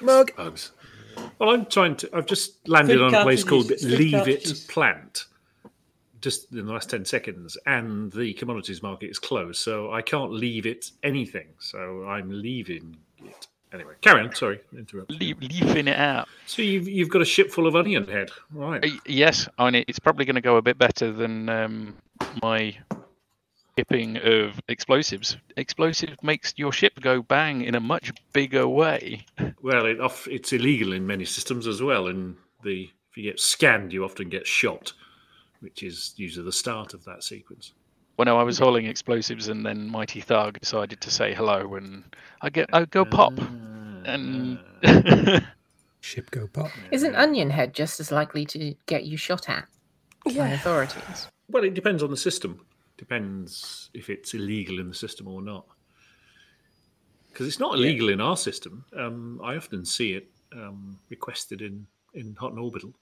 Mug. 0.02 0.36
Bugs. 0.36 0.72
Well, 1.38 1.50
I'm 1.50 1.66
trying 1.66 1.96
to. 1.96 2.10
I've 2.12 2.26
just 2.26 2.68
landed 2.68 2.98
Food 2.98 3.02
on 3.02 3.14
a 3.14 3.22
place 3.22 3.44
called 3.44 3.68
cartridges, 3.68 3.98
Leave 3.98 4.28
It. 4.28 4.64
Plant. 4.68 5.26
Just 6.20 6.52
in 6.52 6.64
the 6.64 6.72
last 6.72 6.88
ten 6.88 7.04
seconds, 7.04 7.58
and 7.66 8.10
the 8.12 8.32
commodities 8.32 8.82
market 8.82 9.10
is 9.10 9.18
closed, 9.18 9.60
so 9.60 9.92
I 9.92 10.00
can't 10.00 10.32
leave 10.32 10.64
it 10.64 10.90
anything. 11.02 11.48
So 11.58 12.06
I'm 12.06 12.30
leaving 12.30 12.96
it 13.22 13.46
anyway. 13.74 13.92
Carry 14.00 14.22
on. 14.22 14.34
Sorry, 14.34 14.58
interrupt. 14.74 15.10
Leave, 15.10 15.38
leaving 15.42 15.86
it 15.86 15.98
out. 15.98 16.26
So 16.46 16.62
you've 16.62 16.88
you've 16.88 17.10
got 17.10 17.20
a 17.20 17.26
ship 17.26 17.50
full 17.50 17.66
of 17.66 17.76
onion 17.76 18.06
head, 18.08 18.30
right? 18.52 18.82
Uh, 18.82 18.96
Yes, 19.04 19.48
I 19.58 19.70
mean 19.70 19.84
it's 19.86 19.98
probably 19.98 20.24
going 20.24 20.36
to 20.36 20.40
go 20.40 20.56
a 20.56 20.62
bit 20.62 20.78
better 20.78 21.12
than 21.12 21.50
um, 21.50 21.94
my 22.42 22.74
shipping 23.78 24.16
of 24.18 24.60
explosives. 24.68 25.36
Explosive 25.56 26.16
makes 26.22 26.54
your 26.56 26.72
ship 26.72 27.00
go 27.00 27.22
bang 27.22 27.62
in 27.62 27.74
a 27.74 27.80
much 27.80 28.12
bigger 28.32 28.68
way. 28.68 29.24
Well, 29.62 29.86
it 29.86 30.00
off, 30.00 30.26
it's 30.28 30.52
illegal 30.52 30.92
in 30.92 31.06
many 31.06 31.24
systems 31.24 31.66
as 31.66 31.82
well. 31.82 32.08
And 32.08 32.36
the 32.62 32.90
if 33.10 33.16
you 33.16 33.22
get 33.22 33.38
scanned, 33.40 33.92
you 33.92 34.04
often 34.04 34.28
get 34.28 34.46
shot, 34.46 34.92
which 35.60 35.82
is 35.82 36.14
usually 36.16 36.44
the 36.44 36.52
start 36.52 36.94
of 36.94 37.04
that 37.04 37.22
sequence. 37.22 37.72
Well, 38.16 38.26
no, 38.26 38.38
I 38.38 38.42
was 38.42 38.58
hauling 38.58 38.86
explosives, 38.86 39.48
and 39.48 39.64
then 39.64 39.88
Mighty 39.88 40.20
Thug 40.20 40.58
decided 40.60 41.00
to 41.00 41.10
say 41.10 41.34
hello, 41.34 41.74
and 41.74 42.04
I 42.42 42.50
get 42.50 42.70
I 42.72 42.84
go 42.84 43.04
pop, 43.04 43.32
ah, 43.38 43.48
and 44.04 44.58
ah. 44.84 45.40
Ship 46.00 46.30
go 46.30 46.46
pop. 46.46 46.70
Isn't 46.90 47.14
Onion 47.16 47.50
Head 47.50 47.74
just 47.74 47.98
as 47.98 48.12
likely 48.12 48.44
to 48.46 48.74
get 48.86 49.04
you 49.04 49.16
shot 49.16 49.48
at 49.48 49.66
by 50.24 50.32
Yeah. 50.32 50.52
authorities? 50.52 51.28
Well, 51.48 51.64
it 51.64 51.74
depends 51.74 52.02
on 52.02 52.10
the 52.10 52.16
system. 52.16 52.60
Depends 52.96 53.90
if 53.94 54.08
it's 54.08 54.34
illegal 54.34 54.78
in 54.78 54.88
the 54.88 54.94
system 54.94 55.28
or 55.28 55.42
not. 55.42 55.66
Because 57.28 57.48
it's 57.48 57.58
not 57.58 57.74
illegal 57.74 58.10
in 58.10 58.20
our 58.20 58.36
system. 58.36 58.84
Um, 58.96 59.40
I 59.42 59.56
often 59.56 59.84
see 59.84 60.12
it 60.12 60.28
um, 60.52 60.98
requested 61.10 61.62
in, 61.62 61.86
in 62.14 62.36
Hutton 62.38 62.58
Orbital. 62.58 62.92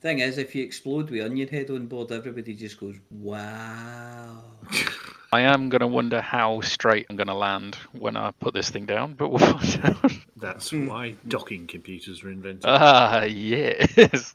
Thing 0.00 0.18
is, 0.18 0.38
if 0.38 0.54
you 0.54 0.62
explode 0.62 1.10
with 1.10 1.22
onion 1.22 1.48
head 1.48 1.70
on 1.70 1.86
board, 1.86 2.12
everybody 2.12 2.54
just 2.54 2.78
goes, 2.78 2.96
"Wow!" 3.10 4.42
I 5.32 5.40
am 5.40 5.68
going 5.68 5.80
to 5.80 5.86
wonder 5.86 6.20
how 6.20 6.60
straight 6.60 7.06
I'm 7.08 7.16
going 7.16 7.28
to 7.28 7.34
land 7.34 7.76
when 7.92 8.16
I 8.16 8.30
put 8.32 8.52
this 8.52 8.68
thing 8.68 8.84
down, 8.84 9.14
but 9.14 9.30
we'll 9.30 9.38
find 9.38 9.80
out. 9.82 10.12
That's 10.36 10.72
why 10.72 11.16
docking 11.26 11.66
computers 11.66 12.22
were 12.22 12.30
invented. 12.30 12.64
Ah, 12.66 13.24
yes. 13.24 14.34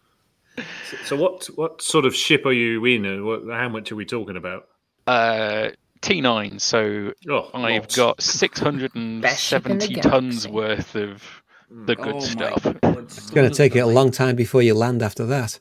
so, 1.05 1.15
what 1.15 1.45
what 1.55 1.81
sort 1.83 2.05
of 2.05 2.15
ship 2.15 2.45
are 2.45 2.51
you 2.51 2.83
in, 2.85 3.05
and 3.05 3.23
what, 3.23 3.43
how 3.49 3.69
much 3.69 3.91
are 3.91 3.95
we 3.95 4.05
talking 4.05 4.37
about? 4.37 4.68
Uh, 5.09 5.71
T9. 6.01 6.61
So 6.61 7.13
Oh, 7.29 7.49
I've 7.53 7.81
lots. 7.81 7.95
got 7.95 8.17
Best 8.17 8.31
ship 8.31 8.95
in 8.95 9.21
the 9.21 9.27
670 9.29 9.95
tons 9.95 10.47
worth 10.47 10.95
of 10.95 11.23
the 11.69 11.95
good 11.95 12.15
oh 12.15 12.19
stuff. 12.19 12.65
It's 12.83 13.29
going 13.31 13.49
to 13.49 13.55
take 13.55 13.75
you 13.75 13.83
a 13.83 13.87
long 13.87 14.11
time 14.11 14.35
before 14.35 14.61
you 14.61 14.73
land 14.73 15.01
after 15.01 15.25
that. 15.25 15.59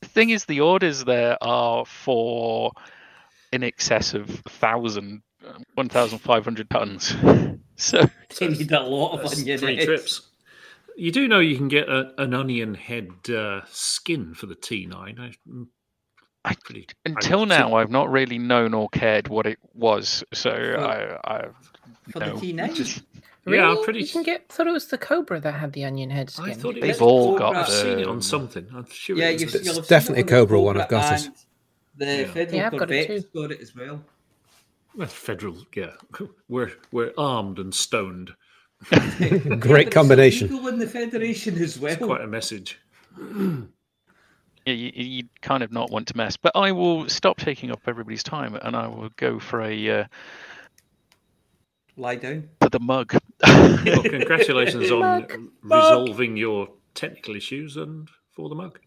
The 0.00 0.08
thing 0.08 0.30
is, 0.30 0.46
the 0.46 0.60
orders 0.60 1.04
there 1.04 1.36
are 1.42 1.84
for 1.84 2.72
in 3.52 3.62
excess 3.62 4.14
of 4.14 4.28
1,000, 4.28 5.22
uh, 5.46 5.58
1,500 5.74 6.70
tons. 6.70 7.14
So 7.76 8.08
They 8.38 8.48
need 8.48 8.70
a 8.70 8.80
lot 8.80 9.18
of 9.18 9.32
onion 9.32 9.58
three 9.58 9.74
heads. 9.74 9.84
trips. 9.86 10.28
You 10.96 11.10
do 11.10 11.26
know 11.26 11.40
you 11.40 11.56
can 11.56 11.66
get 11.66 11.88
a, 11.88 12.12
an 12.18 12.32
onion 12.32 12.74
head 12.74 13.10
uh, 13.28 13.62
skin 13.66 14.32
for 14.34 14.46
the 14.46 14.54
T9. 14.54 14.94
I, 15.18 15.32
mm, 15.48 15.66
I- 16.44 16.54
pretty, 16.64 16.86
until 17.06 17.42
I've 17.42 17.48
now, 17.48 17.74
I've 17.74 17.90
not 17.90 18.10
really 18.10 18.38
known 18.38 18.74
or 18.74 18.88
cared 18.90 19.28
what 19.28 19.46
it 19.46 19.58
was. 19.74 20.22
So 20.32 20.50
I, 20.50 21.18
I 21.38 21.46
For 22.10 22.18
the 22.20 22.26
no. 22.26 22.34
T9? 22.36 23.02
Really? 23.46 23.58
Yeah, 23.58 23.70
I'm 23.70 23.82
pretty 23.84 24.00
You 24.00 24.06
can 24.08 24.22
get. 24.22 24.48
Thought 24.48 24.66
it 24.68 24.72
was 24.72 24.86
the 24.88 24.96
Cobra 24.98 25.38
that 25.40 25.52
had 25.52 25.72
the 25.74 25.84
onion 25.84 26.08
head 26.10 26.30
skin. 26.30 26.46
I 26.50 26.54
thought 26.54 26.76
it 26.76 26.80
They've 26.80 26.90
was 26.92 27.00
all 27.02 27.32
Cobra. 27.38 27.52
got 27.52 27.56
I've 27.56 27.68
seen 27.68 27.98
it 27.98 28.06
on 28.06 28.22
something. 28.22 28.66
I'm 28.74 28.86
sure. 28.90 29.16
Yeah, 29.18 29.28
it 29.28 29.40
you've, 29.40 29.52
the- 29.52 29.62
you'll 29.62 29.74
have 29.74 29.86
definitely 29.86 30.20
it 30.22 30.24
on 30.24 30.28
Cobra 30.30 30.60
one, 30.60 30.80
I've 30.80 30.88
got 30.88 31.20
it. 31.20 31.28
The 31.96 32.06
Yeah. 32.06 32.26
Federal 32.28 32.56
Yeah, 32.56 32.66
I've 32.66 32.72
got 32.72 32.90
it 32.90 33.06
Corvette's 33.06 33.24
too. 33.24 33.40
got 33.42 33.50
it 33.52 33.60
as 33.60 33.74
well. 33.76 34.02
well, 34.96 35.06
federal. 35.08 35.56
Yeah, 35.74 35.92
we're 36.48 36.72
we're 36.90 37.12
armed 37.18 37.58
and 37.58 37.74
stoned. 37.74 38.32
Great 39.60 39.90
combination. 39.90 40.48
People 40.48 40.68
in 40.68 40.78
the 40.78 40.86
Federation 40.86 41.56
as 41.62 41.78
well. 41.78 41.92
It's 41.92 42.02
quite 42.04 42.20
a 42.22 42.26
message. 42.26 42.78
Yeah, 44.66 44.74
you, 44.74 44.92
you 44.94 45.22
kind 45.42 45.62
of 45.62 45.72
not 45.72 45.90
want 45.90 46.08
to 46.08 46.16
mess. 46.16 46.36
But 46.36 46.52
I 46.54 46.72
will 46.72 47.08
stop 47.08 47.38
taking 47.38 47.70
up 47.70 47.80
everybody's 47.86 48.22
time, 48.22 48.54
and 48.54 48.74
I 48.74 48.86
will 48.86 49.10
go 49.16 49.38
for 49.38 49.60
a 49.62 49.90
uh, 50.00 50.04
Lie 51.96 52.16
down. 52.16 52.48
for 52.60 52.68
the 52.70 52.80
mug. 52.80 53.14
Well, 53.46 54.02
congratulations 54.02 54.90
on 54.90 55.00
Mug. 55.00 55.38
resolving 55.62 56.38
your 56.38 56.68
technical 56.94 57.36
issues 57.36 57.76
and 57.76 58.08
for 58.30 58.48
the 58.48 58.54
mug. 58.54 58.80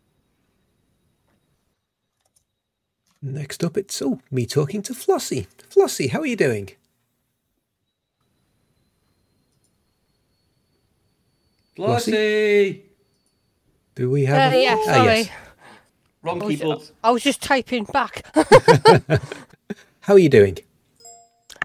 Next 3.22 3.64
up, 3.64 3.78
it's 3.78 4.02
oh, 4.02 4.20
me 4.32 4.46
talking 4.48 4.82
to 4.84 4.94
Flossie. 4.94 5.48
Flossie, 5.70 6.10
how 6.10 6.22
are 6.22 6.26
you 6.26 6.36
doing? 6.36 6.70
Flossie? 11.76 12.12
Flossie! 12.12 12.82
Do 13.96 14.10
we 14.10 14.26
have? 14.26 14.54
Uh, 14.54 14.56
a... 14.56 14.64
yeah, 14.64 14.76
Ah, 14.88 15.04
yes. 15.04 15.30
Wrong 16.24 16.42
I 16.42 16.46
was, 16.46 16.56
keyboard. 16.58 16.82
I 17.04 17.12
was 17.12 17.24
just 17.24 17.42
typing 17.42 17.86
back. 17.86 18.26
How 20.02 20.14
are 20.14 20.20
you 20.20 20.30
doing? 20.30 20.58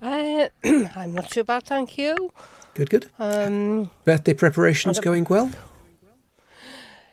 uh, 0.02 0.48
I'm 0.96 1.14
not 1.14 1.30
too 1.30 1.44
bad, 1.44 1.64
thank 1.64 1.96
you. 1.98 2.32
Good, 2.74 2.90
good. 2.90 3.10
Um, 3.18 3.90
Birthday 4.04 4.34
preparations 4.34 4.98
going 5.00 5.26
well? 5.28 5.50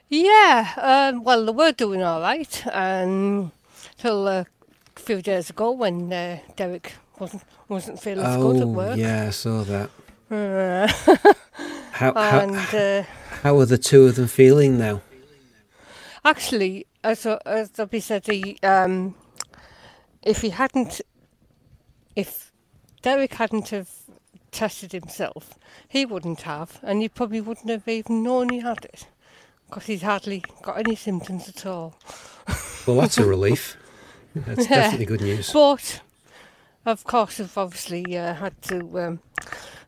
yeah, 0.10 0.74
um, 1.12 1.24
well, 1.24 1.46
they 1.46 1.52
were 1.52 1.72
doing 1.72 2.02
all 2.02 2.22
right 2.22 2.64
um, 2.72 3.52
till 3.98 4.28
uh, 4.28 4.44
a 4.96 5.00
few 5.00 5.22
days 5.22 5.50
ago 5.50 5.72
when 5.72 6.12
uh, 6.12 6.40
Derek 6.56 6.94
wasn't 7.20 7.44
wasn't 7.68 8.00
feeling 8.02 8.26
so 8.26 8.52
good 8.52 8.62
at 8.62 8.64
Oh, 8.64 8.68
work. 8.68 8.98
yeah, 8.98 9.26
I 9.28 9.30
saw 9.32 9.64
that. 9.64 9.90
Uh, 10.32 10.88
How, 11.92 12.14
how, 12.14 12.40
and 12.40 12.56
uh, 12.74 13.04
how 13.44 13.60
are 13.60 13.66
the 13.66 13.78
two 13.78 14.06
of 14.06 14.16
them 14.16 14.28
feeling 14.28 14.78
now? 14.78 15.02
Actually, 16.24 16.86
as 17.12 17.26
uh, 17.26 17.38
as 17.46 17.70
Dobby 17.70 18.00
said, 18.00 18.26
he, 18.28 18.58
um, 18.64 19.16
if 20.24 20.42
he 20.42 20.50
hadn't, 20.50 21.02
if 22.16 22.52
Derek 23.02 23.34
hadn't 23.36 23.70
have 23.70 23.90
tested 24.52 24.92
himself, 24.92 25.56
he 25.88 26.06
wouldn't 26.06 26.42
have, 26.42 26.80
and 26.84 27.02
he 27.02 27.10
probably 27.10 27.42
wouldn't 27.42 27.70
have 27.70 27.88
even 27.88 28.24
known 28.24 28.50
he 28.50 28.60
had 28.60 28.86
it, 28.86 29.08
because 29.68 29.86
he's 29.86 30.02
hardly 30.02 30.44
got 30.64 30.78
any 30.80 30.96
symptoms 30.96 31.48
at 31.50 31.66
all. 31.66 31.96
Well, 32.88 33.02
that's 33.02 33.20
a 33.20 33.26
relief. 33.26 33.78
That's 34.34 34.68
Yeah. 34.68 34.78
definitely 34.78 35.06
good 35.06 35.22
news. 35.22 35.52
But, 35.54 36.02
of 36.86 37.04
course, 37.04 37.40
I've 37.40 37.56
obviously 37.56 38.18
uh, 38.18 38.34
had 38.34 38.60
to 38.64 39.00
um, 39.00 39.20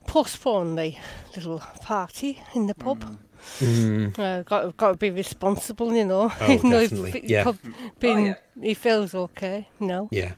postpone 0.05 0.75
the 0.75 0.97
little 1.35 1.59
party 1.81 2.43
in 2.53 2.67
the 2.67 2.75
pub. 2.75 2.99
Mm, 3.03 3.17
Uh, 3.61 4.41
got 4.43 4.75
got 4.77 4.91
to 4.91 4.97
be 4.97 5.09
responsible, 5.11 5.93
you 5.93 6.05
know. 6.05 6.31
Oh, 6.39 6.51
Even 6.51 6.69
though 6.71 6.79
he 6.79 6.87
definitely, 6.87 7.11
fe- 7.11 7.23
yeah. 7.25 7.43
prob- 7.43 7.57
been, 7.99 8.25
yeah. 8.25 8.33
he 8.61 8.73
feels 8.73 9.13
okay. 9.13 9.67
No. 9.79 10.07
yeah. 10.11 10.33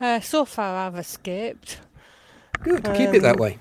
Uh, 0.00 0.20
so 0.20 0.44
far, 0.44 0.86
I've 0.86 0.96
escaped. 0.96 1.78
Good. 2.62 2.84
Keep 2.84 3.14
it 3.14 3.22
that 3.22 3.36
Um, 3.36 3.40
way. 3.40 3.58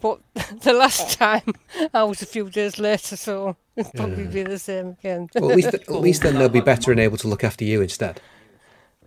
But 0.00 0.20
the 0.62 0.72
last 0.72 1.18
time, 1.18 1.52
I 1.94 2.04
was 2.04 2.22
a 2.22 2.26
few 2.26 2.48
days 2.50 2.78
later, 2.78 3.16
so 3.16 3.56
it's 3.76 3.90
probably 3.90 4.26
be 4.26 4.42
the 4.44 4.58
same 4.58 4.96
again. 5.00 5.28
Well, 5.34 5.50
at 5.50 5.56
least, 5.56 5.74
at 5.74 5.88
least 6.00 6.22
then 6.22 6.34
they'll 6.38 6.48
be 6.48 6.60
better 6.60 6.90
and 6.92 7.00
able 7.00 7.16
to 7.18 7.28
look 7.28 7.42
after 7.44 7.64
you 7.64 7.80
instead. 7.82 8.20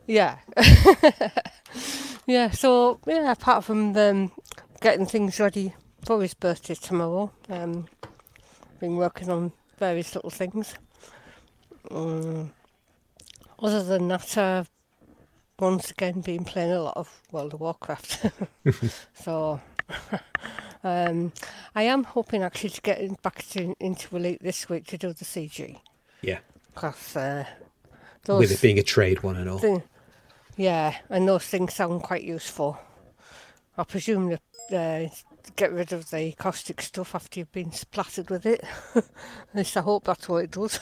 yeah. 0.08 0.40
yeah, 2.26 2.52
so 2.52 3.00
yeah, 3.08 3.32
apart 3.32 3.64
from 3.64 3.96
um, 3.96 4.32
getting 4.82 5.06
things 5.06 5.40
ready 5.40 5.74
for 6.06 6.22
his 6.22 6.34
birthday 6.34 6.76
tomorrow, 6.76 7.32
um, 7.50 7.88
been 8.80 8.96
working 8.96 9.30
on 9.30 9.52
various 9.78 10.16
little 10.16 10.30
things. 10.30 10.74
Um, 11.92 12.52
other 13.60 13.84
than 13.84 14.08
that, 14.10 14.38
uh, 14.38 14.64
once 15.60 15.92
again 15.92 16.22
been 16.22 16.46
playing 16.46 16.72
a 16.72 16.82
lot 16.82 16.98
of 16.98 17.22
World 17.32 17.54
of 17.54 17.60
Warcraft. 17.60 18.26
so 19.14 19.60
um, 20.84 21.32
I 21.76 21.84
am 21.84 22.04
hoping 22.04 22.44
actually 22.44 22.70
to 22.72 22.82
get 22.82 23.22
back 23.22 23.46
to, 23.50 23.76
into 23.80 24.16
Elite 24.16 24.42
this 24.42 24.70
week 24.70 24.86
to 24.88 24.98
do 24.98 25.14
the 25.14 25.26
CG. 25.26 25.80
Yeah. 26.22 26.40
Because 26.74 27.16
uh, 27.16 27.46
With 28.28 28.52
it 28.52 28.62
being 28.62 28.80
a 28.80 28.84
trade 28.84 29.24
one 29.24 29.36
and 29.36 29.50
all. 29.50 29.60
thing- 29.60 29.84
yeah, 30.56 30.98
and 31.10 31.26
those 31.26 31.46
things 31.46 31.74
sound 31.74 32.04
quite 32.04 32.24
useful. 32.24 32.78
I 33.78 33.86
presume 33.86 34.38
that 34.70 35.10
uh, 35.10 35.10
get 35.56 35.72
rid 35.72 35.94
of 35.94 36.10
the 36.12 36.34
caustic 36.34 36.82
stuff 36.82 37.16
after 37.16 37.40
you've 37.40 37.52
been 37.52 37.72
splattered 37.72 38.30
with 38.30 38.46
it. 38.46 38.64
At 38.96 39.06
least 39.54 39.78
I 39.78 39.82
hope 39.82 40.06
that's 40.06 40.28
what 40.28 40.44
it 40.44 40.52
does. 40.52 40.80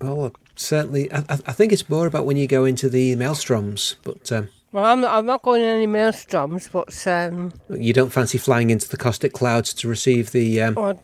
Oh, 0.00 0.32
certainly. 0.56 1.12
I, 1.12 1.24
I 1.28 1.52
think 1.52 1.72
it's 1.72 1.88
more 1.88 2.06
about 2.06 2.26
when 2.26 2.36
you 2.36 2.46
go 2.46 2.64
into 2.64 2.88
the 2.88 3.16
maelstroms, 3.16 3.96
but 4.02 4.30
um, 4.32 4.48
Well, 4.72 4.84
I'm, 4.84 5.04
I'm 5.04 5.26
not 5.26 5.42
going 5.42 5.62
in 5.62 5.68
any 5.68 5.86
maelstroms, 5.86 6.70
but 6.70 7.06
um, 7.06 7.52
you 7.70 7.92
don't 7.92 8.12
fancy 8.12 8.38
flying 8.38 8.70
into 8.70 8.88
the 8.88 8.96
caustic 8.96 9.32
clouds 9.32 9.72
to 9.74 9.88
receive 9.88 10.32
the 10.32 10.62
um, 10.62 10.78
oh, 10.78 10.98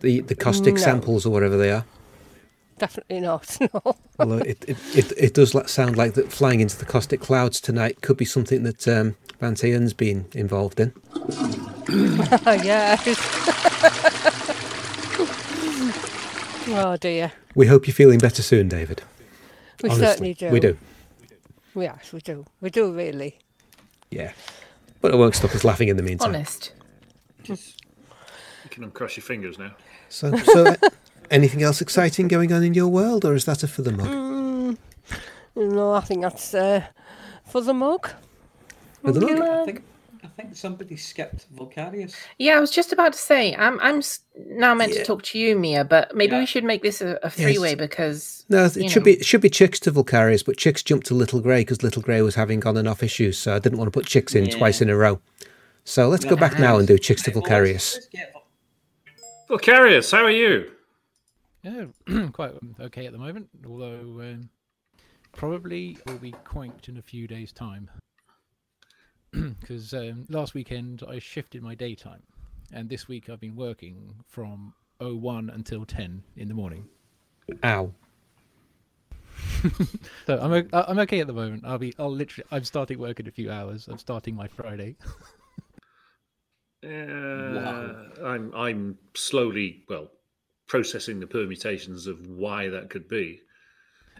the, 0.00 0.20
the 0.20 0.34
caustic 0.34 0.74
no. 0.74 0.80
samples 0.80 1.24
or 1.24 1.30
whatever 1.30 1.56
they 1.56 1.70
are. 1.70 1.84
definitely 2.78 3.20
not. 3.20 3.56
No. 3.72 3.96
Although 4.18 4.38
it, 4.38 4.64
it, 4.68 4.76
it, 4.94 5.12
it 5.16 5.34
does 5.34 5.56
sound 5.70 5.96
like 5.96 6.14
that 6.14 6.30
flying 6.30 6.60
into 6.60 6.76
the 6.76 6.84
caustic 6.84 7.20
clouds 7.20 7.60
tonight 7.60 8.02
could 8.02 8.16
be 8.16 8.24
something 8.24 8.62
that 8.64 8.86
um, 8.86 9.16
Van 9.42 9.56
Tien's 9.56 9.92
been 9.92 10.26
involved 10.34 10.78
in. 10.78 10.92
yeah. 12.62 12.96
oh 16.68 16.96
dear. 17.00 17.32
We 17.56 17.66
hope 17.66 17.88
you're 17.88 17.94
feeling 17.94 18.20
better 18.20 18.40
soon, 18.40 18.68
David. 18.68 19.02
We 19.82 19.88
Honestly, 19.88 20.06
certainly 20.06 20.34
do. 20.34 20.48
We 20.50 20.60
do. 20.60 20.78
Yes, 21.74 22.12
we 22.12 22.20
do. 22.20 22.44
We 22.60 22.70
do 22.70 22.92
really. 22.92 23.40
Yeah. 24.12 24.30
But 25.00 25.12
it 25.12 25.16
won't 25.16 25.34
stop 25.34 25.52
us 25.56 25.64
laughing 25.64 25.88
in 25.88 25.96
the 25.96 26.04
meantime. 26.04 26.36
Honest. 26.36 26.70
You 27.42 27.56
can 28.70 28.84
uncross 28.84 29.16
your 29.16 29.24
fingers 29.24 29.58
now. 29.58 29.72
So, 30.08 30.36
so 30.36 30.76
anything 31.32 31.64
else 31.64 31.80
exciting 31.80 32.28
going 32.28 32.52
on 32.52 32.62
in 32.62 32.74
your 32.74 32.86
world, 32.86 33.24
or 33.24 33.34
is 33.34 33.46
that 33.46 33.64
a 33.64 33.66
for 33.66 33.82
the 33.82 33.90
mug? 33.90 34.06
Mm, 34.06 34.78
no, 35.56 35.94
I 35.94 36.00
think 36.00 36.22
that's 36.22 36.54
uh, 36.54 36.84
for 37.44 37.60
the 37.60 37.74
mug. 37.74 38.08
For 39.02 39.12
the 39.12 39.20
mug? 39.20 39.40
I 39.42 39.64
think 39.64 39.84
I 40.24 40.28
think 40.28 40.54
somebody 40.56 40.96
skipped 40.96 41.52
Volcarius. 41.54 42.14
Yeah, 42.38 42.56
I 42.56 42.60
was 42.60 42.70
just 42.70 42.92
about 42.92 43.12
to 43.12 43.18
say, 43.18 43.54
I'm 43.56 43.80
I'm 43.80 44.02
now 44.46 44.72
meant 44.74 44.92
Yeah. 44.92 44.98
to 45.00 45.04
talk 45.04 45.22
to 45.24 45.38
you, 45.38 45.58
Mia, 45.58 45.84
but 45.84 46.14
maybe 46.14 46.32
Yeah. 46.34 46.40
we 46.40 46.46
should 46.46 46.62
make 46.64 46.82
this 46.82 47.00
a, 47.00 47.18
a 47.24 47.30
three-way 47.30 47.74
because 47.74 48.44
No, 48.48 48.64
it 48.64 48.72
should 48.90 49.00
know. 49.02 49.04
be 49.04 49.12
it 49.14 49.24
should 49.26 49.40
be 49.40 49.50
Chicks 49.50 49.80
to 49.80 49.90
Volcarius, 49.92 50.44
but 50.44 50.56
Chicks 50.56 50.82
jumped 50.82 51.06
to 51.08 51.14
Little 51.14 51.40
Grey 51.40 51.62
because 51.62 51.82
Little 51.82 52.02
Grey 52.02 52.22
was 52.22 52.36
having 52.36 52.64
on 52.64 52.76
and 52.76 52.86
off 52.88 53.02
issues, 53.02 53.36
so 53.36 53.56
I 53.56 53.58
didn't 53.58 53.78
want 53.78 53.88
to 53.92 53.98
put 53.98 54.06
Chicks 54.06 54.34
in 54.34 54.44
Yeah. 54.46 54.56
twice 54.56 54.80
in 54.80 54.88
a 54.88 54.96
row. 54.96 55.20
So 55.84 56.08
let's 56.08 56.24
go 56.24 56.36
back 56.36 56.60
now 56.60 56.78
and 56.78 56.86
do 56.86 56.96
Chicks 56.98 57.22
to 57.22 57.32
Volcarius. 57.32 57.94
Let's 57.94 58.08
Volcarius, 59.48 60.12
how 60.12 60.24
are 60.24 60.30
you? 60.30 60.70
Yeah, 61.62 61.86
quite 62.32 62.52
um, 62.52 62.74
okay 62.80 63.06
at 63.06 63.12
the 63.12 63.18
moment. 63.18 63.48
Although 63.68 64.20
um, 64.20 64.48
probably 65.32 65.98
will 66.06 66.18
be 66.18 66.32
quanked 66.44 66.88
in 66.88 66.96
a 66.98 67.02
few 67.02 67.26
days' 67.26 67.52
time. 67.52 67.90
Because 69.60 69.94
um, 69.94 70.26
last 70.28 70.54
weekend 70.54 71.02
I 71.08 71.18
shifted 71.18 71.62
my 71.62 71.74
daytime, 71.74 72.22
and 72.72 72.88
this 72.88 73.08
week 73.08 73.28
I've 73.30 73.40
been 73.40 73.56
working 73.56 74.14
from 74.28 74.74
01 75.00 75.50
until 75.50 75.84
10 75.84 76.22
in 76.36 76.48
the 76.48 76.54
morning. 76.54 76.86
Ow. 77.64 77.92
So 80.26 80.38
I'm 80.40 80.52
o- 80.52 80.68
I- 80.72 80.84
I'm 80.88 80.98
okay 81.00 81.20
at 81.20 81.26
the 81.28 81.32
moment. 81.32 81.62
I'll 81.64 81.78
be 81.78 81.94
I'll 81.98 82.10
literally 82.12 82.46
I'm 82.50 82.64
starting 82.64 82.98
work 82.98 83.20
in 83.20 83.26
a 83.28 83.30
few 83.30 83.50
hours. 83.50 83.88
I'm 83.88 83.98
starting 83.98 84.34
my 84.34 84.48
Friday. 84.48 84.96
Uh, 86.84 88.08
I'm 88.24 88.52
I'm 88.56 88.98
slowly 89.14 89.84
well 89.88 90.08
processing 90.66 91.20
the 91.20 91.28
permutations 91.28 92.08
of 92.08 92.26
why 92.26 92.68
that 92.70 92.90
could 92.90 93.08
be. 93.08 93.40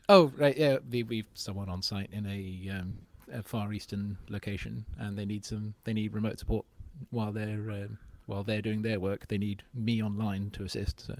Oh 0.08 0.32
right, 0.36 0.56
yeah, 0.56 0.78
we, 0.88 1.02
we've 1.02 1.26
someone 1.34 1.68
on 1.68 1.82
site 1.82 2.10
in 2.12 2.24
a, 2.24 2.70
um, 2.78 2.98
a 3.32 3.42
far 3.42 3.72
eastern 3.72 4.16
location, 4.28 4.84
and 4.98 5.16
they 5.18 5.24
need 5.24 5.44
some 5.44 5.74
they 5.84 5.92
need 5.92 6.12
remote 6.12 6.38
support 6.38 6.64
while 7.10 7.32
they're 7.32 7.70
um, 7.70 7.98
while 8.26 8.42
they're 8.44 8.62
doing 8.62 8.82
their 8.82 9.00
work. 9.00 9.28
They 9.28 9.38
need 9.38 9.62
me 9.74 10.02
online 10.02 10.50
to 10.50 10.64
assist. 10.64 11.00
So 11.06 11.16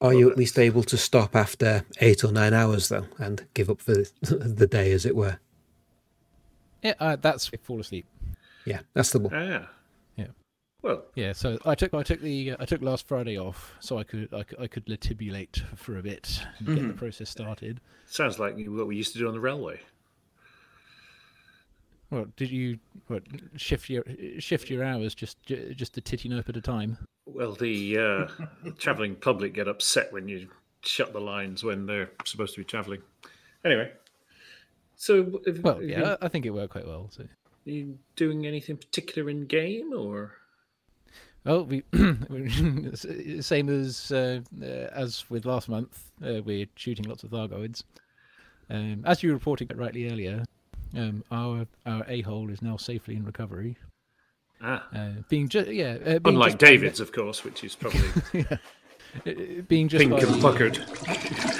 Are 0.00 0.14
you 0.14 0.30
at 0.30 0.36
least 0.38 0.58
able 0.58 0.82
to 0.84 0.96
stop 0.96 1.36
after 1.36 1.84
eight 2.00 2.24
or 2.24 2.32
nine 2.32 2.54
hours, 2.54 2.88
though, 2.88 3.06
and 3.18 3.46
give 3.54 3.68
up 3.68 3.80
for 3.80 3.94
the 4.22 4.66
day, 4.70 4.92
as 4.92 5.04
it 5.04 5.14
were? 5.16 5.38
yeah, 6.82 6.94
uh, 6.98 7.16
that's 7.16 7.48
fall 7.62 7.80
asleep. 7.80 8.06
Yeah, 8.64 8.80
that's 8.94 9.10
the 9.10 9.18
one. 9.18 9.34
Ah, 9.34 9.42
Yeah. 9.44 9.66
Well, 10.82 11.04
Yeah, 11.14 11.32
so 11.32 11.58
I 11.64 11.74
took 11.74 11.92
I 11.94 12.02
took 12.02 12.20
the 12.20 12.54
I 12.58 12.64
took 12.64 12.82
last 12.82 13.06
Friday 13.06 13.38
off 13.38 13.74
so 13.80 13.98
I 13.98 14.04
could 14.04 14.32
I 14.32 14.42
could, 14.42 14.60
I 14.60 14.66
could 14.66 14.86
latibulate 14.86 15.60
for 15.76 15.98
a 15.98 16.02
bit 16.02 16.42
and 16.58 16.66
get 16.68 16.76
the 16.76 16.94
Mhm. 16.94 16.96
process 16.96 17.28
started. 17.30 17.80
sounds 18.06 18.38
like 18.38 18.56
what 18.66 18.86
we 18.86 18.96
used 18.96 19.12
to 19.12 19.18
do 19.18 19.28
on 19.28 19.34
the 19.34 19.40
railway. 19.40 19.80
Well, 22.10 22.26
did 22.36 22.50
you 22.50 22.78
what 23.06 23.22
shift 23.56 23.88
your 23.88 24.04
shift 24.38 24.68
your 24.68 24.82
hours 24.82 25.14
just 25.14 25.36
just 25.46 25.96
a 25.96 26.00
titty 26.00 26.28
nope 26.28 26.48
at 26.48 26.56
a 26.56 26.60
time? 26.60 26.98
Well, 27.26 27.52
the 27.54 27.98
uh, 27.98 28.26
travelling 28.78 29.14
public 29.14 29.54
get 29.54 29.68
upset 29.68 30.12
when 30.12 30.28
you 30.28 30.48
shut 30.82 31.12
the 31.12 31.20
lines 31.20 31.62
when 31.62 31.86
they're 31.86 32.10
supposed 32.24 32.54
to 32.54 32.60
be 32.60 32.64
travelling. 32.64 33.02
Anyway, 33.64 33.92
so 34.96 35.40
have, 35.46 35.62
Well, 35.62 35.82
yeah, 35.82 36.10
you, 36.12 36.16
I 36.22 36.28
think 36.28 36.46
it 36.46 36.50
worked 36.50 36.72
quite 36.72 36.86
well. 36.86 37.08
So. 37.12 37.28
you 37.64 37.98
doing 38.16 38.46
anything 38.46 38.76
particular 38.78 39.30
in 39.30 39.46
game 39.46 39.92
or? 39.92 40.32
Well, 41.44 41.64
we 41.64 41.82
same 43.40 43.68
as 43.68 44.12
uh, 44.12 44.40
uh, 44.60 44.64
as 44.64 45.24
with 45.30 45.46
last 45.46 45.68
month. 45.68 46.10
Uh, 46.22 46.42
we're 46.44 46.66
shooting 46.74 47.06
lots 47.06 47.24
of 47.24 47.30
Thargoids. 47.30 47.82
Um, 48.68 49.02
as 49.06 49.22
you 49.22 49.32
reported 49.32 49.76
rightly 49.76 50.10
earlier, 50.10 50.44
um, 50.96 51.24
our 51.30 51.66
our 51.86 52.04
a 52.08 52.20
hole 52.22 52.50
is 52.50 52.60
now 52.60 52.76
safely 52.76 53.16
in 53.16 53.24
recovery. 53.24 53.76
Ah. 54.62 54.86
Uh, 54.94 55.08
being 55.28 55.48
just 55.48 55.70
yeah, 55.70 55.96
uh, 56.04 56.18
being 56.18 56.36
Unlike 56.36 56.52
just 56.52 56.58
David's, 56.58 57.00
of 57.00 57.12
course, 57.12 57.42
which 57.44 57.64
is 57.64 57.74
probably 57.74 58.02
yeah. 58.34 58.56
Uh, 59.26 59.62
being 59.66 59.88
just 59.88 60.00
pink 60.00 60.22
and 60.22 60.40
puckered. 60.40 60.78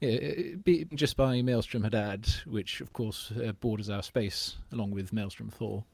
Yeah, 0.00 0.54
be, 0.64 0.86
just 0.94 1.16
by 1.16 1.42
Maelstrom 1.42 1.82
Hadad, 1.82 2.28
which 2.46 2.80
of 2.80 2.92
course 2.92 3.32
uh, 3.32 3.52
borders 3.52 3.90
our 3.90 4.02
space 4.02 4.56
along 4.72 4.92
with 4.92 5.12
Maelstrom 5.12 5.50
Thor. 5.50 5.84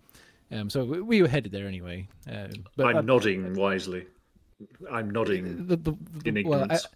Um, 0.52 0.68
so 0.68 0.84
we, 0.84 1.00
we 1.00 1.22
were 1.22 1.28
headed 1.28 1.52
there 1.52 1.66
anyway. 1.66 2.06
Um, 2.30 2.50
but 2.76 2.86
I'm 2.86 2.96
I- 2.96 3.00
nodding 3.00 3.54
wisely. 3.54 4.06
I'm 4.90 5.10
nodding 5.10 5.66
the, 5.66 5.76
the, 5.76 5.94
in 6.24 6.34
the- 6.34 6.44
well, 6.44 6.62
ignorance. 6.62 6.86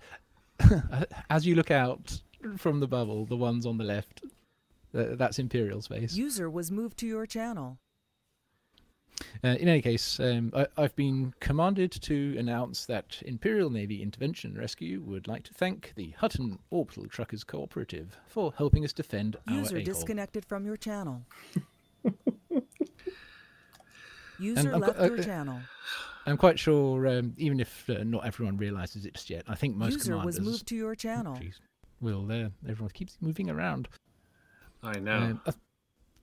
uh, 0.70 1.04
as 1.30 1.46
you 1.46 1.54
look 1.54 1.70
out 1.70 2.20
from 2.56 2.80
the 2.80 2.86
bubble, 2.86 3.24
the 3.24 3.36
ones 3.36 3.64
on 3.66 3.78
the 3.78 3.84
left, 3.84 4.22
uh, 4.94 5.04
that's 5.16 5.38
Imperial 5.38 5.82
space. 5.82 6.14
User 6.14 6.48
was 6.48 6.70
moved 6.70 6.98
to 6.98 7.06
your 7.06 7.26
channel. 7.26 7.78
Uh, 9.44 9.48
in 9.48 9.68
any 9.68 9.82
case, 9.82 10.18
um, 10.20 10.52
I, 10.54 10.66
I've 10.76 10.94
been 10.96 11.32
commanded 11.40 11.92
to 11.92 12.36
announce 12.38 12.86
that 12.86 13.22
Imperial 13.24 13.70
Navy 13.70 14.02
Intervention 14.02 14.56
Rescue 14.56 15.00
would 15.02 15.28
like 15.28 15.44
to 15.44 15.54
thank 15.54 15.92
the 15.96 16.10
Hutton 16.18 16.58
Orbital 16.70 17.06
Truckers 17.06 17.44
Cooperative 17.44 18.16
for 18.26 18.52
helping 18.56 18.84
us 18.84 18.92
defend 18.92 19.36
User 19.48 19.76
our 19.76 19.80
a 19.80 19.84
disconnected 19.84 20.44
from 20.44 20.66
your 20.66 20.76
channel. 20.76 21.22
User 24.38 24.72
And 24.72 24.80
left 24.80 24.96
qu- 24.98 25.02
uh, 25.02 25.06
your 25.06 25.18
uh, 25.20 25.22
channel. 25.22 25.60
I'm 26.26 26.36
quite 26.36 26.58
sure, 26.58 27.06
um, 27.08 27.34
even 27.38 27.58
if 27.60 27.88
uh, 27.88 28.04
not 28.04 28.26
everyone 28.26 28.56
realizes 28.56 29.06
it 29.06 29.14
just 29.14 29.30
yet, 29.30 29.44
I 29.48 29.54
think 29.54 29.76
most 29.76 29.94
User 29.94 30.18
was 30.18 30.40
moved 30.40 30.66
to 30.68 30.76
your 30.76 30.94
channel. 30.94 31.36
Jeez. 31.36 31.54
will. 32.00 32.30
Uh, 32.30 32.50
everyone 32.68 32.90
keeps 32.90 33.16
moving 33.20 33.50
around. 33.50 33.88
I 34.82 34.98
know. 34.98 35.16
Um, 35.16 35.40
I, 35.46 35.52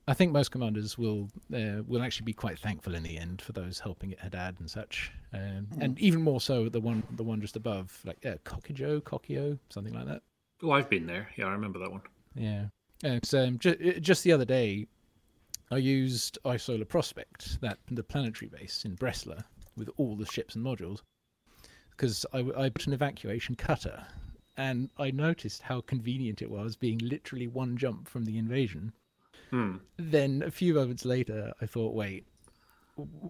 I 0.08 0.14
think 0.14 0.32
most 0.32 0.52
commanders 0.52 0.98
will 0.98 1.30
uh, 1.54 1.82
will 1.88 2.04
actually 2.04 2.26
be 2.26 2.34
quite 2.34 2.60
thankful 2.60 2.94
in 2.94 3.04
the 3.04 3.18
end 3.18 3.42
for 3.42 3.54
those 3.54 3.80
helping 3.80 4.14
at 4.14 4.20
Hadad 4.20 4.58
and 4.60 4.70
such, 4.70 5.12
um, 5.34 5.68
and 5.80 6.00
even 6.00 6.22
more 6.22 6.40
so 6.40 6.70
the 6.70 6.80
one 6.80 7.04
the 7.16 7.24
one 7.24 7.42
just 7.42 7.56
above, 7.56 8.00
like 8.06 8.24
uh, 8.26 8.36
Cockijo, 8.46 9.02
Cockio, 9.02 9.58
something 9.70 9.94
like 9.94 10.06
that. 10.06 10.22
Oh, 10.62 10.72
I've 10.72 10.90
been 10.90 11.08
there. 11.08 11.30
Yeah, 11.38 11.48
I 11.48 11.52
remember 11.52 11.80
that 11.80 11.92
one. 11.92 12.02
Yeah. 12.36 12.66
Uh, 13.04 13.20
so, 13.24 13.44
um, 13.46 13.60
ju- 13.60 14.00
just 14.00 14.24
the 14.24 14.32
other 14.32 14.46
day, 14.46 14.88
I 15.70 15.78
used 15.78 16.38
Isola 16.46 16.86
Prospect, 16.86 17.60
that 17.62 17.78
the 17.92 18.04
planetary 18.04 18.50
base 18.50 18.86
in 18.86 18.96
Bresla, 18.96 19.44
with 19.76 19.90
all 19.98 20.16
the 20.16 20.26
ships 20.28 20.56
and 20.56 20.66
modules, 20.66 21.02
because 21.92 22.26
I, 22.32 22.46
I 22.58 22.70
put 22.70 22.88
an 22.88 22.94
evacuation 22.94 23.56
cutter 23.56 24.06
and 24.58 24.90
I 24.98 25.12
noticed 25.12 25.62
how 25.62 25.82
convenient 25.82 26.42
it 26.42 26.50
was 26.50 26.76
being 26.76 27.00
literally 27.00 27.48
one 27.48 27.76
jump 27.76 28.08
from 28.08 28.24
the 28.24 28.38
invasion. 28.38 28.94
Hmm. 29.52 29.78
Then 29.98 30.44
a 30.46 30.52
few 30.52 30.74
moments 30.74 31.06
later, 31.06 31.54
I 31.62 31.66
thought, 31.66 31.94
wait, 31.94 32.26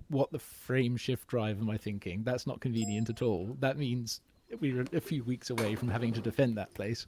what 0.10 0.32
the 0.32 0.40
frame 0.40 0.98
shift 0.98 1.28
drive 1.28 1.60
am 1.60 1.70
I 1.70 1.78
thinking? 1.78 2.24
That's 2.24 2.46
not 2.46 2.62
convenient 2.62 3.10
at 3.10 3.22
all. 3.22 3.56
That 3.60 3.78
means 3.78 4.22
we're 4.60 4.86
a 4.94 5.02
few 5.02 5.24
weeks 5.24 5.50
away 5.50 5.76
from 5.76 5.90
having 5.90 6.14
to 6.14 6.22
defend 6.22 6.58
that 6.58 6.74
place. 6.74 7.08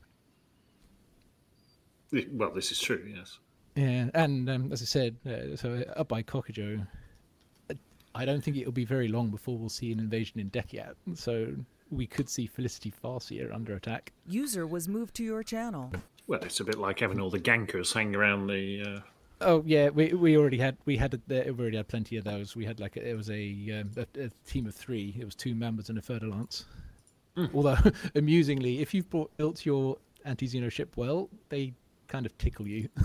Well, 2.31 2.51
this 2.51 2.71
is 2.71 2.79
true, 2.79 3.03
yes. 3.15 3.39
Yeah, 3.75 4.09
and 4.13 4.49
um, 4.49 4.71
as 4.71 4.81
I 4.81 4.85
said, 4.85 5.17
uh, 5.25 5.55
so 5.55 5.83
uh, 5.87 5.99
up 5.99 6.07
by 6.07 6.23
Cockajo, 6.23 6.87
uh, 7.69 7.73
I 8.15 8.25
don't 8.25 8.43
think 8.43 8.57
it'll 8.57 8.71
be 8.71 8.85
very 8.85 9.07
long 9.07 9.29
before 9.29 9.57
we'll 9.57 9.69
see 9.69 9.91
an 9.91 9.99
invasion 9.99 10.39
in 10.39 10.49
Deciat. 10.49 10.95
So 11.13 11.53
we 11.91 12.07
could 12.07 12.27
see 12.27 12.47
Felicity 12.47 12.91
Farseer 13.03 13.53
under 13.53 13.75
attack. 13.75 14.13
User 14.27 14.65
was 14.65 14.87
moved 14.87 15.15
to 15.15 15.23
your 15.23 15.43
channel. 15.43 15.91
Well, 16.27 16.41
it's 16.41 16.59
a 16.59 16.65
bit 16.65 16.77
like 16.77 16.99
having 16.99 17.19
all 17.19 17.29
the 17.29 17.39
gankers 17.39 17.93
hanging 17.93 18.15
around 18.15 18.47
the. 18.47 18.83
Uh... 18.85 18.99
Oh 19.41 19.63
yeah, 19.65 19.89
we 19.89 20.13
we 20.13 20.37
already 20.37 20.57
had 20.57 20.77
we 20.85 20.97
had 20.97 21.13
a, 21.13 21.19
we 21.51 21.61
already 21.61 21.77
had 21.77 21.87
plenty 21.87 22.17
of 22.17 22.25
those. 22.25 22.55
We 22.55 22.65
had 22.65 22.79
like 22.79 22.97
a, 22.97 23.09
it 23.09 23.15
was 23.15 23.29
a, 23.29 23.81
um, 23.81 23.91
a 23.97 24.25
a 24.25 24.29
team 24.45 24.67
of 24.67 24.75
three. 24.75 25.15
It 25.17 25.25
was 25.25 25.35
two 25.35 25.55
members 25.55 25.89
and 25.89 25.97
a 25.97 26.01
third 26.01 26.23
lance. 26.23 26.65
Although 27.53 27.77
amusingly, 28.15 28.81
if 28.81 28.93
you've 28.93 29.09
brought, 29.09 29.35
built 29.37 29.65
your 29.65 29.97
anti-xeno 30.25 30.71
ship 30.71 30.97
well, 30.97 31.29
they 31.49 31.73
kind 32.07 32.25
of 32.25 32.37
tickle 32.37 32.67
you. 32.67 32.89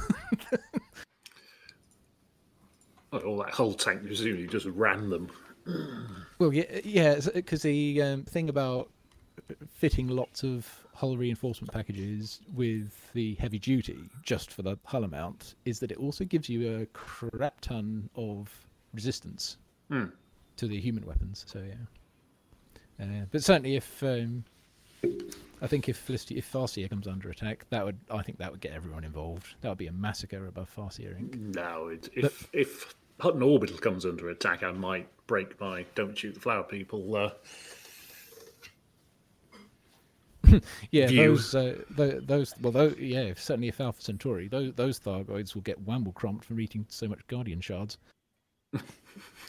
Well, 3.13 3.23
all 3.23 3.37
that 3.45 3.51
whole 3.53 3.75
tank 3.75 4.07
presumably 4.07 4.47
just 4.47 4.67
ran 4.67 5.11
them. 5.11 5.31
Well, 6.39 6.53
yeah, 6.53 6.81
yeah, 6.83 7.21
because 7.35 7.63
the 7.63 8.01
um, 8.01 8.25
thing 8.25 8.49
about 8.49 8.91
fitting 9.71 10.09
lots 10.09 10.43
of 10.45 10.69
hull 10.95 11.17
reinforcement 11.17 11.73
packages 11.73 12.41
with 12.55 13.13
the 13.13 13.35
heavy 13.37 13.59
duty 13.59 13.99
just 14.23 14.51
for 14.53 14.63
the 14.63 14.79
hull 14.85 15.05
amount 15.05 15.55
is 15.65 15.79
that 15.81 15.91
it 15.91 15.99
also 15.99 16.25
gives 16.25 16.49
you 16.49 16.81
a 16.81 16.87
crap 16.87 17.61
ton 17.61 18.09
of 18.15 18.51
resistance 18.95 19.57
Hmm. 19.91 20.07
to 20.57 20.67
the 20.67 20.79
human 20.81 21.05
weapons. 21.07 21.45
So 21.49 21.63
yeah, 21.67 23.05
uh, 23.05 23.25
but 23.31 23.43
certainly 23.43 23.77
if 23.77 24.03
um, 24.03 24.45
I 25.61 25.67
think 25.67 25.89
if 25.89 25.97
Felicity, 25.97 26.39
if 26.39 26.51
Farseer 26.51 26.89
comes 26.89 27.07
under 27.07 27.29
attack, 27.31 27.67
that 27.71 27.85
would 27.85 27.99
I 28.11 28.23
think 28.23 28.39
that 28.39 28.51
would 28.51 28.61
get 28.61 28.73
everyone 28.73 29.05
involved. 29.05 29.55
That 29.61 29.69
would 29.71 29.79
be 29.79 29.87
a 29.89 29.93
massacre 29.93 30.47
above 30.47 30.71
Farseer. 30.75 31.19
No, 31.55 31.89
it, 31.89 32.09
if 32.15 32.49
if 32.53 32.95
Hutton 33.21 33.43
Orbital 33.43 33.79
comes 33.79 34.05
under 34.07 34.31
attack, 34.31 34.63
I 34.63 34.73
might 34.73 35.09
break 35.27 35.61
my 35.61 35.85
"Don't 35.95 36.17
shoot 36.17 36.35
the 36.35 36.41
flower 36.41 36.63
people." 36.63 37.15
Uh, 37.17 37.31
Yeah, 40.91 41.07
view. 41.07 41.29
those, 41.29 41.55
uh, 41.55 41.79
tho- 41.91 42.21
those, 42.21 42.55
well, 42.61 42.73
those, 42.73 42.97
yeah, 42.99 43.33
certainly 43.37 43.69
if 43.69 43.81
Alpha 43.81 44.03
Centauri, 44.03 44.49
those, 44.49 44.73
those 44.75 44.99
Thargoids 45.01 45.55
will 45.55 45.63
get 45.63 45.81
wamble-crumped 45.85 46.45
from 46.45 46.61
eating 46.61 46.87
so 46.89 47.09
much 47.09 47.27
Guardian 47.27 47.61
shards. 47.61 47.99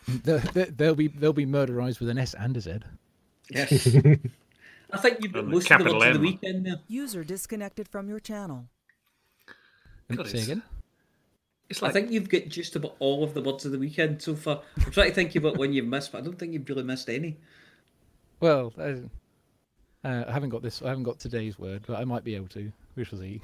they'll, 0.07 0.39
they- 0.39 0.65
they'll 0.65 0.95
be 0.95 1.07
they'll 1.07 1.33
be 1.33 1.45
murderized 1.45 1.99
with 1.99 2.09
an 2.09 2.17
S 2.17 2.33
and 2.33 2.57
a 2.57 2.61
Z. 2.61 2.79
Yes. 3.49 3.87
I 4.91 4.97
think 4.97 5.17
you've 5.21 5.33
got 5.33 5.39
And 5.45 5.47
the 5.49 5.51
most 5.53 5.63
of 5.71 5.79
the 5.79 5.83
capital 5.85 5.99
ones 5.99 6.15
of 6.15 6.21
the 6.21 6.27
weekend 6.27 6.65
there. 6.65 6.79
User 6.87 7.23
disconnected 7.23 7.87
from 7.87 8.07
your 8.09 8.19
channel. 8.19 8.67
And 10.09 10.27
say 10.27 10.41
again. 10.43 10.63
I 11.81 11.89
think 11.91 12.11
you've 12.11 12.29
got 12.29 12.47
just 12.49 12.75
about 12.75 12.95
all 12.99 13.23
of 13.23 13.33
the 13.33 13.41
words 13.41 13.65
of 13.65 13.71
the 13.71 13.79
weekend 13.79 14.21
so 14.21 14.35
far. 14.35 14.61
I'm 14.85 14.91
trying 14.91 15.09
to 15.09 15.15
think 15.15 15.35
about 15.35 15.57
when 15.57 15.73
you've 15.73 15.87
missed, 15.87 16.11
but 16.11 16.19
I 16.19 16.21
don't 16.21 16.37
think 16.37 16.53
you've 16.53 16.67
really 16.69 16.83
missed 16.83 17.09
any. 17.09 17.37
Well, 18.39 18.73
uh, 18.77 18.93
uh, 20.03 20.25
I 20.27 20.31
haven't 20.31 20.49
got 20.49 20.61
this. 20.61 20.81
I 20.81 20.89
haven't 20.89 21.03
got 21.03 21.19
today's 21.19 21.57
word, 21.57 21.83
but 21.87 21.97
I 21.99 22.03
might 22.05 22.23
be 22.23 22.35
able 22.35 22.47
to. 22.49 22.71
We 22.95 23.05
shall 23.05 23.19
see. 23.19 23.41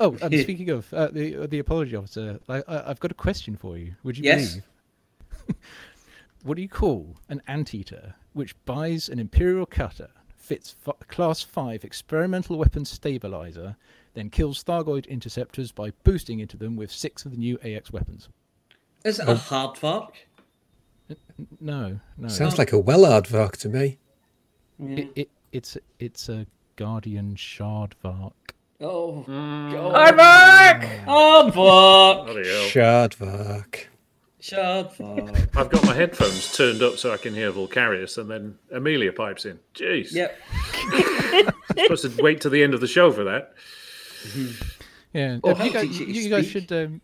oh, 0.00 0.16
and 0.20 0.34
speaking 0.40 0.70
of 0.70 0.92
uh, 0.92 1.08
the 1.08 1.46
the 1.46 1.58
apology 1.58 1.96
officer, 1.96 2.38
I, 2.48 2.62
I, 2.68 2.90
I've 2.90 3.00
got 3.00 3.10
a 3.10 3.14
question 3.14 3.56
for 3.56 3.76
you. 3.78 3.94
Would 4.02 4.18
you 4.18 4.24
Yes. 4.24 4.50
believe? 4.50 4.64
what 6.42 6.56
do 6.56 6.62
you 6.62 6.68
call 6.68 7.16
an 7.28 7.42
anteater 7.46 8.14
which 8.32 8.54
buys 8.64 9.08
an 9.08 9.18
imperial 9.18 9.66
cutter, 9.66 10.08
fits 10.36 10.74
f- 10.86 11.06
class 11.08 11.42
five 11.42 11.84
experimental 11.84 12.58
weapon 12.58 12.84
stabilizer, 12.84 13.76
then 14.14 14.28
kills 14.30 14.62
Thargoid 14.64 15.06
interceptors 15.08 15.70
by 15.72 15.90
boosting 16.02 16.40
into 16.40 16.56
them 16.56 16.76
with 16.76 16.90
six 16.90 17.24
of 17.24 17.30
the 17.30 17.36
new 17.38 17.58
AX 17.64 17.92
weapons? 17.92 18.28
Is 19.04 19.18
it 19.20 19.26
Oh. 19.28 19.32
a 19.32 19.36
hard 19.36 19.76
fork? 19.78 20.14
No, 21.60 22.00
no. 22.16 22.28
Sounds 22.28 22.58
like 22.58 22.72
a 22.72 22.78
well 22.78 23.04
hard 23.04 23.24
aardvark 23.24 23.52
to 23.58 23.68
me. 23.68 23.98
It, 24.80 25.08
it, 25.14 25.30
it's 25.54 25.78
it's 25.98 26.28
a 26.28 26.46
guardian 26.76 27.34
shardvark. 27.36 28.32
Oh, 28.80 29.24
Mm. 29.28 29.72
God. 29.72 30.14
Aardvark! 30.18 31.04
Aardvark! 31.06 32.24
Bloody 32.26 32.48
hell. 32.48 32.62
Shardvark. 32.64 33.84
Shardvark. 34.42 35.48
I've 35.56 35.70
got 35.70 35.84
my 35.86 35.94
headphones 35.94 36.54
turned 36.54 36.82
up 36.82 36.98
so 36.98 37.12
I 37.12 37.16
can 37.16 37.32
hear 37.34 37.50
Vulcarius, 37.52 38.18
and 38.18 38.30
then 38.30 38.58
Amelia 38.72 39.12
pipes 39.12 39.46
in. 39.46 39.58
Jeez. 39.74 40.12
Yep. 40.12 40.38
supposed 41.78 42.16
to 42.16 42.22
wait 42.22 42.40
to 42.42 42.50
the 42.50 42.62
end 42.62 42.74
of 42.74 42.80
the 42.80 42.86
show 42.88 43.10
for 43.10 43.24
that. 43.24 43.54
Yeah, 45.14 45.38
Oh, 45.44 45.62
you, 45.64 45.72
guys, 45.72 45.98
you 45.98 46.06
you 46.06 46.28
guys 46.28 46.46
should 46.46 46.70
um, 46.72 47.00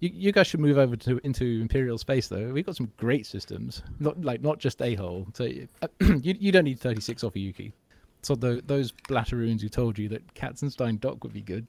you, 0.00 0.10
you 0.14 0.32
guys 0.32 0.46
should 0.46 0.60
move 0.60 0.78
over 0.78 0.96
to 0.96 1.20
into 1.24 1.44
Imperial 1.60 1.98
space 1.98 2.28
though. 2.28 2.48
We've 2.48 2.64
got 2.66 2.76
some 2.76 2.90
great 2.96 3.26
systems, 3.26 3.82
not 3.98 4.20
like 4.22 4.40
not 4.40 4.58
just 4.58 4.80
a 4.82 4.94
hole. 4.94 5.26
So 5.34 5.48
uh, 5.82 5.88
you 6.00 6.34
you 6.40 6.50
don't 6.52 6.64
need 6.64 6.80
thirty 6.80 7.00
six 7.02 7.22
Ophiuchi. 7.22 7.72
So 8.22 8.34
tho- 8.34 8.60
those 8.60 8.92
blatteroons 9.08 9.62
who 9.62 9.68
told 9.68 9.98
you 9.98 10.08
that 10.10 10.34
Katzenstein 10.34 11.00
Dock 11.00 11.22
would 11.24 11.32
be 11.32 11.40
good. 11.40 11.66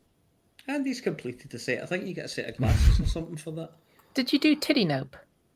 Andy's 0.68 1.02
completed 1.02 1.50
the 1.50 1.60
set. 1.60 1.82
I 1.82 1.86
think 1.86 2.06
you 2.06 2.14
get 2.14 2.26
a 2.26 2.30
set 2.30 2.50
of 2.50 2.58
glasses 2.58 3.00
or 3.00 3.06
something 3.06 3.38
for 3.38 3.52
that. 3.52 3.72
Did 4.14 4.32
you 4.34 4.40
do 4.40 4.56
titty 4.56 4.86
nope? 4.86 5.16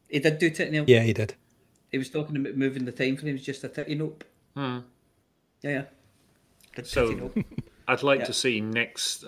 He 0.10 0.20
did 0.20 0.40
do 0.40 0.50
titty 0.50 0.72
nope. 0.72 0.88
Yeah, 0.88 1.02
he 1.02 1.14
did. 1.14 1.36
He 1.92 1.98
was 1.98 2.10
talking 2.10 2.36
about 2.38 2.56
moving 2.56 2.86
the 2.86 2.92
time 2.92 3.18
frames 3.18 3.44
just 3.44 3.64
a 3.64 3.70
titty 3.70 3.96
nope. 3.96 4.24
Hmm. 4.56 4.80
Yeah, 5.62 5.70
yeah. 5.72 5.84
Did 6.76 6.88
So 6.88 7.08
nope. 7.08 7.38
I'd 7.88 8.02
like 8.04 8.20
Yeah. 8.22 8.26
to 8.26 8.34
see 8.34 8.62
next 8.62 9.26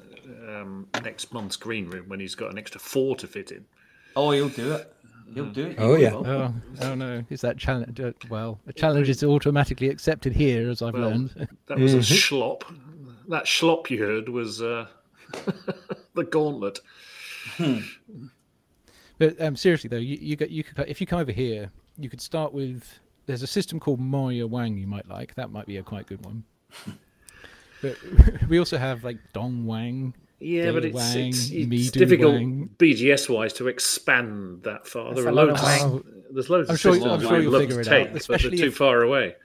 um, 0.47 0.87
next 1.03 1.31
month's 1.31 1.57
green 1.57 1.89
room 1.89 2.05
when 2.09 2.19
he's 2.19 2.33
got 2.35 2.51
an 2.51 2.57
extra 2.57 2.79
four 2.79 3.15
to 3.17 3.27
fit 3.27 3.51
in. 3.51 3.65
Oh, 4.15 4.31
he'll 4.31 4.49
do 4.49 4.71
it. 4.73 4.91
He'll 5.33 5.45
do 5.51 5.67
it. 5.67 5.75
Oh, 5.77 5.95
yeah. 5.95 6.13
Oh, 6.13 6.53
oh 6.81 6.95
no! 6.95 7.23
Is 7.29 7.41
that 7.41 7.57
challenge? 7.57 7.99
Uh, 7.99 8.13
well, 8.29 8.59
a 8.67 8.73
challenge 8.73 9.09
is 9.09 9.23
automatically 9.23 9.89
accepted 9.89 10.33
here, 10.33 10.69
as 10.69 10.81
I've 10.81 10.93
Well, 10.93 11.09
learned. 11.09 11.47
That 11.67 11.77
was 11.79 11.93
a 11.93 11.97
Mm-hmm. 11.97 12.13
schlop. 12.35 12.61
That 13.27 13.43
schlop 13.45 13.89
you 13.89 13.99
heard 14.03 14.29
was 14.29 14.61
uh, 14.61 14.87
the 16.13 16.23
gauntlet. 16.23 16.79
But 19.19 19.41
um, 19.41 19.55
seriously 19.55 19.87
though, 19.89 19.97
you 19.97 20.17
you, 20.21 20.35
got, 20.35 20.49
you 20.49 20.63
could 20.63 20.79
if 20.87 21.01
you 21.01 21.07
come 21.07 21.19
over 21.19 21.31
here, 21.31 21.71
you 21.97 22.09
could 22.09 22.21
start 22.21 22.53
with. 22.53 22.99
There's 23.25 23.43
a 23.43 23.47
system 23.47 23.77
called 23.79 23.99
Moya 23.99 24.47
Wang 24.47 24.77
you 24.77 24.87
might 24.87 25.07
like. 25.09 25.35
That 25.35 25.51
might 25.51 25.65
be 25.65 25.77
a 25.77 25.83
quite 25.83 26.07
good 26.07 26.23
one. 26.23 26.43
but 27.81 27.97
we 28.49 28.57
also 28.59 28.77
have 28.77 29.03
like 29.03 29.17
Dong 29.33 29.65
Wang. 29.65 30.13
Yeah, 30.39 30.71
but 30.71 30.85
it's, 30.85 30.93
Wang, 30.95 31.27
it's, 31.29 31.49
it's 31.51 31.91
difficult 31.91 32.35
Wang. 32.35 32.69
BGS 32.77 33.27
wise 33.27 33.53
to 33.53 33.67
expand 33.67 34.63
that 34.63 34.85
far. 34.87 35.05
That's 35.09 35.21
there 35.21 35.29
are 35.29 35.33
loads. 35.33 35.61
of 35.61 36.03
There's 36.31 36.49
loads 36.49 36.69
I'm 36.69 36.75
of 36.75 36.79
sure- 36.79 36.93
systems 36.93 37.23
I'm 37.23 37.27
sure 37.29 37.39
you'll 37.39 37.51
love 37.53 37.61
figure 37.63 37.75
to 37.75 37.81
it 37.81 37.87
out, 37.87 37.91
take, 37.91 38.03
but 38.05 38.11
they're 38.11 38.17
especially 38.17 38.57
too 38.57 38.71
far 38.71 39.01
away. 39.01 39.35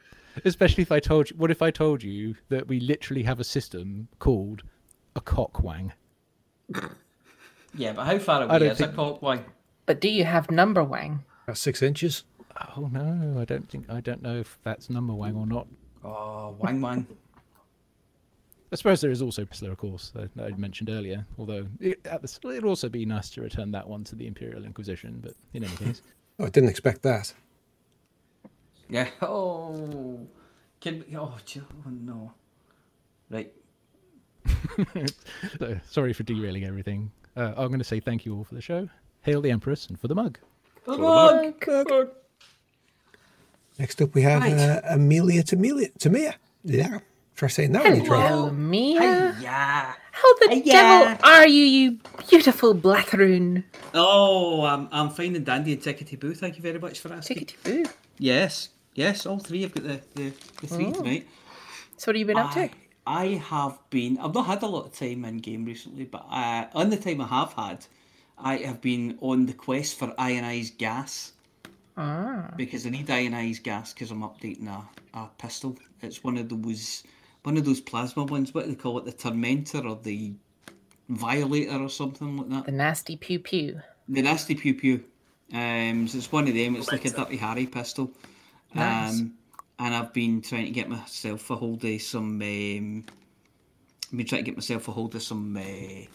Especially 0.44 0.82
if 0.82 0.92
I 0.92 1.00
told 1.00 1.30
you. 1.30 1.36
What 1.36 1.50
if 1.50 1.62
I 1.62 1.70
told 1.70 2.02
you 2.02 2.34
that 2.50 2.68
we 2.68 2.80
literally 2.80 3.22
have 3.22 3.40
a 3.40 3.44
system 3.44 4.08
called 4.18 4.62
a 5.16 5.20
cock 5.20 5.62
wang? 5.62 5.92
Yeah, 7.74 7.92
but 7.94 8.04
how 8.04 8.18
far 8.18 8.42
away 8.42 8.58
don't 8.58 8.68
is 8.72 8.80
a 8.80 8.84
think- 8.84 8.96
cock 8.96 9.22
wang? 9.22 9.44
But 9.86 10.00
do 10.00 10.08
you 10.08 10.24
have 10.24 10.50
number 10.50 10.84
wang? 10.84 11.24
About 11.44 11.58
six 11.58 11.82
inches. 11.82 12.24
Oh 12.76 12.88
no, 12.92 13.40
I 13.40 13.44
don't 13.44 13.68
think 13.68 13.86
I 13.90 14.00
don't 14.00 14.22
know 14.22 14.36
if 14.38 14.58
that's 14.62 14.88
number 14.90 15.14
wang 15.14 15.36
or 15.36 15.46
not. 15.46 15.66
Oh, 16.04 16.54
wang 16.58 16.80
wang. 16.80 17.06
I 18.72 18.74
suppose 18.76 19.02
there 19.02 19.10
is 19.10 19.20
also 19.20 19.44
Priscilla, 19.44 19.72
of 19.72 19.76
course, 19.78 20.12
that 20.14 20.30
I 20.42 20.48
mentioned 20.56 20.88
earlier. 20.88 21.26
Although 21.38 21.66
it, 21.78 22.00
at 22.06 22.24
it'd 22.24 22.64
also 22.64 22.88
be 22.88 23.04
nice 23.04 23.28
to 23.30 23.42
return 23.42 23.70
that 23.72 23.86
one 23.86 24.02
to 24.04 24.16
the 24.16 24.26
Imperial 24.26 24.64
Inquisition. 24.64 25.20
But 25.22 25.34
in 25.52 25.64
any 25.64 25.76
case, 25.76 26.00
Oh, 26.40 26.46
I 26.46 26.48
didn't 26.48 26.70
expect 26.70 27.02
that. 27.02 27.32
Yeah. 28.88 29.08
Oh. 29.20 30.26
Can 30.80 31.04
we, 31.08 31.16
oh, 31.16 31.36
gee- 31.44 31.60
oh 31.86 31.90
no. 31.90 32.32
Right. 33.30 33.52
so, 35.58 35.78
sorry 35.88 36.12
for 36.14 36.22
derailing 36.22 36.64
everything. 36.64 37.12
Uh, 37.36 37.52
I'm 37.56 37.68
going 37.68 37.78
to 37.78 37.84
say 37.84 38.00
thank 38.00 38.24
you 38.24 38.34
all 38.36 38.44
for 38.44 38.54
the 38.54 38.60
show. 38.62 38.88
Hail 39.20 39.40
the 39.42 39.50
Empress 39.50 39.86
and 39.88 40.00
for 40.00 40.08
the 40.08 40.14
mug. 40.14 40.38
Next 43.78 44.02
up, 44.02 44.14
we 44.14 44.22
have 44.22 44.42
Right. 44.42 44.52
uh, 44.58 44.80
Amelia 44.90 45.42
Tamia. 45.42 45.92
Tamia. 45.98 46.34
Yeah. 46.64 46.98
Try 47.36 47.48
saying 47.48 47.72
that 47.72 47.84
when 47.84 48.00
you 48.00 48.06
try. 48.06 48.28
Hello, 48.28 48.50
Mia. 48.50 49.36
Yeah. 49.40 49.94
How 50.12 50.34
the 50.38 50.48
Hiya. 50.54 50.64
devil 50.72 51.18
are 51.24 51.48
you, 51.48 51.64
you 51.64 51.98
beautiful 52.28 52.74
blatheroon? 52.74 53.64
Oh, 53.94 54.64
I'm, 54.64 54.88
I'm 54.92 55.10
fine 55.10 55.34
and 55.34 55.44
dandy 55.44 55.72
and 55.72 55.82
tickety 55.82 56.18
boo. 56.18 56.34
Thank 56.34 56.56
you 56.56 56.62
very 56.62 56.78
much 56.78 57.00
for 57.00 57.12
asking. 57.12 57.38
Tickety 57.38 57.84
boo. 57.84 57.90
Yes. 58.18 58.68
Yes, 58.94 59.26
all 59.26 59.38
three. 59.38 59.64
I've 59.64 59.74
got 59.74 59.84
the, 59.84 60.00
the, 60.14 60.32
the 60.60 60.66
three 60.66 60.86
Oh. 60.86 60.92
tonight. 60.92 61.26
So 61.96 62.10
what 62.10 62.16
have 62.16 62.20
you 62.20 62.26
been 62.26 62.36
up 62.36 62.52
to? 62.54 62.60
I- 62.60 62.70
I 63.04 63.26
have 63.50 63.80
been. 63.90 64.16
I've 64.18 64.32
not 64.32 64.46
had 64.46 64.62
a 64.62 64.66
lot 64.68 64.86
of 64.86 64.92
time 64.96 65.24
in 65.24 65.38
game 65.38 65.64
recently, 65.64 66.04
but 66.04 66.24
uh, 66.30 66.66
on 66.72 66.88
the 66.88 66.96
time 66.96 67.20
I 67.20 67.26
have 67.26 67.52
had, 67.54 67.84
I 68.38 68.58
have 68.58 68.80
been 68.80 69.18
on 69.20 69.46
the 69.46 69.54
quest 69.54 69.98
for 69.98 70.14
ionized 70.16 70.78
gas 70.78 71.32
Ah. 71.96 72.48
because 72.56 72.86
I 72.86 72.90
need 72.90 73.10
ionized 73.10 73.64
gas 73.64 73.92
because 73.92 74.12
I'm 74.12 74.22
updating 74.22 74.68
a, 74.68 75.18
a 75.18 75.28
pistol. 75.36 75.76
It's 76.00 76.22
one 76.22 76.36
of 76.38 76.48
those 76.48 77.02
one 77.42 77.56
of 77.56 77.64
those 77.64 77.80
plasma 77.80 78.24
ones. 78.24 78.54
What 78.54 78.64
do 78.64 78.70
they 78.70 78.76
call 78.76 78.98
it? 78.98 79.04
The 79.04 79.12
Tormentor 79.12 79.86
or 79.86 79.98
the 80.02 80.32
Violator 81.08 81.76
or 81.76 81.88
something 81.88 82.36
like 82.36 82.48
that. 82.50 82.66
The 82.66 82.72
nasty 82.72 83.16
pew 83.16 83.38
pew. 83.38 83.80
The 84.08 84.22
nasty 84.22 84.54
pew 84.54 84.74
pew. 84.74 85.04
Um, 85.52 86.08
so 86.08 86.18
it's 86.18 86.32
one 86.32 86.48
of 86.48 86.54
them. 86.54 86.76
It's 86.76 86.90
like 86.90 87.04
a 87.04 87.10
Dirty 87.10 87.36
Harry 87.36 87.66
pistol. 87.66 88.10
Nice. 88.74 89.20
Um, 89.20 89.34
and 89.78 89.94
I've 89.94 90.12
been 90.12 90.40
trying 90.40 90.66
to 90.66 90.70
get 90.70 90.88
myself 90.88 91.50
a 91.50 91.56
hold 91.56 91.84
of 91.84 92.00
some. 92.02 92.40
Um, 92.40 93.04
I've 94.10 94.16
been 94.16 94.26
trying 94.26 94.44
to 94.44 94.50
get 94.50 94.56
myself 94.56 94.88
a 94.88 94.92
hold 94.92 95.14
of 95.14 95.22
some 95.22 95.56
uh, 95.56 96.06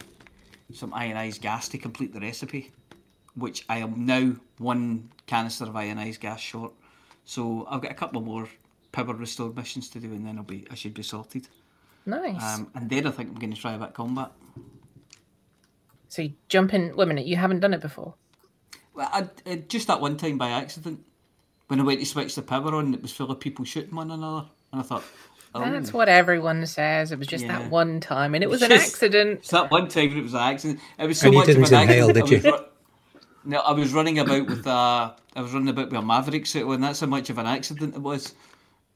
some 0.74 0.94
ionized 0.94 1.41
gas 1.41 1.68
to 1.70 1.78
complete 1.78 2.14
the 2.14 2.20
recipe, 2.20 2.72
which 3.36 3.66
I 3.70 3.80
am 3.80 4.06
now 4.06 4.36
one 4.58 5.10
canister 5.28 5.66
of 5.66 5.76
ionized 5.76 6.22
gas 6.22 6.40
short. 6.40 6.72
So 7.26 7.68
I've 7.70 7.82
got 7.82 7.91
a 7.91 7.95
couple 7.95 8.22
more 8.22 8.48
power 8.98 9.14
restored 9.14 9.56
missions 9.56 9.90
to 9.90 9.99
do, 9.99 10.07
and 10.07 10.26
then 10.26 10.38
I'll 10.38 10.44
be 10.44 10.65
I 10.72 10.76
should 10.76 10.94
be 10.94 11.03
sorted. 11.03 11.48
Nice. 12.06 12.41
Um, 12.44 12.72
and 12.76 12.90
then 12.90 13.06
I 13.06 13.11
think 13.11 13.30
I'm 13.30 13.36
going 13.36 13.53
to 13.53 13.60
try 13.61 13.74
a 13.74 13.78
bit 13.78 13.90
of 13.90 13.94
combat. 13.94 14.32
so 16.10 16.22
you 16.24 16.34
jump 16.49 16.74
in. 16.74 16.95
Wait 16.95 17.03
a 17.03 17.07
minute, 17.07 17.26
you 17.26 17.36
haven't 17.36 17.60
done 17.60 17.74
it 17.74 17.82
before. 17.82 18.15
Well, 18.94 19.10
I, 19.11 19.30
I, 19.45 19.56
just 19.68 19.88
that 19.88 20.02
one 20.02 20.18
time 20.18 20.38
by 20.38 20.49
accident, 20.49 20.99
when 21.68 21.80
I 21.80 21.84
went 21.84 21.99
to 21.99 22.06
switch 22.06 22.34
the 22.36 22.41
power 22.41 22.74
on, 22.76 22.94
it 22.94 23.02
was 23.02 23.11
full 23.11 23.30
of 23.30 23.40
people 23.40 23.65
shooting 23.65 23.95
one 23.95 24.10
another, 24.10 24.48
and 24.72 24.82
I 24.82 24.84
thought, 24.84 25.03
oh, 25.53 25.60
That's 25.69 25.94
what 25.94 26.10
everyone 26.10 26.65
says. 26.65 27.11
It 27.11 27.19
was 27.19 27.28
just 27.28 27.45
Yeah. 27.45 27.60
that 27.60 27.69
one 27.69 27.99
time, 27.99 28.34
and 28.36 28.44
it 28.44 28.49
was 28.49 28.61
an 28.64 28.69
Just- 28.72 28.94
accident. 28.94 29.40
It's 29.40 29.49
that 29.57 29.69
one 29.69 29.88
time 29.88 30.18
it 30.18 30.24
was 30.24 30.34
an 30.34 30.40
accident. 30.40 30.80
It 30.98 31.06
was 31.07 31.19
so 31.19 31.28
And 31.28 31.36
much 31.36 31.49
of 31.49 31.56
didn't 31.57 31.72
an 31.74 31.82
inhale, 31.84 32.10
accident. 32.10 32.30
did 32.30 32.45
I 32.45 32.48
you? 32.49 32.52
was 32.53 32.61
ru- 32.61 32.68
no, 33.52 33.60
I 33.60 33.72
was 33.74 33.94
running 33.94 34.19
about 34.19 34.48
with 34.48 34.65
a, 34.65 35.15
I 35.36 35.41
was 35.41 35.53
running 35.53 35.69
about 35.69 35.90
with 35.91 35.99
a 35.99 36.02
Maverick 36.02 36.45
suit 36.48 36.68
on. 36.68 36.82
That's 36.82 36.99
how 37.02 37.07
much 37.07 37.30
of 37.30 37.38
an 37.38 37.45
accident 37.48 37.95
it 37.95 38.02
was. 38.02 38.34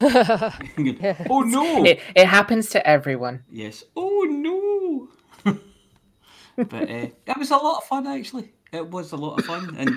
oh 1.30 1.42
no! 1.46 1.84
It, 1.84 2.00
it 2.14 2.26
happens 2.26 2.70
to 2.70 2.86
everyone. 2.86 3.44
Yes. 3.50 3.84
Oh 3.96 5.08
no! 5.44 5.52
but 6.56 6.90
uh, 6.90 7.08
it 7.26 7.38
was 7.38 7.50
a 7.50 7.56
lot 7.56 7.78
of 7.78 7.84
fun 7.84 8.06
actually. 8.06 8.52
It 8.72 8.88
was 8.88 9.12
a 9.12 9.16
lot 9.16 9.38
of 9.38 9.44
fun, 9.44 9.76
and 9.78 9.96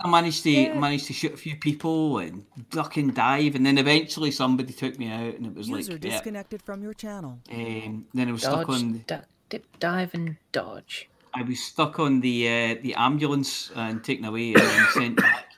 I 0.00 0.08
managed 0.08 0.42
to 0.44 0.74
managed 0.74 1.06
to 1.06 1.12
shoot 1.12 1.32
a 1.32 1.36
few 1.36 1.56
people 1.56 2.18
and 2.18 2.44
duck 2.70 2.96
and 2.96 3.14
dive, 3.14 3.54
and 3.54 3.64
then 3.64 3.78
eventually 3.78 4.30
somebody 4.30 4.72
took 4.72 4.98
me 4.98 5.08
out, 5.08 5.34
and 5.34 5.46
it 5.46 5.54
was 5.54 5.68
User 5.68 5.92
like, 5.92 6.04
yeah. 6.04 6.10
disconnected 6.10 6.62
from 6.62 6.82
your 6.82 6.94
channel. 6.94 7.38
Um, 7.50 8.06
then 8.12 8.28
I 8.28 8.32
was 8.32 8.42
stuck 8.42 8.68
on. 8.68 9.04
duck, 9.06 9.24
dip, 9.48 9.64
dive, 9.78 10.14
and 10.14 10.36
dodge. 10.50 11.08
I 11.34 11.42
was 11.42 11.62
stuck 11.62 11.98
on 11.98 12.20
the 12.20 12.48
uh, 12.48 12.82
the 12.82 12.94
ambulance 12.94 13.70
and 13.74 14.02
taken 14.02 14.24
away 14.24 14.54
and 14.54 14.88
sent 14.88 15.16
back. 15.16 15.51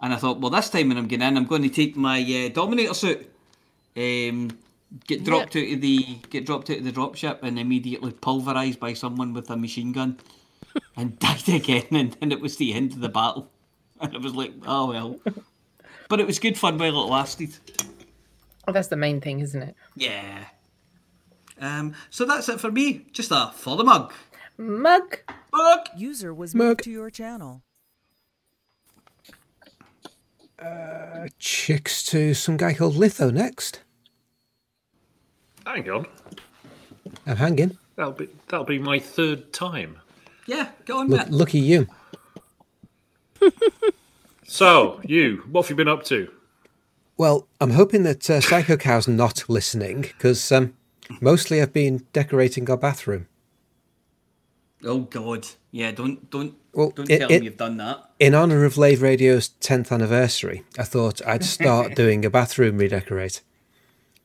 And 0.00 0.12
I 0.12 0.16
thought, 0.16 0.40
well, 0.40 0.50
this 0.50 0.68
time 0.68 0.88
when 0.88 0.98
I'm 0.98 1.06
getting 1.06 1.26
in, 1.26 1.36
I'm 1.36 1.46
going 1.46 1.62
to 1.62 1.68
take 1.68 1.96
my 1.96 2.20
uh, 2.20 2.48
Dominator 2.50 2.94
suit, 2.94 3.32
um, 3.96 4.50
get 5.06 5.24
dropped 5.24 5.56
out 5.56 5.72
of 5.72 5.80
the 5.80 6.18
get 6.28 6.44
dropped 6.44 6.70
out 6.70 6.78
of 6.78 6.84
the 6.84 6.92
dropship, 6.92 7.42
and 7.42 7.58
immediately 7.58 8.12
pulverized 8.12 8.78
by 8.78 8.92
someone 8.92 9.32
with 9.32 9.48
a 9.50 9.56
machine 9.56 9.92
gun, 9.92 10.18
and 10.96 11.18
died 11.18 11.48
again. 11.48 11.86
And 11.90 12.12
then 12.20 12.32
it 12.32 12.40
was 12.40 12.56
the 12.56 12.74
end 12.74 12.92
of 12.92 13.00
the 13.00 13.08
battle. 13.08 13.50
And 13.98 14.14
I 14.14 14.18
was 14.18 14.34
like, 14.34 14.52
oh 14.66 14.90
well. 14.90 15.18
But 16.10 16.20
it 16.20 16.26
was 16.26 16.38
good 16.38 16.58
fun 16.58 16.76
while 16.76 17.02
it 17.02 17.08
lasted. 17.10 17.56
Well, 18.66 18.74
that's 18.74 18.88
the 18.88 18.96
main 18.96 19.22
thing, 19.22 19.40
isn't 19.40 19.62
it? 19.62 19.74
Yeah. 19.94 20.44
Um. 21.58 21.94
So 22.10 22.26
that's 22.26 22.48
it 22.50 22.60
for 22.60 22.70
me. 22.70 23.06
Just 23.12 23.30
a 23.30 23.52
for 23.54 23.74
the 23.76 23.84
mug. 23.84 24.12
Mug. 24.58 25.18
Mug. 25.50 25.88
User 25.96 26.34
was 26.34 26.54
Mug. 26.54 26.66
moved 26.66 26.82
to 26.84 26.90
your 26.90 27.08
channel. 27.08 27.62
Chicks 31.38 32.02
to 32.06 32.34
some 32.34 32.56
guy 32.56 32.74
called 32.74 32.96
Litho 32.96 33.30
next. 33.30 33.80
Hang 35.66 35.88
on. 35.90 36.06
I'm 37.26 37.36
hanging. 37.36 37.76
That'll 37.96 38.12
be 38.12 38.28
that'll 38.48 38.64
be 38.66 38.78
my 38.78 38.98
third 38.98 39.52
time. 39.52 39.98
Yeah. 40.46 40.68
Go 40.84 40.98
on, 41.00 41.08
Look, 41.08 41.18
Matt. 41.18 41.30
lucky 41.32 41.58
you. 41.58 41.86
So, 44.48 45.00
you, 45.04 45.42
what 45.50 45.62
have 45.64 45.70
you 45.70 45.76
been 45.76 45.88
up 45.88 46.04
to? 46.04 46.30
Well, 47.16 47.48
I'm 47.60 47.72
hoping 47.72 48.04
that 48.04 48.30
uh, 48.30 48.40
Psycho 48.40 48.76
Cow's 48.76 49.08
not 49.08 49.48
listening 49.48 50.02
because 50.02 50.52
um, 50.52 50.74
mostly 51.20 51.60
I've 51.60 51.72
been 51.72 52.06
decorating 52.12 52.70
our 52.70 52.76
bathroom. 52.76 53.26
Oh 54.84 55.00
God. 55.00 55.48
Yeah. 55.72 55.90
Don't 55.90 56.30
don't 56.30 56.54
Well, 56.76 56.90
don't 56.90 57.10
it- 57.10 57.18
tell 57.20 57.32
it- 57.32 57.40
me 57.40 57.46
you've 57.46 57.56
done 57.56 57.78
that. 57.78 58.04
In 58.20 58.34
honour 58.34 58.64
of 58.64 58.76
Lave 58.78 59.00
Radio's 59.02 59.48
10th 59.60 59.90
anniversary, 59.90 60.62
I 60.78 60.82
thought 60.84 61.26
I'd 61.26 61.44
start 61.58 61.94
doing 61.94 62.24
a 62.24 62.30
bathroom 62.30 62.76
redecorate. 62.78 63.40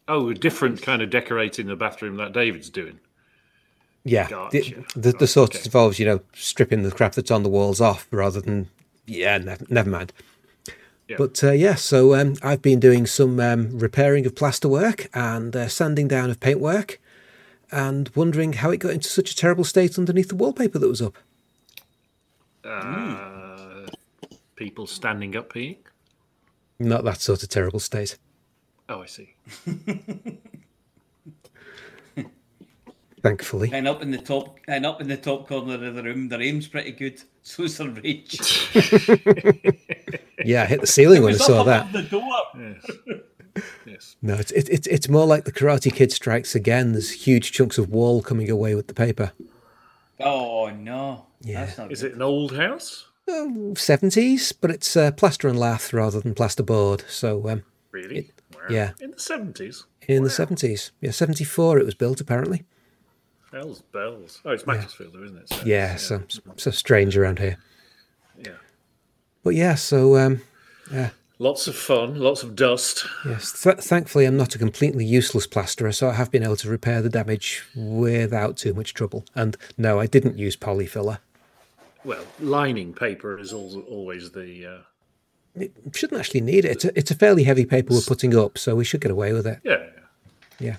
Oh, 0.07 0.29
a 0.29 0.33
different 0.33 0.81
kind 0.81 1.01
of 1.01 1.09
decorating 1.09 1.67
the 1.67 1.75
bathroom 1.77 2.17
that 2.17 2.33
David's 2.33 2.69
doing. 2.69 2.99
Yeah, 4.03 4.27
the, 4.51 4.59
Gotcha. 4.61 4.83
the, 4.95 5.11
the 5.13 5.27
sort 5.27 5.53
that 5.53 5.65
involves, 5.65 5.99
you 5.99 6.05
know, 6.05 6.21
stripping 6.33 6.83
the 6.83 6.91
crap 6.91 7.13
that's 7.13 7.31
on 7.31 7.43
the 7.43 7.49
walls 7.49 7.79
off 7.79 8.07
rather 8.11 8.41
than, 8.41 8.67
yeah, 9.05 9.37
never, 9.37 9.63
never 9.69 9.89
mind. 9.89 10.11
Yeah. 11.07 11.17
But 11.17 11.41
uh, 11.43 11.51
yeah, 11.51 11.75
so 11.75 12.15
um, 12.15 12.35
I've 12.41 12.61
been 12.63 12.79
doing 12.79 13.05
some 13.05 13.39
um, 13.39 13.77
repairing 13.77 14.25
of 14.25 14.33
plasterwork 14.35 15.07
and 15.13 15.55
uh, 15.55 15.67
sanding 15.67 16.07
down 16.07 16.29
of 16.31 16.39
paintwork 16.39 16.99
and 17.71 18.09
wondering 18.15 18.53
how 18.53 18.71
it 18.71 18.77
got 18.77 18.91
into 18.93 19.07
such 19.09 19.31
a 19.31 19.35
terrible 19.35 19.63
state 19.63 19.97
underneath 19.99 20.29
the 20.29 20.35
wallpaper 20.35 20.79
that 20.79 20.87
was 20.87 21.01
up. 21.01 21.15
Uh, 22.63 23.87
people 24.55 24.87
standing 24.87 25.35
up 25.35 25.53
peeing. 25.53 25.77
Not 26.79 27.03
that 27.03 27.21
sort 27.21 27.43
of 27.43 27.49
terrible 27.49 27.79
state. 27.79 28.17
Oh, 28.89 29.01
I 29.01 29.05
see. 29.05 29.35
Thankfully. 33.21 33.69
And 33.71 33.87
up 33.87 34.01
in 34.01 34.09
the 34.09 34.17
top, 34.17 34.57
and 34.67 34.83
up 34.85 34.99
in 34.99 35.07
the 35.07 35.17
top 35.17 35.47
corner 35.47 35.75
of 35.85 35.95
the 35.95 36.01
room, 36.01 36.27
their 36.27 36.41
aim's 36.41 36.67
pretty 36.67 36.91
good. 36.91 37.21
So's 37.43 37.77
their 37.77 37.89
rage. 37.89 38.39
Yeah, 40.43 40.63
I 40.63 40.65
hit 40.65 40.81
the 40.81 40.87
ceiling 40.87 41.21
when 41.23 41.35
I 41.35 41.37
saw 41.37 41.61
up 41.61 41.65
that. 41.67 41.89
above 41.89 41.93
the 41.93 42.03
door. 42.09 42.31
Yes. 43.85 44.15
No, 44.21 44.35
it's 44.35 44.51
it, 44.51 44.69
it's 44.69 44.87
it's 44.87 45.09
more 45.09 45.25
like 45.25 45.43
the 45.43 45.51
Karate 45.51 45.93
Kid 45.93 46.11
strikes 46.11 46.55
again. 46.55 46.93
There's 46.93 47.11
huge 47.11 47.51
chunks 47.51 47.77
of 47.77 47.89
wall 47.89 48.21
coming 48.21 48.49
away 48.49 48.75
with 48.75 48.87
the 48.87 48.93
paper. 48.93 49.33
Oh 50.23 50.69
no. 50.69 51.25
Yeah. 51.41 51.65
That's 51.65 51.77
not 51.77 51.91
Is 51.91 52.01
good. 52.01 52.11
it 52.11 52.15
an 52.15 52.21
old 52.21 52.55
house? 52.55 53.07
Seventies, 53.75 54.51
but 54.51 54.71
it's 54.71 54.95
uh, 54.97 55.11
plaster 55.11 55.47
and 55.47 55.57
lath 55.59 55.93
rather 55.93 56.19
than 56.19 56.35
plasterboard. 56.35 57.07
So 57.09 57.47
um, 57.49 57.63
Really? 57.91 58.31
Wow. 58.53 58.61
yeah. 58.69 58.91
In 58.99 59.11
the 59.11 59.19
seventies. 59.19 59.85
in 60.07 60.23
the 60.23 60.29
seventies, 60.29 60.91
yeah, 61.01 61.11
seventy 61.11 61.43
four 61.43 61.77
it 61.79 61.85
was 61.85 61.95
built 61.95 62.19
apparently. 62.21 62.63
Bells, 63.51 63.81
bells. 63.93 64.41
Oh, 64.45 64.51
it's 64.51 64.65
Macclesfield, 64.65 65.13
though, 65.13 65.23
isn't 65.23 65.37
it? 65.37 65.49
So, 65.49 65.61
Yeah, 65.65 65.95
so 65.97 66.23
so 66.55 66.71
strange 66.71 67.17
around 67.17 67.39
here. 67.39 67.57
yeah. 68.39 68.53
But 69.43 69.55
yeah, 69.55 69.75
so 69.75 70.15
um, 70.17 70.41
yeah, 70.91 71.09
Lots 71.41 71.65
of 71.67 71.75
fun, 71.75 72.19
lots 72.19 72.43
of 72.43 72.55
dust. 72.55 73.03
yes. 73.25 73.63
Th- 73.63 73.77
thankfully, 73.77 74.25
I'm 74.25 74.37
not 74.37 74.53
a 74.53 74.59
completely 74.59 75.03
useless 75.05 75.47
plasterer, 75.47 75.91
so 75.91 76.09
I 76.09 76.13
have 76.13 76.29
been 76.29 76.43
able 76.43 76.57
to 76.57 76.69
repair 76.69 77.01
the 77.01 77.09
damage 77.09 77.63
without 77.75 78.57
too 78.57 78.75
much 78.75 78.93
trouble. 78.93 79.25
And 79.33 79.57
no, 79.75 79.99
I 79.99 80.05
didn't 80.05 80.37
use 80.37 80.55
polyfiller. 80.55 81.17
Well, 82.03 82.23
lining 82.39 82.93
paper 82.93 83.39
is 83.39 83.51
al- 83.53 83.81
always 83.89 84.31
the. 84.33 84.67
Uh, 84.67 84.81
It 85.55 85.71
shouldn't 85.95 86.19
actually 86.19 86.41
need 86.41 86.63
it. 86.63 86.71
It's 86.73 86.85
a, 86.85 86.91
it's 86.99 87.09
a 87.09 87.15
fairly 87.15 87.43
heavy 87.43 87.65
paper 87.65 87.93
we're 87.95 88.01
putting 88.01 88.35
up, 88.37 88.59
so 88.59 88.75
we 88.75 88.83
should 88.83 89.01
get 89.01 89.09
away 89.11 89.33
with 89.33 89.47
it. 89.47 89.59
yeah, 89.63 89.83
Yeah. 90.59 90.77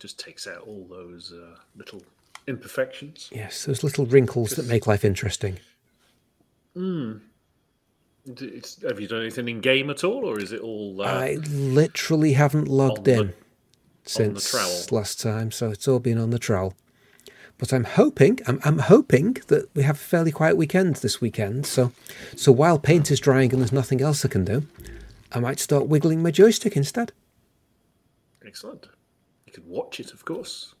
just 0.00 0.18
takes 0.18 0.46
out 0.46 0.62
all 0.66 0.86
those 0.88 1.30
uh, 1.30 1.56
little 1.76 2.02
imperfections. 2.46 3.28
Yes, 3.30 3.66
those 3.66 3.84
little 3.84 4.06
wrinkles 4.06 4.52
that 4.52 4.66
make 4.66 4.86
life 4.86 5.04
interesting. 5.04 5.58
Mm. 6.74 7.20
It's, 8.26 8.80
have 8.82 9.00
you 9.00 9.08
done 9.08 9.20
anything 9.22 9.48
in 9.48 9.60
game 9.60 9.90
at 9.90 10.04
all, 10.04 10.24
or 10.24 10.38
is 10.38 10.52
it 10.52 10.60
all? 10.60 11.00
Uh, 11.02 11.04
I 11.06 11.34
literally 11.50 12.34
haven't 12.34 12.68
logged 12.68 13.04
the- 13.04 13.20
in 13.20 13.32
since 14.04 14.90
last 14.92 15.20
time, 15.20 15.50
so 15.50 15.70
it's 15.70 15.86
all 15.88 15.98
been 16.00 16.18
on 16.18 16.30
the 16.30 16.38
trowel. 16.38 16.74
But 17.58 17.72
I'm 17.72 17.84
hoping, 17.84 18.40
I'm, 18.48 18.58
I'm 18.64 18.78
hoping 18.80 19.36
that 19.46 19.72
we 19.74 19.84
have 19.84 19.94
a 19.96 19.98
fairly 19.98 20.32
quiet 20.32 20.56
weekend 20.56 20.96
this 20.96 21.20
weekend. 21.20 21.66
So, 21.66 21.92
so 22.34 22.50
while 22.50 22.78
paint 22.78 23.10
is 23.12 23.20
drying 23.20 23.52
and 23.52 23.60
there's 23.60 23.70
nothing 23.72 24.00
else 24.00 24.24
I 24.24 24.28
can 24.28 24.44
do, 24.44 24.66
I 25.30 25.38
might 25.38 25.60
start 25.60 25.86
wiggling 25.86 26.22
my 26.22 26.32
joystick 26.32 26.76
instead. 26.76 27.12
Excellent. 28.44 28.88
You 29.46 29.52
could 29.52 29.66
watch 29.66 30.00
it, 30.00 30.12
of 30.12 30.24
course. 30.24 30.74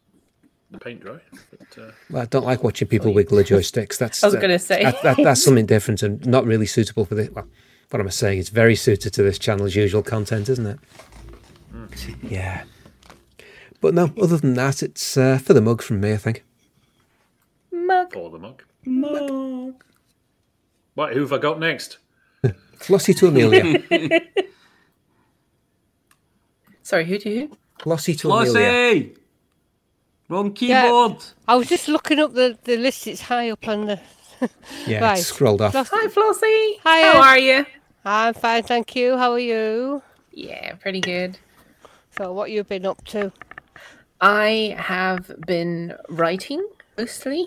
The 0.72 0.78
paint 0.78 1.00
dry. 1.00 1.18
But, 1.50 1.78
uh, 1.82 1.90
Well, 2.10 2.22
I 2.22 2.26
don't 2.26 2.46
like 2.46 2.64
watching 2.64 2.88
people 2.88 3.12
wiggle 3.12 3.36
their 3.36 3.44
joysticks. 3.58 3.98
That's 3.98 4.24
I 4.24 4.26
was 4.26 4.34
uh, 4.34 4.40
gonna 4.40 4.58
say. 4.58 4.82
that, 4.82 5.02
that, 5.02 5.16
that's 5.22 5.42
something 5.44 5.66
different 5.66 6.02
and 6.02 6.24
not 6.26 6.44
really 6.46 6.66
suitable 6.66 7.04
for 7.04 7.14
this. 7.14 7.30
Well, 7.30 7.46
what 7.90 8.00
am 8.00 8.06
I 8.06 8.10
saying? 8.10 8.38
It's 8.38 8.48
very 8.48 8.74
suited 8.74 9.12
to 9.12 9.22
this 9.22 9.38
channel's 9.38 9.76
usual 9.76 10.02
content, 10.02 10.48
isn't 10.48 10.66
it? 10.66 10.78
Mm. 11.74 12.30
Yeah. 12.30 12.64
But 13.82 13.92
no, 13.94 14.12
other 14.20 14.38
than 14.38 14.54
that, 14.54 14.82
it's 14.82 15.16
uh, 15.16 15.38
for 15.38 15.52
the 15.52 15.60
mug 15.60 15.82
from 15.82 16.00
me, 16.00 16.14
I 16.14 16.16
think. 16.16 16.42
Mug. 17.70 18.16
Or 18.16 18.30
the 18.30 18.38
mug. 18.38 18.62
Mug. 18.86 19.84
Right, 20.96 21.12
who 21.14 21.20
have 21.20 21.32
I 21.32 21.38
got 21.38 21.58
next? 21.60 21.98
Flossie 22.78 23.16
to 23.18 23.26
Amelia. 23.28 23.80
Sorry, 26.82 27.04
who 27.04 27.18
to 27.18 27.40
who? 27.40 27.56
Flossie 27.78 28.18
to 28.18 28.30
Amelia. 28.30 29.10
Flossie! 30.28 30.28
Wrong 30.28 30.56
Yeah, 30.60 30.82
keyboard. 30.84 31.24
I 31.48 31.54
was 31.56 31.68
just 31.68 31.88
looking 31.88 32.18
up 32.18 32.32
the, 32.34 32.58
the 32.64 32.76
list. 32.76 33.06
It's 33.06 33.22
high 33.22 33.50
up 33.50 33.66
on 33.68 33.86
the. 33.86 34.00
Yeah, 34.88 35.00
right. 35.04 35.18
scrolled 35.18 35.60
off. 35.62 35.70
Floss- 35.72 35.90
Hi, 35.92 36.08
Flossie. 36.08 36.80
Hi. 36.82 37.12
How 37.12 37.22
are 37.22 37.38
you? 37.38 37.64
I'm 38.04 38.34
fine, 38.34 38.64
thank 38.64 38.96
you. 38.96 39.16
How 39.16 39.30
are 39.32 39.38
you? 39.38 40.02
Yeah, 40.32 40.74
pretty 40.74 41.00
good. 41.00 41.38
So, 42.18 42.32
what 42.32 42.50
you've 42.50 42.68
been 42.68 42.84
up 42.84 43.04
to? 43.06 43.30
I 44.20 44.74
have 44.78 45.30
been 45.46 45.94
writing 46.08 46.66
mostly 46.98 47.46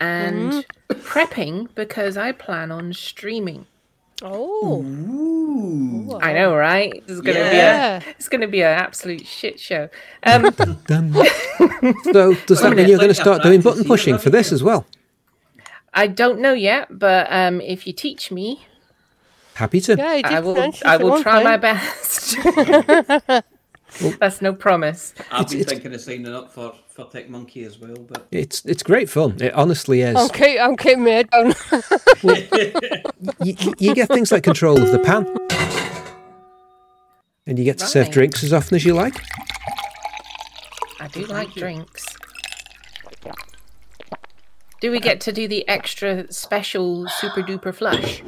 and 0.00 0.52
Mm-hmm. 0.52 1.00
prepping 1.00 1.74
because 1.74 2.16
I 2.18 2.32
plan 2.32 2.70
on 2.70 2.92
streaming. 2.92 3.66
Oh, 4.20 4.82
Ooh. 4.82 5.37
I 6.22 6.32
know, 6.32 6.54
right? 6.56 6.92
This 7.06 7.16
is 7.16 7.20
gonna 7.20 7.38
Yeah. 7.38 7.98
be 8.00 8.04
a 8.06 8.10
it's 8.10 8.28
gonna 8.28 8.48
be 8.48 8.60
an 8.62 8.68
absolute 8.78 9.26
shit 9.26 9.58
show. 9.60 9.88
Um, 10.22 10.44
so, 10.54 12.34
does 12.46 12.60
that 12.62 12.72
mean 12.74 12.88
you're 12.88 12.98
going 12.98 13.08
to 13.08 13.14
start 13.14 13.42
doing 13.42 13.60
button 13.60 13.84
pushing 13.84 14.18
for 14.18 14.30
this 14.30 14.52
as 14.52 14.62
well? 14.62 14.86
I 15.94 16.06
don't 16.06 16.40
know 16.40 16.52
yet, 16.52 16.98
but 16.98 17.26
um, 17.30 17.60
if 17.60 17.86
you 17.86 17.92
teach 17.92 18.30
me, 18.30 18.66
Happy 19.54 19.80
to. 19.80 19.96
yeah, 19.96 20.14
you 20.14 20.22
did 20.22 20.32
I 20.32 20.40
will. 20.40 20.72
I 20.84 20.96
will 20.98 21.10
one 21.10 21.22
try 21.22 21.42
my 21.42 21.56
time. 21.56 21.60
best. 21.60 22.36
That's 24.20 24.40
no 24.42 24.52
promise. 24.52 25.14
I've 25.32 25.40
It's- 25.46 25.50
been 25.52 25.60
it's- 25.60 25.72
thinking 25.72 25.94
of 25.94 26.00
signing 26.00 26.28
up 26.32 26.52
for, 26.52 26.74
for 26.98 27.04
Tech 27.12 27.30
Monkey 27.30 27.62
as 27.64 27.78
well, 27.78 27.94
but 28.08 28.26
It's 28.32 28.64
it's 28.64 28.82
great 28.82 29.08
fun. 29.08 29.36
It 29.40 29.54
honestly 29.54 30.00
is. 30.02 30.16
Okay, 30.16 30.58
I'm 30.58 30.76
keeping 30.76 31.04
my 31.04 31.10
head 31.10 31.30
down. 31.30 31.54
You, 33.40 33.54
you- 33.60 33.74
you 33.78 33.94
get 33.94 34.08
things 34.08 34.32
like 34.32 34.42
control 34.42 34.82
of 34.82 34.90
the 34.90 34.98
pan, 34.98 35.24
and 37.46 37.56
you 37.58 37.64
get 37.64 37.78
to 37.78 37.86
serve 37.86 38.10
drinks 38.10 38.42
as 38.42 38.52
often 38.52 38.74
as 38.76 38.84
you 38.84 38.94
like. 38.94 39.14
I 41.00 41.06
do 41.08 41.24
like 41.26 41.52
drinks. 41.54 42.04
Do 44.80 44.90
we 44.90 44.98
get 45.00 45.20
to 45.22 45.32
do 45.32 45.46
the 45.46 45.66
extra 45.68 46.30
special 46.32 47.06
super 47.08 47.42
duper 47.42 47.72
flush? 47.74 48.22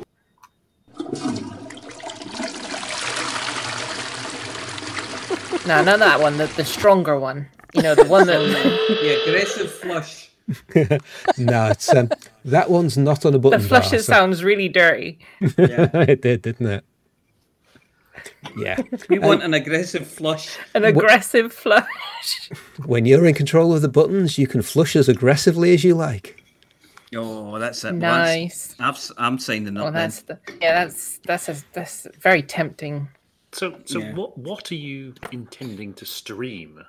No, 5.66 5.84
not 5.84 5.98
that 6.00 6.18
one. 6.20 6.36
The, 6.38 6.46
the 6.46 6.64
stronger 6.64 7.18
one. 7.18 7.48
You 7.74 7.82
know, 7.82 7.94
the 7.94 8.04
one 8.04 8.26
that. 8.26 8.38
the 9.02 9.22
aggressive 9.22 9.70
flush. 9.70 10.30
no, 11.38 11.66
it's 11.68 11.94
um, 11.94 12.08
that 12.44 12.70
one's 12.70 12.98
not 12.98 13.24
on 13.24 13.30
a 13.30 13.32
The 13.32 13.38
button 13.38 13.60
flush 13.60 13.84
bar. 13.84 13.90
that 13.92 14.04
so- 14.04 14.12
sounds 14.12 14.42
really 14.42 14.68
dirty. 14.68 15.18
Yeah. 15.40 15.48
it 15.94 16.22
did, 16.22 16.42
didn't 16.42 16.66
it? 16.66 16.84
Yeah. 18.56 18.78
We 19.08 19.18
Um, 19.18 19.24
want 19.28 19.42
an 19.44 19.54
aggressive 19.54 20.06
flush. 20.06 20.56
An 20.74 20.84
aggressive 20.84 21.52
flush. 21.52 22.50
when 22.84 23.06
you're 23.06 23.24
in 23.26 23.34
control 23.34 23.72
of 23.74 23.82
the 23.82 23.88
buttons, 23.88 24.38
you 24.38 24.46
can 24.46 24.62
flush 24.62 24.96
as 24.96 25.08
aggressively 25.08 25.72
as 25.72 25.84
you 25.84 25.94
like. 25.94 26.42
Oh, 27.14 27.58
that's 27.58 27.82
it. 27.84 27.92
Nice. 27.94 28.74
Once, 28.78 28.80
I've, 28.80 28.94
s- 28.96 29.12
I'm 29.18 29.38
signing 29.38 29.76
up 29.76 29.82
Well, 29.84 29.92
then. 29.92 30.02
that's 30.02 30.22
the 30.22 30.38
yeah. 30.60 30.84
That's 30.84 31.18
that's 31.26 31.48
a, 31.48 31.56
that's 31.72 32.06
very 32.20 32.42
tempting. 32.42 33.08
So, 33.52 33.78
so 33.84 33.98
Yeah. 34.00 34.14
what 34.14 34.36
what 34.38 34.70
are 34.70 34.76
you 34.76 35.14
intending 35.32 35.94
to 35.94 36.06
stream? 36.06 36.80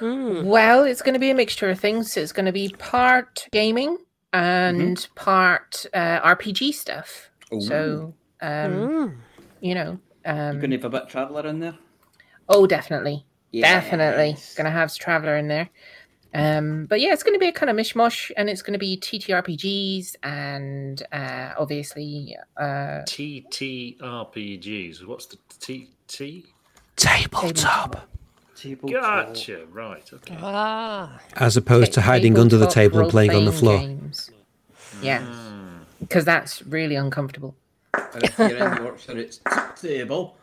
Well, 0.00 0.84
it's 0.84 1.02
going 1.02 1.14
to 1.14 1.20
be 1.20 1.30
a 1.30 1.34
mixture 1.34 1.70
of 1.70 1.80
things. 1.80 2.16
It's 2.16 2.32
going 2.32 2.46
to 2.46 2.52
be 2.52 2.70
part 2.78 3.46
gaming 3.52 3.98
and 4.32 5.06
part 5.14 5.86
uh, 5.92 6.20
RPG 6.20 6.72
stuff. 6.74 7.30
So, 7.60 8.14
um, 8.40 9.22
you 9.60 9.74
know, 9.74 9.98
um, 10.24 10.52
You're 10.52 10.60
going 10.60 10.70
to 10.70 10.76
have 10.76 10.84
a 10.84 10.90
bit 10.90 11.02
of 11.02 11.08
Traveller 11.08 11.46
in 11.46 11.58
there? 11.60 11.76
oh, 12.48 12.66
definitely, 12.66 13.24
definitely 13.52 14.36
going 14.56 14.64
to 14.64 14.70
have 14.70 14.94
Traveler 14.94 15.36
in 15.36 15.48
there. 15.48 15.68
Um, 16.32 16.86
but 16.86 17.00
yeah, 17.00 17.12
it's 17.12 17.24
going 17.24 17.34
to 17.34 17.40
be 17.40 17.48
a 17.48 17.52
kind 17.52 17.68
of 17.70 17.76
mishmash, 17.76 18.30
and 18.36 18.48
it's 18.48 18.62
going 18.62 18.74
to 18.74 18.78
be 18.78 18.96
TTRPGs 18.96 20.14
and 20.22 21.02
uh, 21.12 21.50
obviously 21.58 22.36
uh, 22.56 23.02
TTRPGs. 23.04 25.04
What's 25.06 25.26
the 25.26 25.38
T 25.58 25.90
TT? 26.06 26.44
Tabletop. 26.96 28.08
Gotcha. 28.90 29.66
Right. 29.70 30.08
Okay. 30.12 30.36
ah, 30.40 31.20
As 31.36 31.56
opposed 31.56 31.92
to 31.94 32.00
hiding 32.00 32.38
under 32.38 32.56
the 32.56 32.66
table 32.66 33.00
and 33.00 33.10
playing 33.10 33.34
on 33.34 33.44
the 33.44 33.52
floor. 33.52 33.78
games. 33.78 34.30
Yeah, 35.02 35.20
hmm. 35.22 35.82
because 36.00 36.24
that's 36.24 36.62
really 36.62 36.96
uncomfortable. 36.96 37.54
And 37.94 38.24
if 38.24 38.38
you're 38.38 38.48
in 38.56 38.82
Yorkshire, 38.82 39.18
it's 39.18 39.40
table. 39.80 40.36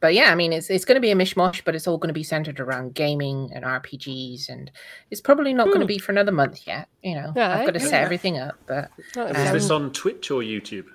but 0.00 0.14
yeah, 0.14 0.30
I 0.30 0.34
mean, 0.34 0.52
it's 0.52 0.70
it's 0.70 0.84
going 0.84 0.96
to 0.96 1.00
be 1.00 1.10
a 1.10 1.16
mishmash, 1.16 1.62
but 1.64 1.74
it's 1.74 1.86
all 1.86 1.98
going 1.98 2.08
to 2.08 2.14
be 2.14 2.22
centered 2.22 2.60
around 2.60 2.94
gaming 2.94 3.50
and 3.54 3.64
RPGs, 3.64 4.48
and 4.48 4.70
it's 5.10 5.20
probably 5.20 5.52
not 5.52 5.66
going 5.66 5.80
to 5.80 5.84
hmm. 5.84 5.88
be 5.88 5.98
for 5.98 6.12
another 6.12 6.32
month 6.32 6.66
yet. 6.66 6.88
You 7.02 7.16
know, 7.16 7.32
Yeah, 7.36 7.58
I've 7.58 7.66
got 7.66 7.74
to 7.74 7.80
eh? 7.80 7.84
set 7.84 7.92
yeah. 7.92 8.04
everything 8.04 8.38
up, 8.38 8.54
but 8.66 8.90
that 9.14 9.36
And 9.36 9.46
is 9.48 9.52
this 9.52 9.70
um, 9.70 9.84
on 9.84 9.92
Twitch 9.92 10.30
or 10.30 10.40
YouTube? 10.40 10.86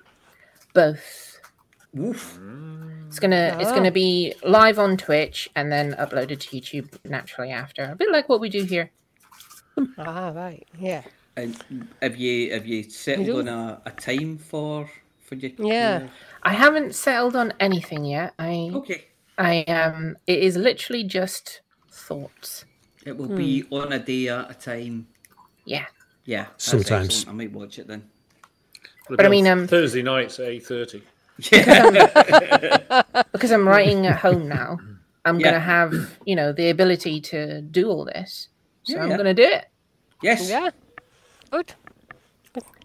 both. 0.74 1.29
Oof. 1.98 2.38
It's 3.08 3.18
gonna 3.18 3.56
it's 3.60 3.70
Ah. 3.70 3.74
gonna 3.74 3.90
be 3.90 4.34
live 4.44 4.78
on 4.78 4.96
Twitch 4.96 5.50
and 5.56 5.70
then 5.72 5.94
uploaded 5.94 6.38
to 6.40 6.56
YouTube 6.56 6.88
naturally 7.04 7.50
after, 7.50 7.82
a 7.84 7.96
bit 7.96 8.10
like 8.12 8.28
what 8.28 8.40
we 8.40 8.48
do 8.48 8.62
here. 8.64 8.90
ah, 9.98 10.30
right, 10.34 10.66
yeah, 10.78 11.02
And 11.36 11.56
have 12.02 12.16
you 12.16 12.52
have 12.52 12.66
you 12.66 12.82
settled 12.84 13.26
do? 13.26 13.38
on 13.40 13.48
a, 13.48 13.80
a 13.86 13.90
time 13.90 14.38
for 14.38 14.88
for 15.24 15.34
your 15.34 15.50
Yeah. 15.58 16.08
I 16.42 16.52
haven't 16.52 16.94
settled 16.94 17.34
on 17.36 17.52
anything 17.60 18.04
yet. 18.04 18.34
I 18.38 18.70
Okay. 18.74 19.04
I 19.38 19.62
um, 19.64 20.16
it 20.26 20.38
is 20.40 20.56
literally 20.56 21.02
just 21.04 21.62
thoughts. 21.90 22.64
It 23.06 23.16
will 23.16 23.28
be 23.28 23.64
on 23.70 23.92
a 23.92 23.98
day 23.98 24.28
at 24.28 24.50
a 24.50 24.54
time. 24.54 25.08
Yeah, 25.64 25.86
Yeah. 26.26 26.46
Sometimes. 26.58 27.06
excellent. 27.08 27.28
I 27.28 27.32
might 27.44 27.52
watch 27.52 27.78
it 27.78 27.86
then. 27.88 28.04
It'll 29.06 29.16
But 29.16 29.26
I 29.26 29.28
mean, 29.28 29.46
um, 29.48 29.66
Thursday 29.66 30.02
nights 30.02 30.38
at 30.38 30.46
eight 30.46 30.66
thirty. 30.66 31.02
Because 33.32 33.50
I'm 33.52 33.66
writing 33.66 34.06
at 34.06 34.18
home 34.18 34.48
now. 34.48 34.78
I'm 35.24 35.38
Yeah. 35.38 35.44
gonna 35.48 35.60
have 35.60 36.18
you 36.24 36.34
know 36.36 36.52
the 36.52 36.70
ability 36.70 37.20
to 37.22 37.60
do 37.62 37.88
all 37.90 38.04
this, 38.04 38.48
so 38.84 38.94
Yeah, 38.94 39.02
I'm 39.02 39.10
yeah. 39.10 39.16
gonna 39.16 39.34
do 39.34 39.42
it. 39.42 39.66
Yes. 40.22 40.48
yeah, 40.48 40.70
good. 41.50 41.72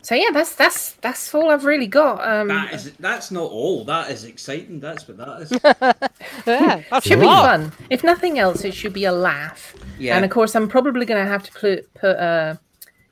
So 0.01 0.13
yeah, 0.13 0.29
that's 0.31 0.53
that's 0.55 0.91
that's 1.01 1.33
all 1.33 1.49
I've 1.49 1.65
really 1.65 1.87
got. 1.87 2.21
Um, 2.27 2.49
That 2.49 2.73
is 2.73 2.91
that's 2.99 3.31
not 3.31 3.49
all. 3.49 3.83
That 3.85 4.11
is 4.11 4.23
exciting. 4.23 4.79
That's 4.79 5.07
what 5.07 5.17
that 5.17 5.41
is. 5.41 5.51
Yeah, 6.45 6.83
that's 6.91 7.07
should 7.07 7.19
be 7.19 7.25
lot. 7.25 7.45
fun. 7.49 7.71
If 7.89 8.03
nothing 8.03 8.37
else, 8.37 8.63
it 8.63 8.73
should 8.75 8.93
be 8.93 9.05
a 9.05 9.11
laugh. 9.11 9.73
Yeah. 9.97 10.15
And 10.15 10.23
of 10.25 10.29
course, 10.29 10.55
I'm 10.55 10.67
probably 10.67 11.05
going 11.07 11.23
to 11.23 11.29
have 11.29 11.41
to 11.43 11.51
put 11.53 11.91
put 11.95 12.17
a, 12.17 12.59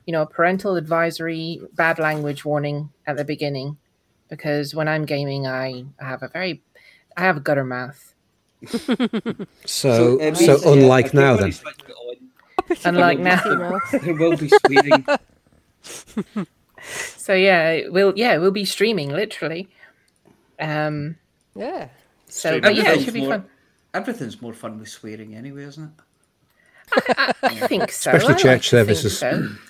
you 0.06 0.12
know, 0.12 0.22
a 0.22 0.26
parental 0.26 0.76
advisory, 0.76 1.60
bad 1.74 1.98
language 1.98 2.44
warning 2.44 2.90
at 3.08 3.16
the 3.16 3.24
beginning, 3.24 3.76
because 4.28 4.74
when 4.74 4.88
I'm 4.88 5.04
gaming, 5.04 5.46
I, 5.46 5.84
I 6.00 6.04
have 6.04 6.22
a 6.22 6.28
very, 6.28 6.62
I 7.16 7.22
have 7.22 7.36
a 7.36 7.40
gutter 7.40 7.64
mouth. 7.64 8.14
So, 9.66 10.18
it 10.20 10.36
so, 10.36 10.56
uh, 10.56 10.72
unlike 10.72 11.06
if 11.06 11.14
now 11.14 11.36
then. 11.36 11.52
switched 11.52 11.84
it 11.88 11.92
on, 11.92 12.76
Unlike 12.84 13.18
now. 13.18 13.42
will 13.44 13.80
be- 13.92 13.98
There 13.98 14.14
will 14.14 14.36
be 14.36 14.48
swearing. 14.48 15.06
So 17.16 17.32
yeah, 17.32 17.88
we'll 17.88 18.12
yeah, 18.14 18.36
we'll 18.36 18.50
be 18.50 18.66
streaming 18.66 19.08
literally. 19.10 19.68
Um. 20.60 21.16
Yeah, 21.56 21.88
So, 22.28 22.60
but 22.60 22.74
yeah, 22.74 22.92
it 22.92 23.02
should 23.04 23.14
be 23.14 23.20
more- 23.20 23.30
fun. 23.30 23.44
Everything's 23.94 24.42
more 24.42 24.52
fun 24.52 24.78
with 24.78 24.88
swearing 24.88 25.34
anyway, 25.34 25.64
isn't 25.64 25.84
it? 26.96 27.36
I 27.42 27.66
think 27.68 27.90
so. 27.92 28.10
Especially 28.10 28.28
I 28.28 28.32
like 28.32 28.42
church 28.42 28.70
to 28.70 28.84
think 28.84 28.98
services. 28.98 29.18
so. 29.18 29.48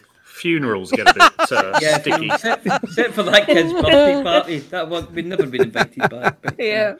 Funerals 0.44 0.90
get 0.92 1.08
a 1.08 1.14
bit 1.14 1.52
uh, 1.52 1.78
Yeah, 1.82 1.98
sticky. 2.00 2.26
Except, 2.30 2.66
except 2.66 3.14
for 3.14 3.22
that 3.22 3.46
kid's 3.46 3.72
birthday 3.72 4.22
party. 4.22 4.58
That 4.58 4.90
one 4.90 5.08
we've 5.14 5.24
never 5.24 5.46
been 5.46 5.62
invited 5.62 6.10
back. 6.10 6.36
But, 6.42 6.54
yeah. 6.58 6.96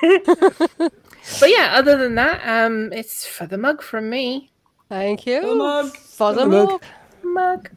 but 0.00 1.50
yeah, 1.50 1.72
other 1.74 1.98
than 1.98 2.14
that, 2.14 2.40
um, 2.48 2.90
it's 2.94 3.26
for 3.26 3.46
the 3.46 3.58
mug 3.58 3.82
from 3.82 4.08
me. 4.08 4.50
thank 4.88 5.26
you 5.26 5.42
The 5.42 5.54
mug. 5.54 5.96
for 5.98 6.32
the 6.32 6.44
the 6.44 6.46
mug. 6.48 6.68
mug. 6.70 6.82
Mug. 7.22 7.70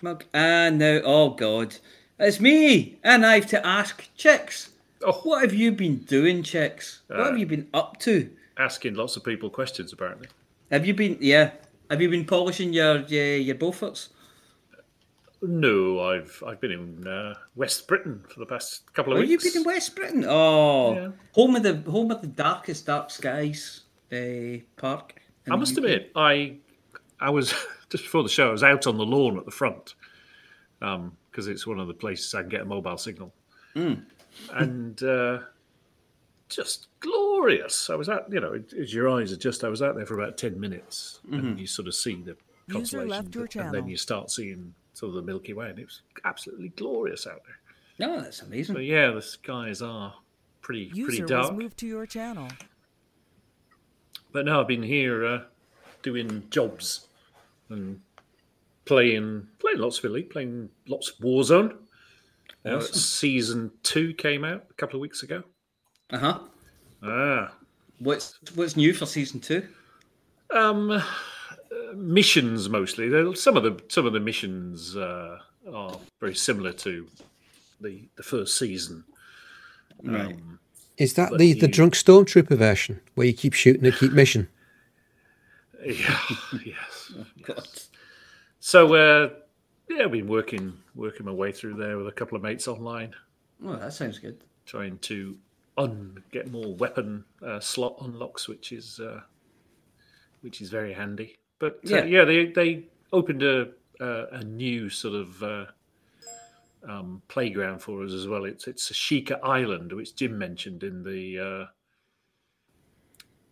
Mug. 0.00 0.24
And 0.32 0.78
now, 0.78 1.00
oh 1.04 1.30
God, 1.30 1.76
it's 2.18 2.40
me, 2.40 2.98
and 3.04 3.26
I 3.26 3.34
have 3.40 3.46
to 3.48 3.66
ask 3.66 4.08
chicks. 4.16 4.70
Oh. 5.04 5.12
What 5.24 5.42
have 5.42 5.52
you 5.52 5.70
been 5.72 5.98
doing, 5.98 6.42
chicks? 6.42 7.02
What 7.08 7.20
Uh. 7.20 7.24
have 7.26 7.38
you 7.38 7.44
been 7.46 7.68
up 7.74 7.98
to? 8.00 8.30
Asking 8.58 8.94
lots 8.94 9.16
of 9.16 9.22
people 9.24 9.50
questions 9.50 9.92
apparently. 9.92 10.28
Have 10.70 10.86
you 10.86 10.94
been? 10.94 11.18
Yeah. 11.20 11.50
Have 11.90 12.00
you 12.00 12.08
been 12.08 12.24
polishing 12.24 12.72
your 12.72 13.00
your, 13.02 13.36
your 13.36 13.54
Beauforts? 13.56 14.08
No, 15.42 16.00
I've 16.00 16.42
I've 16.46 16.60
been 16.60 16.72
in 16.72 17.06
uh, 17.06 17.34
West 17.54 17.86
Britain 17.86 18.24
for 18.28 18.40
the 18.40 18.46
past 18.46 18.92
couple 18.94 19.12
of 19.12 19.18
Oh, 19.18 19.20
weeks. 19.20 19.30
you've 19.44 19.52
been 19.54 19.62
in 19.62 19.66
West 19.66 19.94
Britain. 19.94 20.24
Oh, 20.26 20.94
Yeah. 20.94 21.08
home 21.32 21.56
of 21.56 21.62
the 21.62 21.90
home 21.90 22.10
of 22.10 22.20
the 22.22 22.26
darkest 22.26 22.86
dark 22.86 23.10
skies 23.10 23.82
uh, 24.12 24.58
park. 24.76 25.20
I 25.50 25.56
must 25.56 25.76
admit, 25.76 26.10
I 26.16 26.56
I 27.20 27.30
was 27.30 27.52
just 27.90 28.04
before 28.04 28.22
the 28.22 28.28
show. 28.28 28.48
I 28.48 28.52
was 28.52 28.62
out 28.62 28.86
on 28.86 28.96
the 28.96 29.04
lawn 29.04 29.36
at 29.38 29.44
the 29.44 29.50
front 29.50 29.94
because 30.80 31.46
it's 31.48 31.66
one 31.66 31.80
of 31.80 31.86
the 31.88 31.94
places 31.94 32.34
I 32.34 32.40
can 32.40 32.48
get 32.48 32.62
a 32.62 32.64
mobile 32.64 32.98
signal, 32.98 33.32
Mm. 33.74 34.04
and 34.54 35.02
uh, 35.02 35.38
just 36.48 36.88
glorious. 37.00 37.90
I 37.90 37.94
was 37.94 38.08
out, 38.08 38.32
you 38.32 38.40
know, 38.40 38.58
as 38.80 38.92
your 38.94 39.10
eyes 39.10 39.32
adjust. 39.32 39.64
I 39.64 39.68
was 39.68 39.82
out 39.82 39.96
there 39.96 40.06
for 40.06 40.14
about 40.20 40.38
ten 40.38 40.58
minutes, 40.58 41.20
Mhm. 41.28 41.38
and 41.38 41.60
you 41.60 41.66
sort 41.66 41.88
of 41.88 41.94
see 41.94 42.14
the 42.14 42.36
User 42.68 42.72
constellation, 42.98 43.08
left 43.10 43.34
your 43.34 43.64
and 43.66 43.74
then 43.74 43.86
you 43.86 43.96
start 43.96 44.30
seeing 44.30 44.74
sort 44.96 45.10
of 45.10 45.14
the 45.16 45.22
Milky 45.22 45.52
Way, 45.52 45.68
and 45.68 45.78
it 45.78 45.84
was 45.84 46.00
absolutely 46.24 46.70
glorious 46.70 47.26
out 47.26 47.42
there. 47.46 48.08
No, 48.08 48.20
that's 48.20 48.40
amazing. 48.42 48.74
So 48.76 48.80
yeah, 48.80 49.10
the 49.10 49.20
skies 49.20 49.82
are 49.82 50.14
pretty 50.62 50.86
pretty 50.88 51.18
User 51.18 51.26
was 51.36 51.52
moved 51.52 51.76
to 51.78 51.86
your 51.86 52.06
channel. 52.06 52.48
But 54.32 54.46
now 54.46 54.60
I've 54.60 54.68
been 54.68 54.82
here 54.82 55.24
uh, 55.26 55.40
doing 56.02 56.44
jobs 56.50 57.08
and 57.68 58.00
playing 58.86 59.46
playing 59.58 59.78
lots 59.78 59.98
of 59.98 60.04
Elite, 60.06 60.30
playing 60.30 60.68
lots 60.88 61.10
of 61.10 61.18
Warzone. 61.18 61.76
Uh, 62.64 62.76
Awesome. 62.76 62.94
season 62.94 63.70
two 63.82 64.12
came 64.14 64.44
out 64.44 64.64
a 64.70 64.74
couple 64.74 64.96
of 64.96 65.00
weeks 65.02 65.22
ago. 65.22 65.42
Uh 66.10 66.18
huh. 66.18 66.38
Ah, 67.02 67.52
What's 67.98 68.38
what's 68.54 68.76
new 68.76 68.92
for 68.94 69.06
season 69.06 69.40
two? 69.40 69.66
um, 70.54 71.02
missions 71.94 72.68
mostly. 72.68 73.34
Some 73.34 73.56
of 73.56 73.62
the 73.62 73.82
some 73.88 74.06
of 74.06 74.12
the 74.12 74.20
missions 74.20 74.96
uh, 74.96 75.38
are 75.72 75.96
very 76.20 76.34
similar 76.34 76.72
to 76.72 77.06
the 77.80 78.08
the 78.16 78.22
first 78.22 78.58
season. 78.58 79.04
Right. 80.02 80.26
Um, 80.26 80.58
Is 80.98 81.14
that 81.14 81.30
But 81.30 81.38
the, 81.38 81.52
the 81.54 81.68
drunk 81.68 81.94
stormtrooper 81.94 82.56
version 82.56 83.00
where 83.14 83.26
you 83.26 83.32
keep 83.34 83.52
shooting 83.54 83.84
and 83.84 83.94
keep 83.94 84.12
mission? 84.12 84.48
Yeah, 85.84 86.18
yes. 86.64 87.12
Oh, 87.18 87.24
God. 87.42 87.68
So 88.58 88.94
uh, 88.94 89.30
yeah, 89.88 90.04
I've 90.04 90.10
been 90.10 90.26
working 90.26 90.72
working 90.96 91.26
my 91.26 91.32
way 91.32 91.52
through 91.52 91.74
there 91.74 91.96
with 91.98 92.08
a 92.08 92.12
couple 92.12 92.34
of 92.34 92.42
mates 92.42 92.66
online. 92.66 93.14
Oh, 93.64 93.76
that 93.76 93.92
sounds 93.92 94.18
good. 94.18 94.42
trying 94.64 94.98
to 94.98 95.36
un 95.78 96.22
get 96.32 96.50
more 96.50 96.74
weapon 96.74 97.24
uh, 97.42 97.60
slot 97.60 97.96
unlocks, 98.00 98.48
which 98.48 98.72
is 98.72 98.98
uh, 98.98 99.20
which 100.40 100.60
is 100.60 100.70
very 100.70 100.92
handy. 100.92 101.36
But 101.58 101.74
uh, 101.90 101.96
Yeah. 101.96 102.04
yeah, 102.04 102.24
they 102.24 102.46
they 102.46 102.84
opened 103.12 103.42
a 103.42 103.68
a, 104.00 104.26
a 104.32 104.44
new 104.44 104.90
sort 104.90 105.14
of 105.14 105.42
uh, 105.42 105.66
um, 106.86 107.22
playground 107.28 107.80
for 107.80 108.04
us 108.04 108.12
as 108.12 108.28
well. 108.28 108.44
It's 108.44 108.66
it's 108.66 108.90
Ashika 108.90 109.38
Island, 109.42 109.92
which 109.92 110.14
Jim 110.14 110.36
mentioned 110.38 110.82
in 110.82 111.02
the 111.02 111.38
uh, 111.38 111.66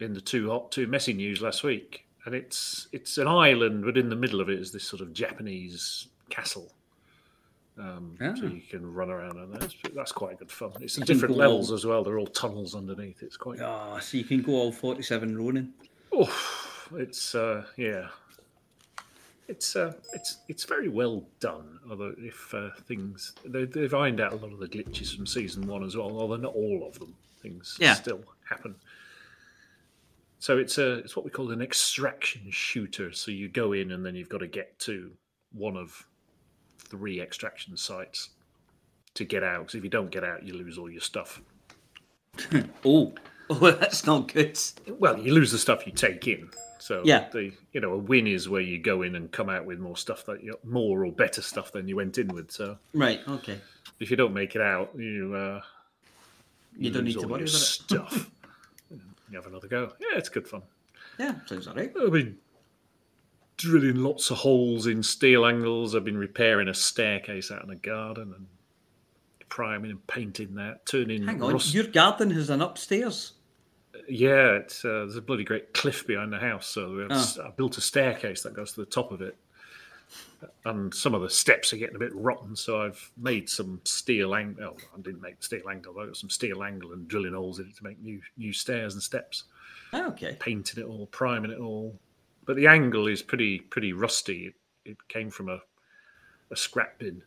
in 0.04 0.12
the 0.12 0.20
two 0.20 0.50
hot 0.50 0.70
two 0.72 0.86
messy 0.86 1.12
news 1.14 1.40
last 1.40 1.62
week, 1.64 2.04
and 2.26 2.34
it's 2.34 2.88
it's 2.92 3.16
an 3.18 3.28
island, 3.28 3.84
but 3.84 3.96
in 3.96 4.08
the 4.10 4.16
middle 4.16 4.40
of 4.40 4.48
it 4.48 4.58
is 4.58 4.70
this 4.72 4.84
sort 4.84 5.00
of 5.02 5.12
Japanese 5.12 6.08
castle. 6.30 6.72
Um, 7.76 8.16
So 8.20 8.46
Ah. 8.46 8.50
you 8.50 8.62
can 8.70 8.92
run 8.94 9.10
around, 9.10 9.36
and 9.38 9.52
that's 9.54 9.74
that's 9.94 10.12
quite 10.12 10.38
good 10.38 10.50
fun. 10.52 10.72
It's 10.80 10.96
You 10.98 11.04
different 11.04 11.36
levels 11.36 11.70
all- 11.70 11.74
as 11.76 11.84
well. 11.86 12.04
They're 12.04 12.18
all 12.18 12.26
tunnels 12.26 12.74
underneath. 12.74 13.22
It's 13.22 13.36
quite. 13.36 13.60
Oh, 13.60 13.98
so 14.00 14.16
you 14.16 14.24
can 14.24 14.42
go 14.42 14.52
all 14.52 14.70
forty-seven 14.72 15.36
running. 15.44 15.72
Oh, 16.12 16.30
it's 16.92 17.34
uh, 17.34 17.64
yeah. 17.76 18.08
It's 19.46 19.76
uh, 19.76 19.92
it's 20.14 20.38
it's 20.48 20.64
very 20.64 20.88
well 20.88 21.22
done. 21.40 21.78
Although 21.90 22.14
if 22.18 22.54
uh, 22.54 22.70
things 22.86 23.34
they 23.44 23.64
they've 23.66 23.92
ironed 23.92 24.20
out 24.20 24.32
a 24.32 24.36
lot 24.36 24.52
of 24.52 24.58
the 24.58 24.68
glitches 24.68 25.14
from 25.14 25.26
season 25.26 25.66
one 25.66 25.84
as 25.84 25.96
well, 25.96 26.10
although 26.18 26.36
not 26.36 26.54
all 26.54 26.86
of 26.86 26.98
them. 26.98 27.14
Things 27.42 27.76
Yeah. 27.78 27.92
still 27.94 28.22
happen. 28.48 28.74
So 30.38 30.56
it's 30.58 30.78
a 30.78 30.94
it's 30.98 31.14
what 31.14 31.24
we 31.26 31.30
call 31.30 31.50
an 31.50 31.60
extraction 31.60 32.50
shooter. 32.50 33.12
So 33.12 33.30
you 33.30 33.48
go 33.48 33.72
in 33.74 33.92
and 33.92 34.04
then 34.04 34.14
you've 34.14 34.30
got 34.30 34.38
to 34.38 34.46
get 34.46 34.78
to 34.80 35.10
one 35.52 35.76
of 35.76 36.06
three 36.78 37.20
extraction 37.20 37.76
sites 37.76 38.30
to 39.14 39.24
get 39.24 39.42
out. 39.42 39.60
Because 39.60 39.74
if 39.74 39.84
you 39.84 39.90
don't 39.90 40.10
get 40.10 40.24
out, 40.24 40.42
you 40.42 40.54
lose 40.54 40.78
all 40.78 40.90
your 40.90 41.00
stuff. 41.02 41.40
Oh, 42.84 43.12
oh, 43.50 43.70
that's 43.72 44.06
not 44.06 44.32
good. 44.32 44.58
Well, 44.98 45.18
you 45.18 45.32
lose 45.34 45.52
the 45.52 45.58
stuff 45.58 45.86
you 45.86 45.92
take 45.92 46.26
in. 46.28 46.48
So 46.78 47.02
Yeah. 47.04 47.28
the 47.30 47.52
you 47.72 47.80
know 47.80 47.92
a 47.92 47.98
win 47.98 48.26
is 48.26 48.48
where 48.48 48.60
you 48.60 48.78
go 48.78 49.02
in 49.02 49.14
and 49.16 49.30
come 49.32 49.48
out 49.48 49.64
with 49.64 49.78
more 49.78 49.96
stuff 49.96 50.24
that 50.26 50.42
you 50.44 50.58
more 50.64 51.04
or 51.04 51.12
better 51.12 51.40
stuff 51.42 51.72
than 51.72 51.88
you 51.88 51.96
went 51.96 52.18
in 52.18 52.28
with. 52.28 52.50
So 52.50 52.76
Right. 52.92 53.20
Okay. 53.26 53.58
if 54.00 54.10
you 54.10 54.16
don't 54.16 54.34
make 54.34 54.54
it 54.54 54.60
out, 54.62 54.90
you 54.96 55.34
uh, 55.34 55.60
You 56.78 56.90
don't 56.90 57.04
need 57.04 57.14
to 57.20 57.26
worry 57.28 57.42
about 57.42 57.42
it. 57.42 57.48
stuff. 57.52 58.30
you 58.90 59.00
have 59.36 59.46
another 59.46 59.68
go. 59.68 59.92
Yeah, 60.00 60.18
it's 60.18 60.28
good 60.28 60.46
fun. 60.48 60.62
Yeah, 61.18 61.36
sounds 61.46 61.68
alright. 61.68 61.92
I've 62.00 62.12
been 62.12 62.36
drilling 63.56 63.96
lots 63.96 64.30
of 64.30 64.38
holes 64.38 64.86
in 64.86 65.02
steel 65.02 65.46
angles. 65.46 65.94
I've 65.94 66.04
been 66.04 66.18
repairing 66.18 66.68
a 66.68 66.74
staircase 66.74 67.50
out 67.50 67.62
in 67.64 67.70
a 67.70 67.76
garden 67.76 68.34
and 68.36 68.46
priming 69.54 69.92
and 69.92 70.04
painting 70.08 70.52
that, 70.56 70.84
turning 70.84 71.24
Hang 71.24 71.40
on, 71.40 71.52
rust- 71.52 71.72
your 71.72 71.84
garden 71.84 72.28
has 72.30 72.50
an 72.50 72.60
upstairs. 72.60 73.34
Yeah, 74.08 74.56
it's, 74.56 74.84
uh, 74.84 74.88
there's 75.06 75.14
a 75.14 75.22
bloody 75.22 75.44
great 75.44 75.72
cliff 75.72 76.04
behind 76.08 76.32
the 76.32 76.40
house, 76.40 76.66
so 76.66 77.06
s- 77.08 77.38
I 77.38 77.50
built 77.50 77.78
a 77.78 77.80
staircase 77.80 78.42
that 78.42 78.52
goes 78.52 78.72
to 78.72 78.80
the 78.80 78.90
top 78.90 79.12
of 79.12 79.22
it, 79.22 79.36
and 80.64 80.92
some 80.92 81.14
of 81.14 81.22
the 81.22 81.30
steps 81.30 81.72
are 81.72 81.76
getting 81.76 81.94
a 81.94 82.00
bit 82.00 82.12
rotten. 82.16 82.56
So 82.56 82.82
I've 82.82 83.12
made 83.16 83.48
some 83.48 83.80
steel 83.84 84.34
angle. 84.34 84.76
Oh, 84.76 84.76
I 84.98 85.00
didn't 85.00 85.22
make 85.22 85.40
steel 85.40 85.68
angle. 85.70 85.96
I 86.00 86.06
got 86.06 86.16
some 86.16 86.30
steel 86.30 86.64
angle 86.64 86.92
and 86.92 87.06
drilling 87.06 87.34
holes 87.34 87.60
in 87.60 87.68
it 87.68 87.76
to 87.76 87.84
make 87.84 88.00
new 88.02 88.20
new 88.36 88.52
stairs 88.52 88.94
and 88.94 89.02
steps. 89.02 89.44
Ah, 89.92 90.08
okay. 90.08 90.36
Painting 90.40 90.82
it 90.82 90.86
all, 90.88 91.06
priming 91.06 91.52
it 91.52 91.60
all, 91.60 91.96
but 92.44 92.56
the 92.56 92.66
angle 92.66 93.06
is 93.06 93.22
pretty 93.22 93.60
pretty 93.60 93.92
rusty. 93.92 94.48
It, 94.48 94.54
it 94.90 94.96
came 95.08 95.30
from 95.30 95.48
a 95.48 95.60
a 96.50 96.56
scrap 96.56 96.98
bin. 96.98 97.22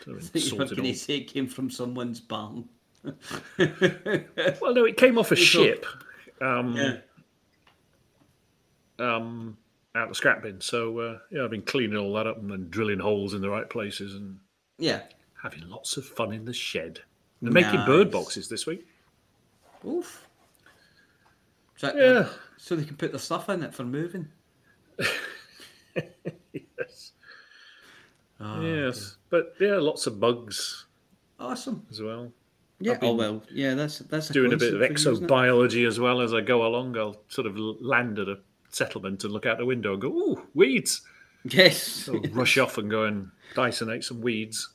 So 0.04 0.12
we 0.12 0.20
You 0.40 0.56
were 0.56 0.66
sorted 0.66 0.76
going 0.78 0.92
to 0.92 0.98
say 0.98 1.18
it 1.18 1.24
came 1.24 1.46
from 1.46 1.70
someone's 1.70 2.20
barn. 2.20 2.68
Well, 3.04 4.74
no, 4.74 4.84
it 4.84 4.96
came 4.96 5.18
off 5.18 5.30
a 5.30 5.34
It's 5.34 5.42
ship. 5.42 5.86
Um, 6.40 6.74
Yeah. 6.76 6.96
um, 8.98 9.56
out 9.94 10.08
the 10.08 10.14
scrap 10.14 10.42
bin. 10.42 10.60
So 10.60 10.98
uh, 10.98 11.18
yeah, 11.30 11.44
I've 11.44 11.50
been 11.50 11.62
cleaning 11.62 11.96
all 11.96 12.12
that 12.14 12.26
up 12.26 12.38
and 12.38 12.50
then 12.50 12.68
drilling 12.70 12.98
holes 12.98 13.34
in 13.34 13.40
the 13.40 13.50
right 13.50 13.68
places 13.68 14.14
and 14.14 14.38
Yeah. 14.78 15.02
having 15.42 15.68
lots 15.68 15.96
of 15.96 16.04
fun 16.06 16.32
in 16.32 16.44
the 16.44 16.52
shed. 16.52 17.00
They're 17.42 17.52
making 17.52 17.84
bird 17.86 18.10
boxes 18.10 18.48
this 18.48 18.66
week. 18.66 18.86
Oof. 19.86 20.26
That, 21.80 21.96
Yeah. 21.96 22.28
so 22.58 22.76
they 22.76 22.84
can 22.84 22.96
put 22.96 23.12
their 23.12 23.18
stuff 23.20 23.48
in 23.48 23.62
it 23.62 23.74
for 23.74 23.84
moving. 23.84 24.28
yes. 28.40 28.48
Ah, 28.48 28.60
yes, 28.62 29.16
but 29.28 29.54
yeah, 29.60 29.76
lots 29.76 30.06
of 30.06 30.18
bugs 30.18 30.86
Awesome. 31.38 31.86
as 31.90 32.00
well. 32.00 32.32
Yeah. 32.80 32.98
Oh 33.02 33.14
well. 33.14 33.42
Yeah. 33.52 33.74
That's 33.74 33.98
that's 33.98 34.30
a 34.30 34.32
doing 34.32 34.52
a 34.52 34.56
bit 34.56 34.72
of 34.74 34.80
coincidence 34.80 35.02
for 35.04 35.10
you, 35.10 35.14
isn't 35.14 35.24
it? 35.24 35.30
exobiology 35.30 35.86
as 35.86 36.00
well 36.00 36.20
as 36.20 36.32
I 36.32 36.40
go 36.40 36.66
along. 36.66 36.96
I'll 36.96 37.20
sort 37.28 37.46
of 37.46 37.56
land 37.58 38.18
at 38.18 38.28
a 38.28 38.38
settlement 38.70 39.22
and 39.24 39.32
look 39.32 39.46
out 39.46 39.58
the 39.58 39.66
window 39.66 39.92
and 39.92 40.00
go, 40.02 40.08
"Ooh, 40.08 40.46
weeds!" 40.54 41.02
Yes. 41.44 42.08
I'll 42.12 42.20
rush 42.32 42.56
off 42.58 42.78
and 42.78 42.90
go 42.90 43.04
and 43.04 43.30
dysonate 43.54 44.04
some 44.04 44.20
weeds. 44.22 44.70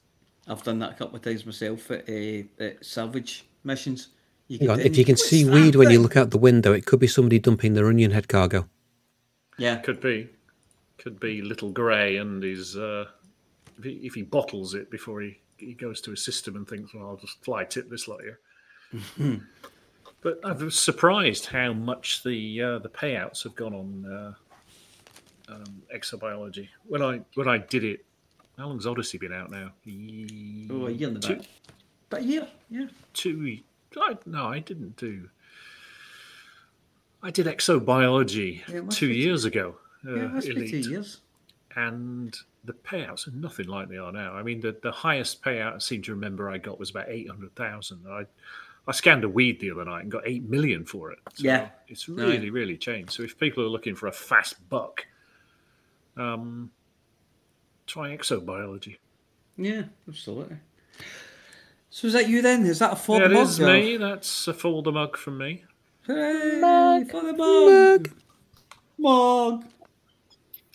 I've 0.48 0.64
done 0.64 0.80
that 0.80 0.92
a 0.92 0.94
couple 0.94 1.16
of 1.16 1.24
times 1.24 1.46
myself 1.46 1.90
at, 1.90 2.08
uh, 2.08 2.44
at 2.64 2.86
salvage 2.86 3.46
missions. 3.64 4.10
You 4.48 4.60
Hang 4.60 4.70
on, 4.70 4.80
if 4.82 4.96
you 4.96 5.04
can 5.04 5.18
see 5.18 5.44
that 5.44 5.52
weed 5.52 5.76
when 5.76 5.90
you 5.90 6.00
look 6.00 6.16
out 6.16 6.30
the 6.30 6.38
window, 6.38 6.72
it 6.74 6.86
could 6.86 7.00
be 7.00 7.08
somebody 7.08 7.40
dumping 7.40 7.74
their 7.74 7.88
onion 7.88 8.12
head 8.12 8.28
cargo. 8.28 8.70
Yeah. 9.58 9.78
Could 9.78 10.00
be, 10.02 10.30
could 11.00 11.20
be 11.20 11.42
little 11.42 11.72
grey, 11.72 12.18
and 12.18 12.44
he's 12.44 12.78
uh, 12.78 13.06
if, 13.78 13.84
he, 13.84 13.92
if 14.04 14.14
he 14.14 14.22
bottles 14.24 14.74
it 14.74 14.90
before 14.90 15.22
he, 15.22 15.40
he 15.58 15.74
goes 15.74 16.02
to 16.02 16.12
his 16.12 16.24
system 16.24 16.56
and 16.56 16.68
thinks, 16.68 16.94
"Well, 16.94 17.08
I'll 17.10 17.18
just 17.18 17.44
fly 17.44 17.64
tip 17.66 17.90
this 17.90 18.08
lot 18.08 18.22
here." 18.22 18.40
But 20.26 20.40
I 20.44 20.54
was 20.54 20.80
surprised 20.80 21.46
how 21.46 21.72
much 21.72 22.24
the 22.24 22.60
uh, 22.60 22.80
the 22.80 22.90
payouts 22.90 23.44
have 23.44 23.54
gone 23.54 23.76
on 23.76 24.06
uh, 24.12 24.34
um, 25.54 25.84
exobiology. 25.96 26.68
When 26.88 27.04
I 27.04 27.22
when 27.36 27.48
I 27.48 27.60
did 27.60 27.84
it, 27.84 28.04
how 28.58 28.66
long's 28.66 28.88
Odyssey 28.88 29.20
been 29.20 29.32
out 29.32 29.52
now? 29.52 29.70
Oh, 30.72 30.88
a 30.88 30.92
year 30.92 31.10
and 31.10 31.24
a. 31.24 31.42
But 32.10 32.24
yeah, 32.24 32.48
yeah. 32.72 32.88
two. 33.14 33.60
I, 33.96 34.18
no, 34.26 34.48
I 34.48 34.58
didn't 34.58 34.98
do. 34.98 35.30
I 37.22 37.30
did 37.30 37.46
exobiology 37.46 38.68
Yeah, 38.68 38.82
two 38.90 39.12
years 39.12 39.46
ago. 39.46 39.76
uh, 40.08 40.16
it 40.16 40.32
must 40.32 40.48
two 40.48 40.60
years. 40.60 41.22
and 41.76 42.36
the 42.66 42.74
payouts 42.74 43.28
are 43.28 43.32
nothing 43.32 43.68
like 43.68 43.90
they 43.90 43.98
are 43.98 44.12
now. 44.12 44.34
I 44.34 44.44
mean, 44.44 44.60
the, 44.62 44.76
the 44.82 44.92
highest 44.92 45.42
payout 45.44 45.76
I 45.76 45.78
seem 45.80 46.02
to 46.04 46.12
remember 46.14 46.50
I 46.50 46.58
got 46.58 46.80
was 46.80 46.90
about 46.90 47.10
eight 47.10 47.28
hundred 47.30 47.56
thousand. 47.56 48.06
I 48.10 48.26
I 48.88 48.92
scanned 48.92 49.24
a 49.24 49.30
weed 49.30 49.60
the 49.60 49.72
other 49.72 49.86
night 49.86 50.02
and 50.04 50.12
got 50.12 50.24
eight 50.28 50.44
million 50.50 50.86
for 50.86 51.12
it. 51.12 51.20
So 51.34 51.44
Yeah. 51.44 51.70
it's 51.88 52.08
No. 52.08 52.28
really 52.28 52.50
really 52.50 52.78
changed. 52.78 53.12
So 53.14 53.24
if 53.24 53.38
people 53.40 53.64
are 53.64 53.68
looking 53.70 53.96
for 53.96 54.08
a 54.08 54.12
fast 54.12 54.68
buck, 54.70 55.06
um, 56.18 56.72
try 57.88 58.16
exobiology. 58.16 58.98
Yeah, 59.58 59.84
absolutely. 60.08 60.58
So 61.90 62.08
is 62.08 62.14
that 62.14 62.28
you 62.28 62.42
then? 62.42 62.66
Is 62.66 62.80
that 62.80 62.94
a 62.94 62.96
full 62.96 63.20
That 63.20 63.32
mug? 63.32 63.48
is 63.48 63.60
me. 63.60 63.98
That's 63.98 64.48
a 64.50 64.54
full 64.54 64.82
the 64.82 64.92
mug 64.92 65.16
from 65.18 65.38
me. 65.38 65.64
Hooray 66.08 67.06
for 67.10 67.22
the 67.24 67.34
mug. 67.34 68.12
Mog. 68.98 69.66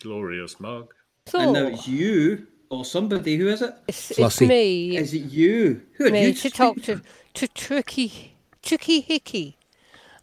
Glorious 0.02 0.58
mug. 0.60 0.92
And 1.34 1.52
now 1.52 1.66
it's 1.66 1.86
you 1.86 2.46
or 2.70 2.84
somebody. 2.84 3.36
Who 3.36 3.48
is 3.48 3.62
it? 3.62 3.74
It's, 3.88 4.10
it's 4.12 4.40
me. 4.40 4.96
Is 4.96 5.14
it 5.14 5.24
you? 5.30 5.82
Who 5.94 6.06
are 6.06 6.10
me 6.10 6.26
you? 6.28 6.34
to 6.34 6.50
talk 6.50 6.80
to 6.82 7.00
to 7.34 7.48
Tricky 7.48 8.36
Tricky 8.62 9.00
Hickey. 9.00 9.56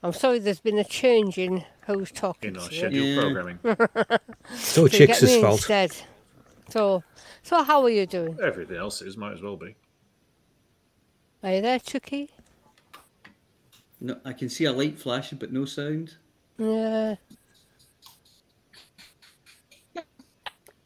I'm 0.04 0.14
sorry, 0.14 0.40
there's 0.40 0.60
been 0.60 0.78
a 0.78 0.84
change 0.84 1.38
in 1.38 1.64
who's 1.88 2.12
talking 2.12 2.52
In 2.52 2.58
our 2.58 2.68
to 2.68 2.74
you. 2.76 2.80
scheduled 2.80 3.06
Yeah. 3.08 3.22
programming. 3.22 3.60
It's 4.52 4.78
all 4.78 4.84
So 4.84 4.84
you 4.84 4.90
Chicks' 4.90 5.24
me 5.24 5.42
fault. 5.42 5.54
Instead. 5.60 5.92
So, 6.70 7.04
so 7.44 7.64
how 7.64 7.82
are 7.84 7.90
you 7.90 8.06
doing? 8.06 8.38
Everything 8.44 8.76
else 8.78 9.02
is, 9.02 9.18
might 9.18 9.34
as 9.34 9.42
well 9.42 9.56
be. 9.58 9.76
Are 11.44 11.54
you 11.54 11.62
there, 11.62 11.80
Chucky? 11.80 12.30
No, 14.00 14.20
I 14.26 14.34
can 14.34 14.50
see 14.50 14.66
a 14.66 14.72
light 14.72 15.00
flashing, 15.00 15.38
but 15.40 15.52
no 15.52 15.66
sound. 15.66 16.16
Yeah. 16.60 17.16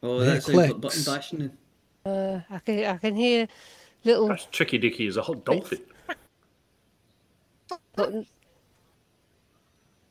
Oh, 0.02 0.18
There 0.20 0.34
that 0.34 0.42
sounds 0.42 0.56
like 0.56 0.70
clicks. 0.70 0.80
button 0.80 1.04
bashing. 1.14 1.50
Uh, 2.04 2.40
I 2.50 2.58
can 2.58 2.84
I 2.84 2.96
can 2.96 3.14
hear 3.16 3.46
little. 4.04 4.28
That's 4.28 4.46
Tricky 4.46 4.78
Dicky 4.78 5.06
is 5.06 5.16
a 5.16 5.22
hot 5.22 5.44
dolphin. 5.44 5.80
But 7.94 8.12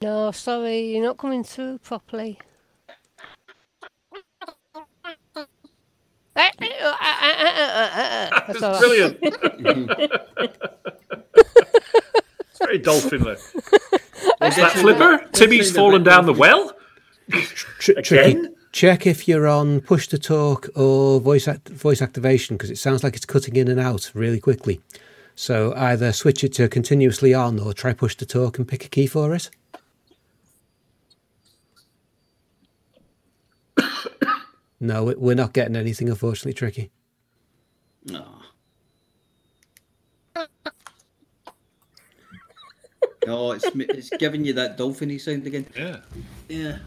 no, 0.02 0.32
sorry, 0.32 0.94
you're 0.94 1.04
not 1.04 1.18
coming 1.18 1.44
through 1.44 1.80
properly. 1.80 2.40
That's 6.34 6.56
That's 6.60 8.64
all 8.64 8.72
right. 8.72 8.80
brilliant. 8.80 9.18
it's 12.50 12.60
very 12.60 12.78
dolphin-like. 12.80 13.40
What's 14.38 14.56
that, 14.56 14.72
Flipper? 14.74 15.28
Timmy's 15.34 15.72
fallen 15.76 16.04
down 16.04 16.26
the 16.26 16.34
well? 16.34 16.74
Tr- 17.32 17.92
tricky. 18.02 18.18
Again? 18.18 18.56
Check 18.72 19.06
if 19.06 19.28
you're 19.28 19.48
on 19.48 19.82
push 19.82 20.08
to 20.08 20.18
talk 20.18 20.70
or 20.76 21.20
voice 21.20 21.48
act- 21.48 21.68
voice 21.70 22.02
activation 22.02 22.56
because 22.56 22.72
it 22.72 22.78
sounds 22.78 23.04
like 23.04 23.16
it's 23.16 23.26
cutting 23.26 23.56
in 23.58 23.68
and 23.68 23.80
out 23.80 24.10
really 24.14 24.40
quickly. 24.40 24.82
So 25.36 25.74
either 25.76 26.14
switch 26.14 26.44
it 26.44 26.54
to 26.54 26.70
continuously 26.70 27.34
on 27.34 27.60
or 27.60 27.74
try 27.74 27.94
push 27.94 28.16
to 28.18 28.26
talk 28.26 28.58
and 28.58 28.68
pick 28.68 28.86
a 28.86 28.90
key 28.90 29.08
for 29.08 29.34
it. 29.36 29.50
no, 34.80 35.04
we- 35.06 35.16
we're 35.16 35.36
not 35.36 35.54
getting 35.54 35.76
anything, 35.76 36.10
unfortunately, 36.10 36.54
tricky. 36.54 36.92
No. 38.06 38.26
Oh, 43.28 43.52
it's 43.52 43.66
it's 43.76 44.10
giving 44.18 44.44
you 44.44 44.54
that 44.54 44.80
dolphiny 44.80 45.22
sound 45.22 45.46
again. 45.46 45.68
Yeah. 45.78 45.98
Yeah. 46.50 46.78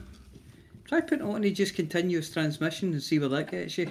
Try 0.86 1.00
putting 1.00 1.24
on 1.24 1.44
a 1.44 1.50
just 1.50 1.74
continuous 1.74 2.30
transmission 2.30 2.92
and 2.92 3.02
see 3.02 3.18
where 3.18 3.28
that 3.30 3.50
gets 3.50 3.78
you. 3.78 3.90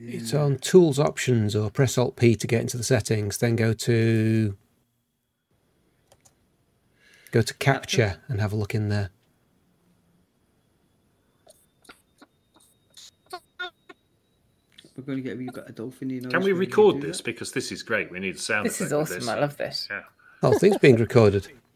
It's 0.00 0.32
on 0.32 0.58
tools 0.58 0.98
options 0.98 1.56
or 1.56 1.70
press 1.70 1.98
Alt 1.98 2.16
P 2.16 2.36
to 2.36 2.46
get 2.46 2.60
into 2.60 2.76
the 2.76 2.84
settings. 2.84 3.38
Then 3.38 3.56
go 3.56 3.72
to 3.72 4.56
go 7.32 7.42
to 7.42 7.54
capture 7.54 8.18
and 8.28 8.40
have 8.40 8.52
a 8.52 8.56
look 8.56 8.74
in 8.74 8.90
there. 8.90 9.10
We're 14.96 15.04
going 15.04 15.18
to 15.18 15.22
get 15.22 15.34
a 15.34 15.36
wee 15.36 15.48
bit 15.52 15.68
of 15.68 15.74
dolphiny 15.74 16.20
noise. 16.20 16.32
Can 16.32 16.42
we 16.42 16.52
record 16.52 17.00
do 17.00 17.06
this? 17.06 17.20
Because 17.20 17.52
this 17.52 17.70
is 17.70 17.82
great. 17.82 18.10
We 18.10 18.18
need 18.18 18.38
sound 18.38 18.66
This 18.66 18.80
is 18.80 18.92
effect 18.92 19.10
with 19.10 19.18
awesome. 19.18 19.28
I 19.28 19.40
love 19.40 19.56
this. 19.56 19.86
Yeah. 19.90 20.02
The 20.40 20.48
whole 20.48 20.58
thing's 20.58 20.78
being 20.78 20.96
recorded. 20.96 21.48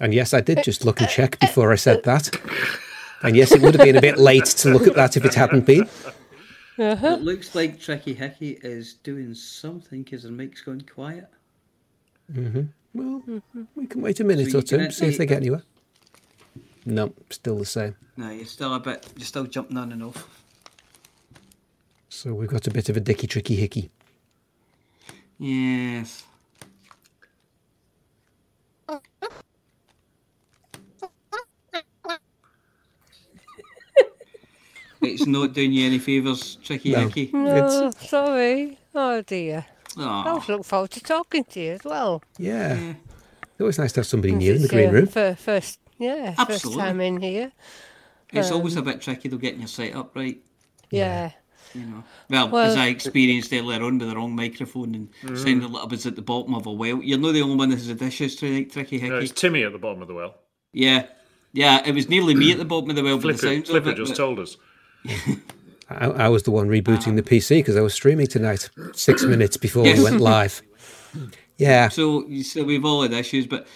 And 0.00 0.14
yes, 0.14 0.32
I 0.32 0.40
did 0.40 0.58
eh, 0.58 0.62
just 0.62 0.84
look 0.84 1.00
and 1.00 1.08
eh, 1.08 1.12
check 1.12 1.36
eh. 1.40 1.46
before 1.46 1.72
I 1.72 1.76
said 1.76 2.04
that. 2.04 2.30
And 3.22 3.36
yes, 3.36 3.52
it 3.52 3.60
would 3.62 3.74
have 3.74 3.84
been 3.84 3.96
a 3.96 4.00
bit 4.00 4.18
late 4.18 4.46
to 4.46 4.70
look 4.70 4.86
at 4.86 4.94
that 4.94 5.16
if 5.16 5.24
it 5.24 5.34
hadn't 5.34 5.66
been. 5.66 5.88
Uh-huh. 6.78 7.14
It 7.14 7.22
looks 7.22 7.56
like 7.56 7.80
Tricky 7.80 8.14
Hickey 8.14 8.58
is 8.62 8.94
doing 8.94 9.34
something 9.34 10.04
because 10.04 10.22
the 10.22 10.30
mic's 10.30 10.60
going 10.60 10.78
gone 10.78 10.88
quiet. 10.94 11.28
hmm 12.32 12.60
Well, 12.94 13.22
mm-hmm. 13.28 13.62
we 13.74 13.86
can 13.86 14.00
wait 14.00 14.20
a 14.20 14.24
minute 14.24 14.52
So 14.52 14.58
or 14.58 14.60
you 14.60 14.66
can 14.68 14.86
two, 14.86 14.90
see 14.92 15.06
if 15.06 15.18
they 15.18 15.26
get 15.26 15.38
uh, 15.38 15.40
anywhere. 15.40 15.62
No, 16.86 17.12
still 17.30 17.58
the 17.58 17.66
same. 17.66 17.96
No, 18.16 18.30
you're 18.30 18.46
still 18.46 18.74
a 18.74 18.80
bit, 18.80 19.06
you're 19.16 19.26
still 19.26 19.44
jumping 19.44 19.76
on 19.76 19.90
and 19.90 20.04
off. 20.04 20.28
So 22.08 22.32
we've 22.32 22.48
got 22.48 22.66
a 22.68 22.70
bit 22.70 22.88
of 22.88 22.96
a 22.96 23.00
dicky 23.00 23.26
tricky 23.26 23.56
hickey. 23.56 23.90
Yes. 25.38 26.22
It's 35.00 35.26
not 35.26 35.52
doing 35.52 35.72
you 35.72 35.86
any 35.86 35.98
favours, 35.98 36.56
Tricky 36.62 36.92
No. 36.92 37.06
Hickey. 37.08 37.30
No, 37.32 37.90
sorry. 38.00 38.78
Oh 38.94 39.22
dear. 39.22 39.64
I 39.96 40.02
Aw. 40.02 40.28
always 40.28 40.48
look 40.48 40.64
forward 40.64 40.90
to 40.92 41.00
talking 41.00 41.44
to 41.44 41.60
you 41.60 41.72
as 41.72 41.84
well. 41.84 42.22
Yeah. 42.38 42.94
It's 43.42 43.60
always 43.60 43.78
nice 43.78 43.92
to 43.92 44.00
have 44.00 44.06
somebody 44.06 44.34
new 44.34 44.54
in 44.54 44.62
the 44.62 44.68
green 44.68 44.88
uh, 44.88 44.92
room. 44.92 45.06
fir- 45.06 45.34
first, 45.34 45.78
yeah, 45.98 46.34
first 46.44 46.72
time 46.74 47.00
in 47.00 47.20
here. 47.20 47.52
It's 48.32 48.50
always 48.50 48.76
a 48.76 48.80
Um, 48.80 48.84
bit 48.84 49.00
tricky 49.00 49.28
though 49.28 49.36
getting 49.38 49.60
your 49.60 49.68
set 49.68 49.94
up 49.96 50.14
right. 50.14 50.38
Yeah. 50.90 51.32
You 51.74 51.82
know. 51.86 52.04
Well, 52.30 52.48
Well- 52.48 52.70
as 52.70 52.76
I 52.76 52.86
experienced 52.88 53.52
earlier 53.52 53.82
on 53.82 53.98
with 53.98 54.08
the 54.08 54.14
wrong 54.16 54.34
microphone 54.34 54.94
and 54.94 55.08
Mm. 55.24 55.36
sounding 55.36 55.62
a 55.64 55.68
little 55.68 55.88
bit 55.88 56.06
at 56.06 56.16
the 56.16 56.22
bottom 56.22 56.54
of 56.54 56.66
a 56.66 56.72
well. 56.72 57.02
You're 57.02 57.18
not 57.18 57.32
the 57.32 57.42
only 57.42 57.56
one 57.56 57.70
that 57.70 57.76
has 57.78 57.88
had 57.88 58.00
issues 58.02 58.36
tonight, 58.36 58.72
Tricky 58.72 58.98
Hickey. 58.98 59.10
No, 59.10 59.18
it's 59.18 59.32
Timmy 59.32 59.62
at 59.64 59.72
the 59.72 59.78
bottom 59.78 60.02
of 60.02 60.08
the 60.08 60.14
well. 60.14 60.34
Yeah. 60.72 61.06
Yeah, 61.52 61.82
it 61.86 61.94
was 61.94 62.08
nearly 62.08 62.34
me 62.34 62.52
at 62.52 62.58
the 62.58 62.64
bottom 62.64 62.90
of 62.90 62.96
the 62.96 63.02
well 63.02 63.16
with 63.18 63.40
the 63.40 63.48
Flipper, 63.48 63.66
Flipper 63.66 63.88
of 63.90 63.94
it. 63.94 63.96
just 63.96 64.12
but- 64.12 64.16
told 64.16 64.38
us. 64.38 64.56
I, 65.90 66.06
I 66.06 66.28
was 66.28 66.42
the 66.42 66.50
one 66.50 66.68
rebooting 66.68 67.16
the 67.16 67.22
PC 67.22 67.60
because 67.60 67.76
I 67.76 67.80
was 67.80 67.94
streaming 67.94 68.26
tonight 68.26 68.68
six 68.92 69.24
minutes 69.24 69.56
before 69.56 69.84
Yes. 69.84 69.98
we 69.98 70.04
went 70.04 70.20
live. 70.20 70.62
Yeah. 71.56 71.88
So, 71.88 72.24
so 72.42 72.62
we've 72.62 72.84
all 72.84 73.02
had 73.02 73.12
issues, 73.12 73.46
but 73.48 73.66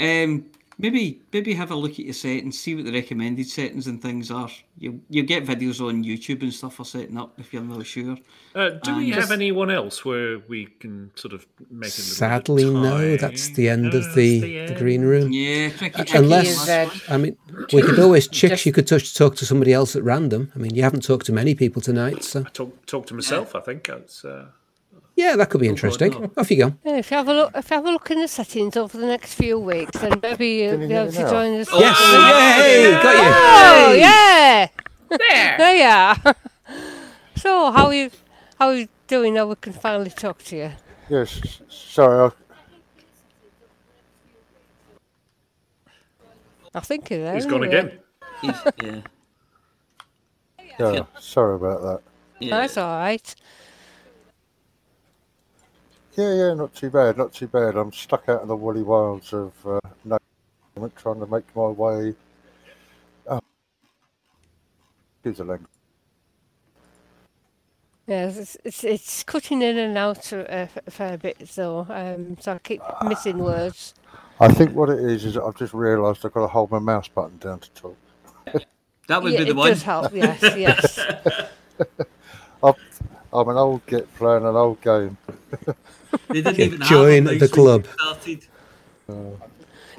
um, 0.00 0.44
maybe 0.82 1.22
maybe 1.32 1.54
have 1.54 1.70
a 1.70 1.74
look 1.74 1.92
at 1.92 2.00
your 2.00 2.12
settings, 2.12 2.58
see 2.58 2.74
what 2.74 2.84
the 2.84 2.92
recommended 2.92 3.46
settings 3.48 3.86
and 3.86 4.02
things 4.02 4.30
are. 4.30 4.50
You 4.78 5.00
you 5.08 5.22
get 5.22 5.46
videos 5.46 5.80
on 5.80 6.04
YouTube 6.04 6.42
and 6.42 6.52
stuff 6.52 6.74
for 6.74 6.84
setting 6.84 7.16
up 7.16 7.38
if 7.38 7.52
you're 7.54 7.62
not 7.62 7.86
sure. 7.86 8.16
Uh, 8.54 8.70
do 8.82 8.96
we 8.96 9.10
have 9.10 9.30
anyone 9.30 9.70
else 9.70 10.04
where 10.04 10.40
we 10.40 10.66
can 10.80 11.10
sort 11.14 11.32
of 11.32 11.46
make 11.70 11.88
a 11.94 12.02
little 12.02 12.14
Sadly, 12.22 12.64
bit 12.64 12.74
of 12.74 12.82
no. 12.82 13.16
That's 13.16 13.48
the 13.50 13.68
end 13.70 13.82
No, 13.82 13.88
of 13.88 13.92
that's 13.94 14.14
the, 14.14 14.40
the 14.40 14.66
the 14.66 14.74
green 14.74 15.02
room. 15.02 15.32
Yeah, 15.32 15.70
tricky. 15.70 16.04
Tricky 16.04 16.18
Unless, 16.18 16.62
is, 16.62 16.68
uh, 16.68 16.90
I 17.08 17.16
mean, 17.16 17.36
we 17.72 17.80
could 17.82 17.98
always 18.06 18.28
chicks. 18.28 18.50
Just- 18.52 18.66
You 18.66 18.72
could 18.72 18.86
touch, 18.86 19.12
to 19.12 19.14
talk 19.14 19.36
to 19.36 19.46
somebody 19.46 19.72
else 19.72 19.96
at 19.96 20.02
random. 20.02 20.52
I 20.54 20.58
mean, 20.58 20.74
you 20.74 20.82
haven't 20.82 21.02
talked 21.04 21.26
to 21.26 21.32
many 21.32 21.54
people 21.54 21.80
tonight, 21.80 22.24
so 22.24 22.42
Talk, 22.52 22.84
talk 22.86 23.06
to 23.06 23.14
myself, 23.14 23.54
I 23.54 23.60
think. 23.60 23.86
That's, 23.86 24.24
uh, 24.24 24.46
yeah, 25.16 25.36
that 25.36 25.50
could 25.50 25.60
be 25.60 25.68
Oh, 25.68 25.70
interesting. 25.70 26.10
no. 26.12 26.30
Off 26.36 26.50
you 26.50 26.56
go. 26.58 26.74
Yeah, 26.84 26.96
if 26.98 27.10
you 27.10 27.16
have 27.16 27.28
a 27.28 27.34
look, 27.34 27.52
if 27.54 27.70
you 27.70 27.76
have 27.76 27.86
a 27.86 27.90
look 27.90 28.10
in 28.10 28.20
the 28.20 28.28
settings 28.28 28.76
over 28.76 28.96
the 28.98 29.06
next 29.06 29.34
few 29.34 29.58
weeks, 29.58 29.98
then 30.00 30.18
maybe 30.22 30.48
you'll 30.48 30.78
be 30.78 30.92
able 30.94 31.12
to 31.12 31.22
now? 31.22 31.30
join 31.30 31.60
us. 31.60 31.68
Yes, 31.72 31.96
oh, 32.00 32.06
for 32.06 32.62
the- 32.62 32.68
yay, 32.68 32.92
got 33.02 33.14
you. 33.14 33.30
Oh, 33.34 33.92
yeah. 33.92 34.68
There. 35.10 35.56
There 35.58 35.76
you 35.76 35.82
are. 35.84 36.16
so, 37.36 37.70
how 37.72 37.86
are 37.86 37.94
you? 37.94 38.10
How 38.58 38.68
are 38.68 38.74
you 38.76 38.88
doing? 39.06 39.34
Now 39.34 39.46
we 39.46 39.56
can 39.56 39.72
finally 39.74 40.10
talk 40.10 40.42
to 40.44 40.56
you. 40.56 40.70
Yes, 41.10 41.60
sorry, 41.68 42.30
I, 46.74 46.78
I 46.78 46.80
think 46.80 47.10
you're 47.10 47.20
there. 47.20 47.34
he's 47.34 47.46
gone 47.46 47.64
again. 47.64 47.98
He's- 48.40 48.66
yeah. 48.82 49.00
yeah, 50.92 51.04
sorry 51.20 51.56
about 51.56 51.82
that. 51.82 52.00
Yeah. 52.40 52.56
That's 52.60 52.76
all 52.78 52.96
right. 52.98 53.34
Yeah, 56.14 56.34
yeah, 56.34 56.54
not 56.54 56.74
too 56.74 56.90
bad, 56.90 57.16
not 57.16 57.32
too 57.32 57.46
bad. 57.46 57.76
I'm 57.76 57.92
stuck 57.92 58.28
out 58.28 58.42
in 58.42 58.48
the 58.48 58.56
woolly 58.56 58.82
wilds 58.82 59.32
of 59.32 59.52
uh, 59.66 59.80
no 60.04 60.18
trying 60.96 61.20
to 61.20 61.26
make 61.26 61.44
my 61.56 61.68
way. 61.68 62.14
Oh, 63.26 63.40
excuse 65.16 65.38
the 65.38 65.44
language. 65.44 65.68
Yes, 68.06 68.36
it's, 68.36 68.56
it's 68.64 68.84
it's 68.84 69.22
cutting 69.22 69.62
in 69.62 69.78
and 69.78 69.96
out 69.96 70.32
a, 70.32 70.68
a 70.86 70.90
fair 70.90 71.16
bit, 71.16 71.48
so 71.48 71.86
um, 71.88 72.36
so 72.40 72.54
I 72.54 72.58
keep 72.58 72.82
missing 73.04 73.38
words. 73.38 73.94
I 74.38 74.48
think 74.48 74.74
what 74.74 74.90
it 74.90 74.98
is 74.98 75.24
is 75.24 75.38
I've 75.38 75.56
just 75.56 75.72
realised 75.72 76.26
I've 76.26 76.32
got 76.32 76.40
to 76.40 76.48
hold 76.48 76.70
my 76.72 76.78
mouse 76.80 77.08
button 77.08 77.38
down 77.38 77.60
to 77.60 77.70
talk. 77.70 77.96
That 79.08 79.22
would 79.22 79.32
yeah, 79.32 79.38
be 79.38 79.44
the 79.44 79.50
it 79.50 79.56
one. 79.56 79.68
does 79.70 79.82
help. 79.82 80.12
Yes, 80.14 80.42
yes. 80.56 80.98
I'm, 82.62 82.74
I'm 83.32 83.48
an 83.48 83.56
old 83.56 83.84
git 83.86 84.14
playing 84.16 84.44
an 84.44 84.56
old 84.56 84.80
game. 84.82 85.16
They 86.28 86.42
didn't 86.42 86.60
even 86.60 86.80
have 86.80 86.88
Join 86.90 87.26
a 87.28 87.38
the 87.38 87.48
club. 87.48 87.86
we 87.86 87.92
started. 87.92 88.46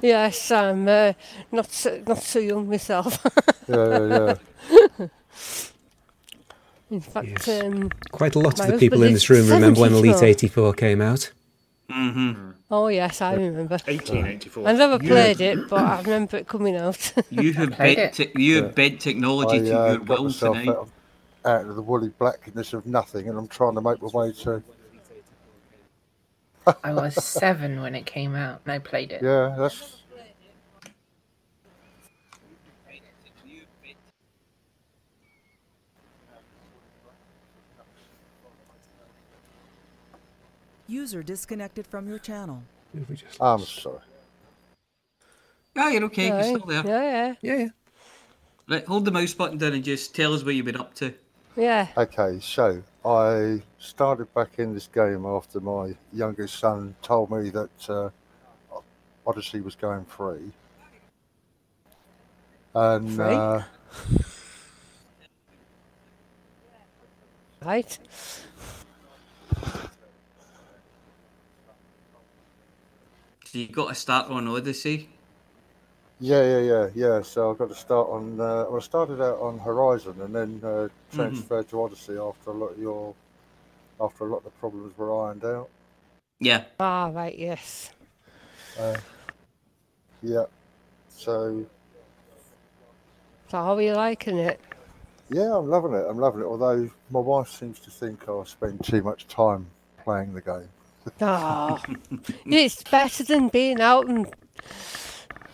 yes, 0.01 0.51
I'm 0.51 0.87
uh, 0.87 1.13
not 1.51 1.71
so, 1.71 2.01
not 2.07 2.21
so 2.21 2.39
young 2.39 2.69
myself. 2.69 3.17
Yeah, 3.67 4.07
yeah, 4.07 4.35
yeah. 4.99 5.07
In 6.91 6.99
fact, 7.01 7.27
Yes. 7.47 7.47
um, 7.63 7.89
Quite 8.11 8.35
a 8.35 8.39
lot 8.39 8.59
of 8.59 8.67
the 8.67 8.77
people 8.77 9.01
in 9.03 9.13
this 9.13 9.29
room 9.29 9.49
remember 9.49 9.79
when 9.81 9.93
Elite 9.93 10.21
84 10.21 10.73
came 10.73 11.01
out. 11.01 11.31
Mm-hmm. 11.89 12.51
Oh 12.69 12.87
yes, 12.87 13.21
I 13.21 13.33
remember. 13.35 13.77
1884. 13.85 14.67
I 14.67 14.73
never 14.73 15.01
You- 15.03 15.09
played 15.09 15.41
it, 15.41 15.69
but 15.69 15.79
I 15.79 16.01
remember 16.01 16.37
it 16.37 16.47
coming 16.47 16.75
out. 16.75 17.13
You 17.31 17.53
have 17.53 17.71
Played 17.71 17.95
bent, 17.97 18.13
te- 18.13 18.31
you 18.35 18.55
Yeah. 18.55 18.61
have 18.63 18.75
bent 18.75 18.99
technology 19.01 19.57
I 19.57 19.69
to 19.69 19.79
uh, 19.79 19.91
your 19.93 19.99
will 20.01 20.31
tonight. 20.33 20.67
out 20.69 20.75
of, 20.75 20.91
out 21.45 21.65
of 21.65 21.75
the 21.75 21.81
woolly 21.81 22.09
blackness 22.09 22.73
of 22.73 22.85
nothing, 22.85 23.27
and 23.29 23.37
I'm 23.37 23.47
trying 23.47 23.75
to 23.75 23.81
make 23.81 24.01
my 24.01 24.09
way 24.13 24.31
to. 24.43 24.63
I 26.83 26.93
was 26.93 27.15
seven 27.23 27.81
when 27.81 27.95
it 27.95 28.05
came 28.05 28.35
out, 28.35 28.61
and 28.65 28.73
I 28.73 28.79
played 28.79 29.11
it. 29.11 29.23
Yeah, 29.23 29.55
that's. 29.57 29.97
User 40.87 41.23
disconnected 41.23 41.87
from 41.87 42.07
your 42.07 42.19
channel. 42.19 42.61
I'm 43.39 43.59
sorry. 43.59 43.99
Ah, 45.75 45.89
you're 45.89 46.03
okay. 46.05 46.27
You're 46.27 46.43
still 46.43 46.65
there. 46.65 46.83
Yeah, 46.85 47.01
yeah, 47.01 47.35
Yeah, 47.41 47.55
yeah. 47.55 47.67
Right, 48.69 48.85
hold 48.85 49.05
the 49.05 49.11
mouse 49.11 49.33
button 49.33 49.57
down 49.57 49.73
and 49.73 49.83
just 49.83 50.15
tell 50.15 50.33
us 50.33 50.43
what 50.43 50.55
you've 50.55 50.65
been 50.65 50.77
up 50.77 50.93
to. 50.95 51.13
Yeah. 51.55 51.87
Okay, 51.97 52.39
so 52.41 52.83
I 53.05 53.61
started 53.79 54.33
back 54.33 54.59
in 54.59 54.73
this 54.73 54.87
game 54.87 55.25
after 55.25 55.59
my 55.59 55.95
youngest 56.11 56.57
son 56.59 56.95
told 57.01 57.29
me 57.31 57.49
that 57.51 57.89
uh, 57.89 58.09
Odyssey 59.27 59.61
was 59.61 59.75
going 59.75 60.05
free. 60.05 60.51
And 62.73 63.19
Free? 63.19 63.21
uh, 63.21 63.63
Right. 67.63 67.97
So 73.45 73.57
you 73.59 73.67
got 73.67 73.89
to 73.89 73.95
start 73.95 74.29
on 74.29 74.47
Odyssey. 74.47 75.09
Yeah, 76.23 76.41
yeah, 76.41 76.59
yeah, 76.59 76.87
yeah. 76.95 77.21
So 77.21 77.51
I 77.51 77.55
got 77.55 77.67
to 77.67 77.75
start 77.75 78.07
on. 78.07 78.39
Uh, 78.39 78.65
well, 78.69 78.77
I 78.77 78.79
started 78.79 79.21
out 79.21 79.39
on 79.41 79.59
Horizon 79.59 80.15
and 80.21 80.33
then 80.33 80.61
uh, 80.63 80.87
transferred 81.13 81.67
to 81.69 81.81
Odyssey 81.83 82.17
after 82.17 82.51
a 82.51 82.53
lot 82.53 82.67
of 82.67 82.79
your, 82.79 83.13
after 83.99 84.25
a 84.25 84.29
lot 84.29 84.37
of 84.37 84.45
the 84.45 84.49
problems 84.51 84.97
were 84.97 85.25
ironed 85.27 85.43
out. 85.43 85.67
Yeah. 86.39 86.63
Ah, 86.79 87.11
right. 87.13 87.37
Yes. 87.37 87.91
Uh, 88.79 88.95
yeah. 90.21 90.45
So 91.09 91.65
So 93.49 93.57
how 93.57 93.75
are 93.75 93.81
you 93.81 93.93
liking 93.93 94.37
it? 94.37 94.61
Yeah, 95.29 95.57
I'm 95.57 95.69
loving 95.69 95.93
it. 95.93 96.05
I'm 96.09 96.19
loving 96.19 96.41
it. 96.41 96.45
Although 96.45 96.89
my 97.09 97.19
wife 97.19 97.49
seems 97.49 97.79
to 97.81 97.91
think 97.91 98.29
I 98.29 98.43
spend 98.45 98.81
too 98.83 99.03
much 99.03 99.27
time 99.27 99.67
playing 100.05 100.33
the 100.33 100.41
game. 100.41 100.69
Oh, 101.19 101.83
it's 102.45 102.81
better 102.83 103.25
than 103.25 103.49
being 103.49 103.81
out 103.81 104.07
and 104.07 104.33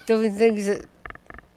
doing 0.10 0.34
things 0.34 0.66
that 0.66 0.86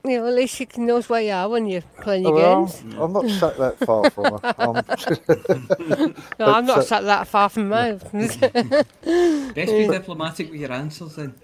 you 0.04 0.18
know. 0.18 0.26
At 0.26 0.34
least 0.34 0.60
you 0.60 0.66
can 0.66 0.86
know 0.86 1.00
where 1.02 1.22
you 1.22 1.32
are 1.32 1.48
when 1.48 1.66
you're 1.66 1.80
playing 2.02 2.24
your 2.24 2.34
well, 2.34 2.66
games. 2.66 2.82
I'm, 2.82 3.00
I'm 3.00 3.12
not 3.14 3.30
sat 3.30 3.56
that 3.56 3.78
far 3.78 4.10
from 4.10 4.24
her. 4.38 4.54
I'm, 4.58 6.14
No, 6.38 6.46
I'm 6.46 6.66
not 6.66 6.78
uh, 6.78 6.82
sat 6.82 7.04
that 7.04 7.26
far 7.26 7.48
from 7.48 7.70
mine. 7.70 7.96
Best 8.12 8.92
be 9.72 9.88
diplomatic 9.88 10.50
with 10.50 10.60
your 10.60 10.72
answers 10.72 11.16
then. 11.16 11.34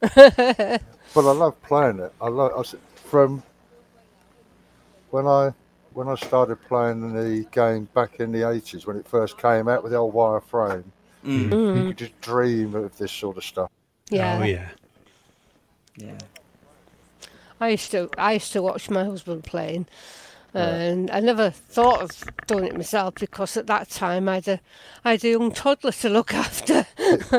But 0.00 1.26
I 1.28 1.32
love 1.32 1.62
playing 1.62 2.00
it. 2.00 2.12
I 2.20 2.28
love 2.28 2.52
I 2.56 2.60
s- 2.60 2.74
from 2.96 3.42
when 5.10 5.26
I 5.26 5.52
when 5.92 6.08
I 6.08 6.16
started 6.16 6.56
playing 6.66 7.12
the 7.12 7.46
game 7.52 7.88
back 7.94 8.18
in 8.18 8.32
the 8.32 8.50
eighties 8.50 8.84
when 8.86 8.96
it 8.96 9.06
first 9.06 9.38
came 9.38 9.68
out 9.68 9.82
with 9.84 9.92
the 9.92 9.98
old 9.98 10.14
wireframe. 10.14 10.84
Mm. 11.24 11.76
You 11.76 11.86
could 11.88 11.98
just 11.98 12.20
dream 12.20 12.74
of 12.74 12.98
this 12.98 13.12
sort 13.12 13.36
of 13.36 13.44
stuff. 13.44 13.70
Yeah. 14.10 14.38
Oh, 14.40 14.44
yeah. 14.44 14.68
Yeah. 15.96 16.18
I 17.62 17.68
used 17.76 17.90
to 17.92 18.08
I 18.18 18.32
used 18.34 18.52
to 18.52 18.60
watch 18.62 18.90
my 18.90 19.04
husband 19.04 19.44
playing, 19.44 19.86
and 20.54 21.10
I 21.10 21.20
never 21.20 21.50
thought 21.50 22.00
of 22.02 22.10
doing 22.46 22.64
it 22.64 22.76
myself 22.76 23.14
because 23.14 23.56
at 23.60 23.66
that 23.66 23.88
time 23.90 24.28
I 24.28 24.34
had 24.40 24.48
a 24.48 24.60
I 25.04 25.10
had 25.12 25.24
a 25.24 25.28
young 25.30 25.52
toddler 25.52 25.92
to 25.92 26.08
look 26.08 26.34
after. 26.46 26.86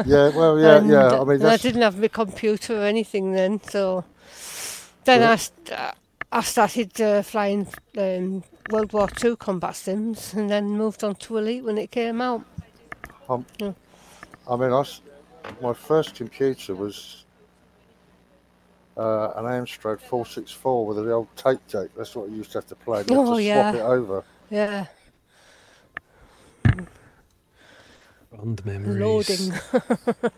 Yeah, 0.06 0.30
well, 0.40 0.60
yeah, 0.60 0.78
and, 0.78 0.90
yeah. 0.90 1.08
I 1.22 1.24
mean, 1.24 1.36
and 1.42 1.44
I 1.44 1.58
that's- 1.58 1.62
didn't 1.62 1.82
have 1.82 1.98
my 2.00 2.08
computer 2.08 2.74
or 2.82 2.86
anything 2.86 3.34
then, 3.34 3.62
so 3.64 4.04
then. 5.06 5.24
I 5.24 5.36
st- 5.38 5.72
I 6.36 6.42
started 6.42 7.00
uh, 7.00 7.22
flying 7.22 7.68
um, 7.98 8.44
World 8.72 8.92
War 8.94 9.08
Two 9.08 9.36
combat 9.36 9.76
sims, 9.76 10.34
and 10.34 10.50
then 10.50 10.66
moved 10.78 11.04
on 11.04 11.14
to 11.16 11.38
Elite 11.38 11.64
when 11.64 11.78
it 11.78 11.92
came 11.92 12.22
out. 12.22 12.42
Um, 13.30 13.46
Yeah. 13.60 13.74
I 14.50 14.56
mean, 14.56 14.72
I 14.74 14.82
s 14.82 15.02
my 15.62 15.74
first 15.74 16.16
computer 16.16 16.74
was 16.76 17.23
uh, 18.98 19.32
an 19.36 19.46
Amstrad 19.46 20.00
464 20.00 20.86
with 20.86 20.98
the 20.98 21.12
old 21.12 21.28
tape 21.36 21.60
deck. 21.68 21.90
That's 21.98 22.16
what 22.16 22.30
I 22.30 22.34
used 22.34 22.52
to 22.52 22.58
have 22.60 22.68
to 22.68 22.76
play. 22.76 23.04
You 23.08 23.16
have 23.18 23.28
Oh, 23.28 23.36
to 23.36 23.44
yeah. 23.44 23.72
swap 23.72 23.82
it 23.82 23.86
over. 23.86 24.24
Yeah, 24.50 24.86
Fond 28.36 28.66
memories. 28.66 29.00
loading. 29.00 29.54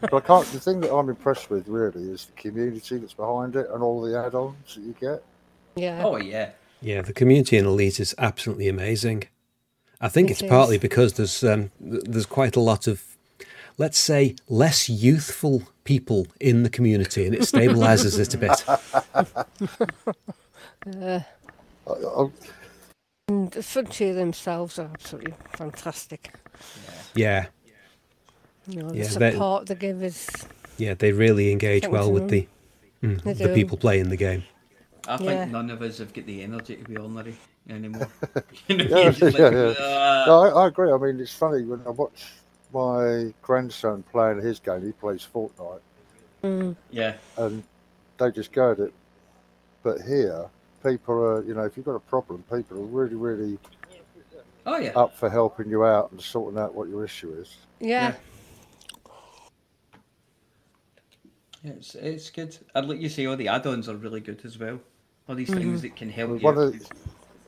But 0.01 0.13
I 0.13 0.19
can't. 0.19 0.45
The 0.47 0.59
thing 0.59 0.81
that 0.81 0.93
I'm 0.93 1.09
impressed 1.09 1.49
with 1.49 1.67
really 1.67 2.03
is 2.11 2.25
the 2.25 2.33
community 2.33 2.97
that's 2.97 3.13
behind 3.13 3.55
it 3.55 3.67
and 3.71 3.81
all 3.81 4.01
the 4.01 4.17
add-ons 4.19 4.75
that 4.75 4.81
you 4.81 4.95
get. 4.99 5.23
yeah. 5.75 6.01
Oh 6.03 6.17
yeah. 6.17 6.51
Yeah, 6.81 7.01
the 7.01 7.13
community 7.13 7.57
in 7.57 7.65
Elite 7.65 7.99
is 7.99 8.13
absolutely 8.17 8.67
amazing. 8.67 9.23
I 10.01 10.09
think 10.09 10.29
It 10.29 10.33
it's 10.33 10.41
partly 10.49 10.77
because 10.77 11.13
there's 11.13 11.43
um, 11.43 11.71
there's 11.79 12.25
quite 12.25 12.55
a 12.55 12.59
lot 12.59 12.85
of, 12.87 13.01
let's 13.77 13.97
say, 13.97 14.35
less 14.47 14.89
youthful 14.89 15.63
people 15.83 16.27
in 16.39 16.63
the 16.63 16.69
community, 16.69 17.25
and 17.25 17.35
it 17.35 17.41
stabilizes 17.41 18.19
it 18.19 18.33
a 18.33 18.37
bit. 18.37 18.63
Uh, 21.01 21.19
I, 21.87 21.91
I, 21.91 22.27
and 23.27 23.51
the 23.51 23.63
Frontier 23.63 24.13
themselves 24.13 24.77
are 24.79 24.89
absolutely 24.93 25.33
fantastic. 25.57 26.31
Yeah, 27.15 27.47
You 28.67 28.83
know, 28.83 28.89
the 28.89 28.97
Yeah, 28.99 29.07
they- 29.07 29.31
support 29.31 29.65
they 29.67 29.75
give 29.75 30.03
is 30.03 30.27
yeah, 30.77 30.93
they 30.93 31.11
really 31.11 31.51
engage 31.51 31.87
well 31.87 32.11
with 32.11 32.29
the 32.29 32.47
mm, 33.01 33.21
the 33.37 33.49
people 33.53 33.77
playing 33.77 34.09
the 34.09 34.17
game. 34.17 34.43
I 35.07 35.17
think 35.17 35.29
Yeah. 35.29 35.45
none 35.45 35.69
of 35.69 35.81
us 35.81 35.99
have 35.99 36.13
got 36.13 36.25
the 36.25 36.41
energy 36.43 36.75
to 36.77 36.83
be 36.83 36.97
ornery 36.97 37.35
anymore. 37.69 38.09
You 38.67 38.77
know, 38.77 38.85
yeah, 38.89 39.11
yeah, 39.17 39.29
like, 39.29 39.35
yeah. 39.37 39.73
"Ah." 39.79 40.23
No, 40.27 40.39
I, 40.43 40.63
I 40.63 40.67
agree. 40.67 40.91
I 40.91 40.97
mean, 40.97 41.19
it's 41.19 41.33
funny 41.33 41.63
when 41.63 41.81
I 41.85 41.91
watch 41.91 42.25
my 42.75 43.33
grandson 43.41 44.03
playing 44.11 44.41
his 44.41 44.59
game. 44.59 44.85
He 44.85 44.91
plays 44.91 45.25
Fortnite, 45.33 45.79
mm, 46.43 46.75
Yeah. 46.91 47.15
and 47.37 47.63
they 48.17 48.31
just 48.31 48.51
go 48.51 48.71
at 48.73 48.79
it. 48.79 48.93
But 49.81 50.01
here, 50.01 50.49
people 50.83 51.15
are, 51.15 51.43
you 51.45 51.53
know, 51.53 51.63
if 51.63 51.77
you've 51.77 51.85
got 51.85 51.95
a 51.95 51.99
problem, 52.01 52.43
people 52.51 52.77
are 52.77 52.85
really, 52.85 53.15
really 53.15 53.57
Oh 54.65 54.77
yeah. 54.77 54.91
up 54.95 55.15
for 55.15 55.29
helping 55.29 55.69
you 55.69 55.85
out 55.85 56.11
and 56.11 56.19
sorting 56.21 56.59
out 56.59 56.75
what 56.75 56.89
your 56.89 57.03
issue 57.05 57.33
is. 57.39 57.55
yeah. 57.79 58.13
Yeah, 61.63 61.71
it's, 61.71 61.95
it's 61.95 62.29
good. 62.29 62.55
I'd 62.75 62.85
like 62.85 62.99
you 62.99 63.09
say 63.09 63.25
all 63.25 63.35
the 63.35 63.47
add-ons 63.47 63.89
are 63.89 63.95
really 63.95 64.19
good 64.19 64.39
as 64.45 64.59
well. 64.59 64.79
All 65.27 65.33
these 65.33 65.49
Mm-hmm. 65.49 65.57
things 65.59 65.81
that 65.81 65.95
can 65.95 66.09
help 66.11 66.29
Well, 66.29 66.37
you. 66.39 66.43
one 66.45 66.57
of 66.59 66.73
the- 66.79 66.95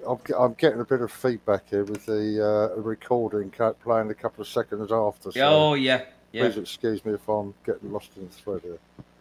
I'm, 0.08 0.20
I'm 0.38 0.54
getting 0.54 0.80
a 0.80 0.86
bit 0.86 1.02
of 1.02 1.12
feedback 1.12 1.70
here 1.70 1.84
with 1.84 2.06
the 2.06 2.74
uh, 2.76 2.80
recording 2.80 3.52
playing 3.84 4.10
a 4.10 4.14
couple 4.14 4.42
of 4.42 4.48
seconds 4.48 4.92
after. 4.92 5.32
So 5.32 5.42
Oh 5.42 5.74
yeah. 5.74 6.04
Yeah. 6.32 6.44
please 6.48 6.58
excuse 6.58 7.04
me 7.06 7.14
if 7.14 7.28
I'm 7.28 7.54
getting 7.66 7.92
lost 7.92 8.12
in 8.18 8.28
the 8.28 8.34
thread 8.34 8.62
here. 8.62 8.78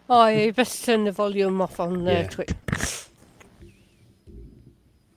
Oh, 0.08 0.26
you 0.28 0.52
best 0.52 0.84
turn 0.84 1.04
the 1.04 1.12
volume 1.12 1.60
off 1.60 1.80
on 1.80 2.06
uh, 2.06 2.10
Yeah. 2.10 2.26
Twitch. 2.28 2.50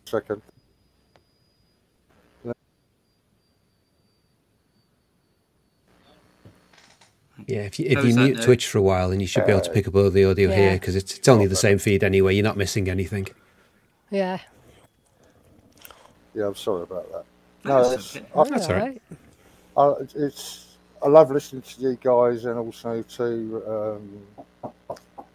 Second. 0.05 0.41
Yeah, 7.47 7.59
if 7.61 7.79
you 7.79 7.85
if 7.87 8.03
you 8.05 8.13
mute? 8.15 8.41
Twitch 8.41 8.67
for 8.67 8.77
a 8.77 8.81
while, 8.81 9.09
then 9.09 9.19
you 9.21 9.27
should 9.27 9.45
be 9.45 9.51
able 9.51 9.61
to 9.61 9.71
Uh, 9.71 9.73
pick 9.73 9.87
up 9.87 9.95
all 9.95 10.09
the 10.09 10.25
audio 10.25 10.51
here 10.51 10.73
because 10.73 10.95
it's 10.95 11.17
it's 11.17 11.27
only 11.27 11.47
the 11.47 11.55
same 11.55 11.77
feed 11.79 12.03
anyway. 12.03 12.35
You're 12.35 12.43
not 12.43 12.57
missing 12.57 12.89
anything. 12.89 13.27
Yeah. 14.11 14.39
Yeah, 16.33 16.47
I'm 16.47 16.55
sorry 16.55 16.83
about 16.83 17.11
that. 17.11 17.23
No, 17.65 17.89
That's 17.89 18.15
it's, 18.15 18.17
okay. 18.17 18.25
I, 18.35 18.43
That's 18.49 18.67
all 18.69 18.75
right. 18.75 19.01
I, 19.77 19.93
it's 20.15 20.65
I 21.03 21.07
love 21.07 21.31
listening 21.31 21.61
to 21.61 21.81
you 21.81 21.97
guys 22.01 22.45
and 22.45 22.57
also 22.57 23.01
to 23.03 23.63
um, 24.65 24.71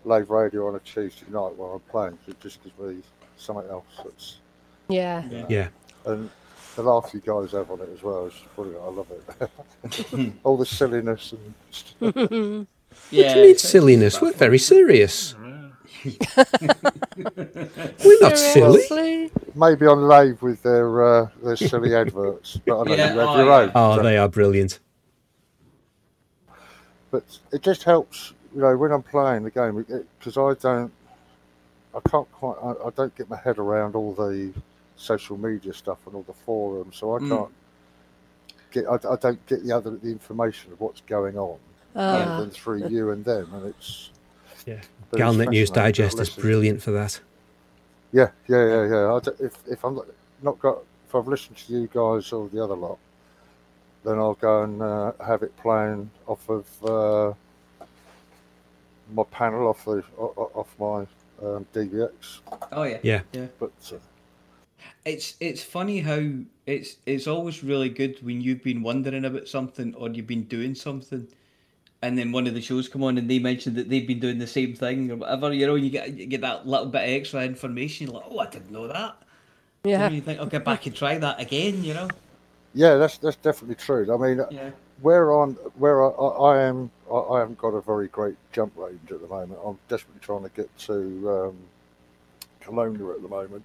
Lave 0.05 0.31
Radio 0.31 0.69
on 0.69 0.75
a 0.77 0.79
Tuesday 0.81 1.27
night 1.31 1.55
while 1.57 1.73
I'm 1.75 1.91
playing. 1.91 2.19
It 2.29 2.39
just 2.41 2.63
gives 2.63 2.79
me 2.79 3.03
something 3.37 3.69
else. 3.71 3.85
That's, 4.03 4.37
Yeah. 4.89 5.25
Yeah, 5.49 5.69
and 6.07 6.31
the 6.77 6.83
laugh 6.83 7.11
you 7.15 7.21
guys 7.21 7.53
have 7.53 7.71
on 7.71 7.81
it 7.81 7.89
as 7.95 8.03
well 8.03 8.27
is 8.27 8.35
brilliant. 8.57 8.83
I 8.83 8.89
love 8.91 9.07
it. 10.21 10.33
All 10.45 10.57
the 10.57 10.67
silliness 10.67 11.33
and 11.33 11.55
What 13.11 13.11
Yeah. 13.11 13.35
do 13.35 13.41
you 13.41 13.47
mean 13.47 13.59
silliness? 13.59 14.21
We're 14.21 14.29
about 14.29 14.39
very 14.39 14.59
fun. 14.59 14.65
serious. 14.67 15.35
We're 17.17 18.21
not 18.21 18.37
silly. 18.37 18.83
Seriously? 18.83 19.31
maybe 19.55 19.87
on 19.87 20.07
Lave 20.09 20.43
with 20.43 20.63
their 20.63 21.03
uh, 21.23 21.29
their 21.43 21.57
silly 21.57 21.95
adverts, 22.03 22.59
but 22.67 22.81
I 22.81 22.85
know 22.85 22.95
Yeah, 22.95 23.13
you 23.15 23.19
have 23.21 23.29
oh, 23.31 23.37
your 23.39 23.53
own. 23.53 23.73
Oh, 23.75 23.97
so- 23.97 24.03
they 24.03 24.17
are 24.19 24.29
brilliant. 24.29 24.81
but 27.11 27.25
it 27.53 27.63
just 27.63 27.85
helps 27.85 28.33
you 28.55 28.61
know, 28.61 28.77
when 28.77 28.93
I'm 28.93 29.03
playing 29.03 29.43
the 29.43 29.51
game, 29.51 29.85
because 30.19 30.37
I 30.37 30.55
don't, 30.63 30.93
I 31.95 31.99
can't 32.09 32.31
quite, 32.33 32.57
I, 32.63 32.87
I 32.87 32.91
don't 32.97 33.13
get 33.17 33.29
my 33.29 33.37
head 33.37 33.59
around 33.59 33.97
all 33.97 34.13
the 34.15 34.53
social 34.97 35.37
media 35.37 35.73
stuff 35.75 35.99
and 36.07 36.15
all 36.15 36.23
the 36.23 36.33
forums, 36.33 36.97
so 36.99 37.17
I 37.17 37.19
Mm. 37.19 37.29
can't 37.29 37.53
get, 38.71 38.85
I, 38.87 38.95
I 39.13 39.17
don't 39.17 39.45
get 39.47 39.65
the 39.65 39.73
other 39.73 39.91
the 39.91 40.09
information 40.09 40.73
of 40.73 40.81
what's 40.81 41.01
going 41.03 41.37
on 41.37 41.57
other 41.97 42.37
than 42.43 42.51
through 42.51 42.89
you 42.89 43.11
and 43.11 43.25
them, 43.25 43.49
and 43.55 43.67
it's 43.67 44.11
Yeah. 44.67 44.81
But 45.19 45.27
it's 45.29 45.37
Galnet 45.37 45.51
News 45.51 45.71
Digest 45.71 46.21
is 46.21 46.31
brilliant 46.31 46.83
for 46.83 46.91
that. 46.93 47.21
Yeah, 48.13 48.31
yeah, 48.49 48.67
yeah, 48.67 48.87
yeah. 48.89 49.13
I 49.15 49.21
d 49.21 49.31
if 49.41 49.55
if 49.69 49.85
I'm 49.85 49.97
not, 49.97 50.07
not 50.43 50.59
got 50.61 50.79
if 51.09 51.15
I've 51.15 51.27
listened 51.29 51.57
to 51.59 51.73
you 51.73 51.89
guys 51.93 52.33
or 52.33 52.49
the 52.49 52.63
other 52.63 52.77
lot, 52.77 52.99
then 54.05 54.19
I'll 54.19 54.35
go 54.35 54.63
and 54.63 54.81
uh, 54.83 55.13
have 55.25 55.43
it 55.43 55.57
playing 55.57 56.11
off 56.27 56.49
of 56.49 56.65
uh, 56.85 57.33
my 59.13 59.25
panel, 59.25 59.69
off 59.69 59.85
the 59.85 60.03
o- 60.19 60.35
o- 60.37 60.51
off 60.55 60.75
my 60.79 61.47
um, 61.47 61.67
DVX. 61.75 62.41
Oh 62.73 62.85
yeah. 62.85 62.99
Yeah. 63.03 63.21
Yeah. 63.33 63.47
But 63.59 63.73
uh, 63.93 63.97
It's 65.05 65.35
it's 65.41 65.63
funny 65.63 66.01
how 66.01 66.23
it's 66.67 66.97
it's 67.07 67.27
always 67.27 67.63
really 67.65 67.89
good 67.89 68.23
when 68.23 68.41
you've 68.41 68.63
been 68.63 68.83
wondering 68.83 69.25
about 69.25 69.49
something 69.49 69.95
or 69.97 70.09
you've 70.09 70.27
been 70.27 70.45
doing 70.45 70.75
something, 70.75 71.27
and 72.05 72.19
then 72.19 72.33
one 72.33 72.47
of 72.47 72.53
the 72.55 72.61
shows 72.61 72.87
come 72.87 73.03
on 73.03 73.17
and 73.17 73.31
they 73.31 73.39
mention 73.39 73.75
that 73.75 73.89
they've 73.89 74.07
been 74.07 74.21
doing 74.21 74.39
the 74.39 74.47
same 74.47 74.75
thing 74.75 75.11
or 75.11 75.17
whatever. 75.17 75.53
You 75.53 75.67
know, 75.67 75.75
you 75.75 75.89
get 75.89 76.13
you 76.13 76.27
get 76.27 76.43
that 76.43 76.67
little 76.67 76.87
bit 76.87 77.03
of 77.03 77.09
extra 77.09 77.43
information. 77.43 78.07
You're 78.07 78.17
like, 78.17 78.27
oh, 78.31 78.39
I 78.41 78.47
didn't 78.47 78.71
know 78.71 78.87
that. 78.89 79.17
Yeah. 79.85 80.07
And 80.07 80.15
you 80.15 80.21
think, 80.21 80.39
I'll 80.39 80.47
get 80.47 80.65
back 80.65 80.87
and 80.87 80.95
try 80.95 81.17
that 81.19 81.41
again. 81.41 81.83
You 81.83 81.95
know. 81.95 82.09
yeah, 82.75 82.97
that's 82.97 83.17
that's 83.19 83.37
definitely 83.37 83.77
true. 83.77 84.05
I 84.13 84.17
mean, 84.19 84.41
uh, 84.41 84.47
Yeah. 84.51 84.71
where 85.01 85.33
on 85.33 85.55
where 85.79 86.05
I, 86.05 86.09
uh, 86.09 86.11
I, 86.11 86.27
uh, 86.27 86.43
I 86.43 86.63
am, 86.65 86.91
I, 87.11 87.17
I 87.17 87.39
haven't 87.41 87.59
got 87.59 87.69
a 87.69 87.81
very 87.81 88.09
great 88.09 88.37
jump 88.53 88.75
range 88.77 89.11
at 89.11 89.21
the 89.23 89.29
moment. 89.29 89.59
I'm 89.65 89.79
desperately 89.89 90.21
trying 90.21 90.43
to 90.43 90.51
get 90.51 90.69
to 90.91 90.97
um, 91.31 91.57
Colonia 92.61 93.11
at 93.13 93.23
the 93.23 93.29
moment. 93.29 93.65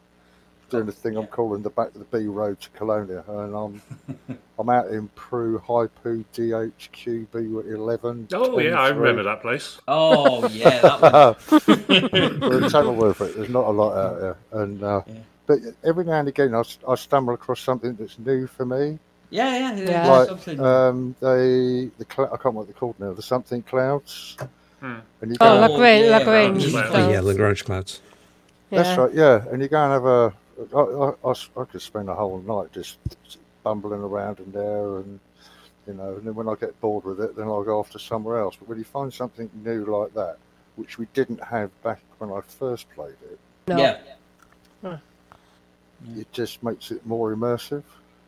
Doing 0.69 0.85
the 0.85 0.91
thing 0.91 1.17
I'm 1.17 1.25
calling 1.27 1.63
the 1.63 1.69
back 1.71 1.87
of 1.87 1.95
the 1.95 2.17
B 2.19 2.27
road 2.27 2.59
to 2.61 2.69
Colonia, 2.71 3.23
and 3.27 3.55
I'm 3.55 3.81
I'm 4.59 4.69
out 4.69 4.87
in 4.89 5.07
Prue 5.09 5.57
Haipu 5.67 6.23
DHQ 6.35 7.27
B11. 7.27 8.27
Oh 8.33 8.59
yeah, 8.59 8.79
I 8.79 8.89
remember 8.89 9.23
that 9.23 9.41
place. 9.41 9.79
Oh 9.87 10.47
yeah, 10.49 10.79
that 10.81 11.01
one. 11.01 12.39
We're 12.41 12.63
in 12.63 12.69
Kenilworth, 12.69 13.21
it. 13.21 13.35
There's 13.35 13.49
not 13.49 13.65
a 13.65 13.71
lot 13.71 13.97
out 13.97 14.19
there, 14.19 14.37
and 14.61 14.83
uh, 14.83 15.01
but 15.47 15.57
every 15.83 16.05
now 16.05 16.19
and 16.19 16.27
again 16.27 16.53
I, 16.53 16.61
I 16.87 16.93
stumble 16.95 17.33
across 17.33 17.61
something 17.61 17.95
that's 17.95 18.19
new 18.19 18.45
for 18.45 18.65
me. 18.65 18.99
Yeah, 19.31 19.73
yeah, 19.73 19.75
yeah. 19.75 20.07
Like 20.11 20.27
something. 20.29 20.59
um, 20.59 21.15
they 21.19 21.89
the 21.97 22.05
cl- 22.11 22.27
I 22.27 22.37
can't 22.37 22.45
remember 22.45 22.59
what 22.59 22.67
they're 22.67 22.73
called 22.75 22.99
now. 22.99 23.13
The 23.13 23.21
something 23.23 23.63
clouds. 23.63 24.37
Hmm. 24.81 24.97
And 25.21 25.31
you 25.31 25.37
Oh, 25.41 25.67
go- 25.67 25.73
Lagrange, 25.73 26.05
yeah, 26.05 26.17
Lagrange. 26.17 26.65
Lagrange 26.65 26.85
Oh, 26.85 26.91
clouds. 26.91 27.11
yeah, 27.13 27.19
Lagrange 27.21 27.65
clouds. 27.65 28.01
That's 28.71 28.97
right, 28.99 29.11
yeah. 29.15 29.43
And 29.51 29.63
you 29.63 29.67
go 29.67 29.81
and 29.83 29.91
have 29.93 30.05
a. 30.05 30.33
I, 30.75 30.79
I, 30.79 31.13
I 31.25 31.31
s- 31.31 31.49
I 31.57 31.63
could 31.65 31.81
spend 31.81 32.09
a 32.09 32.15
whole 32.15 32.39
night 32.41 32.71
just 32.73 32.97
bumbling 33.63 34.01
around 34.01 34.39
in 34.39 34.51
there, 34.51 34.97
and 34.97 35.19
you 35.87 35.93
know. 35.93 36.15
And 36.15 36.25
then 36.27 36.35
when 36.35 36.47
I 36.49 36.55
get 36.55 36.79
bored 36.81 37.05
with 37.05 37.19
it, 37.21 37.35
then 37.35 37.47
I'll 37.47 37.63
go 37.63 37.79
off 37.79 37.89
to 37.91 37.99
somewhere 37.99 38.39
else. 38.39 38.55
But 38.57 38.67
when 38.67 38.77
you 38.77 38.83
find 38.83 39.13
something 39.13 39.49
new 39.63 39.85
like 39.85 40.13
that, 40.15 40.37
which 40.75 40.97
we 40.97 41.07
didn't 41.13 41.43
have 41.43 41.69
back 41.83 42.01
when 42.17 42.31
I 42.31 42.41
first 42.41 42.89
played 42.91 43.15
it, 43.31 43.39
No. 43.67 43.77
Yeah. 43.77 44.97
it 46.17 46.31
just 46.31 46.63
makes 46.63 46.91
it 46.91 47.05
more 47.05 47.35
immersive. 47.35 47.83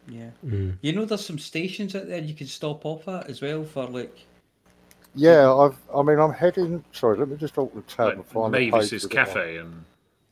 Yeah. 0.07 0.29
Mm. 0.45 0.77
You 0.81 0.93
know, 0.93 1.05
there's 1.05 1.25
some 1.25 1.39
stations 1.39 1.95
out 1.95 2.07
there 2.07 2.19
you 2.19 2.33
can 2.33 2.47
stop 2.47 2.85
off 2.85 3.07
at 3.07 3.29
as 3.29 3.41
well 3.41 3.63
for 3.63 3.85
like. 3.87 4.25
Yeah, 5.15 5.53
I've. 5.53 5.75
I 5.93 6.01
mean, 6.03 6.19
I'm 6.19 6.31
heading. 6.33 6.83
Sorry, 6.93 7.17
let 7.17 7.27
me 7.27 7.35
just 7.37 7.57
open 7.57 7.83
the 7.85 7.93
tab 7.93 8.07
and 8.09 8.17
Like 8.19 8.27
find 8.27 8.53
the 8.53 8.57
page 8.57 8.71
Mavis's 8.71 9.03
with. 9.03 9.11
Cafe 9.11 9.57
and 9.57 9.83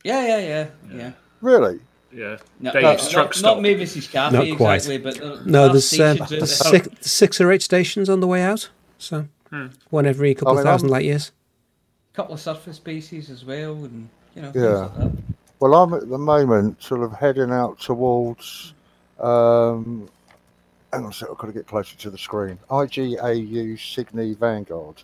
Yeah, 0.04 0.26
yeah, 0.26 0.38
yeah, 0.38 0.66
yeah. 0.96 1.12
Really? 1.42 1.80
Yeah, 2.12 2.36
No, 2.60 2.72
Dave's 2.72 3.02
not, 3.04 3.10
truck 3.10 3.26
not, 3.26 3.34
stop. 3.34 3.56
not 3.56 3.62
Mavis's 3.62 4.06
Cafe 4.06 4.48
Not 4.48 4.56
quite. 4.56 4.74
exactly, 4.76 4.98
but 4.98 5.14
there, 5.18 5.28
No, 5.28 5.36
there 5.36 5.62
are 5.62 5.68
there's 5.72 5.92
um, 6.00 6.16
stations 6.16 6.30
there's 6.30 6.58
there. 6.58 6.80
six, 6.82 6.88
six 7.10 7.40
or 7.40 7.50
eight 7.52 7.62
stations 7.62 8.08
on 8.08 8.20
the 8.20 8.26
way 8.26 8.42
out. 8.42 8.68
So 8.98 9.26
Hmm. 9.50 9.66
one 9.90 10.06
every 10.06 10.34
couple 10.34 10.56
I 10.56 10.60
of 10.60 10.64
thousand 10.64 10.88
I'm- 10.88 10.92
light 10.92 11.04
years. 11.04 11.32
A 12.12 12.16
couple 12.16 12.34
of 12.34 12.40
surface 12.40 12.78
bases 12.78 13.30
as 13.30 13.44
well, 13.44 13.72
and 13.84 14.08
you 14.34 14.42
know. 14.42 14.52
Yeah. 14.54 14.62
like 14.68 14.94
that. 14.96 15.12
Well, 15.60 15.74
I'm 15.74 15.94
at 15.94 16.08
the 16.08 16.18
moment 16.18 16.82
sort 16.82 17.02
of 17.02 17.12
heading 17.12 17.50
out 17.52 17.78
towards. 17.80 18.72
Um, 19.18 20.08
hang 20.92 21.04
on 21.04 21.10
a 21.10 21.12
sec, 21.12 21.28
I've 21.30 21.38
got 21.38 21.46
to 21.48 21.52
get 21.52 21.66
closer 21.66 21.96
to 21.96 22.10
the 22.10 22.18
screen. 22.18 22.58
IGAU 22.70 23.78
Sydney 23.78 24.34
Vanguard, 24.34 25.02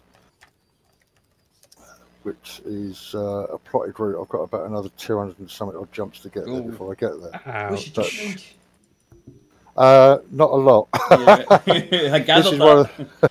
which 2.27 2.61
is 2.65 3.15
uh, 3.15 3.47
a 3.53 3.59
plotted 3.59 4.01
route. 4.01 4.21
I've 4.21 4.29
got 4.29 4.41
about 4.41 4.67
another 4.67 4.89
200 4.97 5.39
and 5.39 5.49
something 5.49 5.79
odd 5.79 5.93
jumps 5.93 6.19
to 6.21 6.29
get 6.29 6.45
there 6.45 6.55
Ooh. 6.55 6.63
before 6.63 6.91
I 6.91 6.95
get 6.97 7.13
there. 7.21 7.71
What's 7.71 7.89
But, 7.89 8.11
uh, 9.77 10.19
not 10.33 10.51
a 10.51 10.57
lot. 10.57 10.89
Yeah. 10.93 11.45
I 11.49 11.59
this 11.61 12.27
gathered 12.27 12.55
is 12.55 12.59
one 12.59 12.79
of, 12.79 13.31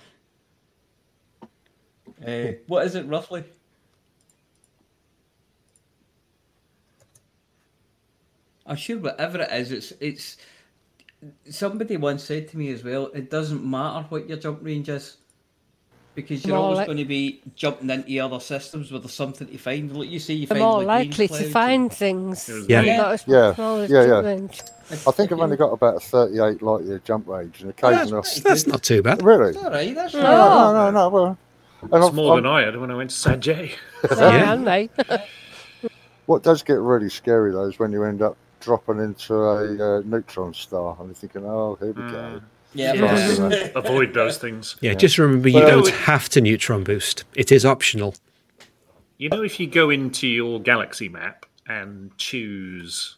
Uh, 2.26 2.52
what 2.66 2.84
is 2.84 2.96
it 2.96 3.06
roughly? 3.06 3.44
I'm 8.64 8.76
sure 8.76 8.98
whatever 8.98 9.42
it 9.42 9.52
is, 9.52 9.70
it's 9.70 9.92
it's. 10.00 10.36
Somebody 11.48 11.96
once 11.96 12.24
said 12.24 12.48
to 12.48 12.58
me 12.58 12.70
as 12.70 12.82
well, 12.82 13.10
it 13.14 13.30
doesn't 13.30 13.64
matter 13.64 14.06
what 14.08 14.28
your 14.28 14.38
jump 14.38 14.58
range 14.62 14.88
is, 14.88 15.18
because 16.16 16.44
you're 16.44 16.56
More 16.56 16.64
always 16.64 16.78
like- 16.78 16.86
going 16.86 16.98
to 16.98 17.04
be 17.04 17.40
jumping 17.54 17.88
into 17.90 18.18
other 18.18 18.40
systems 18.40 18.90
where 18.90 18.98
there's 19.00 19.12
something 19.14 19.46
to 19.46 19.58
find. 19.58 19.96
Like 19.96 20.08
you 20.10 20.18
say, 20.18 20.34
you 20.34 20.46
They're 20.48 20.56
find 20.58 20.64
more 20.68 20.78
Lagrange 20.82 21.10
likely 21.18 21.28
to 21.28 21.34
clouds 21.34 21.52
find 21.52 21.92
things. 21.92 22.50
Yeah. 22.68 22.82
They've 22.82 22.96
got 22.96 23.28
a 23.28 23.30
Yeah. 23.30 23.86
Yeah, 23.88 24.22
yeah. 24.22 24.48
I 24.90 25.10
think 25.12 25.30
I've 25.30 25.38
only 25.40 25.56
got 25.56 25.72
about 25.72 25.96
a 25.96 26.00
38 26.00 26.62
light 26.62 26.84
year 26.84 27.00
jump 27.04 27.28
range, 27.28 27.62
and 27.62 27.72
Well, 27.80 27.92
occasionally. 27.92 28.22
that's 28.22 28.40
That's 28.40 28.66
not 28.66 28.82
too 28.82 29.02
bad. 29.02 29.22
Really? 29.22 29.50
It's 29.50 29.58
all 29.58 29.70
right. 29.70 29.94
That's 29.94 30.14
No. 30.14 30.20
right. 30.22 30.28
No, 30.32 30.72
no, 30.72 30.90
no. 30.90 31.08
Well, 31.08 31.38
and 31.82 31.92
It's 31.94 32.06
I've- 32.06 32.16
more 32.16 32.32
I've- 32.34 32.42
than 32.42 32.50
I 32.50 32.62
had 32.62 32.76
when 32.80 32.90
I 32.90 32.96
went 32.96 33.10
to 33.10 33.16
Sag 33.16 33.46
A*. 33.48 33.70
Yeah, 34.10 34.52
and 34.52 34.66
they. 34.66 34.88
What 36.26 36.42
does 36.42 36.62
get 36.62 36.74
really 36.80 37.08
scary 37.10 37.52
though 37.52 37.64
is 37.68 37.78
when 37.78 37.92
you 37.92 38.02
end 38.04 38.22
up 38.22 38.36
dropping 38.60 38.98
into 38.98 39.34
a 39.34 39.98
uh, 39.98 40.02
neutron 40.04 40.54
star 40.54 40.96
and 40.98 41.08
you're 41.08 41.14
thinking, 41.14 41.44
oh, 41.44 41.76
here 41.80 41.88
we 41.92 42.10
go. 42.10 42.40
Yeah. 42.76 42.92
Yes. 42.94 43.70
Avoid 43.74 44.14
those 44.14 44.38
things. 44.38 44.76
Yeah, 44.80 44.94
just 44.94 45.18
remember 45.18 45.48
you 45.48 45.56
Well, 45.60 45.68
don't 45.82 45.88
it- 45.88 45.94
have 45.94 46.28
to 46.30 46.40
neutron 46.40 46.84
boost. 46.84 47.24
It 47.34 47.50
is 47.50 47.64
optional. 47.64 48.14
You 49.18 49.30
know, 49.30 49.42
if 49.42 49.58
you 49.58 49.66
go 49.66 49.88
into 49.90 50.26
your 50.28 50.60
galaxy 50.60 51.08
map 51.08 51.46
and 51.66 52.16
choose, 52.18 53.16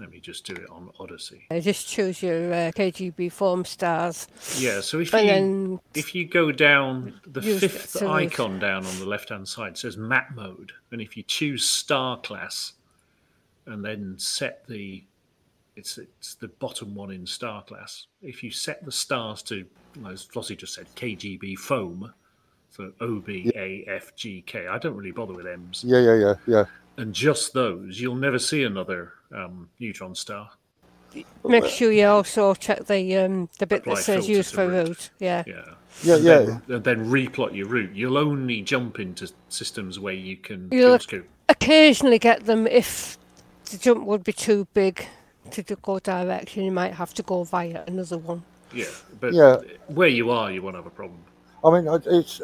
let 0.00 0.10
me 0.10 0.18
just 0.18 0.46
do 0.46 0.54
it 0.54 0.68
on 0.70 0.90
Odyssey. 0.98 1.44
Uh, 1.50 1.60
Just 1.60 1.86
choose 1.86 2.22
your 2.22 2.52
uh, 2.52 2.72
KGB 2.74 3.30
foam 3.30 3.64
stars. 3.66 4.26
Yeah, 4.58 4.80
so 4.80 5.00
if 5.00 5.12
And 5.14 5.26
you 5.26 5.32
then 5.32 5.80
if 5.94 6.14
you 6.14 6.24
go 6.26 6.50
down 6.50 7.20
the 7.26 7.42
fifth 7.42 7.92
the- 7.92 7.98
so 8.00 8.10
icon 8.10 8.58
down 8.58 8.86
on 8.86 8.98
the 8.98 9.06
left 9.06 9.28
hand 9.28 9.46
side 9.46 9.76
says 9.76 9.96
map 9.98 10.34
mode, 10.34 10.72
and 10.90 11.00
if 11.02 11.14
you 11.16 11.22
choose 11.22 11.68
star 11.68 12.18
class, 12.20 12.72
and 13.66 13.84
then 13.84 14.14
set 14.18 14.66
the 14.66 15.04
it's 15.76 15.98
it's 15.98 16.34
the 16.34 16.48
bottom 16.48 16.94
one 16.94 17.10
in 17.10 17.26
star 17.26 17.62
class. 17.62 18.06
If 18.22 18.42
you 18.42 18.50
set 18.50 18.84
the 18.84 18.92
stars 18.92 19.42
to, 19.44 19.64
as 20.08 20.24
Flossie 20.24 20.56
just 20.56 20.74
said, 20.74 20.86
KGB 20.96 21.58
foam, 21.58 22.12
so 22.70 22.92
O 23.00 23.20
B 23.20 23.50
A 23.54 23.84
F 23.88 24.14
G 24.16 24.42
K. 24.46 24.66
I 24.66 24.78
don't 24.78 24.96
really 24.96 25.12
bother 25.12 25.34
with 25.34 25.46
M's. 25.46 25.84
Yeah, 25.84 26.00
yeah, 26.00 26.14
yeah, 26.14 26.34
yeah. 26.46 26.64
And 26.96 27.12
just 27.12 27.52
those, 27.52 28.00
you'll 28.00 28.14
never 28.14 28.38
see 28.38 28.62
another 28.62 29.12
um, 29.34 29.68
neutron 29.80 30.14
star. 30.14 30.50
make 31.44 31.66
sure 31.66 31.90
you 31.90 32.06
also 32.06 32.54
check 32.54 32.86
the 32.86 33.16
um, 33.16 33.48
the 33.58 33.66
bit 33.66 33.80
Apply 33.80 33.94
that 33.96 34.02
says 34.02 34.26
filter 34.26 34.32
use 34.32 34.50
for 34.50 34.68
route. 34.68 34.88
route. 34.88 35.10
Yeah. 35.18 35.42
Yeah. 35.46 35.64
Yeah, 36.02 36.16
and 36.16 36.24
yeah. 36.24 36.38
Then, 36.38 36.62
and 36.68 36.84
then 36.84 37.06
replot 37.10 37.54
your 37.54 37.68
route. 37.68 37.94
You'll 37.94 38.18
only 38.18 38.62
jump 38.62 38.98
into 38.98 39.30
systems 39.48 40.00
where 40.00 40.14
you 40.14 40.36
can 40.36 40.68
You'll 40.72 40.98
occasionally 41.48 42.18
get 42.18 42.46
them 42.46 42.66
if 42.66 43.16
the 43.70 43.78
jump 43.78 44.04
would 44.04 44.24
be 44.24 44.32
too 44.32 44.66
big 44.74 45.06
to 45.50 45.62
do- 45.62 45.76
go 45.82 45.98
direction. 45.98 46.64
You 46.64 46.72
might 46.72 46.94
have 46.94 47.14
to 47.14 47.22
go 47.22 47.44
via 47.44 47.84
another 47.86 48.18
one. 48.18 48.42
Yeah, 48.72 48.86
but 49.20 49.32
Yeah. 49.32 49.56
where 49.88 50.08
you 50.08 50.30
are, 50.30 50.50
you 50.50 50.62
won't 50.62 50.76
have 50.76 50.86
a 50.86 50.90
problem. 50.90 51.18
I 51.64 51.70
mean, 51.80 52.00
it's. 52.06 52.40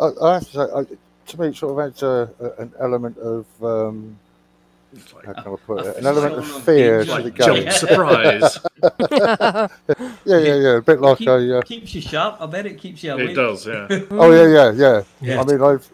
I, 0.00 0.10
I 0.22 0.34
have 0.34 0.44
to 0.46 0.52
say, 0.52 0.60
I, 0.60 0.84
to 1.28 1.40
me, 1.40 1.48
it 1.48 1.56
sort 1.56 1.72
of 1.72 1.78
adds 1.86 2.02
a, 2.02 2.30
a, 2.40 2.62
an 2.62 2.72
element 2.80 3.18
of. 3.18 3.46
Um, 3.62 4.18
how 5.24 5.32
can 5.32 5.52
I 5.54 5.56
put 5.66 5.86
it? 5.86 5.96
An 5.96 6.06
element 6.06 6.34
of 6.34 6.62
fear 6.64 7.02
to 7.04 7.22
the 7.22 7.30
game. 7.30 7.64
Jump 7.64 7.70
surprise. 7.72 8.58
yeah, 9.10 10.38
yeah, 10.38 10.54
yeah. 10.54 10.76
A 10.76 10.80
bit 10.82 11.00
like 11.00 11.18
Keep- 11.18 11.28
a. 11.28 11.58
Uh, 11.58 11.62
keeps 11.62 11.94
you 11.94 12.00
sharp. 12.02 12.36
I 12.40 12.46
bet 12.46 12.66
it 12.66 12.78
keeps 12.78 13.02
you 13.02 13.12
awake. 13.12 13.30
It 13.30 13.34
does, 13.34 13.66
yeah. 13.66 13.86
oh 14.10 14.30
yeah, 14.32 14.52
yeah, 14.52 14.72
yeah, 14.72 15.02
Yeah. 15.20 15.40
I 15.40 15.44
mean, 15.44 15.62
I've 15.62 15.88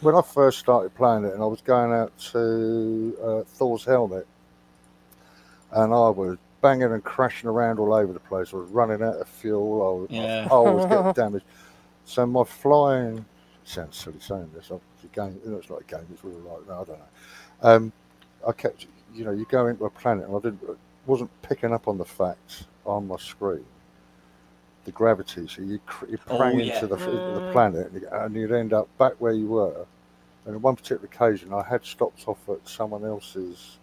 when 0.00 0.16
I 0.16 0.22
first 0.22 0.58
started 0.58 0.92
playing 0.96 1.24
it, 1.24 1.34
and 1.34 1.42
I 1.42 1.46
was 1.46 1.60
going 1.60 1.92
out 1.92 2.16
to 2.32 3.16
uh, 3.22 3.42
Thor's 3.42 3.84
helmet, 3.84 4.26
and 5.72 5.92
I 5.92 6.08
was 6.10 6.38
banging 6.60 6.92
and 6.92 7.02
crashing 7.02 7.48
around 7.48 7.78
all 7.78 7.92
over 7.94 8.12
the 8.12 8.20
place. 8.20 8.52
I 8.52 8.56
was 8.56 8.70
running 8.70 9.02
out 9.02 9.16
of 9.16 9.28
fuel. 9.28 9.82
I 9.82 10.00
was, 10.02 10.10
Yeah. 10.10 10.48
I 10.50 10.54
was 10.58 10.86
getting 10.86 11.12
damaged. 11.24 11.44
So 12.04 12.26
my 12.26 12.44
flying, 12.44 13.24
sounds 13.64 13.96
silly 13.96 14.20
saying 14.20 14.50
this. 14.54 14.70
It's 14.70 15.04
a 15.04 15.06
game. 15.14 15.40
You 15.44 15.52
know, 15.52 15.56
it's 15.58 15.70
not 15.70 15.80
a 15.80 15.84
game. 15.84 16.06
It's 16.12 16.22
real 16.24 16.38
life. 16.38 16.60
No, 16.68 16.74
I 16.74 16.84
don't 16.84 16.88
know. 16.98 17.04
Um, 17.62 17.92
I 18.46 18.52
kept, 18.52 18.86
you 19.14 19.24
know, 19.24 19.30
you 19.32 19.46
go 19.48 19.66
into 19.66 19.84
a 19.84 19.90
planet, 19.90 20.26
and 20.28 20.36
I 20.36 20.40
didn't, 20.40 20.78
wasn't 21.06 21.30
picking 21.42 21.72
up 21.72 21.88
on 21.88 21.98
the 21.98 22.04
fact 22.04 22.64
on 22.86 23.06
my 23.08 23.16
screen 23.16 23.64
the 24.84 24.90
gravity. 24.90 25.46
So 25.46 25.62
you 25.62 25.78
cr- 25.86 26.06
you 26.06 26.18
Oh, 26.28 26.36
prang 26.36 26.58
yeah. 26.58 26.74
into 26.74 26.88
the, 26.88 26.96
into 26.96 27.30
the 27.34 27.40
Mm. 27.40 27.52
planet, 27.52 27.92
and, 27.92 28.02
you, 28.02 28.08
and 28.10 28.34
you'd 28.34 28.50
end 28.52 28.72
up 28.72 28.88
back 28.98 29.12
where 29.20 29.32
you 29.32 29.46
were. 29.46 29.86
And 30.44 30.56
on 30.56 30.62
one 30.62 30.74
particular 30.74 31.04
occasion, 31.04 31.52
I 31.52 31.62
had 31.62 31.84
stopped 31.84 32.26
off 32.26 32.38
at 32.48 32.66
someone 32.68 33.04
else's 33.04 33.78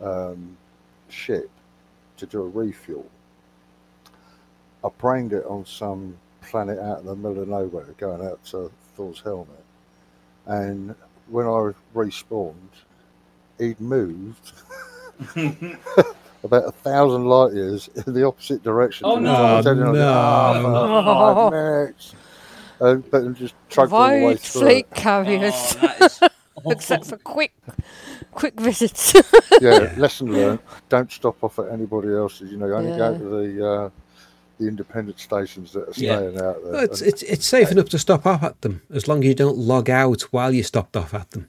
um, 0.00 0.56
ship 1.10 1.50
to 2.16 2.26
do 2.26 2.42
a 2.42 2.48
refuel. 2.48 3.06
I 4.84 4.88
pranged 4.90 5.34
it 5.34 5.44
on 5.46 5.66
some 5.66 6.16
planet 6.42 6.78
out 6.78 7.00
in 7.00 7.06
the 7.06 7.16
middle 7.16 7.42
of 7.42 7.48
nowhere, 7.48 7.86
going 7.98 8.24
out 8.26 8.42
to 8.46 8.70
Thor's 8.96 9.20
helmet. 9.20 9.64
And 10.46 10.94
when 11.28 11.46
I 11.46 11.72
respawned, 11.94 12.54
he'd 13.58 13.80
moved 13.80 14.52
about 16.44 16.64
a 16.68 16.72
thousand 16.72 17.24
light 17.26 17.52
years 17.52 17.88
in 18.06 18.14
the 18.14 18.24
opposite 18.24 18.62
direction. 18.62 19.06
Oh, 19.06 19.16
to 19.16 19.20
no. 19.22 19.32
me. 19.32 19.36
I 19.36 19.54
was 19.56 19.64
telling 19.64 19.80
him, 19.80 19.92
no. 19.94 20.00
"Oh, 20.06 20.62
for 20.62 20.68
Oh. 20.68 21.50
five 21.50 21.52
minutes." 21.52 22.14
Uh, 22.80 22.94
but 23.10 23.22
then 23.24 23.34
just 23.34 23.54
trudged 23.68 23.92
all 23.92 24.08
the 24.08 24.24
way 24.24 24.36
through. 24.36 24.60
fleet 24.62 24.86
it. 24.90 24.94
carriers. 24.94 25.76
Except 26.66 27.06
for 27.06 27.16
quick, 27.18 27.52
quick 28.38 28.58
visits. 28.68 29.14
yeah, 29.60 29.92
lesson 29.96 30.32
learned. 30.32 30.60
Don't 30.88 31.10
stop 31.10 31.42
off 31.44 31.58
at 31.58 31.68
anybody 31.68 32.08
else's. 32.14 32.50
You 32.52 32.58
know, 32.58 32.70
only 32.72 32.96
go 32.96 33.16
to 33.18 33.24
the 33.24 33.68
uh, 33.72 33.90
the 34.58 34.66
independent 34.68 35.18
stations 35.20 35.72
that 35.72 35.84
are 35.88 35.92
Yeah. 35.96 36.16
staying 36.16 36.36
out 36.40 36.56
there. 36.64 36.72
Well, 36.72 36.84
it's, 36.84 37.00
And- 37.00 37.08
it's, 37.10 37.22
it's 37.22 37.46
safe 37.46 37.70
enough 37.70 37.88
to 37.90 37.98
stop 37.98 38.26
off 38.26 38.42
at 38.42 38.60
them 38.62 38.82
as 38.92 39.06
long 39.08 39.18
as 39.20 39.26
you 39.26 39.34
don't 39.34 39.56
log 39.56 39.88
out 39.88 40.22
while 40.32 40.52
you 40.52 40.62
stopped 40.62 40.96
off 40.96 41.14
at 41.14 41.30
them. 41.32 41.48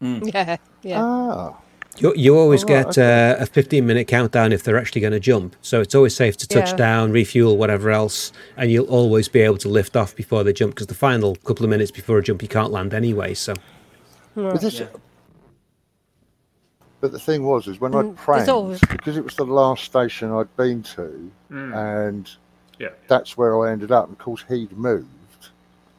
Yeah, 0.34 0.56
yeah. 0.82 1.02
Ah. 1.04 1.54
You, 1.98 2.14
you 2.16 2.38
always 2.38 2.62
Oh, 2.64 2.68
right, 2.74 2.86
get 2.94 2.98
uh, 2.98 3.36
a 3.42 3.46
15 3.46 3.84
minute 3.86 4.06
countdown 4.08 4.52
if 4.52 4.62
they're 4.62 4.78
actually 4.78 5.00
going 5.02 5.12
to 5.12 5.20
jump. 5.20 5.56
So 5.60 5.80
it's 5.82 5.94
always 5.94 6.14
safe 6.14 6.36
to 6.38 6.46
touch 6.48 6.70
Yeah. 6.70 6.76
down, 6.76 7.12
refuel, 7.12 7.56
whatever 7.58 7.90
else, 7.90 8.32
and 8.56 8.70
you'll 8.70 8.86
always 8.86 9.28
be 9.28 9.40
able 9.40 9.58
to 9.58 9.68
lift 9.68 9.96
off 9.96 10.14
before 10.16 10.42
they 10.44 10.52
jump 10.54 10.74
because 10.74 10.86
the 10.86 10.94
final 10.94 11.36
couple 11.36 11.64
of 11.64 11.70
minutes 11.70 11.90
before 11.90 12.16
a 12.18 12.22
jump 12.22 12.40
you 12.42 12.48
can't 12.48 12.70
land 12.70 12.94
anyway. 12.94 13.34
So 13.34 13.54
But, 14.34 14.60
this, 14.62 14.80
but 17.00 17.12
the 17.12 17.18
thing 17.18 17.44
was, 17.44 17.66
is 17.66 17.80
when 17.80 17.94
I 17.94 18.02
Mm, 18.02 18.14
there's 18.14 18.24
pranked, 18.24 18.48
always- 18.48 18.80
because 18.80 19.16
it 19.16 19.24
was 19.24 19.36
the 19.36 19.44
last 19.46 19.84
station 19.84 20.30
I'd 20.32 20.54
been 20.56 20.82
to, 20.82 21.30
Mm. 21.50 21.74
and 22.06 22.30
Yeah. 22.78 22.88
that's 23.08 23.36
where 23.36 23.58
I 23.60 23.72
ended 23.72 23.90
up. 23.92 24.04
And 24.06 24.12
of 24.14 24.18
course, 24.18 24.44
he'd 24.48 24.76
moved, 24.76 25.48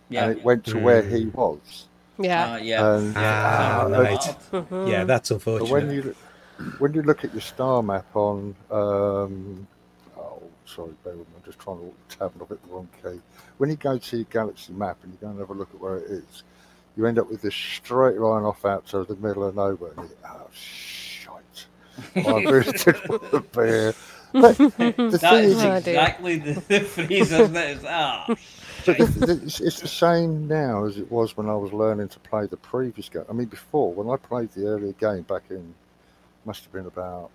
Yeah. 0.09 0.25
and 0.25 0.37
it 0.37 0.43
went 0.43 0.65
to 0.65 0.77
where 0.79 1.01
Mm. 1.03 1.09
he 1.11 1.25
was. 1.27 1.85
Yeah. 2.19 2.53
Uh, 2.53 2.57
yeah. 2.57 2.95
And, 2.95 3.13
Ah, 3.17 3.81
uh, 3.85 3.89
right. 3.89 4.19
Mhm. 4.51 4.89
yeah, 4.89 5.03
that's 5.05 5.29
But 5.29 5.35
unfortunate. 5.35 5.71
when 5.71 5.91
you 5.91 6.15
when 6.77 6.93
you 6.93 7.01
look 7.01 7.23
at 7.23 7.33
your 7.33 7.41
star 7.41 7.81
map 7.81 8.05
on, 8.15 8.55
um, 8.69 9.65
oh, 10.15 10.43
sorry, 10.67 10.91
bear 11.03 11.13
with 11.13 11.27
me, 11.29 11.33
I'm 11.37 11.43
just 11.43 11.57
trying 11.57 11.79
to 11.79 12.15
tab 12.15 12.31
it 12.35 12.41
off 12.43 12.51
at 12.51 12.61
the 12.61 12.71
wrong 12.71 12.87
key. 13.01 13.19
When 13.57 13.71
you 13.71 13.75
go 13.77 13.97
to 13.97 14.15
your 14.17 14.27
galaxy 14.29 14.71
map 14.73 14.97
and 15.01 15.11
you 15.11 15.17
go 15.19 15.29
and 15.29 15.39
have 15.39 15.49
a 15.49 15.53
look 15.53 15.69
at 15.73 15.79
where 15.81 15.95
it 15.97 16.03
is, 16.11 16.43
you 16.95 17.07
end 17.07 17.17
up 17.17 17.31
with 17.31 17.41
this 17.41 17.55
straight 17.55 18.19
line 18.19 18.43
off 18.43 18.63
out 18.63 18.85
to 18.87 19.03
the 19.03 19.15
middle 19.15 19.43
of 19.43 19.55
nowhere. 19.55 19.93
And 19.97 20.07
you 20.09 20.15
oh, 20.23 20.47
shite. 20.53 20.90
I 22.15 22.43
really 22.43 22.71
did 22.71 22.95
want 23.09 23.31
to. 23.31 23.93
But 24.33 24.57
the 24.57 25.17
That 25.17 25.21
thing 25.21 25.43
is 25.43 25.57
is, 25.57 25.63
Oh, 25.63 25.73
exactly 25.75 26.37
the, 26.37 26.53
the 26.67 26.79
phrase, 26.81 27.31
isn't 27.31 27.55
it? 27.55 27.69
It's, 27.77 27.85
ah, 27.87 28.25
But 28.85 28.97
the, 28.97 29.05
the, 29.05 29.33
it's, 29.43 29.59
it's 29.59 29.79
the 29.81 29.87
same 29.87 30.47
now 30.47 30.85
as 30.85 30.97
it 30.97 31.11
was 31.11 31.37
when 31.37 31.47
I 31.49 31.55
was 31.55 31.71
learning 31.73 32.07
to 32.09 32.19
play 32.19 32.47
the 32.47 32.57
previous 32.57 33.09
game. 33.09 33.25
I 33.29 33.33
mean, 33.33 33.47
before 33.47 33.93
when 33.93 34.09
I 34.09 34.17
played 34.17 34.51
the 34.53 34.67
earlier 34.67 34.93
game 34.93 35.21
back 35.23 35.43
in, 35.51 35.73
must 36.45 36.63
have 36.63 36.73
been 36.73 36.87
about 36.87 37.29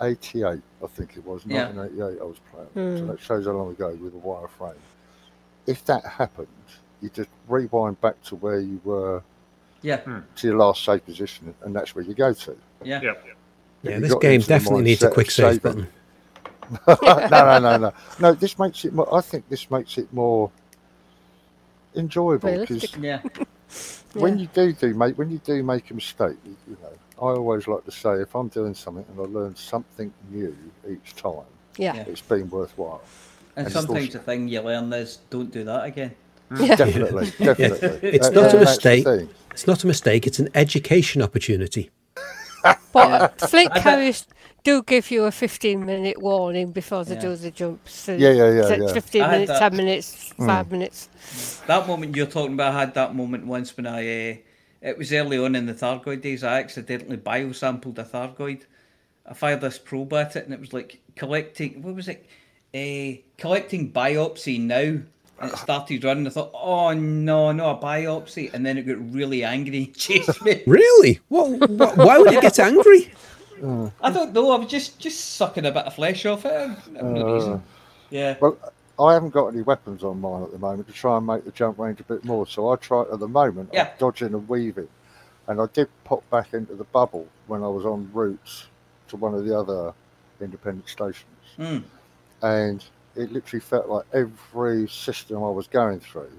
'88, 0.00 0.44
I 0.44 0.86
think 0.86 1.16
it 1.16 1.24
was. 1.24 1.42
Yeah. 1.46 1.70
1988, 1.70 2.20
I 2.20 2.24
was 2.24 2.36
playing. 2.52 2.68
So 2.98 3.04
Hmm. 3.04 3.10
that 3.10 3.20
shows 3.20 3.46
how 3.46 3.52
long 3.52 3.70
ago 3.70 3.90
with 4.00 4.14
a 4.14 4.18
wireframe. 4.18 4.74
If 5.66 5.84
that 5.86 6.04
happened, 6.04 6.48
you 7.00 7.08
just 7.10 7.30
rewind 7.48 8.00
back 8.00 8.20
to 8.24 8.36
where 8.36 8.60
you 8.60 8.80
were 8.84 9.22
yeah, 9.82 9.96
to 10.36 10.46
your 10.46 10.56
last 10.56 10.84
save 10.84 11.04
position, 11.06 11.54
and 11.62 11.74
that's 11.74 11.94
where 11.94 12.04
you 12.04 12.14
go 12.14 12.32
to. 12.32 12.56
Yeah. 12.84 13.00
Yeah. 13.02 13.12
Yeah, 13.82 13.98
this 14.00 14.14
game 14.16 14.40
definitely 14.40 14.82
needs 14.82 15.02
a 15.02 15.10
quick 15.10 15.30
save 15.30 15.62
button. 15.62 15.86
no, 16.88 16.96
no, 17.00 17.58
no, 17.58 17.76
no, 17.76 17.92
no. 18.18 18.32
This 18.32 18.58
makes 18.58 18.84
it. 18.84 18.92
More, 18.92 19.12
I 19.14 19.20
think 19.20 19.48
this 19.48 19.70
makes 19.70 19.96
it 19.98 20.12
more 20.12 20.50
enjoyable 21.94 22.50
because 22.50 22.70
Realistic. 22.70 23.02
Yeah. 23.02 23.22
when 24.14 24.38
you 24.38 24.48
do 24.52 24.72
do 24.72 24.94
make 24.94 25.16
when 25.16 25.30
you 25.30 25.38
do 25.44 25.62
make 25.62 25.90
a 25.90 25.94
mistake, 25.94 26.36
you, 26.44 26.56
you 26.68 26.76
know, 26.82 26.92
I 27.26 27.36
always 27.36 27.66
like 27.68 27.84
to 27.84 27.90
say 27.90 28.20
if 28.20 28.34
I'm 28.34 28.48
doing 28.48 28.74
something 28.74 29.04
and 29.08 29.18
I 29.20 29.24
learn 29.24 29.56
something 29.56 30.12
new 30.30 30.56
each 30.88 31.14
time, 31.16 31.44
Yeah. 31.76 31.94
Yeah. 31.94 32.04
it's 32.06 32.20
been 32.20 32.48
worthwhile. 32.50 33.02
And 33.56 33.66
And 33.66 33.72
sometimes 33.72 34.06
also- 34.06 34.18
the 34.18 34.24
thing 34.24 34.48
you 34.48 34.60
learn 34.60 34.92
is 34.92 35.18
don't 35.30 35.50
do 35.50 35.64
that 35.64 35.84
again. 35.84 36.14
Yeah. 36.58 36.76
Definitely, 36.76 37.30
definitely. 37.38 38.08
It's 38.10 38.30
That- 38.30 38.34
not 38.34 38.54
a 38.54 38.58
mistake. 38.58 39.06
It's 39.50 39.66
not 39.66 39.84
a 39.84 39.86
mistake. 39.86 40.26
It's 40.26 40.38
an 40.38 40.48
education 40.54 41.20
opportunity. 41.20 41.90
But 42.92 43.40
fleet 43.40 43.70
carriers 43.74 44.26
do 44.64 44.82
give 44.82 45.10
you 45.10 45.24
a 45.24 45.30
15 45.30 45.84
minute 45.84 46.20
warning 46.20 46.72
before 46.72 47.04
they 47.04 47.14
Yeah. 47.14 47.20
do 47.20 47.36
the 47.36 47.50
jumps. 47.50 47.94
So 47.94 48.14
Yeah, 48.14 48.30
yeah, 48.30 48.50
yeah, 48.50 48.76
yeah. 48.76 48.92
15 48.92 49.22
I 49.22 49.30
minutes, 49.30 49.50
that- 49.52 49.58
10 49.70 49.76
minutes, 49.76 50.32
Hmm. 50.36 50.46
5 50.46 50.70
minutes. 50.72 51.08
That 51.66 51.86
moment 51.86 52.16
you're 52.16 52.26
talking 52.26 52.54
about, 52.54 52.74
I 52.74 52.80
had 52.80 52.94
that 52.94 53.14
moment 53.14 53.46
once 53.46 53.76
when 53.76 53.86
I, 53.86 54.30
uh, 54.32 54.36
it 54.82 54.98
was 54.98 55.12
early 55.12 55.38
on 55.38 55.54
in 55.54 55.66
the 55.66 55.74
Thargoid 55.74 56.22
days, 56.22 56.42
I 56.44 56.58
accidentally 56.60 57.16
biosampled 57.16 57.98
a 57.98 58.04
Thargoid. 58.04 58.62
I 59.26 59.34
fired 59.34 59.60
this 59.60 59.78
probe 59.78 60.12
at 60.14 60.36
it 60.36 60.44
and 60.44 60.54
it 60.54 60.60
was 60.60 60.72
like 60.72 61.00
collecting, 61.16 61.82
what 61.82 61.94
was 61.94 62.08
it? 62.08 62.26
Uh, 62.74 63.20
collecting 63.38 63.92
biopsy 63.92 64.60
now. 64.60 65.00
And 65.40 65.52
it 65.52 65.56
started 65.58 66.02
running. 66.04 66.26
I 66.26 66.30
thought, 66.30 66.50
oh 66.54 66.92
no, 66.92 67.52
no, 67.52 67.70
a 67.70 67.76
biopsy. 67.78 68.52
And 68.52 68.66
then 68.66 68.76
it 68.78 68.82
got 68.82 68.98
really 69.12 69.44
angry 69.44 69.84
and 69.84 69.96
chased 69.96 70.42
me. 70.42 70.62
Really? 70.66 71.20
What, 71.28 71.70
what, 71.70 71.96
why 71.96 72.18
would 72.18 72.32
it 72.32 72.40
get 72.42 72.58
angry? 72.70 73.12
I 74.00 74.10
don't 74.12 74.32
know, 74.32 74.52
I 74.52 74.56
was 74.58 74.68
just 74.70 75.00
just 75.00 75.32
sucking 75.36 75.66
a 75.66 75.72
bit 75.72 75.84
of 75.84 75.94
flesh 75.94 76.24
off 76.26 76.44
it. 76.44 76.70
No 76.92 77.34
reason. 77.34 77.62
Yeah. 78.10 78.36
Well, 78.40 78.56
I 79.00 79.14
haven't 79.14 79.30
got 79.30 79.48
any 79.48 79.62
weapons 79.62 80.04
on 80.04 80.20
mine 80.20 80.42
at 80.44 80.52
the 80.52 80.58
moment 80.58 80.86
to 80.88 80.94
try 80.94 81.16
and 81.16 81.26
make 81.26 81.44
the 81.44 81.50
jump 81.50 81.78
range 81.78 81.98
a 82.00 82.04
bit 82.04 82.24
more. 82.24 82.46
So 82.46 82.70
I 82.72 82.76
try 82.76 83.02
at 83.02 83.18
the 83.18 83.26
moment. 83.28 83.70
Yeah. 83.72 83.84
I'm 83.92 83.98
dodging 83.98 84.28
and 84.34 84.48
weaving, 84.48 84.88
and 85.48 85.60
I 85.60 85.66
did 85.72 85.88
pop 86.04 86.28
back 86.30 86.54
into 86.54 86.74
the 86.76 86.84
bubble 86.84 87.26
when 87.48 87.62
I 87.64 87.68
was 87.68 87.84
on 87.84 88.08
route 88.12 88.66
to 89.08 89.16
one 89.16 89.34
of 89.34 89.44
the 89.44 89.58
other 89.58 89.92
independent 90.40 90.88
stations, 90.88 91.24
Mm. 91.58 91.82
and 92.42 92.84
it 93.18 93.32
literally 93.32 93.60
felt 93.60 93.88
like 93.88 94.04
every 94.12 94.88
system 94.88 95.38
I 95.38 95.50
was 95.50 95.66
going 95.66 96.00
through. 96.00 96.30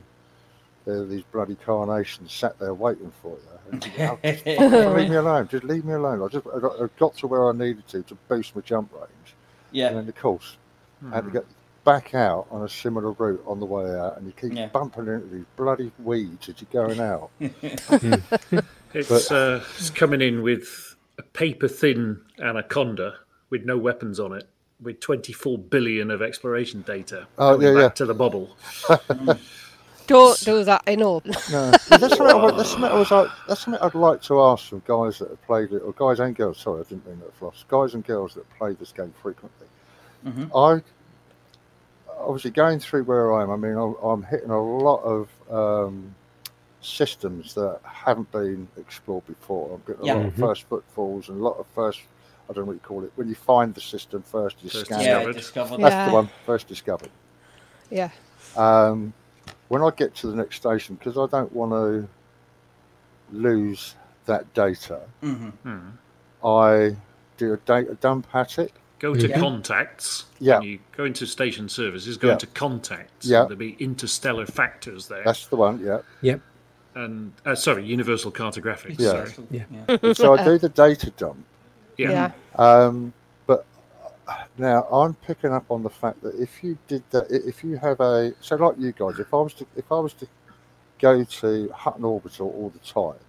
There 0.86 1.00
were 1.00 1.06
these 1.06 1.24
bloody 1.32 1.56
carnations 1.56 2.32
sat 2.34 2.58
there 2.58 2.74
waiting 2.74 3.12
for 3.22 3.32
you. 3.38 3.72
And 3.72 3.86
you 3.86 3.92
go, 3.98 4.18
"Oh, 4.24 4.32
just 4.32 4.46
leave 4.96 5.10
me 5.10 5.16
alone. 5.18 5.48
Just 5.50 5.64
leave 5.66 5.86
me 5.86 5.94
alone. 5.94 6.24
I 6.24 6.28
just 6.30 6.48
I 6.48 6.60
got, 6.60 6.82
I 6.82 6.88
got 6.98 7.16
to 7.18 7.28
where 7.28 7.48
I 7.50 7.52
needed 7.52 7.88
to 7.90 8.02
to 8.04 8.16
boost 8.28 8.56
my 8.56 8.62
jump 8.64 8.92
range. 8.94 9.36
Yeah. 9.72 9.88
And 9.90 9.98
then, 9.98 10.08
of 10.10 10.16
course, 10.16 10.58
I 11.12 11.16
had 11.16 11.26
to 11.26 11.32
get 11.32 11.46
back 11.84 12.16
out 12.16 12.48
on 12.50 12.64
a 12.64 12.70
similar 12.70 13.12
route 13.12 13.44
on 13.46 13.60
the 13.60 13.66
way 13.66 13.94
out, 13.96 14.18
and 14.18 14.26
you 14.26 14.34
keep 14.34 14.54
Yeah. 14.58 14.68
bumping 14.68 15.08
into 15.08 15.28
these 15.28 15.46
bloody 15.56 15.92
weeds 16.04 16.50
as 16.50 16.56
you're 16.62 16.88
going 16.88 17.00
out. 17.00 17.30
It's, 18.92 19.32
uh, 19.32 19.64
it's 19.78 19.92
coming 19.92 20.20
in 20.22 20.42
with 20.42 20.96
a 21.20 21.22
paper 21.22 21.68
thin 21.68 22.22
anaconda 22.40 23.14
with 23.52 23.64
no 23.64 23.78
weapons 23.78 24.20
on 24.20 24.34
it, 24.34 24.48
with 24.82 25.00
24 25.00 25.58
billion 25.58 26.10
of 26.12 26.22
exploration 26.22 26.82
data. 26.84 27.28
Oh, 27.38 27.60
yeah, 27.60 27.74
back 27.74 27.82
yeah. 27.82 27.90
To 27.90 28.06
the 28.06 28.14
bubble. 28.14 28.56
Don't 30.08 30.40
do 30.40 30.64
that 30.64 30.82
in 30.88 31.04
open. 31.04 31.34
No, 31.52 31.70
that's 31.70 31.84
something, 31.88 32.22
I, 32.26 32.34
wa- 32.34 32.52
that's, 32.52 32.72
something 32.72 32.90
I 32.90 32.96
was 32.98 33.12
like, 33.12 33.28
that's 33.48 33.62
something 33.62 33.80
I'd 33.82 33.94
like 33.94 34.24
to 34.24 34.42
ask 34.42 34.66
from 34.66 34.82
guys 34.88 35.20
that 35.20 35.30
have 35.30 35.46
played 35.46 35.72
it, 35.72 35.80
or 35.84 35.94
guys 35.94 36.20
and 36.20 36.36
girls. 36.36 36.58
Sorry, 36.60 36.80
I 36.82 36.84
didn't 36.90 37.06
mean 37.08 37.20
that 37.20 37.36
floss. 37.36 37.64
Guys 37.68 37.94
and 37.94 38.04
girls 38.04 38.34
that 38.34 38.50
play 38.58 38.74
this 38.74 38.92
game 38.92 39.14
frequently. 39.22 39.68
Mhm. 40.26 40.50
I 40.56 40.82
obviously 42.18 42.50
going 42.52 42.80
through 42.80 43.04
where 43.04 43.34
I 43.34 43.44
am. 43.44 43.52
I 43.52 43.56
mean, 43.56 43.78
I'm, 43.78 43.94
I'm 44.04 44.24
hitting 44.24 44.50
a 44.50 44.62
lot 44.62 45.02
of 45.04 45.30
um, 45.52 46.16
systems 46.82 47.54
that 47.54 47.80
haven't 47.84 48.32
been 48.32 48.68
explored 48.78 49.28
before. 49.28 49.76
I'm 49.76 49.84
getting 49.94 50.10
a 50.10 50.14
lot 50.16 50.26
of 50.26 50.34
first 50.36 50.64
footfalls 50.64 51.30
and 51.30 51.40
a 51.40 51.44
lot 51.44 51.58
of 51.60 51.68
first. 51.76 52.00
I 52.50 52.54
don't 52.54 52.64
know 52.64 52.68
what 52.70 52.74
you 52.74 52.80
call 52.80 53.04
it. 53.04 53.12
When 53.16 53.28
you 53.30 53.36
find 53.36 53.76
the 53.76 53.82
system 53.82 54.24
first, 54.24 54.58
you 54.64 54.70
First 54.70 54.86
scan 54.88 55.02
Yeah, 55.02 55.20
it. 55.20 55.34
discovered. 55.34 55.34
discovered. 55.36 55.82
That's 55.84 55.94
Yeah. 55.94 56.06
the 56.08 56.14
one 56.14 56.30
first 56.46 56.68
discovered. 56.68 57.10
Yeah. 57.92 58.10
Um, 58.58 59.14
when 59.68 59.84
I 59.84 59.92
get 59.92 60.16
to 60.16 60.28
the 60.28 60.36
next 60.36 60.56
station, 60.56 60.96
because 60.96 61.18
I 61.18 61.28
don't 61.28 61.54
want 61.54 61.72
to 61.74 62.08
lose 63.32 63.96
that 64.26 64.52
data, 64.54 65.02
hmm 65.22 65.50
Hmm. 65.64 65.90
I 66.46 66.96
do 67.38 67.54
a 67.54 67.58
data 67.58 67.96
dump 68.02 68.28
at 68.34 68.58
it 68.60 68.74
go 69.00 69.16
to 69.16 69.30
Mhm. 69.30 69.40
contacts. 69.40 70.26
Yeah. 70.40 70.60
you 70.60 70.80
go 70.98 71.06
into 71.06 71.26
station 71.26 71.70
services, 71.70 72.18
go 72.18 72.28
Yeah. 72.28 72.34
into 72.34 72.48
contacts. 72.48 73.26
Yeah. 73.26 73.44
There'll 73.44 73.56
be 73.56 73.78
interstellar 73.80 74.46
factors 74.46 75.08
there. 75.08 75.24
That's 75.24 75.48
the 75.48 75.56
one. 75.56 75.80
Yeah. 75.80 76.00
Yep. 76.22 76.42
And 76.96 77.32
uh, 77.46 77.56
sorry, 77.56 77.86
universal 77.86 78.30
cartographics. 78.32 79.00
Yeah. 79.00 79.26
Sorry. 79.26 79.48
Yeah. 79.52 79.64
And 79.88 80.18
so 80.18 80.36
I 80.36 80.44
do 80.44 80.58
the 80.58 80.68
data 80.68 81.12
dump. 81.12 81.46
Yeah. 82.00 82.12
Yeah. 82.12 82.32
Um, 82.56 83.14
but 83.46 83.66
now 84.58 84.84
I'm 84.92 85.14
picking 85.16 85.52
up 85.52 85.66
on 85.70 85.84
the 85.84 85.90
fact 85.90 86.22
that 86.24 86.36
if 86.36 86.64
you 86.64 86.78
did 86.88 87.04
that, 87.12 87.28
if 87.30 87.64
you 87.64 87.78
have 87.78 88.00
a 88.00 88.34
so 88.42 88.56
like 88.56 88.76
you 88.80 88.92
guys, 88.94 89.20
if 89.20 89.34
I 89.34 89.38
was 89.38 89.54
to 89.56 89.68
if 89.76 89.92
I 89.92 90.00
was 90.00 90.14
to 90.16 90.28
go 91.00 91.24
to 91.24 91.70
Hutton 91.76 92.06
Orbital 92.06 92.48
all 92.50 92.70
the 92.70 92.80
time, 92.80 93.20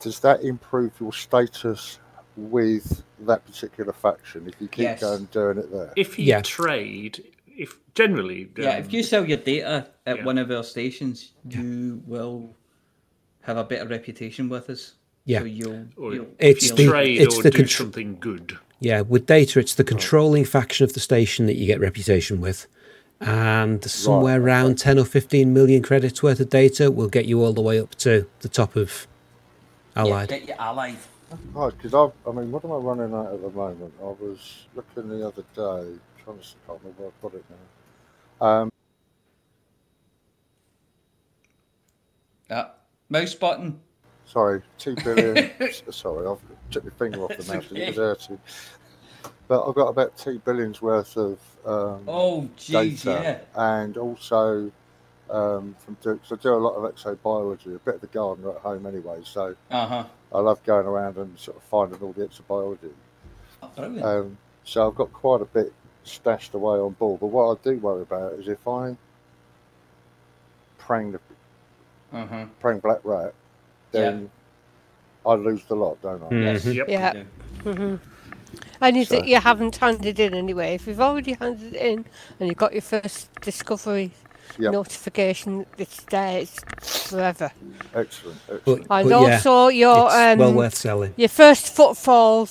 does 0.00 0.20
that 0.20 0.42
improve 0.42 0.92
your 1.00 1.12
status 1.12 1.98
with 2.36 3.02
that 3.20 3.44
particular 3.44 3.92
faction 3.92 4.48
if 4.48 4.54
you 4.60 4.68
keep 4.68 4.84
Yes. 4.84 5.00
going 5.00 5.24
doing 5.26 5.58
it 5.58 5.70
there? 5.70 5.92
If 5.96 6.18
you 6.18 6.24
Yeah. 6.26 6.40
trade, 6.42 7.22
if 7.46 7.78
generally, 7.94 8.50
Yeah, 8.56 8.70
um, 8.76 8.80
if 8.84 8.92
you 8.92 9.02
sell 9.02 9.26
your 9.28 9.38
data 9.38 9.90
at 10.06 10.18
yeah. 10.18 10.24
one 10.24 10.38
of 10.38 10.50
our 10.50 10.64
stations, 10.64 11.32
you 11.48 12.02
will 12.06 12.56
have 13.42 13.58
a 13.58 13.64
better 13.64 13.86
reputation 13.88 14.48
with 14.48 14.70
us. 14.70 14.94
Yeah. 15.24 15.40
So 15.40 15.44
you'll, 15.44 15.86
or 15.96 16.14
you'll 16.14 16.26
It's 16.38 16.68
feel 16.68 16.76
the- 16.76 16.88
trade 16.88 17.20
it's 17.20 17.38
or 17.38 17.42
the 17.42 17.50
do 17.50 17.62
contr- 17.62 17.76
something 17.76 18.16
good. 18.18 18.58
Yeah, 18.80 19.02
with 19.02 19.26
data, 19.26 19.60
it's 19.60 19.74
the 19.76 19.84
controlling 19.84 20.44
faction 20.44 20.82
of 20.84 20.92
the 20.94 21.00
station 21.00 21.46
that 21.46 21.54
you 21.54 21.66
get 21.66 21.78
reputation 21.80 22.40
with. 22.40 22.66
And 23.20 23.84
somewhere 23.88 24.42
around 24.42 24.78
10 24.78 24.98
or 24.98 25.04
15 25.04 25.54
million 25.54 25.80
credits 25.80 26.20
worth 26.24 26.40
of 26.40 26.48
data 26.50 26.90
will 26.90 27.08
get 27.08 27.26
you 27.26 27.40
all 27.44 27.52
the 27.52 27.60
way 27.62 27.78
up 27.78 27.94
to 27.96 28.26
the 28.40 28.48
top 28.48 28.74
of 28.74 29.06
Allied. 29.94 30.28
get 30.30 30.48
you 30.48 30.54
allied. 30.58 30.96
Right, 31.54 31.72
because 31.76 31.94
I, 31.94 32.28
I 32.28 32.32
mean, 32.32 32.50
what 32.50 32.64
am 32.64 32.72
I 32.72 32.76
running 32.76 33.14
at 33.14 33.32
at 33.34 33.40
the 33.42 33.50
moment? 33.50 33.94
I 34.00 34.04
was 34.06 34.66
looking 34.74 35.08
the 35.08 35.24
other 35.28 35.42
day, 35.54 35.98
trying 36.24 36.38
to 36.38 36.44
I 36.44 36.66
can't 36.66 36.80
remember 36.82 37.02
where 37.02 37.08
I 37.08 37.22
got 37.22 37.34
it 37.34 37.44
now. 38.40 38.46
Um, 38.46 38.72
Yeah. 42.50 42.66
Mouse 43.08 43.34
button. 43.34 43.80
Sorry, 44.32 44.62
two 44.78 44.96
billion. 44.96 45.50
sorry, 45.90 46.26
I've 46.26 46.38
took 46.70 46.84
my 46.84 46.90
finger 46.98 47.24
off 47.24 47.36
the 47.36 47.52
mouse. 47.52 47.66
okay. 47.70 47.82
It 47.82 47.96
was 47.98 48.26
too. 48.26 48.38
But 49.46 49.68
I've 49.68 49.74
got 49.74 49.88
about 49.88 50.16
two 50.16 50.38
billions 50.38 50.80
worth 50.80 51.16
of 51.18 51.38
um, 51.66 52.04
Oh, 52.08 52.48
jeez, 52.56 53.04
data, 53.04 53.40
and 53.54 53.98
also 53.98 54.72
um, 55.28 55.76
from 55.78 55.96
cause 56.02 56.18
I 56.32 56.36
do 56.36 56.54
a 56.54 56.56
lot 56.56 56.74
of 56.76 56.94
exobiology, 56.94 57.74
a 57.76 57.78
bit 57.78 57.96
of 57.96 58.00
the 58.00 58.06
gardener 58.06 58.52
at 58.52 58.58
home 58.58 58.86
anyway. 58.86 59.20
So 59.24 59.54
Uh 59.70 59.86
huh. 59.86 60.04
I 60.32 60.40
love 60.40 60.64
going 60.64 60.86
around 60.86 61.18
and 61.18 61.38
sort 61.38 61.58
of 61.58 61.62
finding 61.64 62.00
all 62.00 62.12
the 62.14 62.26
exobiology. 62.26 62.92
Brilliant. 63.76 64.02
Um, 64.02 64.38
so 64.64 64.88
I've 64.88 64.94
got 64.94 65.12
quite 65.12 65.42
a 65.42 65.46
bit 65.46 65.74
stashed 66.04 66.54
away 66.54 66.78
on 66.78 66.92
board. 66.92 67.20
But 67.20 67.26
what 67.26 67.58
I 67.58 67.62
do 67.62 67.76
worry 67.78 68.02
about 68.02 68.32
is 68.34 68.48
if 68.48 68.66
I 68.66 68.96
prang 70.78 71.12
the 71.12 71.20
Uh 72.14 72.26
huh. 72.26 72.46
praying 72.60 72.80
black 72.80 73.00
rat, 73.04 73.34
then 73.92 74.30
I 75.24 75.34
lose 75.34 75.62
the 75.64 75.76
lot, 75.76 76.00
don't 76.02 76.22
I? 76.24 76.34
Yes. 76.34 76.64
Mhm. 76.64 76.74
Yep. 76.74 76.88
Yeah. 76.88 77.22
hmm 77.62 77.94
And 78.80 78.96
if 78.96 79.08
So- 79.08 79.22
you 79.22 79.38
haven't 79.40 79.76
handed 79.76 80.18
in 80.18 80.34
anyway, 80.34 80.74
if 80.74 80.86
you've 80.86 81.00
already 81.00 81.34
handed 81.34 81.74
it 81.74 81.80
in 81.80 82.04
and 82.40 82.48
you've 82.48 82.58
got 82.58 82.72
your 82.72 82.82
first 82.82 83.28
discovery 83.40 84.10
Yep. 84.58 84.72
notification, 84.72 85.64
it's 85.78 86.02
there, 86.10 86.40
it's 86.40 86.58
forever. 87.08 87.52
Excellent, 87.94 88.38
But, 88.48 88.56
excellent. 88.56 88.80
And 88.80 88.88
but 88.88 89.06
yeah, 89.08 89.16
also 89.36 89.68
your 89.68 90.06
it's 90.06 90.14
um, 90.14 90.38
well 90.38 90.52
worth 90.52 90.74
selling. 90.74 91.14
your 91.16 91.28
first 91.28 91.74
footfall 91.74 92.48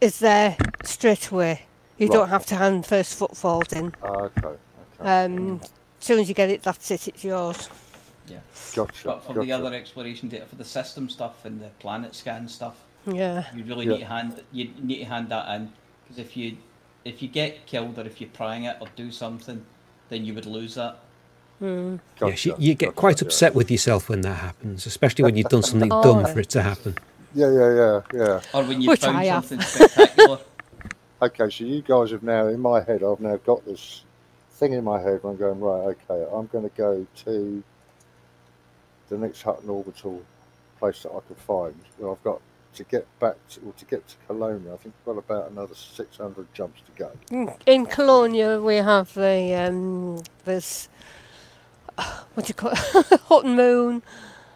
is 0.00 0.18
there 0.20 0.56
straight 0.84 1.30
away. 1.30 1.62
You 1.98 2.06
Right. 2.06 2.14
don't 2.14 2.28
have 2.30 2.46
to 2.46 2.54
hand 2.56 2.86
first 2.86 3.18
footfalls 3.18 3.72
in. 3.72 3.92
Ah, 4.02 4.06
okay, 4.08 4.46
okay. 4.46 5.24
Um, 5.24 5.60
as 5.62 5.68
soon 6.06 6.20
as 6.20 6.28
you 6.28 6.34
get 6.34 6.48
it, 6.48 6.62
that's 6.62 6.90
it. 6.90 7.06
It's 7.08 7.22
yours. 7.24 7.68
Yeah. 8.28 8.38
Gotcha. 8.74 9.04
But 9.04 9.24
for 9.24 9.34
gotcha. 9.34 9.46
the 9.46 9.52
other 9.52 9.74
exploration 9.74 10.28
data, 10.28 10.46
for 10.46 10.56
the 10.56 10.64
system 10.64 11.08
stuff 11.08 11.44
and 11.44 11.60
the 11.60 11.68
planet 11.80 12.14
scan 12.14 12.48
stuff, 12.48 12.76
Yeah. 13.06 13.44
you 13.54 13.64
really 13.64 13.86
Yeah. 13.86 13.92
need 13.92 14.00
to 14.00 14.06
hand 14.06 14.42
you 14.52 14.70
need 14.80 14.98
to 14.98 15.04
hand 15.06 15.28
that 15.30 15.48
in 15.54 15.72
because 16.04 16.18
if 16.18 16.36
you 16.36 16.56
if 17.04 17.20
you 17.20 17.28
get 17.28 17.66
killed 17.66 17.98
or 17.98 18.02
if 18.02 18.20
you're 18.20 18.30
prying 18.30 18.64
it 18.64 18.76
or 18.80 18.86
do 18.94 19.10
something, 19.10 19.64
then 20.08 20.24
you 20.24 20.34
would 20.34 20.46
lose 20.46 20.74
that. 20.76 20.98
Mm. 21.60 22.00
Yes, 22.20 22.44
you, 22.46 22.54
you 22.58 22.74
get 22.74 22.86
gotcha, 22.86 22.96
quite 22.96 23.20
yeah. 23.22 23.26
upset 23.26 23.54
with 23.54 23.70
yourself 23.70 24.08
when 24.08 24.20
that 24.22 24.34
happens, 24.34 24.86
especially 24.86 25.24
when 25.24 25.36
you've 25.36 25.48
done 25.48 25.62
something 25.62 25.92
Oh, 25.92 26.02
dumb 26.22 26.26
for 26.32 26.40
it 26.40 26.48
to 26.50 26.62
happen. 26.62 26.96
Yeah, 27.34 27.50
yeah, 27.50 27.74
yeah, 27.74 28.00
yeah. 28.12 28.40
Or 28.52 28.64
when 28.64 28.80
you 28.82 28.90
Which 28.90 29.00
found 29.00 29.16
I 29.16 29.28
something 29.28 29.60
spectacular. 29.60 30.38
Okay, 31.22 31.50
so 31.50 31.62
you 31.62 31.82
guys 31.82 32.10
have 32.10 32.24
now, 32.24 32.48
in 32.48 32.58
my 32.58 32.82
head, 32.82 33.04
I've 33.04 33.20
now 33.20 33.36
got 33.36 33.64
this 33.64 34.02
thing 34.54 34.72
in 34.72 34.82
my 34.82 35.00
head 35.00 35.22
where 35.22 35.32
I'm 35.32 35.38
going, 35.38 35.60
right, 35.60 35.96
okay, 36.10 36.26
I'm 36.34 36.46
going 36.48 36.68
to 36.68 36.76
go 36.76 37.06
to 37.24 37.62
the 39.12 39.18
next 39.18 39.42
Hutton 39.42 39.68
orbital 39.68 40.22
place 40.78 41.02
that 41.02 41.10
I 41.10 41.20
can 41.26 41.36
find 41.36 41.74
where 41.98 42.10
I've 42.10 42.22
got 42.24 42.40
to 42.74 42.84
get 42.84 43.06
back 43.20 43.34
to, 43.50 43.60
or 43.60 43.72
to 43.74 43.84
get 43.84 44.08
to 44.08 44.14
Colonia. 44.26 44.72
I 44.72 44.76
think 44.78 44.94
I've 45.00 45.14
got 45.14 45.18
about 45.18 45.50
another 45.50 45.74
600 45.74 46.46
jumps 46.54 46.80
to 46.86 46.92
go. 46.98 47.10
Mm, 47.30 47.54
In 47.66 47.84
Colonia, 47.86 48.58
we 48.60 48.76
have 48.76 49.12
the 49.12 49.54
um, 49.68 50.22
there's 50.46 50.88
what 52.34 52.46
do 52.46 52.48
you 52.48 52.54
call 52.54 52.70
it? 52.72 52.78
Hutton 53.28 53.54
Moon. 53.54 54.02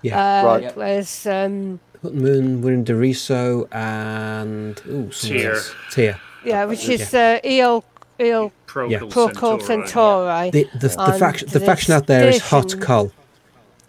Yeah. 0.02 0.40
Uh, 0.40 0.44
Right. 0.46 0.62
Yep. 0.62 0.74
There's 0.76 1.26
um, 1.26 1.80
Hutton 2.02 2.22
Moon, 2.22 2.62
we're 2.62 2.72
in 2.72 2.84
Doriso 2.84 3.68
and 3.72 4.80
ooh, 4.88 5.12
somewhere 5.12 5.42
Tyr. 5.42 5.52
else. 5.52 5.74
Tyr. 5.92 6.20
yeah, 6.44 6.64
which 6.64 6.88
is 6.88 7.12
uh, 7.12 7.40
Eol 7.44 7.84
Eol 8.18 8.50
Procul 8.66 8.90
Yeah. 8.90 8.98
Procul 9.00 9.60
Centauri. 9.60 10.50
Centauri. 10.50 10.50
The 10.50 10.64
the, 10.78 10.88
the, 10.88 11.00
And 11.02 11.18
faction 11.20 11.48
the 11.50 11.58
the 11.58 11.66
faction 11.66 11.92
out 11.92 12.06
there 12.06 12.28
is 12.30 12.40
Hot 12.48 12.62
station- 12.70 12.80
Cull. 12.80 13.12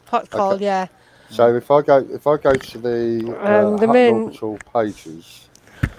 Hot 0.09 0.29
call, 0.29 0.53
Okay. 0.53 0.65
yeah. 0.65 0.87
So 1.29 1.55
if 1.55 1.69
I 1.69 1.81
go 1.81 1.97
if 2.09 2.25
I 2.25 2.37
go 2.37 2.53
to 2.53 2.77
the, 2.77 3.37
uh, 3.41 3.67
Um, 3.67 3.77
the 3.77 3.87
main- 3.87 4.13
orbital 4.13 4.57
pages, 4.73 5.47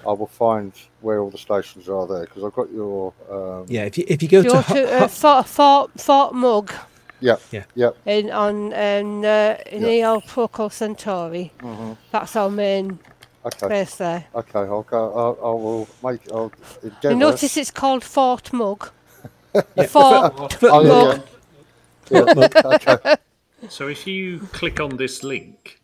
I 0.06 0.12
will 0.12 0.26
find 0.26 0.72
where 1.02 1.20
all 1.20 1.30
the 1.30 1.38
stations 1.38 1.88
are 1.88 2.06
there 2.06 2.24
because 2.24 2.42
I've 2.44 2.54
got 2.54 2.70
your 2.72 3.12
um, 3.30 3.66
Yeah, 3.68 3.84
if 3.84 3.98
you 3.98 4.04
if 4.08 4.22
you 4.22 4.28
go 4.28 4.42
Go 4.42 4.48
to, 4.48 4.56
to 4.56 4.62
Hut- 4.62 4.88
uh, 4.88 4.98
Hut- 5.00 5.10
Fort, 5.10 5.46
Fort, 5.46 5.90
Fort 6.00 6.34
Mug 6.34 6.72
yeah 7.20 7.36
Yeah. 7.50 7.64
yeah 7.74 7.90
in 8.06 8.30
on 8.30 8.72
in, 8.72 9.24
uh, 9.24 9.56
in 9.70 9.82
Yeah. 9.82 10.06
Eol 10.08 10.22
Procul 10.24 10.70
Centauri. 10.72 11.52
mhm. 11.60 11.96
That's 12.12 12.34
our 12.36 12.48
main 12.50 12.98
okay 13.44 13.68
base 13.68 13.96
there. 13.96 14.24
okay 14.34 14.60
I'll 14.60 14.82
go 14.82 15.12
I'll, 15.20 15.36
I 15.50 15.52
will 15.62 15.88
make 16.02 16.22
I'll 16.32 16.52
You 17.02 17.16
notice 17.16 17.56
it's 17.60 17.70
called 17.72 18.02
Fort 18.04 18.52
Mug. 18.52 18.90
Fort 19.88 20.56
Oh, 20.62 20.82
Mug. 20.84 21.20
yeah. 22.10 22.24
Yeah, 22.24 22.48
okay. 22.74 23.16
So 23.68 23.88
if 23.88 24.06
you 24.06 24.40
click 24.52 24.80
on 24.80 24.96
this 24.96 25.24
link, 25.24 25.80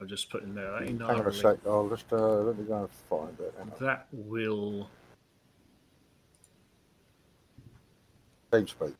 I'll 0.00 0.06
just 0.06 0.30
put 0.30 0.42
in 0.42 0.54
there 0.54 0.70
that 0.72 0.82
in 0.82 1.00
Hang 1.00 1.10
on 1.10 1.16
our 1.16 1.28
a 1.28 1.30
link, 1.30 1.42
sec. 1.42 1.58
I'll 1.66 1.88
just 1.88 2.10
uh, 2.12 2.16
let 2.16 2.58
me 2.58 2.64
go 2.64 2.80
and 2.80 2.88
find 3.10 3.36
it. 3.40 3.54
That 3.80 4.06
will 4.12 4.88
TeamSpeak. 8.52 8.94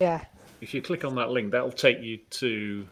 Yeah. 0.00 0.24
if 0.60 0.74
you 0.74 0.82
click 0.82 1.04
on 1.04 1.14
that 1.16 1.30
link, 1.30 1.50
that'll 1.50 1.72
take 1.72 2.00
you 2.00 2.18
to 2.30 2.86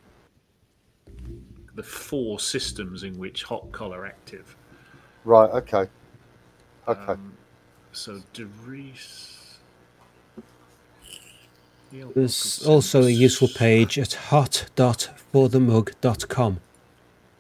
the 1.75 1.83
four 1.83 2.41
systems 2.41 3.03
in 3.03 3.19
which 3.19 3.43
Hot 3.45 3.71
Collar 3.71 4.07
active. 4.07 4.57
Right. 5.25 5.51
Okay. 5.51 5.87
Okay. 6.89 7.13
Um, 7.13 7.35
so 7.93 8.21
Derice. 8.33 9.36
Eol 11.93 12.15
There's 12.15 12.65
also 12.67 13.03
a 13.05 13.11
useful 13.11 13.49
page 13.49 13.99
at 13.99 14.15
hot.forthemug.com. 14.15 16.61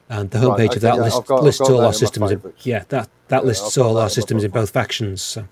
And 0.08 0.30
the 0.30 0.38
Right, 0.38 0.46
homepage 0.46 0.66
okay, 0.66 0.76
of 0.76 0.82
that 0.82 0.94
yeah, 0.96 1.02
lists, 1.02 1.20
got- 1.26 1.42
lists 1.42 1.60
all 1.62 1.80
our 1.84 1.92
systems. 1.92 2.30
In, 2.30 2.38
favourites. 2.38 2.64
yeah, 2.66 2.84
that, 2.90 3.08
that 3.28 3.42
Yeah, 3.42 3.46
lists 3.48 3.76
all 3.76 3.94
that 3.94 4.02
our 4.02 4.08
systems 4.08 4.44
in 4.44 4.52
both 4.52 4.70
factions. 4.70 5.20
So. 5.20 5.46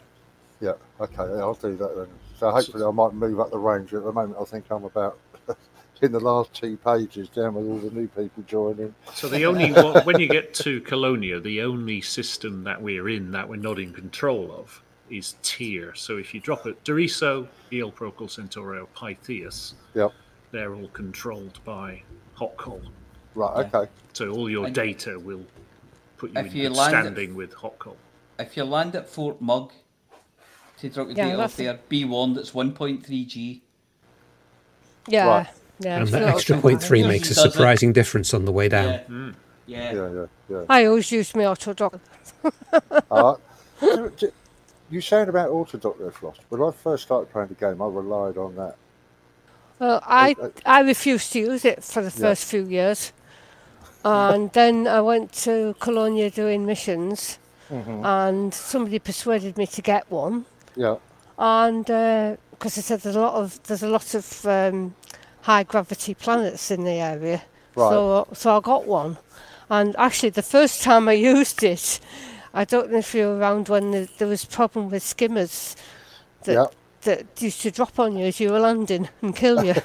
Yeah. 0.61 0.75
Okay. 1.01 1.15
Yeah, 1.16 1.41
I'll 1.41 1.55
do 1.55 1.75
that 1.77 1.97
then. 1.97 2.07
So 2.39 2.51
hopefully 2.53 2.85
I 2.85 2.91
might 2.91 3.15
move 3.15 3.41
up 3.41 3.51
the 3.51 3.59
range. 3.59 3.93
At 3.93 4.05
the 4.05 4.12
moment, 4.12 4.37
I 4.41 4.45
think 4.45 4.66
I'm 4.71 4.85
about 4.85 5.19
in 6.03 6.12
the 6.12 6.21
last 6.21 6.55
two 6.55 6.77
pages 6.77 7.29
down 7.29 7.55
with 7.55 7.66
all 7.66 7.79
the 7.79 7.91
new 7.91 8.07
people 8.07 8.45
joining. 8.47 8.95
So 9.15 9.29
the 9.29 9.45
only 9.45 9.73
when 10.03 10.21
you 10.21 10.29
get 10.29 10.55
to 10.55 10.81
Colonia, 10.83 11.41
the 11.41 11.61
only 11.62 12.01
system 12.01 12.62
that 12.65 12.81
we're 12.81 13.09
in 13.09 13.33
that 13.33 13.49
we're 13.49 13.57
not 13.57 13.81
in 13.81 13.93
control 13.93 14.53
of 14.53 14.84
is 15.10 15.35
Tyr. 15.43 15.94
So 15.94 16.16
if 16.18 16.32
you 16.35 16.40
drop 16.40 16.66
it, 16.66 16.82
Doriso, 16.85 17.47
Eol 17.72 17.93
Procul 17.93 18.31
Centauri, 18.31 18.78
or 18.81 18.86
Pytheas, 18.97 19.74
Yep. 19.94 20.12
they're 20.51 20.74
all 20.74 20.89
controlled 20.89 21.59
by 21.64 22.02
Hot 22.35 22.56
Call. 22.56 22.81
Right. 23.35 23.66
Okay. 23.74 23.90
So 24.12 24.31
all 24.31 24.48
your 24.51 24.66
And- 24.66 24.74
data 24.74 25.18
will 25.18 25.44
put 26.16 26.31
you 26.32 26.39
If 26.40 26.47
in 26.47 26.52
you 26.56 26.68
good 26.68 26.76
land 26.76 26.94
it- 26.94 27.01
standing 27.02 27.35
with 27.35 27.52
Hot 27.55 27.78
Call. 27.78 27.97
If 28.39 28.56
you 28.56 28.64
land 28.64 28.94
at 28.97 29.09
Fort 29.09 29.40
Mug, 29.40 29.72
to 30.78 30.89
drop 30.89 31.09
your 31.09 31.16
Yeah, 31.16 31.31
data 31.31 31.43
off 31.43 31.56
there, 31.56 31.78
be 31.89 32.05
warned 32.05 32.36
it's 32.36 32.52
1.3 32.52 33.24
G. 33.24 33.62
Yeah. 35.06 35.26
Right. 35.28 35.47
Yeah. 35.81 35.98
And 35.98 36.09
that 36.09 36.22
extra 36.22 36.60
too 36.60 36.78
three 36.78 36.98
Usually 37.01 37.14
makes 37.14 37.31
a 37.31 37.35
does 37.35 37.44
it. 37.47 37.52
surprising 37.52 37.93
difference 37.93 38.32
on 38.35 38.44
the 38.44 38.52
way 38.52 38.68
down. 38.68 38.89
Yeah. 38.93 39.01
Mm. 39.09 39.35
Yeah. 39.66 39.93
Yeah. 39.93 40.09
Yeah. 40.12 40.26
Yeah. 40.48 40.64
I 40.68 40.85
always 40.86 41.10
use 41.12 41.35
my 41.35 41.47
auto 41.47 41.72
dock. 41.74 42.01
All 43.10 43.40
right. 43.82 44.22
you 44.95 45.01
saying 45.01 45.29
about 45.29 45.51
Autodoc 45.51 45.99
there, 45.99 46.11
Frost? 46.11 46.41
When 46.49 46.62
I 46.62 46.71
first 46.71 47.03
started 47.05 47.31
playing 47.33 47.49
the 47.49 47.55
game, 47.55 47.83
I 47.83 47.87
relied 47.87 48.37
on 48.39 48.55
that. 48.57 48.77
Well, 49.81 50.01
I 50.07 50.35
I- 50.66 50.79
I 50.79 50.81
refused 50.83 51.33
to 51.33 51.39
use 51.41 51.65
it 51.65 51.83
for 51.85 52.01
the 52.03 52.12
Yeah. 52.15 52.29
first 52.29 52.45
few 52.45 52.65
years, 52.65 53.12
and 54.05 54.53
then 54.59 54.87
I 54.87 55.01
went 55.01 55.33
to 55.45 55.75
Colonia 55.81 56.31
doing 56.31 56.65
missions, 56.65 57.39
Mhm. 57.71 58.05
and 58.05 58.55
somebody 58.55 58.99
persuaded 58.99 59.57
me 59.59 59.66
to 59.66 59.83
get 59.83 60.05
one, 60.11 60.45
Yeah. 60.77 60.97
and 61.39 61.85
because 62.51 62.75
they 62.77 62.83
said 62.83 63.01
there's 63.01 63.16
a 63.16 63.21
lot 63.29 63.35
of 63.35 63.61
there's 63.65 63.83
a 63.83 63.89
lot 63.89 64.15
of 64.15 64.47
um, 64.47 64.95
high 65.43 65.65
gravity 65.65 66.15
planets 66.15 66.71
in 66.71 66.85
the 66.85 66.99
area, 67.12 67.43
right. 67.75 67.91
so 67.91 68.27
so 68.33 68.57
I 68.57 68.61
got 68.61 68.87
one, 68.87 69.16
and 69.69 69.95
actually 69.99 70.31
the 70.31 70.43
first 70.57 70.83
time 70.83 71.09
I 71.09 71.15
used 71.39 71.62
it, 71.65 72.01
I 72.55 72.64
don't 72.64 72.90
know 72.93 72.98
if 72.98 73.14
you 73.14 73.26
were 73.26 73.36
around 73.36 73.68
when 73.68 73.90
the, 73.90 74.09
there 74.18 74.28
was 74.28 74.44
problem 74.44 74.89
with 74.90 75.02
skimmers 75.02 75.74
that 76.44 76.52
Yeah. 76.55 76.66
that 77.02 77.43
used 77.43 77.60
to 77.62 77.70
drop 77.70 77.98
on 77.98 78.16
you 78.16 78.26
as 78.26 78.39
you 78.40 78.51
were 78.52 78.60
landing 78.60 79.09
and 79.22 79.35
kill 79.36 79.64
you. 79.64 79.74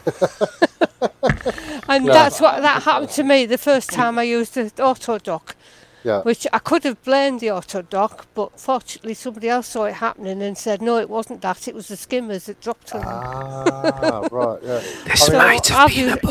and 1.89 2.05
Yeah. 2.05 2.13
that's 2.13 2.39
what 2.39 2.61
that 2.61 2.83
happened 2.83 3.09
to 3.11 3.23
me 3.23 3.45
the 3.45 3.57
first 3.57 3.89
time 3.89 4.17
I 4.19 4.23
used 4.23 4.53
the 4.53 4.71
auto 4.81 5.17
dock. 5.17 5.55
Yeah. 6.03 6.21
Which 6.21 6.47
I 6.53 6.59
could 6.59 6.85
have 6.85 7.03
blamed 7.03 7.41
the 7.41 7.51
auto 7.51 7.81
dock, 7.81 8.27
but 8.33 8.57
fortunately 8.57 9.13
somebody 9.15 9.49
else 9.49 9.67
saw 9.67 9.83
it 9.83 9.95
happening 9.95 10.41
and 10.41 10.57
said, 10.57 10.81
no, 10.81 10.97
it 10.97 11.09
wasn't 11.09 11.41
that, 11.41 11.67
it 11.67 11.75
was 11.75 11.89
the 11.89 11.97
skimmers 11.97 12.45
that 12.45 12.61
dropped 12.61 12.95
on 12.95 13.01
them. 13.01 13.09
Ah, 13.11 14.21
right. 14.31 14.59
Yeah. 14.63 14.79
So 15.15 15.37
I've 15.37 15.93
been 15.93 16.07
used- 16.07 16.21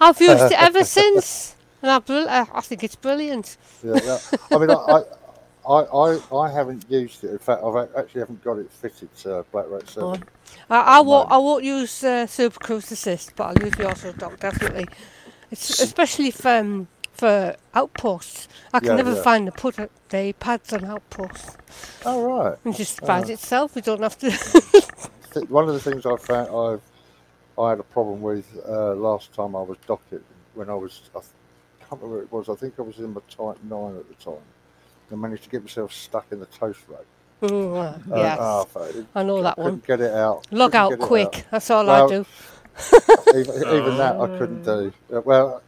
I've 0.00 0.20
used 0.20 0.44
it 0.52 0.52
ever 0.62 0.84
since. 0.84 1.56
And 1.82 1.90
I, 1.90 2.00
I 2.40 2.46
I 2.54 2.60
think 2.60 2.84
it's 2.84 2.94
brilliant. 2.94 3.56
Yeah, 3.82 3.98
yeah. 4.04 4.18
I 4.52 4.58
mean, 4.58 4.70
I, 4.70 5.02
I, 5.68 5.80
I, 5.82 6.36
I 6.36 6.50
haven't 6.52 6.90
used 6.90 7.24
it. 7.24 7.30
In 7.30 7.38
fact, 7.38 7.62
I've 7.62 7.88
actually 7.96 8.20
haven't 8.20 8.42
got 8.42 8.58
it 8.58 8.70
fitted 8.72 9.14
to 9.18 9.44
Black 9.52 9.66
Rat 9.68 9.88
Seven. 9.88 10.24
I, 10.70 10.80
I 10.80 11.00
won't. 11.00 11.30
I 11.30 11.38
won't 11.38 11.64
use 11.64 12.02
uh, 12.04 12.26
Super 12.26 12.58
Cruise 12.58 12.90
Assist, 12.92 13.36
but 13.36 13.44
I'll 13.44 13.64
use 13.66 13.76
the 13.76 13.88
Auto 13.90 14.12
Dock 14.12 14.40
definitely. 14.40 14.86
It's 15.50 15.80
especially 15.80 16.30
for 16.32 16.48
um, 16.50 16.88
for 17.12 17.56
outposts. 17.74 18.48
I 18.72 18.80
can 18.80 18.96
Yeah, 18.96 18.96
never 18.96 19.14
yeah. 19.14 19.22
find 19.22 19.46
the 19.46 19.52
put 19.52 19.76
the 20.08 20.32
pads 20.40 20.72
on 20.72 20.84
outposts. 20.84 21.56
Oh 22.04 22.22
right. 22.24 22.58
It 22.64 22.76
just 22.76 23.02
Oh. 23.02 23.06
finds 23.06 23.30
itself. 23.30 23.74
We 23.76 23.82
don't 23.82 24.02
have 24.02 24.18
to. 24.18 24.30
One 25.48 25.68
of 25.68 25.74
the 25.74 25.80
things 25.80 26.06
I 26.06 26.16
found 26.16 26.48
I've 26.54 26.82
I 27.58 27.70
had 27.70 27.80
a 27.80 27.84
problem 27.84 28.20
with 28.22 28.46
uh, 28.68 28.94
last 28.94 29.32
time 29.34 29.54
I 29.54 29.62
was 29.62 29.78
docking 29.86 30.24
when 30.54 30.70
I 30.70 30.74
was 30.74 31.02
I 31.14 31.20
can't 31.20 32.02
remember 32.02 32.08
where 32.16 32.22
it 32.24 32.32
was. 32.32 32.48
I 32.48 32.54
think 32.54 32.74
I 32.78 32.82
was 32.82 32.98
in 32.98 33.14
my 33.14 33.20
Type 33.28 33.58
Nine 33.62 33.96
at 33.96 34.08
the 34.08 34.14
time. 34.14 34.42
I 35.12 35.16
managed 35.16 35.44
to 35.44 35.50
get 35.50 35.62
myself 35.62 35.92
stuck 35.92 36.26
in 36.30 36.40
the 36.40 36.46
toast 36.46 36.80
rack. 36.88 37.00
Mm, 37.42 37.74
uh, 37.74 38.14
Uh, 38.14 38.18
yes. 38.18 38.38
ah, 38.40 38.64
fuck, 38.64 38.88
I 39.14 39.22
know 39.24 39.42
that 39.42 39.56
couldn't 39.56 39.70
one. 39.72 39.82
Get 39.86 40.00
it 40.00 40.12
out. 40.14 40.46
Log 40.52 40.72
couldn't 40.72 40.80
out 40.84 40.88
get 40.90 40.98
it 41.00 41.02
quick. 41.02 41.44
That's 41.50 41.70
all 41.70 41.90
I 41.90 42.06
do. 42.06 42.24
even, 43.34 43.54
even 43.56 43.96
that 43.98 44.16
I 44.20 44.26
couldn't 44.38 44.62
do. 44.62 44.92
Uh, 45.12 45.20
well, 45.22 45.62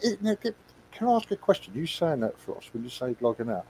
it, 0.00 0.20
now, 0.22 0.34
get- 0.42 0.54
can 0.92 1.08
I 1.08 1.12
ask 1.12 1.30
a 1.30 1.36
question? 1.36 1.72
You 1.74 1.86
saying 1.86 2.20
that, 2.20 2.36
Frost, 2.38 2.68
when 2.74 2.82
you 2.84 2.90
say 2.90 3.14
logging 3.20 3.50
out? 3.50 3.66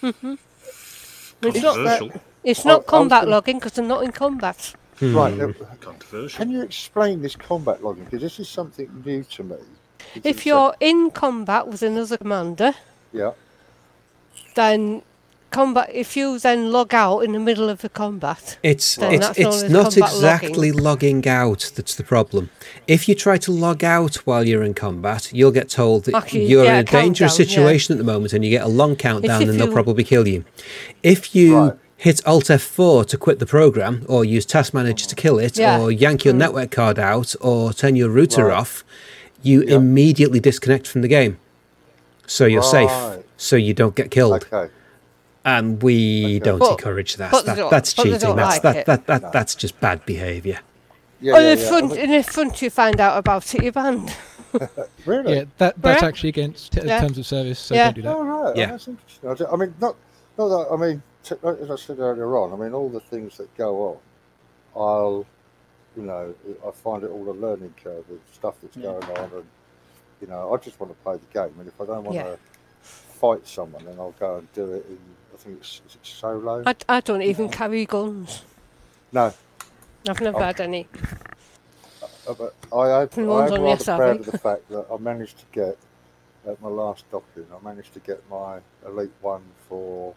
hmm 0.00 0.34
It's 1.42 1.60
not. 1.62 1.74
Controversial. 1.74 2.20
It's 2.44 2.64
not 2.64 2.72
I 2.72 2.76
was 2.78 2.86
combat 2.86 3.22
gonna- 3.22 3.30
logging 3.32 3.58
because 3.58 3.78
I'm 3.78 3.88
not 3.88 4.02
in 4.04 4.12
combat. 4.12 4.74
Right. 5.00 5.36
now, 5.36 5.52
Controversial. 5.80 6.38
Can 6.38 6.50
you 6.50 6.62
explain 6.62 7.22
this 7.22 7.34
combat 7.36 7.82
logging? 7.82 8.04
Because 8.04 8.20
this 8.22 8.38
is 8.40 8.48
something 8.48 8.88
new 9.04 9.22
to 9.24 9.42
me. 9.44 9.56
If 10.24 10.46
you're 10.46 10.74
in 10.80 11.10
combat 11.10 11.66
with 11.68 11.82
another 11.82 12.16
commander, 12.16 12.72
Yeah. 13.12 13.32
Then 14.54 15.02
combat. 15.50 15.90
If 15.92 16.16
you 16.16 16.38
then 16.38 16.72
log 16.72 16.94
out 16.94 17.20
in 17.20 17.32
the 17.32 17.38
middle 17.38 17.68
of 17.68 17.82
the 17.82 17.88
combat, 17.88 18.58
It's 18.62 18.96
then 18.96 19.14
it's 19.14 19.26
that's 19.26 19.38
it's 19.38 19.62
not 19.70 19.96
exactly 19.96 20.72
logging. 20.72 20.82
logging 21.22 21.28
out 21.28 21.70
that's 21.76 21.94
the 21.94 22.02
problem. 22.04 22.48
If 22.86 23.08
you 23.08 23.14
try 23.14 23.36
to 23.38 23.52
log 23.52 23.84
out 23.84 24.14
while 24.26 24.46
you're 24.48 24.62
in 24.62 24.72
combat, 24.74 25.30
you'll 25.32 25.50
get 25.52 25.68
told 25.68 26.04
that 26.04 26.14
Actually, 26.14 26.46
you're 26.46 26.64
yeah, 26.64 26.74
in 26.78 26.80
a 26.80 26.84
dangerous 26.84 27.36
countdown, 27.36 27.46
yeah. 27.46 27.54
situation 27.54 27.92
at 27.94 27.98
the 27.98 28.04
moment, 28.12 28.32
and 28.32 28.44
you 28.44 28.50
get 28.50 28.64
a 28.64 28.68
long 28.68 28.96
countdown, 28.96 29.42
and 29.42 29.58
they'll 29.60 29.66
you- 29.68 29.72
probably 29.72 30.04
kill 30.04 30.26
you. 30.26 30.44
If 31.02 31.34
you 31.34 31.78
hit 31.98 32.26
Alt 32.26 32.46
F4 32.50 33.04
to 33.08 33.16
quit 33.18 33.38
the 33.38 33.46
program, 33.46 34.04
or 34.08 34.24
use 34.24 34.44
Task 34.46 34.72
Manager 34.74 35.06
to 35.06 35.14
kill 35.14 35.38
it, 35.38 35.56
Yeah. 35.58 35.78
or 35.80 35.92
yank 35.92 36.24
your 36.24 36.34
Mm. 36.34 36.38
network 36.38 36.70
card 36.72 36.98
out, 36.98 37.34
or 37.40 37.72
turn 37.72 37.94
your 37.94 38.08
router 38.08 38.46
Right. 38.46 38.56
off, 38.58 38.82
you 39.42 39.60
immediately 39.62 40.40
disconnect 40.40 40.86
from 40.88 41.02
the 41.02 41.08
game. 41.08 41.36
So 42.26 42.46
you're 42.46 42.62
safe. 42.62 42.90
Right. 43.32 43.40
So 43.40 43.56
you 43.56 43.74
don't 43.74 43.94
get 43.94 44.10
killed. 44.10 44.46
Okay. 44.52 44.72
And 45.44 45.82
we 45.82 46.38
don't 46.40 46.58
But- 46.60 46.72
encourage 46.72 47.16
that. 47.16 47.32
that 47.44 47.68
that's 47.70 47.92
cheating. 47.94 48.12
That's 48.36 48.36
like 48.36 48.62
that, 48.62 48.76
it. 48.76 48.86
that, 48.86 49.06
that, 49.06 49.32
that's 49.32 49.54
just 49.56 49.80
bad 49.80 50.04
behaviour. 50.06 50.60
Yeah, 51.20 51.34
on 51.34 51.42
yeah, 51.42 51.54
the 51.54 51.60
yeah. 51.62 51.68
front, 51.68 51.84
I 51.84 51.88
mean- 51.96 51.98
in 52.04 52.10
the 52.10 52.22
front, 52.22 52.62
you 52.62 52.70
find 52.70 53.00
out 53.00 53.18
about 53.18 53.54
it. 53.54 53.62
You're 53.62 53.72
banned. 53.72 54.14
Really? 55.06 55.34
Yeah, 55.36 55.44
that 55.56 55.80
that's 55.80 56.02
Yeah. 56.02 56.08
actually 56.08 56.28
against 56.28 56.72
t- 56.72 56.80
Yeah. 56.84 57.00
terms 57.00 57.16
of 57.16 57.24
service, 57.24 57.58
so 57.58 57.74
Yeah. 57.74 57.84
don't 57.84 57.94
do 57.94 58.02
that. 58.02 58.14
Oh, 58.16 58.22
right. 58.22 58.54
Yeah. 58.56 58.64
Oh, 58.66 58.70
that's 58.72 58.86
interesting. 58.88 59.30
I, 59.30 59.34
don't- 59.34 59.52
I 59.52 59.56
mean, 59.56 59.74
not, 59.80 59.96
not 60.36 60.48
that, 60.48 60.66
I 60.70 60.76
mean, 60.76 61.02
t- 61.24 61.34
uh, 61.42 61.54
as 61.54 61.70
I 61.70 61.76
said 61.76 61.98
earlier 62.00 62.36
on, 62.36 62.52
I 62.52 62.56
mean, 62.62 62.74
all 62.74 62.90
the 62.90 63.00
things 63.00 63.38
that 63.38 63.52
go 63.56 63.88
on, 63.88 63.96
I'll, 64.76 65.26
you 65.96 66.02
know, 66.02 66.34
I 66.66 66.70
find 66.70 67.02
it 67.02 67.10
all 67.10 67.28
a 67.30 67.32
learning 67.32 67.74
curve 67.82 68.04
of 68.10 68.18
stuff 68.34 68.56
that's 68.62 68.76
Yeah. 68.76 68.92
going 68.92 69.04
on. 69.18 69.30
And, 69.36 69.46
you 70.20 70.26
know, 70.28 70.52
I 70.52 70.56
just 70.58 70.78
want 70.78 70.92
to 70.92 71.02
play 71.02 71.16
the 71.16 71.32
game. 71.32 71.54
And 71.58 71.66
if 71.66 71.80
I 71.80 71.86
don't 71.86 72.04
want 72.04 72.14
Yeah. 72.14 72.24
to 72.24 72.38
fight 73.22 73.46
someone, 73.46 73.84
then 73.84 73.94
I'll 74.00 74.14
go 74.18 74.38
and 74.38 74.52
do 74.52 74.72
it 74.74 74.84
in, 74.88 74.98
I 75.32 75.36
think 75.36 75.58
it's, 75.60 75.80
is 75.88 75.94
it 75.94 76.04
solo? 76.04 76.64
I, 76.66 76.74
I 76.88 77.00
don't 77.00 77.22
even 77.22 77.48
carry 77.48 77.86
guns. 77.86 78.42
no. 79.12 79.32
I've 80.08 80.20
never 80.20 80.38
Oh. 80.38 80.42
had 80.42 80.60
any. 80.60 80.88
Uh, 82.26 82.34
but 82.34 82.54
I, 82.72 82.76
I, 83.02 83.04
The 83.06 83.22
I 83.22 83.24
ones 83.26 83.52
am 83.52 83.62
rather 83.62 83.76
the 83.84 83.84
SRV. 83.92 83.96
proud 83.96 84.16
of 84.20 84.26
the 84.26 84.38
fact 84.38 84.68
that 84.70 84.86
I 84.92 84.96
managed 84.96 85.38
to 85.38 85.44
get, 85.52 85.78
at 86.48 86.60
my 86.60 86.68
last 86.68 87.08
docking, 87.12 87.46
I 87.56 87.64
managed 87.64 87.94
to 87.94 88.00
get 88.00 88.20
my 88.28 88.58
Elite 88.84 89.12
1 89.20 89.40
for 89.68 90.12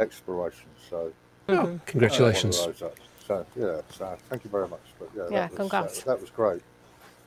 exploration. 0.00 0.68
So, 0.88 1.12
Mhm. 1.48 1.84
Congratulations. 1.84 2.56
Uh, 2.56 2.60
one 2.62 2.70
of 2.70 2.78
those 2.78 2.88
up. 2.88 2.96
So, 3.26 3.46
yeah, 3.56 3.80
so 3.90 4.16
thank 4.30 4.44
you 4.44 4.50
very 4.50 4.68
much. 4.68 4.80
But 4.98 5.10
yeah, 5.14 5.22
Yeah, 5.24 5.28
that 5.40 5.50
was, 5.50 5.58
congrats. 5.58 5.98
That, 5.98 6.06
that 6.06 6.20
was 6.22 6.30
great. 6.30 6.62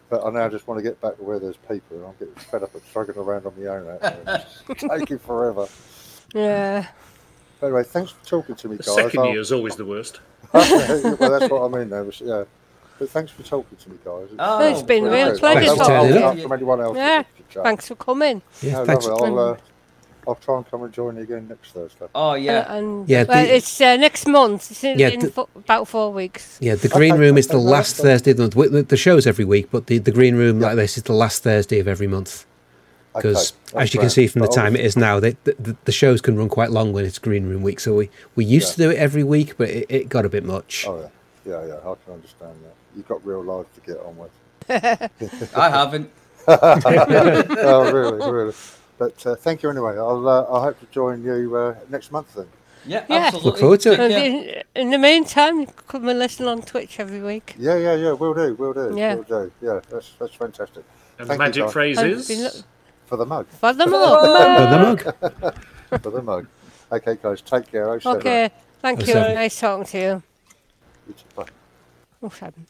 But 0.10 0.26
I 0.26 0.30
now 0.32 0.50
just 0.50 0.68
want 0.68 0.80
to 0.80 0.84
get 0.84 1.00
back 1.02 1.18
to 1.18 1.24
where 1.24 1.38
there's 1.40 1.58
people, 1.58 1.98
and 1.98 2.06
I'm 2.08 2.14
getting 2.20 2.34
fed 2.36 2.64
up 2.64 2.74
of 2.74 2.84
struggling 2.86 3.18
around 3.20 3.46
on 3.46 3.54
my 3.58 3.68
own 3.68 3.88
out 3.90 4.02
there. 4.02 4.46
It's 4.70 4.82
taking 4.82 5.20
forever. 5.20 5.68
Yeah. 6.34 6.88
Anyway, 7.62 7.84
thanks 7.84 8.12
for 8.12 8.26
talking 8.26 8.56
to 8.56 8.70
me, 8.70 8.78
The 8.78 8.84
guys. 8.84 8.96
second 8.96 9.26
year 9.26 9.40
is 9.42 9.52
always 9.52 9.76
the 9.76 9.86
worst. 9.86 10.20
well, 10.54 11.18
that's 11.40 11.52
what 11.52 11.62
I 11.64 11.78
mean. 11.78 11.90
Though. 11.90 12.04
was- 12.04 12.22
Yeah. 12.22 12.46
But 12.98 13.10
thanks 13.12 13.32
for 13.32 13.44
talking 13.44 13.78
to 13.78 13.90
me, 13.90 13.98
guys. 14.04 14.28
Oh, 14.40 14.60
it's 14.68 14.82
been 14.82 15.08
a 15.08 15.10
real 15.12 15.38
pleasure 15.40 15.60
Thanks 15.68 15.78
talking 15.88 16.12
to 16.12 16.36
you. 16.36 16.42
From 16.44 16.52
anyone 16.52 16.82
else. 16.82 16.98
Yeah. 16.98 17.24
Thanks 17.52 17.88
for 17.88 17.96
coming. 17.96 18.42
Yeah, 18.62 18.74
No, 18.80 18.86
thanks. 18.86 19.06
lovely. 19.08 19.28
I'll, 19.28 19.40
uh, 19.40 19.58
I'll 20.30 20.35
try 20.35 20.58
and 20.58 20.69
come 20.69 20.83
and 20.83 20.93
join 20.93 21.16
you 21.16 21.24
again 21.24 21.48
next 21.48 21.72
Thursday. 21.72 22.06
Oh 22.14 22.35
yeah. 22.35 22.59
Uh, 22.59 22.75
and 22.77 23.09
Yeah, 23.09 23.24
well, 23.24 23.43
the- 23.43 23.56
it's 23.56 23.82
uh, 23.82 23.95
next 23.95 24.27
month. 24.27 24.69
It's 24.69 24.83
in, 24.83 24.99
Yeah, 24.99 25.08
in 25.09 25.22
the- 25.22 25.32
fo- 25.32 25.49
about 25.56 25.88
four 25.88 26.14
weeks. 26.14 26.59
Yeah, 26.61 26.75
the 26.75 26.88
green 26.88 27.16
room 27.16 27.35
is 27.38 27.48
the 27.48 27.58
last. 27.58 27.98
Thursday 27.98 28.32
of 28.32 28.38
the 28.38 28.43
month. 28.43 28.72
The, 28.72 28.83
the 28.83 28.95
show's 28.98 29.25
every 29.25 29.45
week, 29.45 29.69
but 29.72 29.88
the, 29.88 29.98
the 29.98 30.11
green 30.11 30.35
room 30.35 30.59
like 30.59 30.75
this 30.75 30.98
is 30.98 31.03
the 31.03 31.14
last 31.14 31.41
Thursday 31.41 31.80
of 31.80 31.88
every 31.88 32.06
month. 32.08 32.45
Because 33.16 33.53
Okay, 33.74 33.82
as 33.83 33.93
you 33.95 33.99
can 33.99 34.11
see 34.11 34.27
from 34.27 34.41
the 34.43 34.48
time 34.48 34.75
it 34.75 34.85
is 34.85 34.95
now, 34.95 35.19
they, 35.19 35.32
the, 35.43 35.56
the, 35.59 35.75
the 35.85 35.91
shows 35.91 36.22
can 36.22 36.38
run 36.38 36.48
quite 36.48 36.69
long 36.69 36.93
when 36.93 37.06
it's 37.06 37.17
green 37.17 37.49
room 37.49 37.64
week. 37.64 37.80
So 37.80 37.95
we, 37.95 38.09
we 38.35 38.45
used 38.45 38.67
Yeah. 38.77 38.85
to 38.88 38.91
do 38.93 38.95
it 38.95 38.99
every 39.01 39.24
week, 39.24 39.58
but 39.58 39.67
it, 39.69 39.88
it 39.90 40.09
got 40.09 40.25
a 40.25 40.30
bit 40.30 40.45
much. 40.45 40.85
Oh 40.88 41.09
yeah, 41.45 41.51
yeah, 41.51 41.66
yeah. 41.69 41.74
I 41.80 41.95
can 42.06 42.14
understand 42.14 42.56
that. 42.64 42.75
You've 42.95 43.08
got 43.08 43.25
real 43.25 43.43
life 43.43 43.66
to 43.74 43.82
get 43.82 43.98
on 44.06 44.16
with. 44.16 44.32
I 45.58 45.69
haven't. 45.69 46.11
oh 46.48 47.91
really, 47.91 48.32
really. 48.32 48.53
But 49.00 49.26
uh, 49.26 49.36
thank 49.36 49.64
you 49.64 49.69
anyway. 49.69 49.94
I'll 49.98 50.28
uh, 50.28 50.45
I 50.52 50.61
hope 50.66 50.80
to 50.82 50.86
join 50.88 51.24
you 51.24 51.56
uh, 51.56 51.76
next 51.90 52.11
month 52.11 52.34
then. 52.36 52.48
Yeah, 52.86 53.06
Yeah. 53.10 53.16
absolutely. 53.18 53.50
Look 53.52 53.60
forward 53.60 53.80
to 53.82 53.94
it. 53.94 54.11
Yeah. 54.11 54.18
in, 54.19 54.64
in 54.76 54.90
the 54.92 54.98
meantime, 54.98 55.66
come 55.66 56.08
and 56.08 56.19
listen 56.19 56.48
on 56.48 56.61
Twitch 56.61 57.00
every 57.00 57.22
week. 57.22 57.56
Yeah, 57.58 57.78
yeah, 57.78 57.95
yeah. 57.95 58.11
We'll 58.14 58.34
do, 58.34 58.56
we'll 58.56 58.74
do, 58.74 58.94
Yeah. 58.98 59.16
we'll 59.16 59.24
do. 59.24 59.52
Yeah, 59.61 59.80
that's 59.90 60.11
that's 60.19 60.34
fantastic. 60.36 60.84
And 61.18 61.28
Thank 61.28 61.28
the 61.28 61.34
you, 61.34 61.40
magic 61.40 61.64
guys. 61.64 61.74
phrase 61.74 61.98
And 61.98 62.11
is. 62.11 62.28
been 62.28 62.44
lo- 62.44 62.50
For 63.08 63.18
the 63.18 63.26
mug. 63.26 63.48
For 63.48 63.74
the 63.74 63.88
mug. 63.88 65.00
For 65.00 65.11
the 65.11 65.24
mug. 65.40 66.02
For 66.02 66.10
the 66.11 66.22
mug. 66.22 66.48
Okay, 66.92 67.18
guys. 67.22 67.42
Take 67.42 67.72
care. 67.72 67.88
Oh, 67.88 68.00
seven. 68.00 68.18
Okay. 68.19 68.50
Thank 68.82 69.00
Oh, 69.02 69.06
you. 69.06 69.14
seven. 69.14 69.36
Nice 69.36 69.60
talking 69.60 69.86
to 69.86 69.98
you. 70.00 70.24
You 71.08 71.14
too. 71.14 71.24
Bye. 71.36 71.45
Oh, 72.24 72.30
seven. 72.30 72.66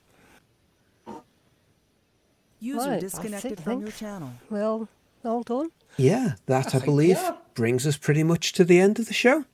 User 2.60 2.90
Right, 2.90 3.00
disconnected 3.00 3.54
it, 3.54 3.60
from 3.62 3.80
your 3.82 3.92
channel. 3.92 4.32
Well, 4.50 4.90
all 5.24 5.44
done. 5.44 5.72
Yeah, 6.00 6.34
that 6.46 6.68
I, 6.68 6.70
think, 6.72 6.86
believe 6.86 7.18
yeah. 7.18 7.36
brings 7.54 7.86
us 7.86 7.98
pretty 7.98 8.24
much 8.24 8.54
to 8.54 8.64
the 8.64 8.80
end 8.80 9.00
of 9.00 9.08
the 9.08 9.14
show. 9.14 9.46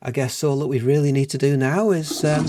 I 0.00 0.12
guess 0.12 0.44
all 0.44 0.58
that 0.60 0.68
we 0.68 0.78
really 0.78 1.10
need 1.10 1.30
to 1.30 1.38
do 1.38 1.56
now 1.56 1.90
is 1.90 2.24
um, 2.24 2.46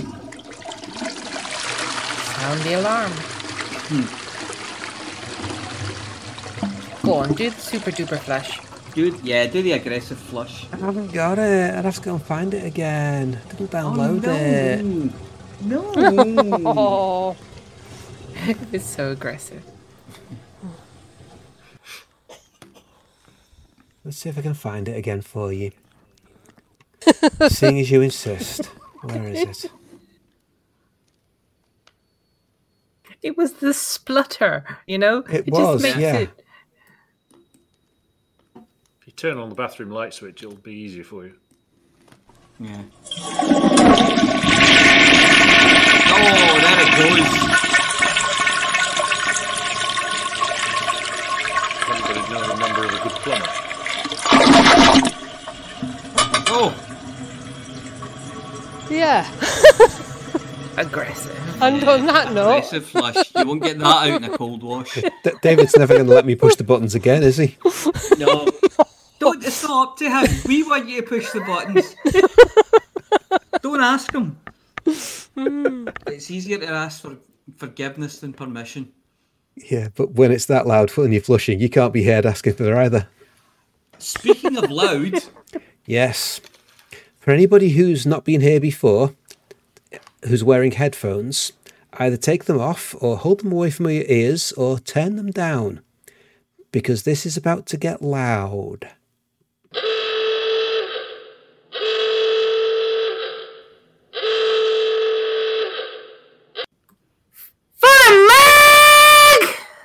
Sound 2.40 2.62
the 2.62 2.74
alarm. 2.80 3.12
Go 7.04 7.14
on, 7.14 7.34
do 7.34 7.50
the 7.50 7.60
super 7.60 7.92
duper 7.92 8.20
flush. 8.20 8.60
Do 8.94 9.20
yeah, 9.24 9.48
do 9.48 9.62
the 9.62 9.72
aggressive 9.74 10.18
flush. 10.18 10.68
I 10.72 10.78
haven't 10.78 11.12
got 11.12 11.40
it. 11.40 11.76
I'd 11.76 11.86
have 11.86 11.96
to 11.96 12.02
go 12.02 12.14
and 12.14 12.24
find 12.24 12.54
it 12.54 12.66
again. 12.66 13.40
Didn't 13.50 13.72
download 13.72 14.24
it. 14.26 14.84
No. 15.66 15.94
Oh, 16.66 17.36
it's 18.72 18.86
so 18.86 19.12
aggressive. 19.12 19.64
Let's 24.04 24.18
see 24.18 24.30
if 24.30 24.38
I 24.38 24.42
can 24.42 24.54
find 24.54 24.88
it 24.88 24.98
again 24.98 25.22
for 25.22 25.52
you. 25.52 25.72
Seeing 27.50 27.80
as 27.80 27.92
you 27.92 28.02
insist. 28.02 28.66
Where 29.04 29.28
is 29.28 29.66
it? 29.66 29.72
It 33.22 33.38
was 33.38 33.54
the 33.54 33.74
splutter, 33.74 34.66
you 34.88 34.98
know. 34.98 35.20
It 35.30 35.46
just 35.46 35.52
was, 35.52 35.84
makes 35.84 35.98
yeah. 35.98 36.18
it. 36.20 36.30
If 38.56 39.08
you 39.08 39.12
turn 39.14 39.38
on 39.38 39.50
the 39.50 39.56
bathroom 39.56 39.92
light 39.92 40.14
switch, 40.14 40.42
it'll 40.42 40.56
be 40.56 40.74
easier 40.74 41.04
for 41.04 41.26
you. 41.26 41.34
Yeah. 42.60 42.82
Oh, 46.12 46.60
there 46.62 46.80
it 46.82 46.92
goes. 46.98 47.60
Anybody 51.90 52.22
know 52.34 52.42
a 52.44 52.58
number 52.58 52.84
of 52.86 52.94
a 52.94 53.00
good 53.04 53.18
plumber? 53.24 53.59
Oh, 56.62 56.76
Yeah. 58.90 59.26
Aggressive. 60.78 61.36
And 61.62 61.84
on 61.84 62.06
that 62.06 62.34
note, 62.34 62.50
aggressive 62.58 62.86
flush. 62.86 63.16
You 63.36 63.46
won't 63.46 63.62
get 63.62 63.80
that 63.80 63.86
out 63.86 64.08
in 64.08 64.24
a 64.24 64.38
cold 64.38 64.64
wash. 64.64 64.94
D- 65.24 65.32
David's 65.42 65.76
never 65.76 65.94
going 65.94 66.06
to 66.08 66.14
let 66.14 66.26
me 66.26 66.36
push 66.36 66.56
the 66.56 66.64
buttons 66.64 66.96
again, 66.96 67.22
is 67.22 67.36
he? 67.38 67.58
No. 68.18 68.48
Don't 69.20 69.44
it's 69.44 69.62
not 69.64 69.90
up 69.90 69.98
to 69.98 70.10
him. 70.10 70.28
We 70.48 70.64
want 70.64 70.88
you 70.88 71.02
to 71.02 71.08
push 71.08 71.30
the 71.32 71.42
buttons. 71.42 71.96
Don't 73.62 73.82
ask 73.82 74.14
him. 74.14 74.38
It's 74.86 76.32
easier 76.32 76.60
to 76.60 76.68
ask 76.68 77.02
for 77.02 77.18
forgiveness 77.58 78.20
than 78.20 78.32
permission. 78.32 78.94
Yeah, 79.58 79.90
but 79.94 80.12
when 80.14 80.32
it's 80.32 80.46
that 80.46 80.66
loud 80.66 80.92
when 80.92 81.12
you're 81.12 81.22
flushing, 81.22 81.60
you 81.60 81.70
can't 81.70 81.92
be 81.92 82.06
heard 82.06 82.26
asking 82.26 82.54
for 82.54 82.72
it 82.72 82.78
either. 82.78 83.10
Speaking 83.98 84.56
of 84.58 84.72
loud, 84.72 85.22
Yes. 85.90 86.40
For 87.20 87.32
anybody 87.32 87.70
who's 87.70 88.06
not 88.06 88.24
been 88.24 88.42
here 88.42 88.60
before, 88.60 89.16
who's 90.28 90.44
wearing 90.44 90.74
headphones, 90.74 91.52
either 91.94 92.16
take 92.16 92.44
them 92.46 92.62
off 92.62 92.94
or 93.02 93.18
hold 93.18 93.40
them 93.40 93.52
away 93.52 93.72
from 93.72 93.90
your 93.90 94.04
ears 94.08 94.52
or 94.52 94.78
turn 94.78 95.16
them 95.16 95.32
down. 95.32 95.82
Because 96.72 97.02
this 97.02 97.26
is 97.26 97.38
about 97.38 97.66
to 97.66 97.78
get 97.78 98.04
loud. 98.04 98.88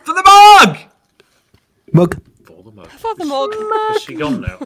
for 0.04 0.12
the 0.12 0.22
mug! 0.22 0.78
Mug. 1.94 2.20
For 2.44 2.62
the 2.62 2.72
mug. 2.72 2.88
for 2.90 3.14
the 3.14 3.24
mug. 3.24 3.54
Is 3.96 4.02
she 4.02 4.14
gone 4.16 4.42
now? 4.42 4.58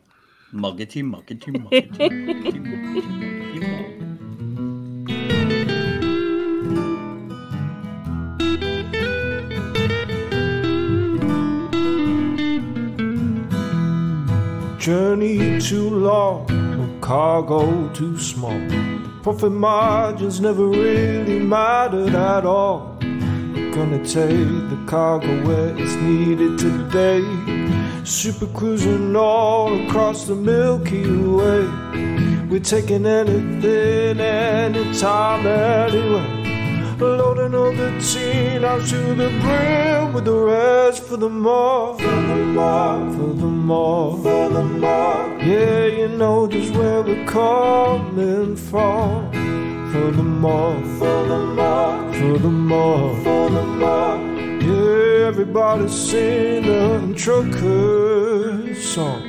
Muggety, 0.54 1.02
muggety, 1.02 1.52
muggety, 1.52 2.08
muggety, 2.08 2.60
muggety, 2.64 3.60
mug. 3.68 3.84
Journey 14.80 15.60
too 15.60 15.90
long, 15.90 16.50
or 16.80 16.88
cargo 17.02 17.90
too 17.92 18.18
small. 18.18 18.58
Profit 19.22 19.52
margins 19.52 20.40
never 20.40 20.64
really 20.66 21.40
mattered 21.40 22.14
at 22.14 22.46
all. 22.46 22.96
Gonna 23.74 23.98
take 23.98 24.70
the 24.70 24.78
cargo 24.86 25.28
where 25.46 25.76
it's 25.76 25.94
needed 25.96 26.58
today. 26.58 27.22
Super 28.08 28.46
cruising 28.46 29.14
all 29.14 29.86
across 29.86 30.24
the 30.24 30.34
Milky 30.34 31.04
Way. 31.06 31.68
We're 32.48 32.58
taking 32.58 33.04
anything, 33.04 34.18
anytime, 34.18 35.46
anywhere. 35.46 36.96
Loading 36.98 37.54
all 37.54 37.70
the 37.70 37.90
teen 38.00 38.64
out 38.64 38.80
to 38.88 39.14
the 39.14 39.28
brim 39.42 40.14
with 40.14 40.24
the 40.24 40.32
rest 40.32 41.04
for 41.04 41.18
the 41.18 41.28
more, 41.28 41.98
for 41.98 42.06
the 42.06 42.36
more, 42.36 43.12
for 43.12 43.34
the 43.34 43.46
more, 43.46 44.16
for 44.22 44.48
the 44.48 44.64
more. 44.64 45.38
Yeah, 45.42 45.84
you 45.84 46.08
know 46.08 46.48
just 46.48 46.72
where 46.74 47.02
we're 47.02 47.26
coming 47.26 48.56
from. 48.56 49.30
For 49.92 50.10
the 50.10 50.22
more, 50.22 50.82
for 50.98 51.24
the 51.28 51.38
more, 51.38 52.14
for 52.14 52.38
the 52.38 52.48
more, 52.48 53.14
for 53.22 53.50
the 53.50 53.62
more. 53.62 54.16
Yeah, 54.62 54.97
everybody 55.28 55.86
sing 55.88 56.62
the 56.62 57.14
trucker 57.14 58.74
song. 58.74 59.22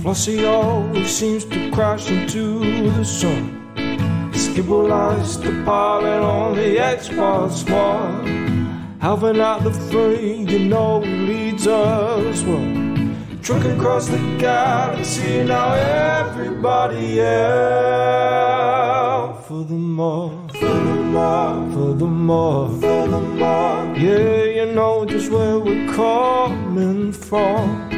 Flossie 0.00 0.48
always 0.48 1.14
seems 1.14 1.44
to 1.44 1.70
crash 1.70 2.10
into 2.10 2.60
the 2.92 3.04
sun. 3.04 3.60
Skibble 4.32 4.88
lies 4.88 5.38
the 5.38 5.52
pilot 5.66 6.22
on 6.22 6.54
the 6.54 6.76
Xbox 6.78 7.68
One. 7.70 8.96
Alvin 9.02 9.38
out 9.38 9.62
the 9.64 9.70
frame, 9.70 10.48
you 10.48 10.60
know 10.60 11.00
leads 11.00 11.66
us 11.66 12.42
well. 12.44 12.81
Trucking 13.42 13.72
across 13.72 14.06
the 14.06 14.18
galaxy, 14.38 15.42
now 15.42 15.72
everybody 15.72 17.20
out 17.20 19.42
for 19.48 19.64
the 19.64 19.74
more, 19.74 20.30
for 20.60 20.64
the 20.64 20.94
more, 20.94 21.72
for 21.72 21.92
the 21.92 22.06
more, 22.06 22.68
for 22.68 23.08
the 23.08 23.20
more. 23.20 23.96
Yeah, 23.96 24.44
you 24.44 24.66
know 24.72 25.04
just 25.04 25.28
where 25.32 25.58
we're 25.58 25.92
coming 25.92 27.12
from. 27.12 27.90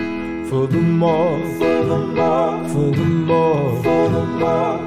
For 0.48 0.66
the 0.66 0.80
more, 0.80 1.38
for 1.58 1.84
the 1.90 1.98
more, 1.98 2.66
for 2.70 2.90
the 2.90 3.04
more, 3.04 3.82
for 3.82 4.08
the 4.08 4.24
more. 4.24 4.80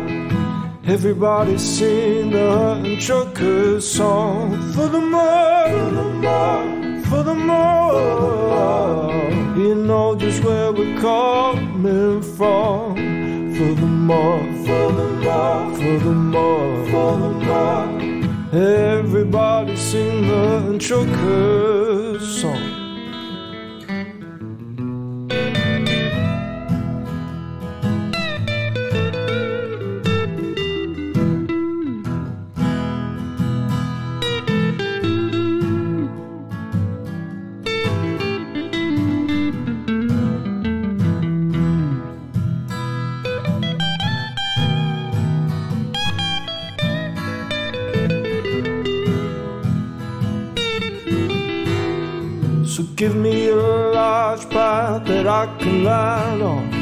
Everybody 0.92 1.60
sing 1.60 2.32
the 2.32 2.98
trucker 3.00 3.80
song. 3.80 4.60
For 4.74 4.88
the 4.88 5.02
more, 5.02 5.69
for 5.69 5.92
the 5.92 6.03
more, 6.03 7.03
for 7.03 7.22
the 7.22 7.36
more. 7.36 9.47
You 9.58 9.74
know 9.74 10.16
just 10.16 10.44
where 10.44 10.72
we're 10.72 11.00
coming 11.00 12.22
from. 12.22 12.95
For 13.56 13.74
the 13.74 13.88
more, 13.88 14.40
for 14.68 14.92
the 14.92 15.10
more, 15.24 15.76
for 15.76 16.00
the 16.06 16.14
more, 16.14 16.86
for 16.92 17.18
the 17.18 17.30
more. 17.48 17.88
Everybody 18.53 19.76
sing 19.76 20.27
the 20.27 20.77
trucker 20.77 22.19
song. 22.19 22.77
I 55.38 55.45
can 55.59 55.83
land 55.83 56.41
on. 56.41 56.74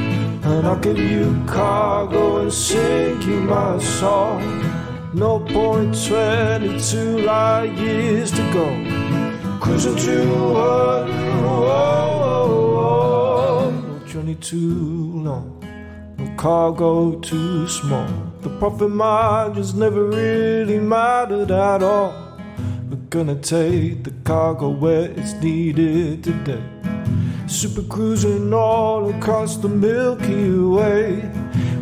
And 0.43 0.65
I'll 0.65 0.79
give 0.79 0.97
you 0.97 1.43
cargo 1.45 2.37
and 2.37 2.53
sing 2.53 3.21
you 3.23 3.41
my 3.41 3.77
song. 3.79 4.41
No 5.13 5.39
point 5.39 5.93
22 6.07 7.17
light 7.19 7.73
years 7.73 8.31
to 8.31 8.41
go. 8.53 8.67
Cruising 9.59 9.97
to 9.97 10.19
one, 10.53 11.11
oh, 11.43 12.21
no 13.89 13.99
journey 14.07 14.35
too 14.35 15.19
long. 15.27 15.59
No 16.17 16.25
cargo 16.37 17.19
too 17.19 17.67
small. 17.67 18.07
The 18.39 18.49
profit 18.57 18.89
margins 18.89 19.73
never 19.73 20.05
really 20.05 20.79
mattered 20.79 21.51
at 21.51 21.83
all. 21.83 22.13
We're 22.89 23.09
gonna 23.09 23.35
take 23.35 24.05
the 24.05 24.13
cargo 24.23 24.69
where 24.69 25.11
it's 25.11 25.33
needed 25.33 26.23
today. 26.23 26.74
Super 27.47 27.83
cruising 27.83 28.53
all 28.53 29.09
across 29.15 29.57
the 29.57 29.69
Milky 29.69 30.49
Way. 30.49 31.31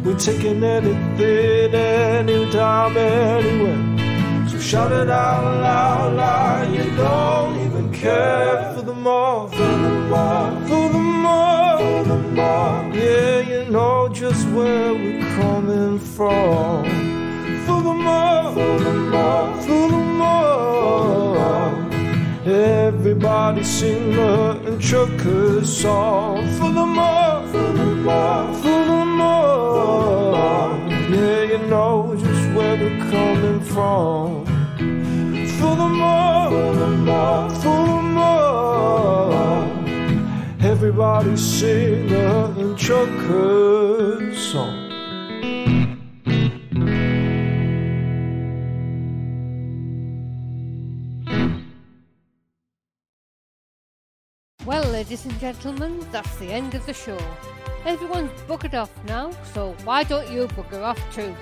We're 0.03 0.19
taking 0.19 0.61
anything, 0.63 1.73
anytime, 1.73 2.97
anywhere. 2.97 4.49
So 4.49 4.59
shout 4.59 4.91
it 4.91 5.09
out 5.09 5.61
loud, 5.61 6.13
loud. 6.17 6.75
You 6.75 6.95
don't 6.97 7.59
even 7.65 7.93
care 7.93 8.73
for 8.75 8.81
the 8.81 8.93
more, 8.93 9.47
for 9.49 9.57
the 9.57 9.89
more, 10.09 10.51
for 10.67 10.89
the 10.89 10.99
more, 10.99 11.77
for 11.77 12.03
the 12.09 12.17
more. 12.17 12.91
Yeah, 12.93 13.39
you 13.39 13.71
know 13.71 14.09
just 14.09 14.45
where 14.49 14.93
we're 14.93 15.21
coming 15.35 15.97
from. 15.97 16.83
For 17.65 17.81
the 17.81 17.93
more, 17.93 18.53
for 18.53 18.79
the 18.83 18.93
more, 18.93 19.61
for 19.61 19.87
the 19.89 19.97
more. 19.97 21.92
Everybody 22.45 23.63
sing 23.63 24.11
the 24.11 24.77
trucker 24.77 25.65
song. 25.65 26.45
For 26.57 26.69
the 26.73 26.85
more, 26.85 27.47
for 27.47 27.71
the 27.71 27.85
more, 27.85 28.53
for 28.55 28.85
the 28.85 29.05
more. 29.05 30.77
Yeah, 31.09 31.43
you 31.43 31.59
know 31.69 32.13
just 32.17 32.53
where 32.53 32.75
we're 32.75 32.99
coming 33.09 33.61
from. 33.61 34.45
For 35.57 35.75
the 35.77 35.87
more, 35.87 36.49
for 36.49 36.75
the 36.79 36.87
more, 36.89 37.49
for 37.49 37.85
the 37.87 38.01
more. 38.17 39.65
Everybody 40.69 41.37
sing 41.37 42.09
the 42.09 42.75
trucker 42.77 44.35
song. 44.35 44.82
Ladies 55.03 55.25
and 55.25 55.37
gentlemen, 55.37 55.99
that's 56.13 56.33
the 56.37 56.49
end 56.49 56.73
of 56.75 56.85
the 56.85 56.93
show. 56.93 57.19
Everyone's 57.83 58.31
buggered 58.47 58.73
off 58.73 58.89
now, 59.03 59.31
so 59.53 59.75
why 59.83 60.05
don't 60.05 60.31
you 60.31 60.47
bugger 60.47 60.81
off 60.81 61.01
too? 61.13 61.35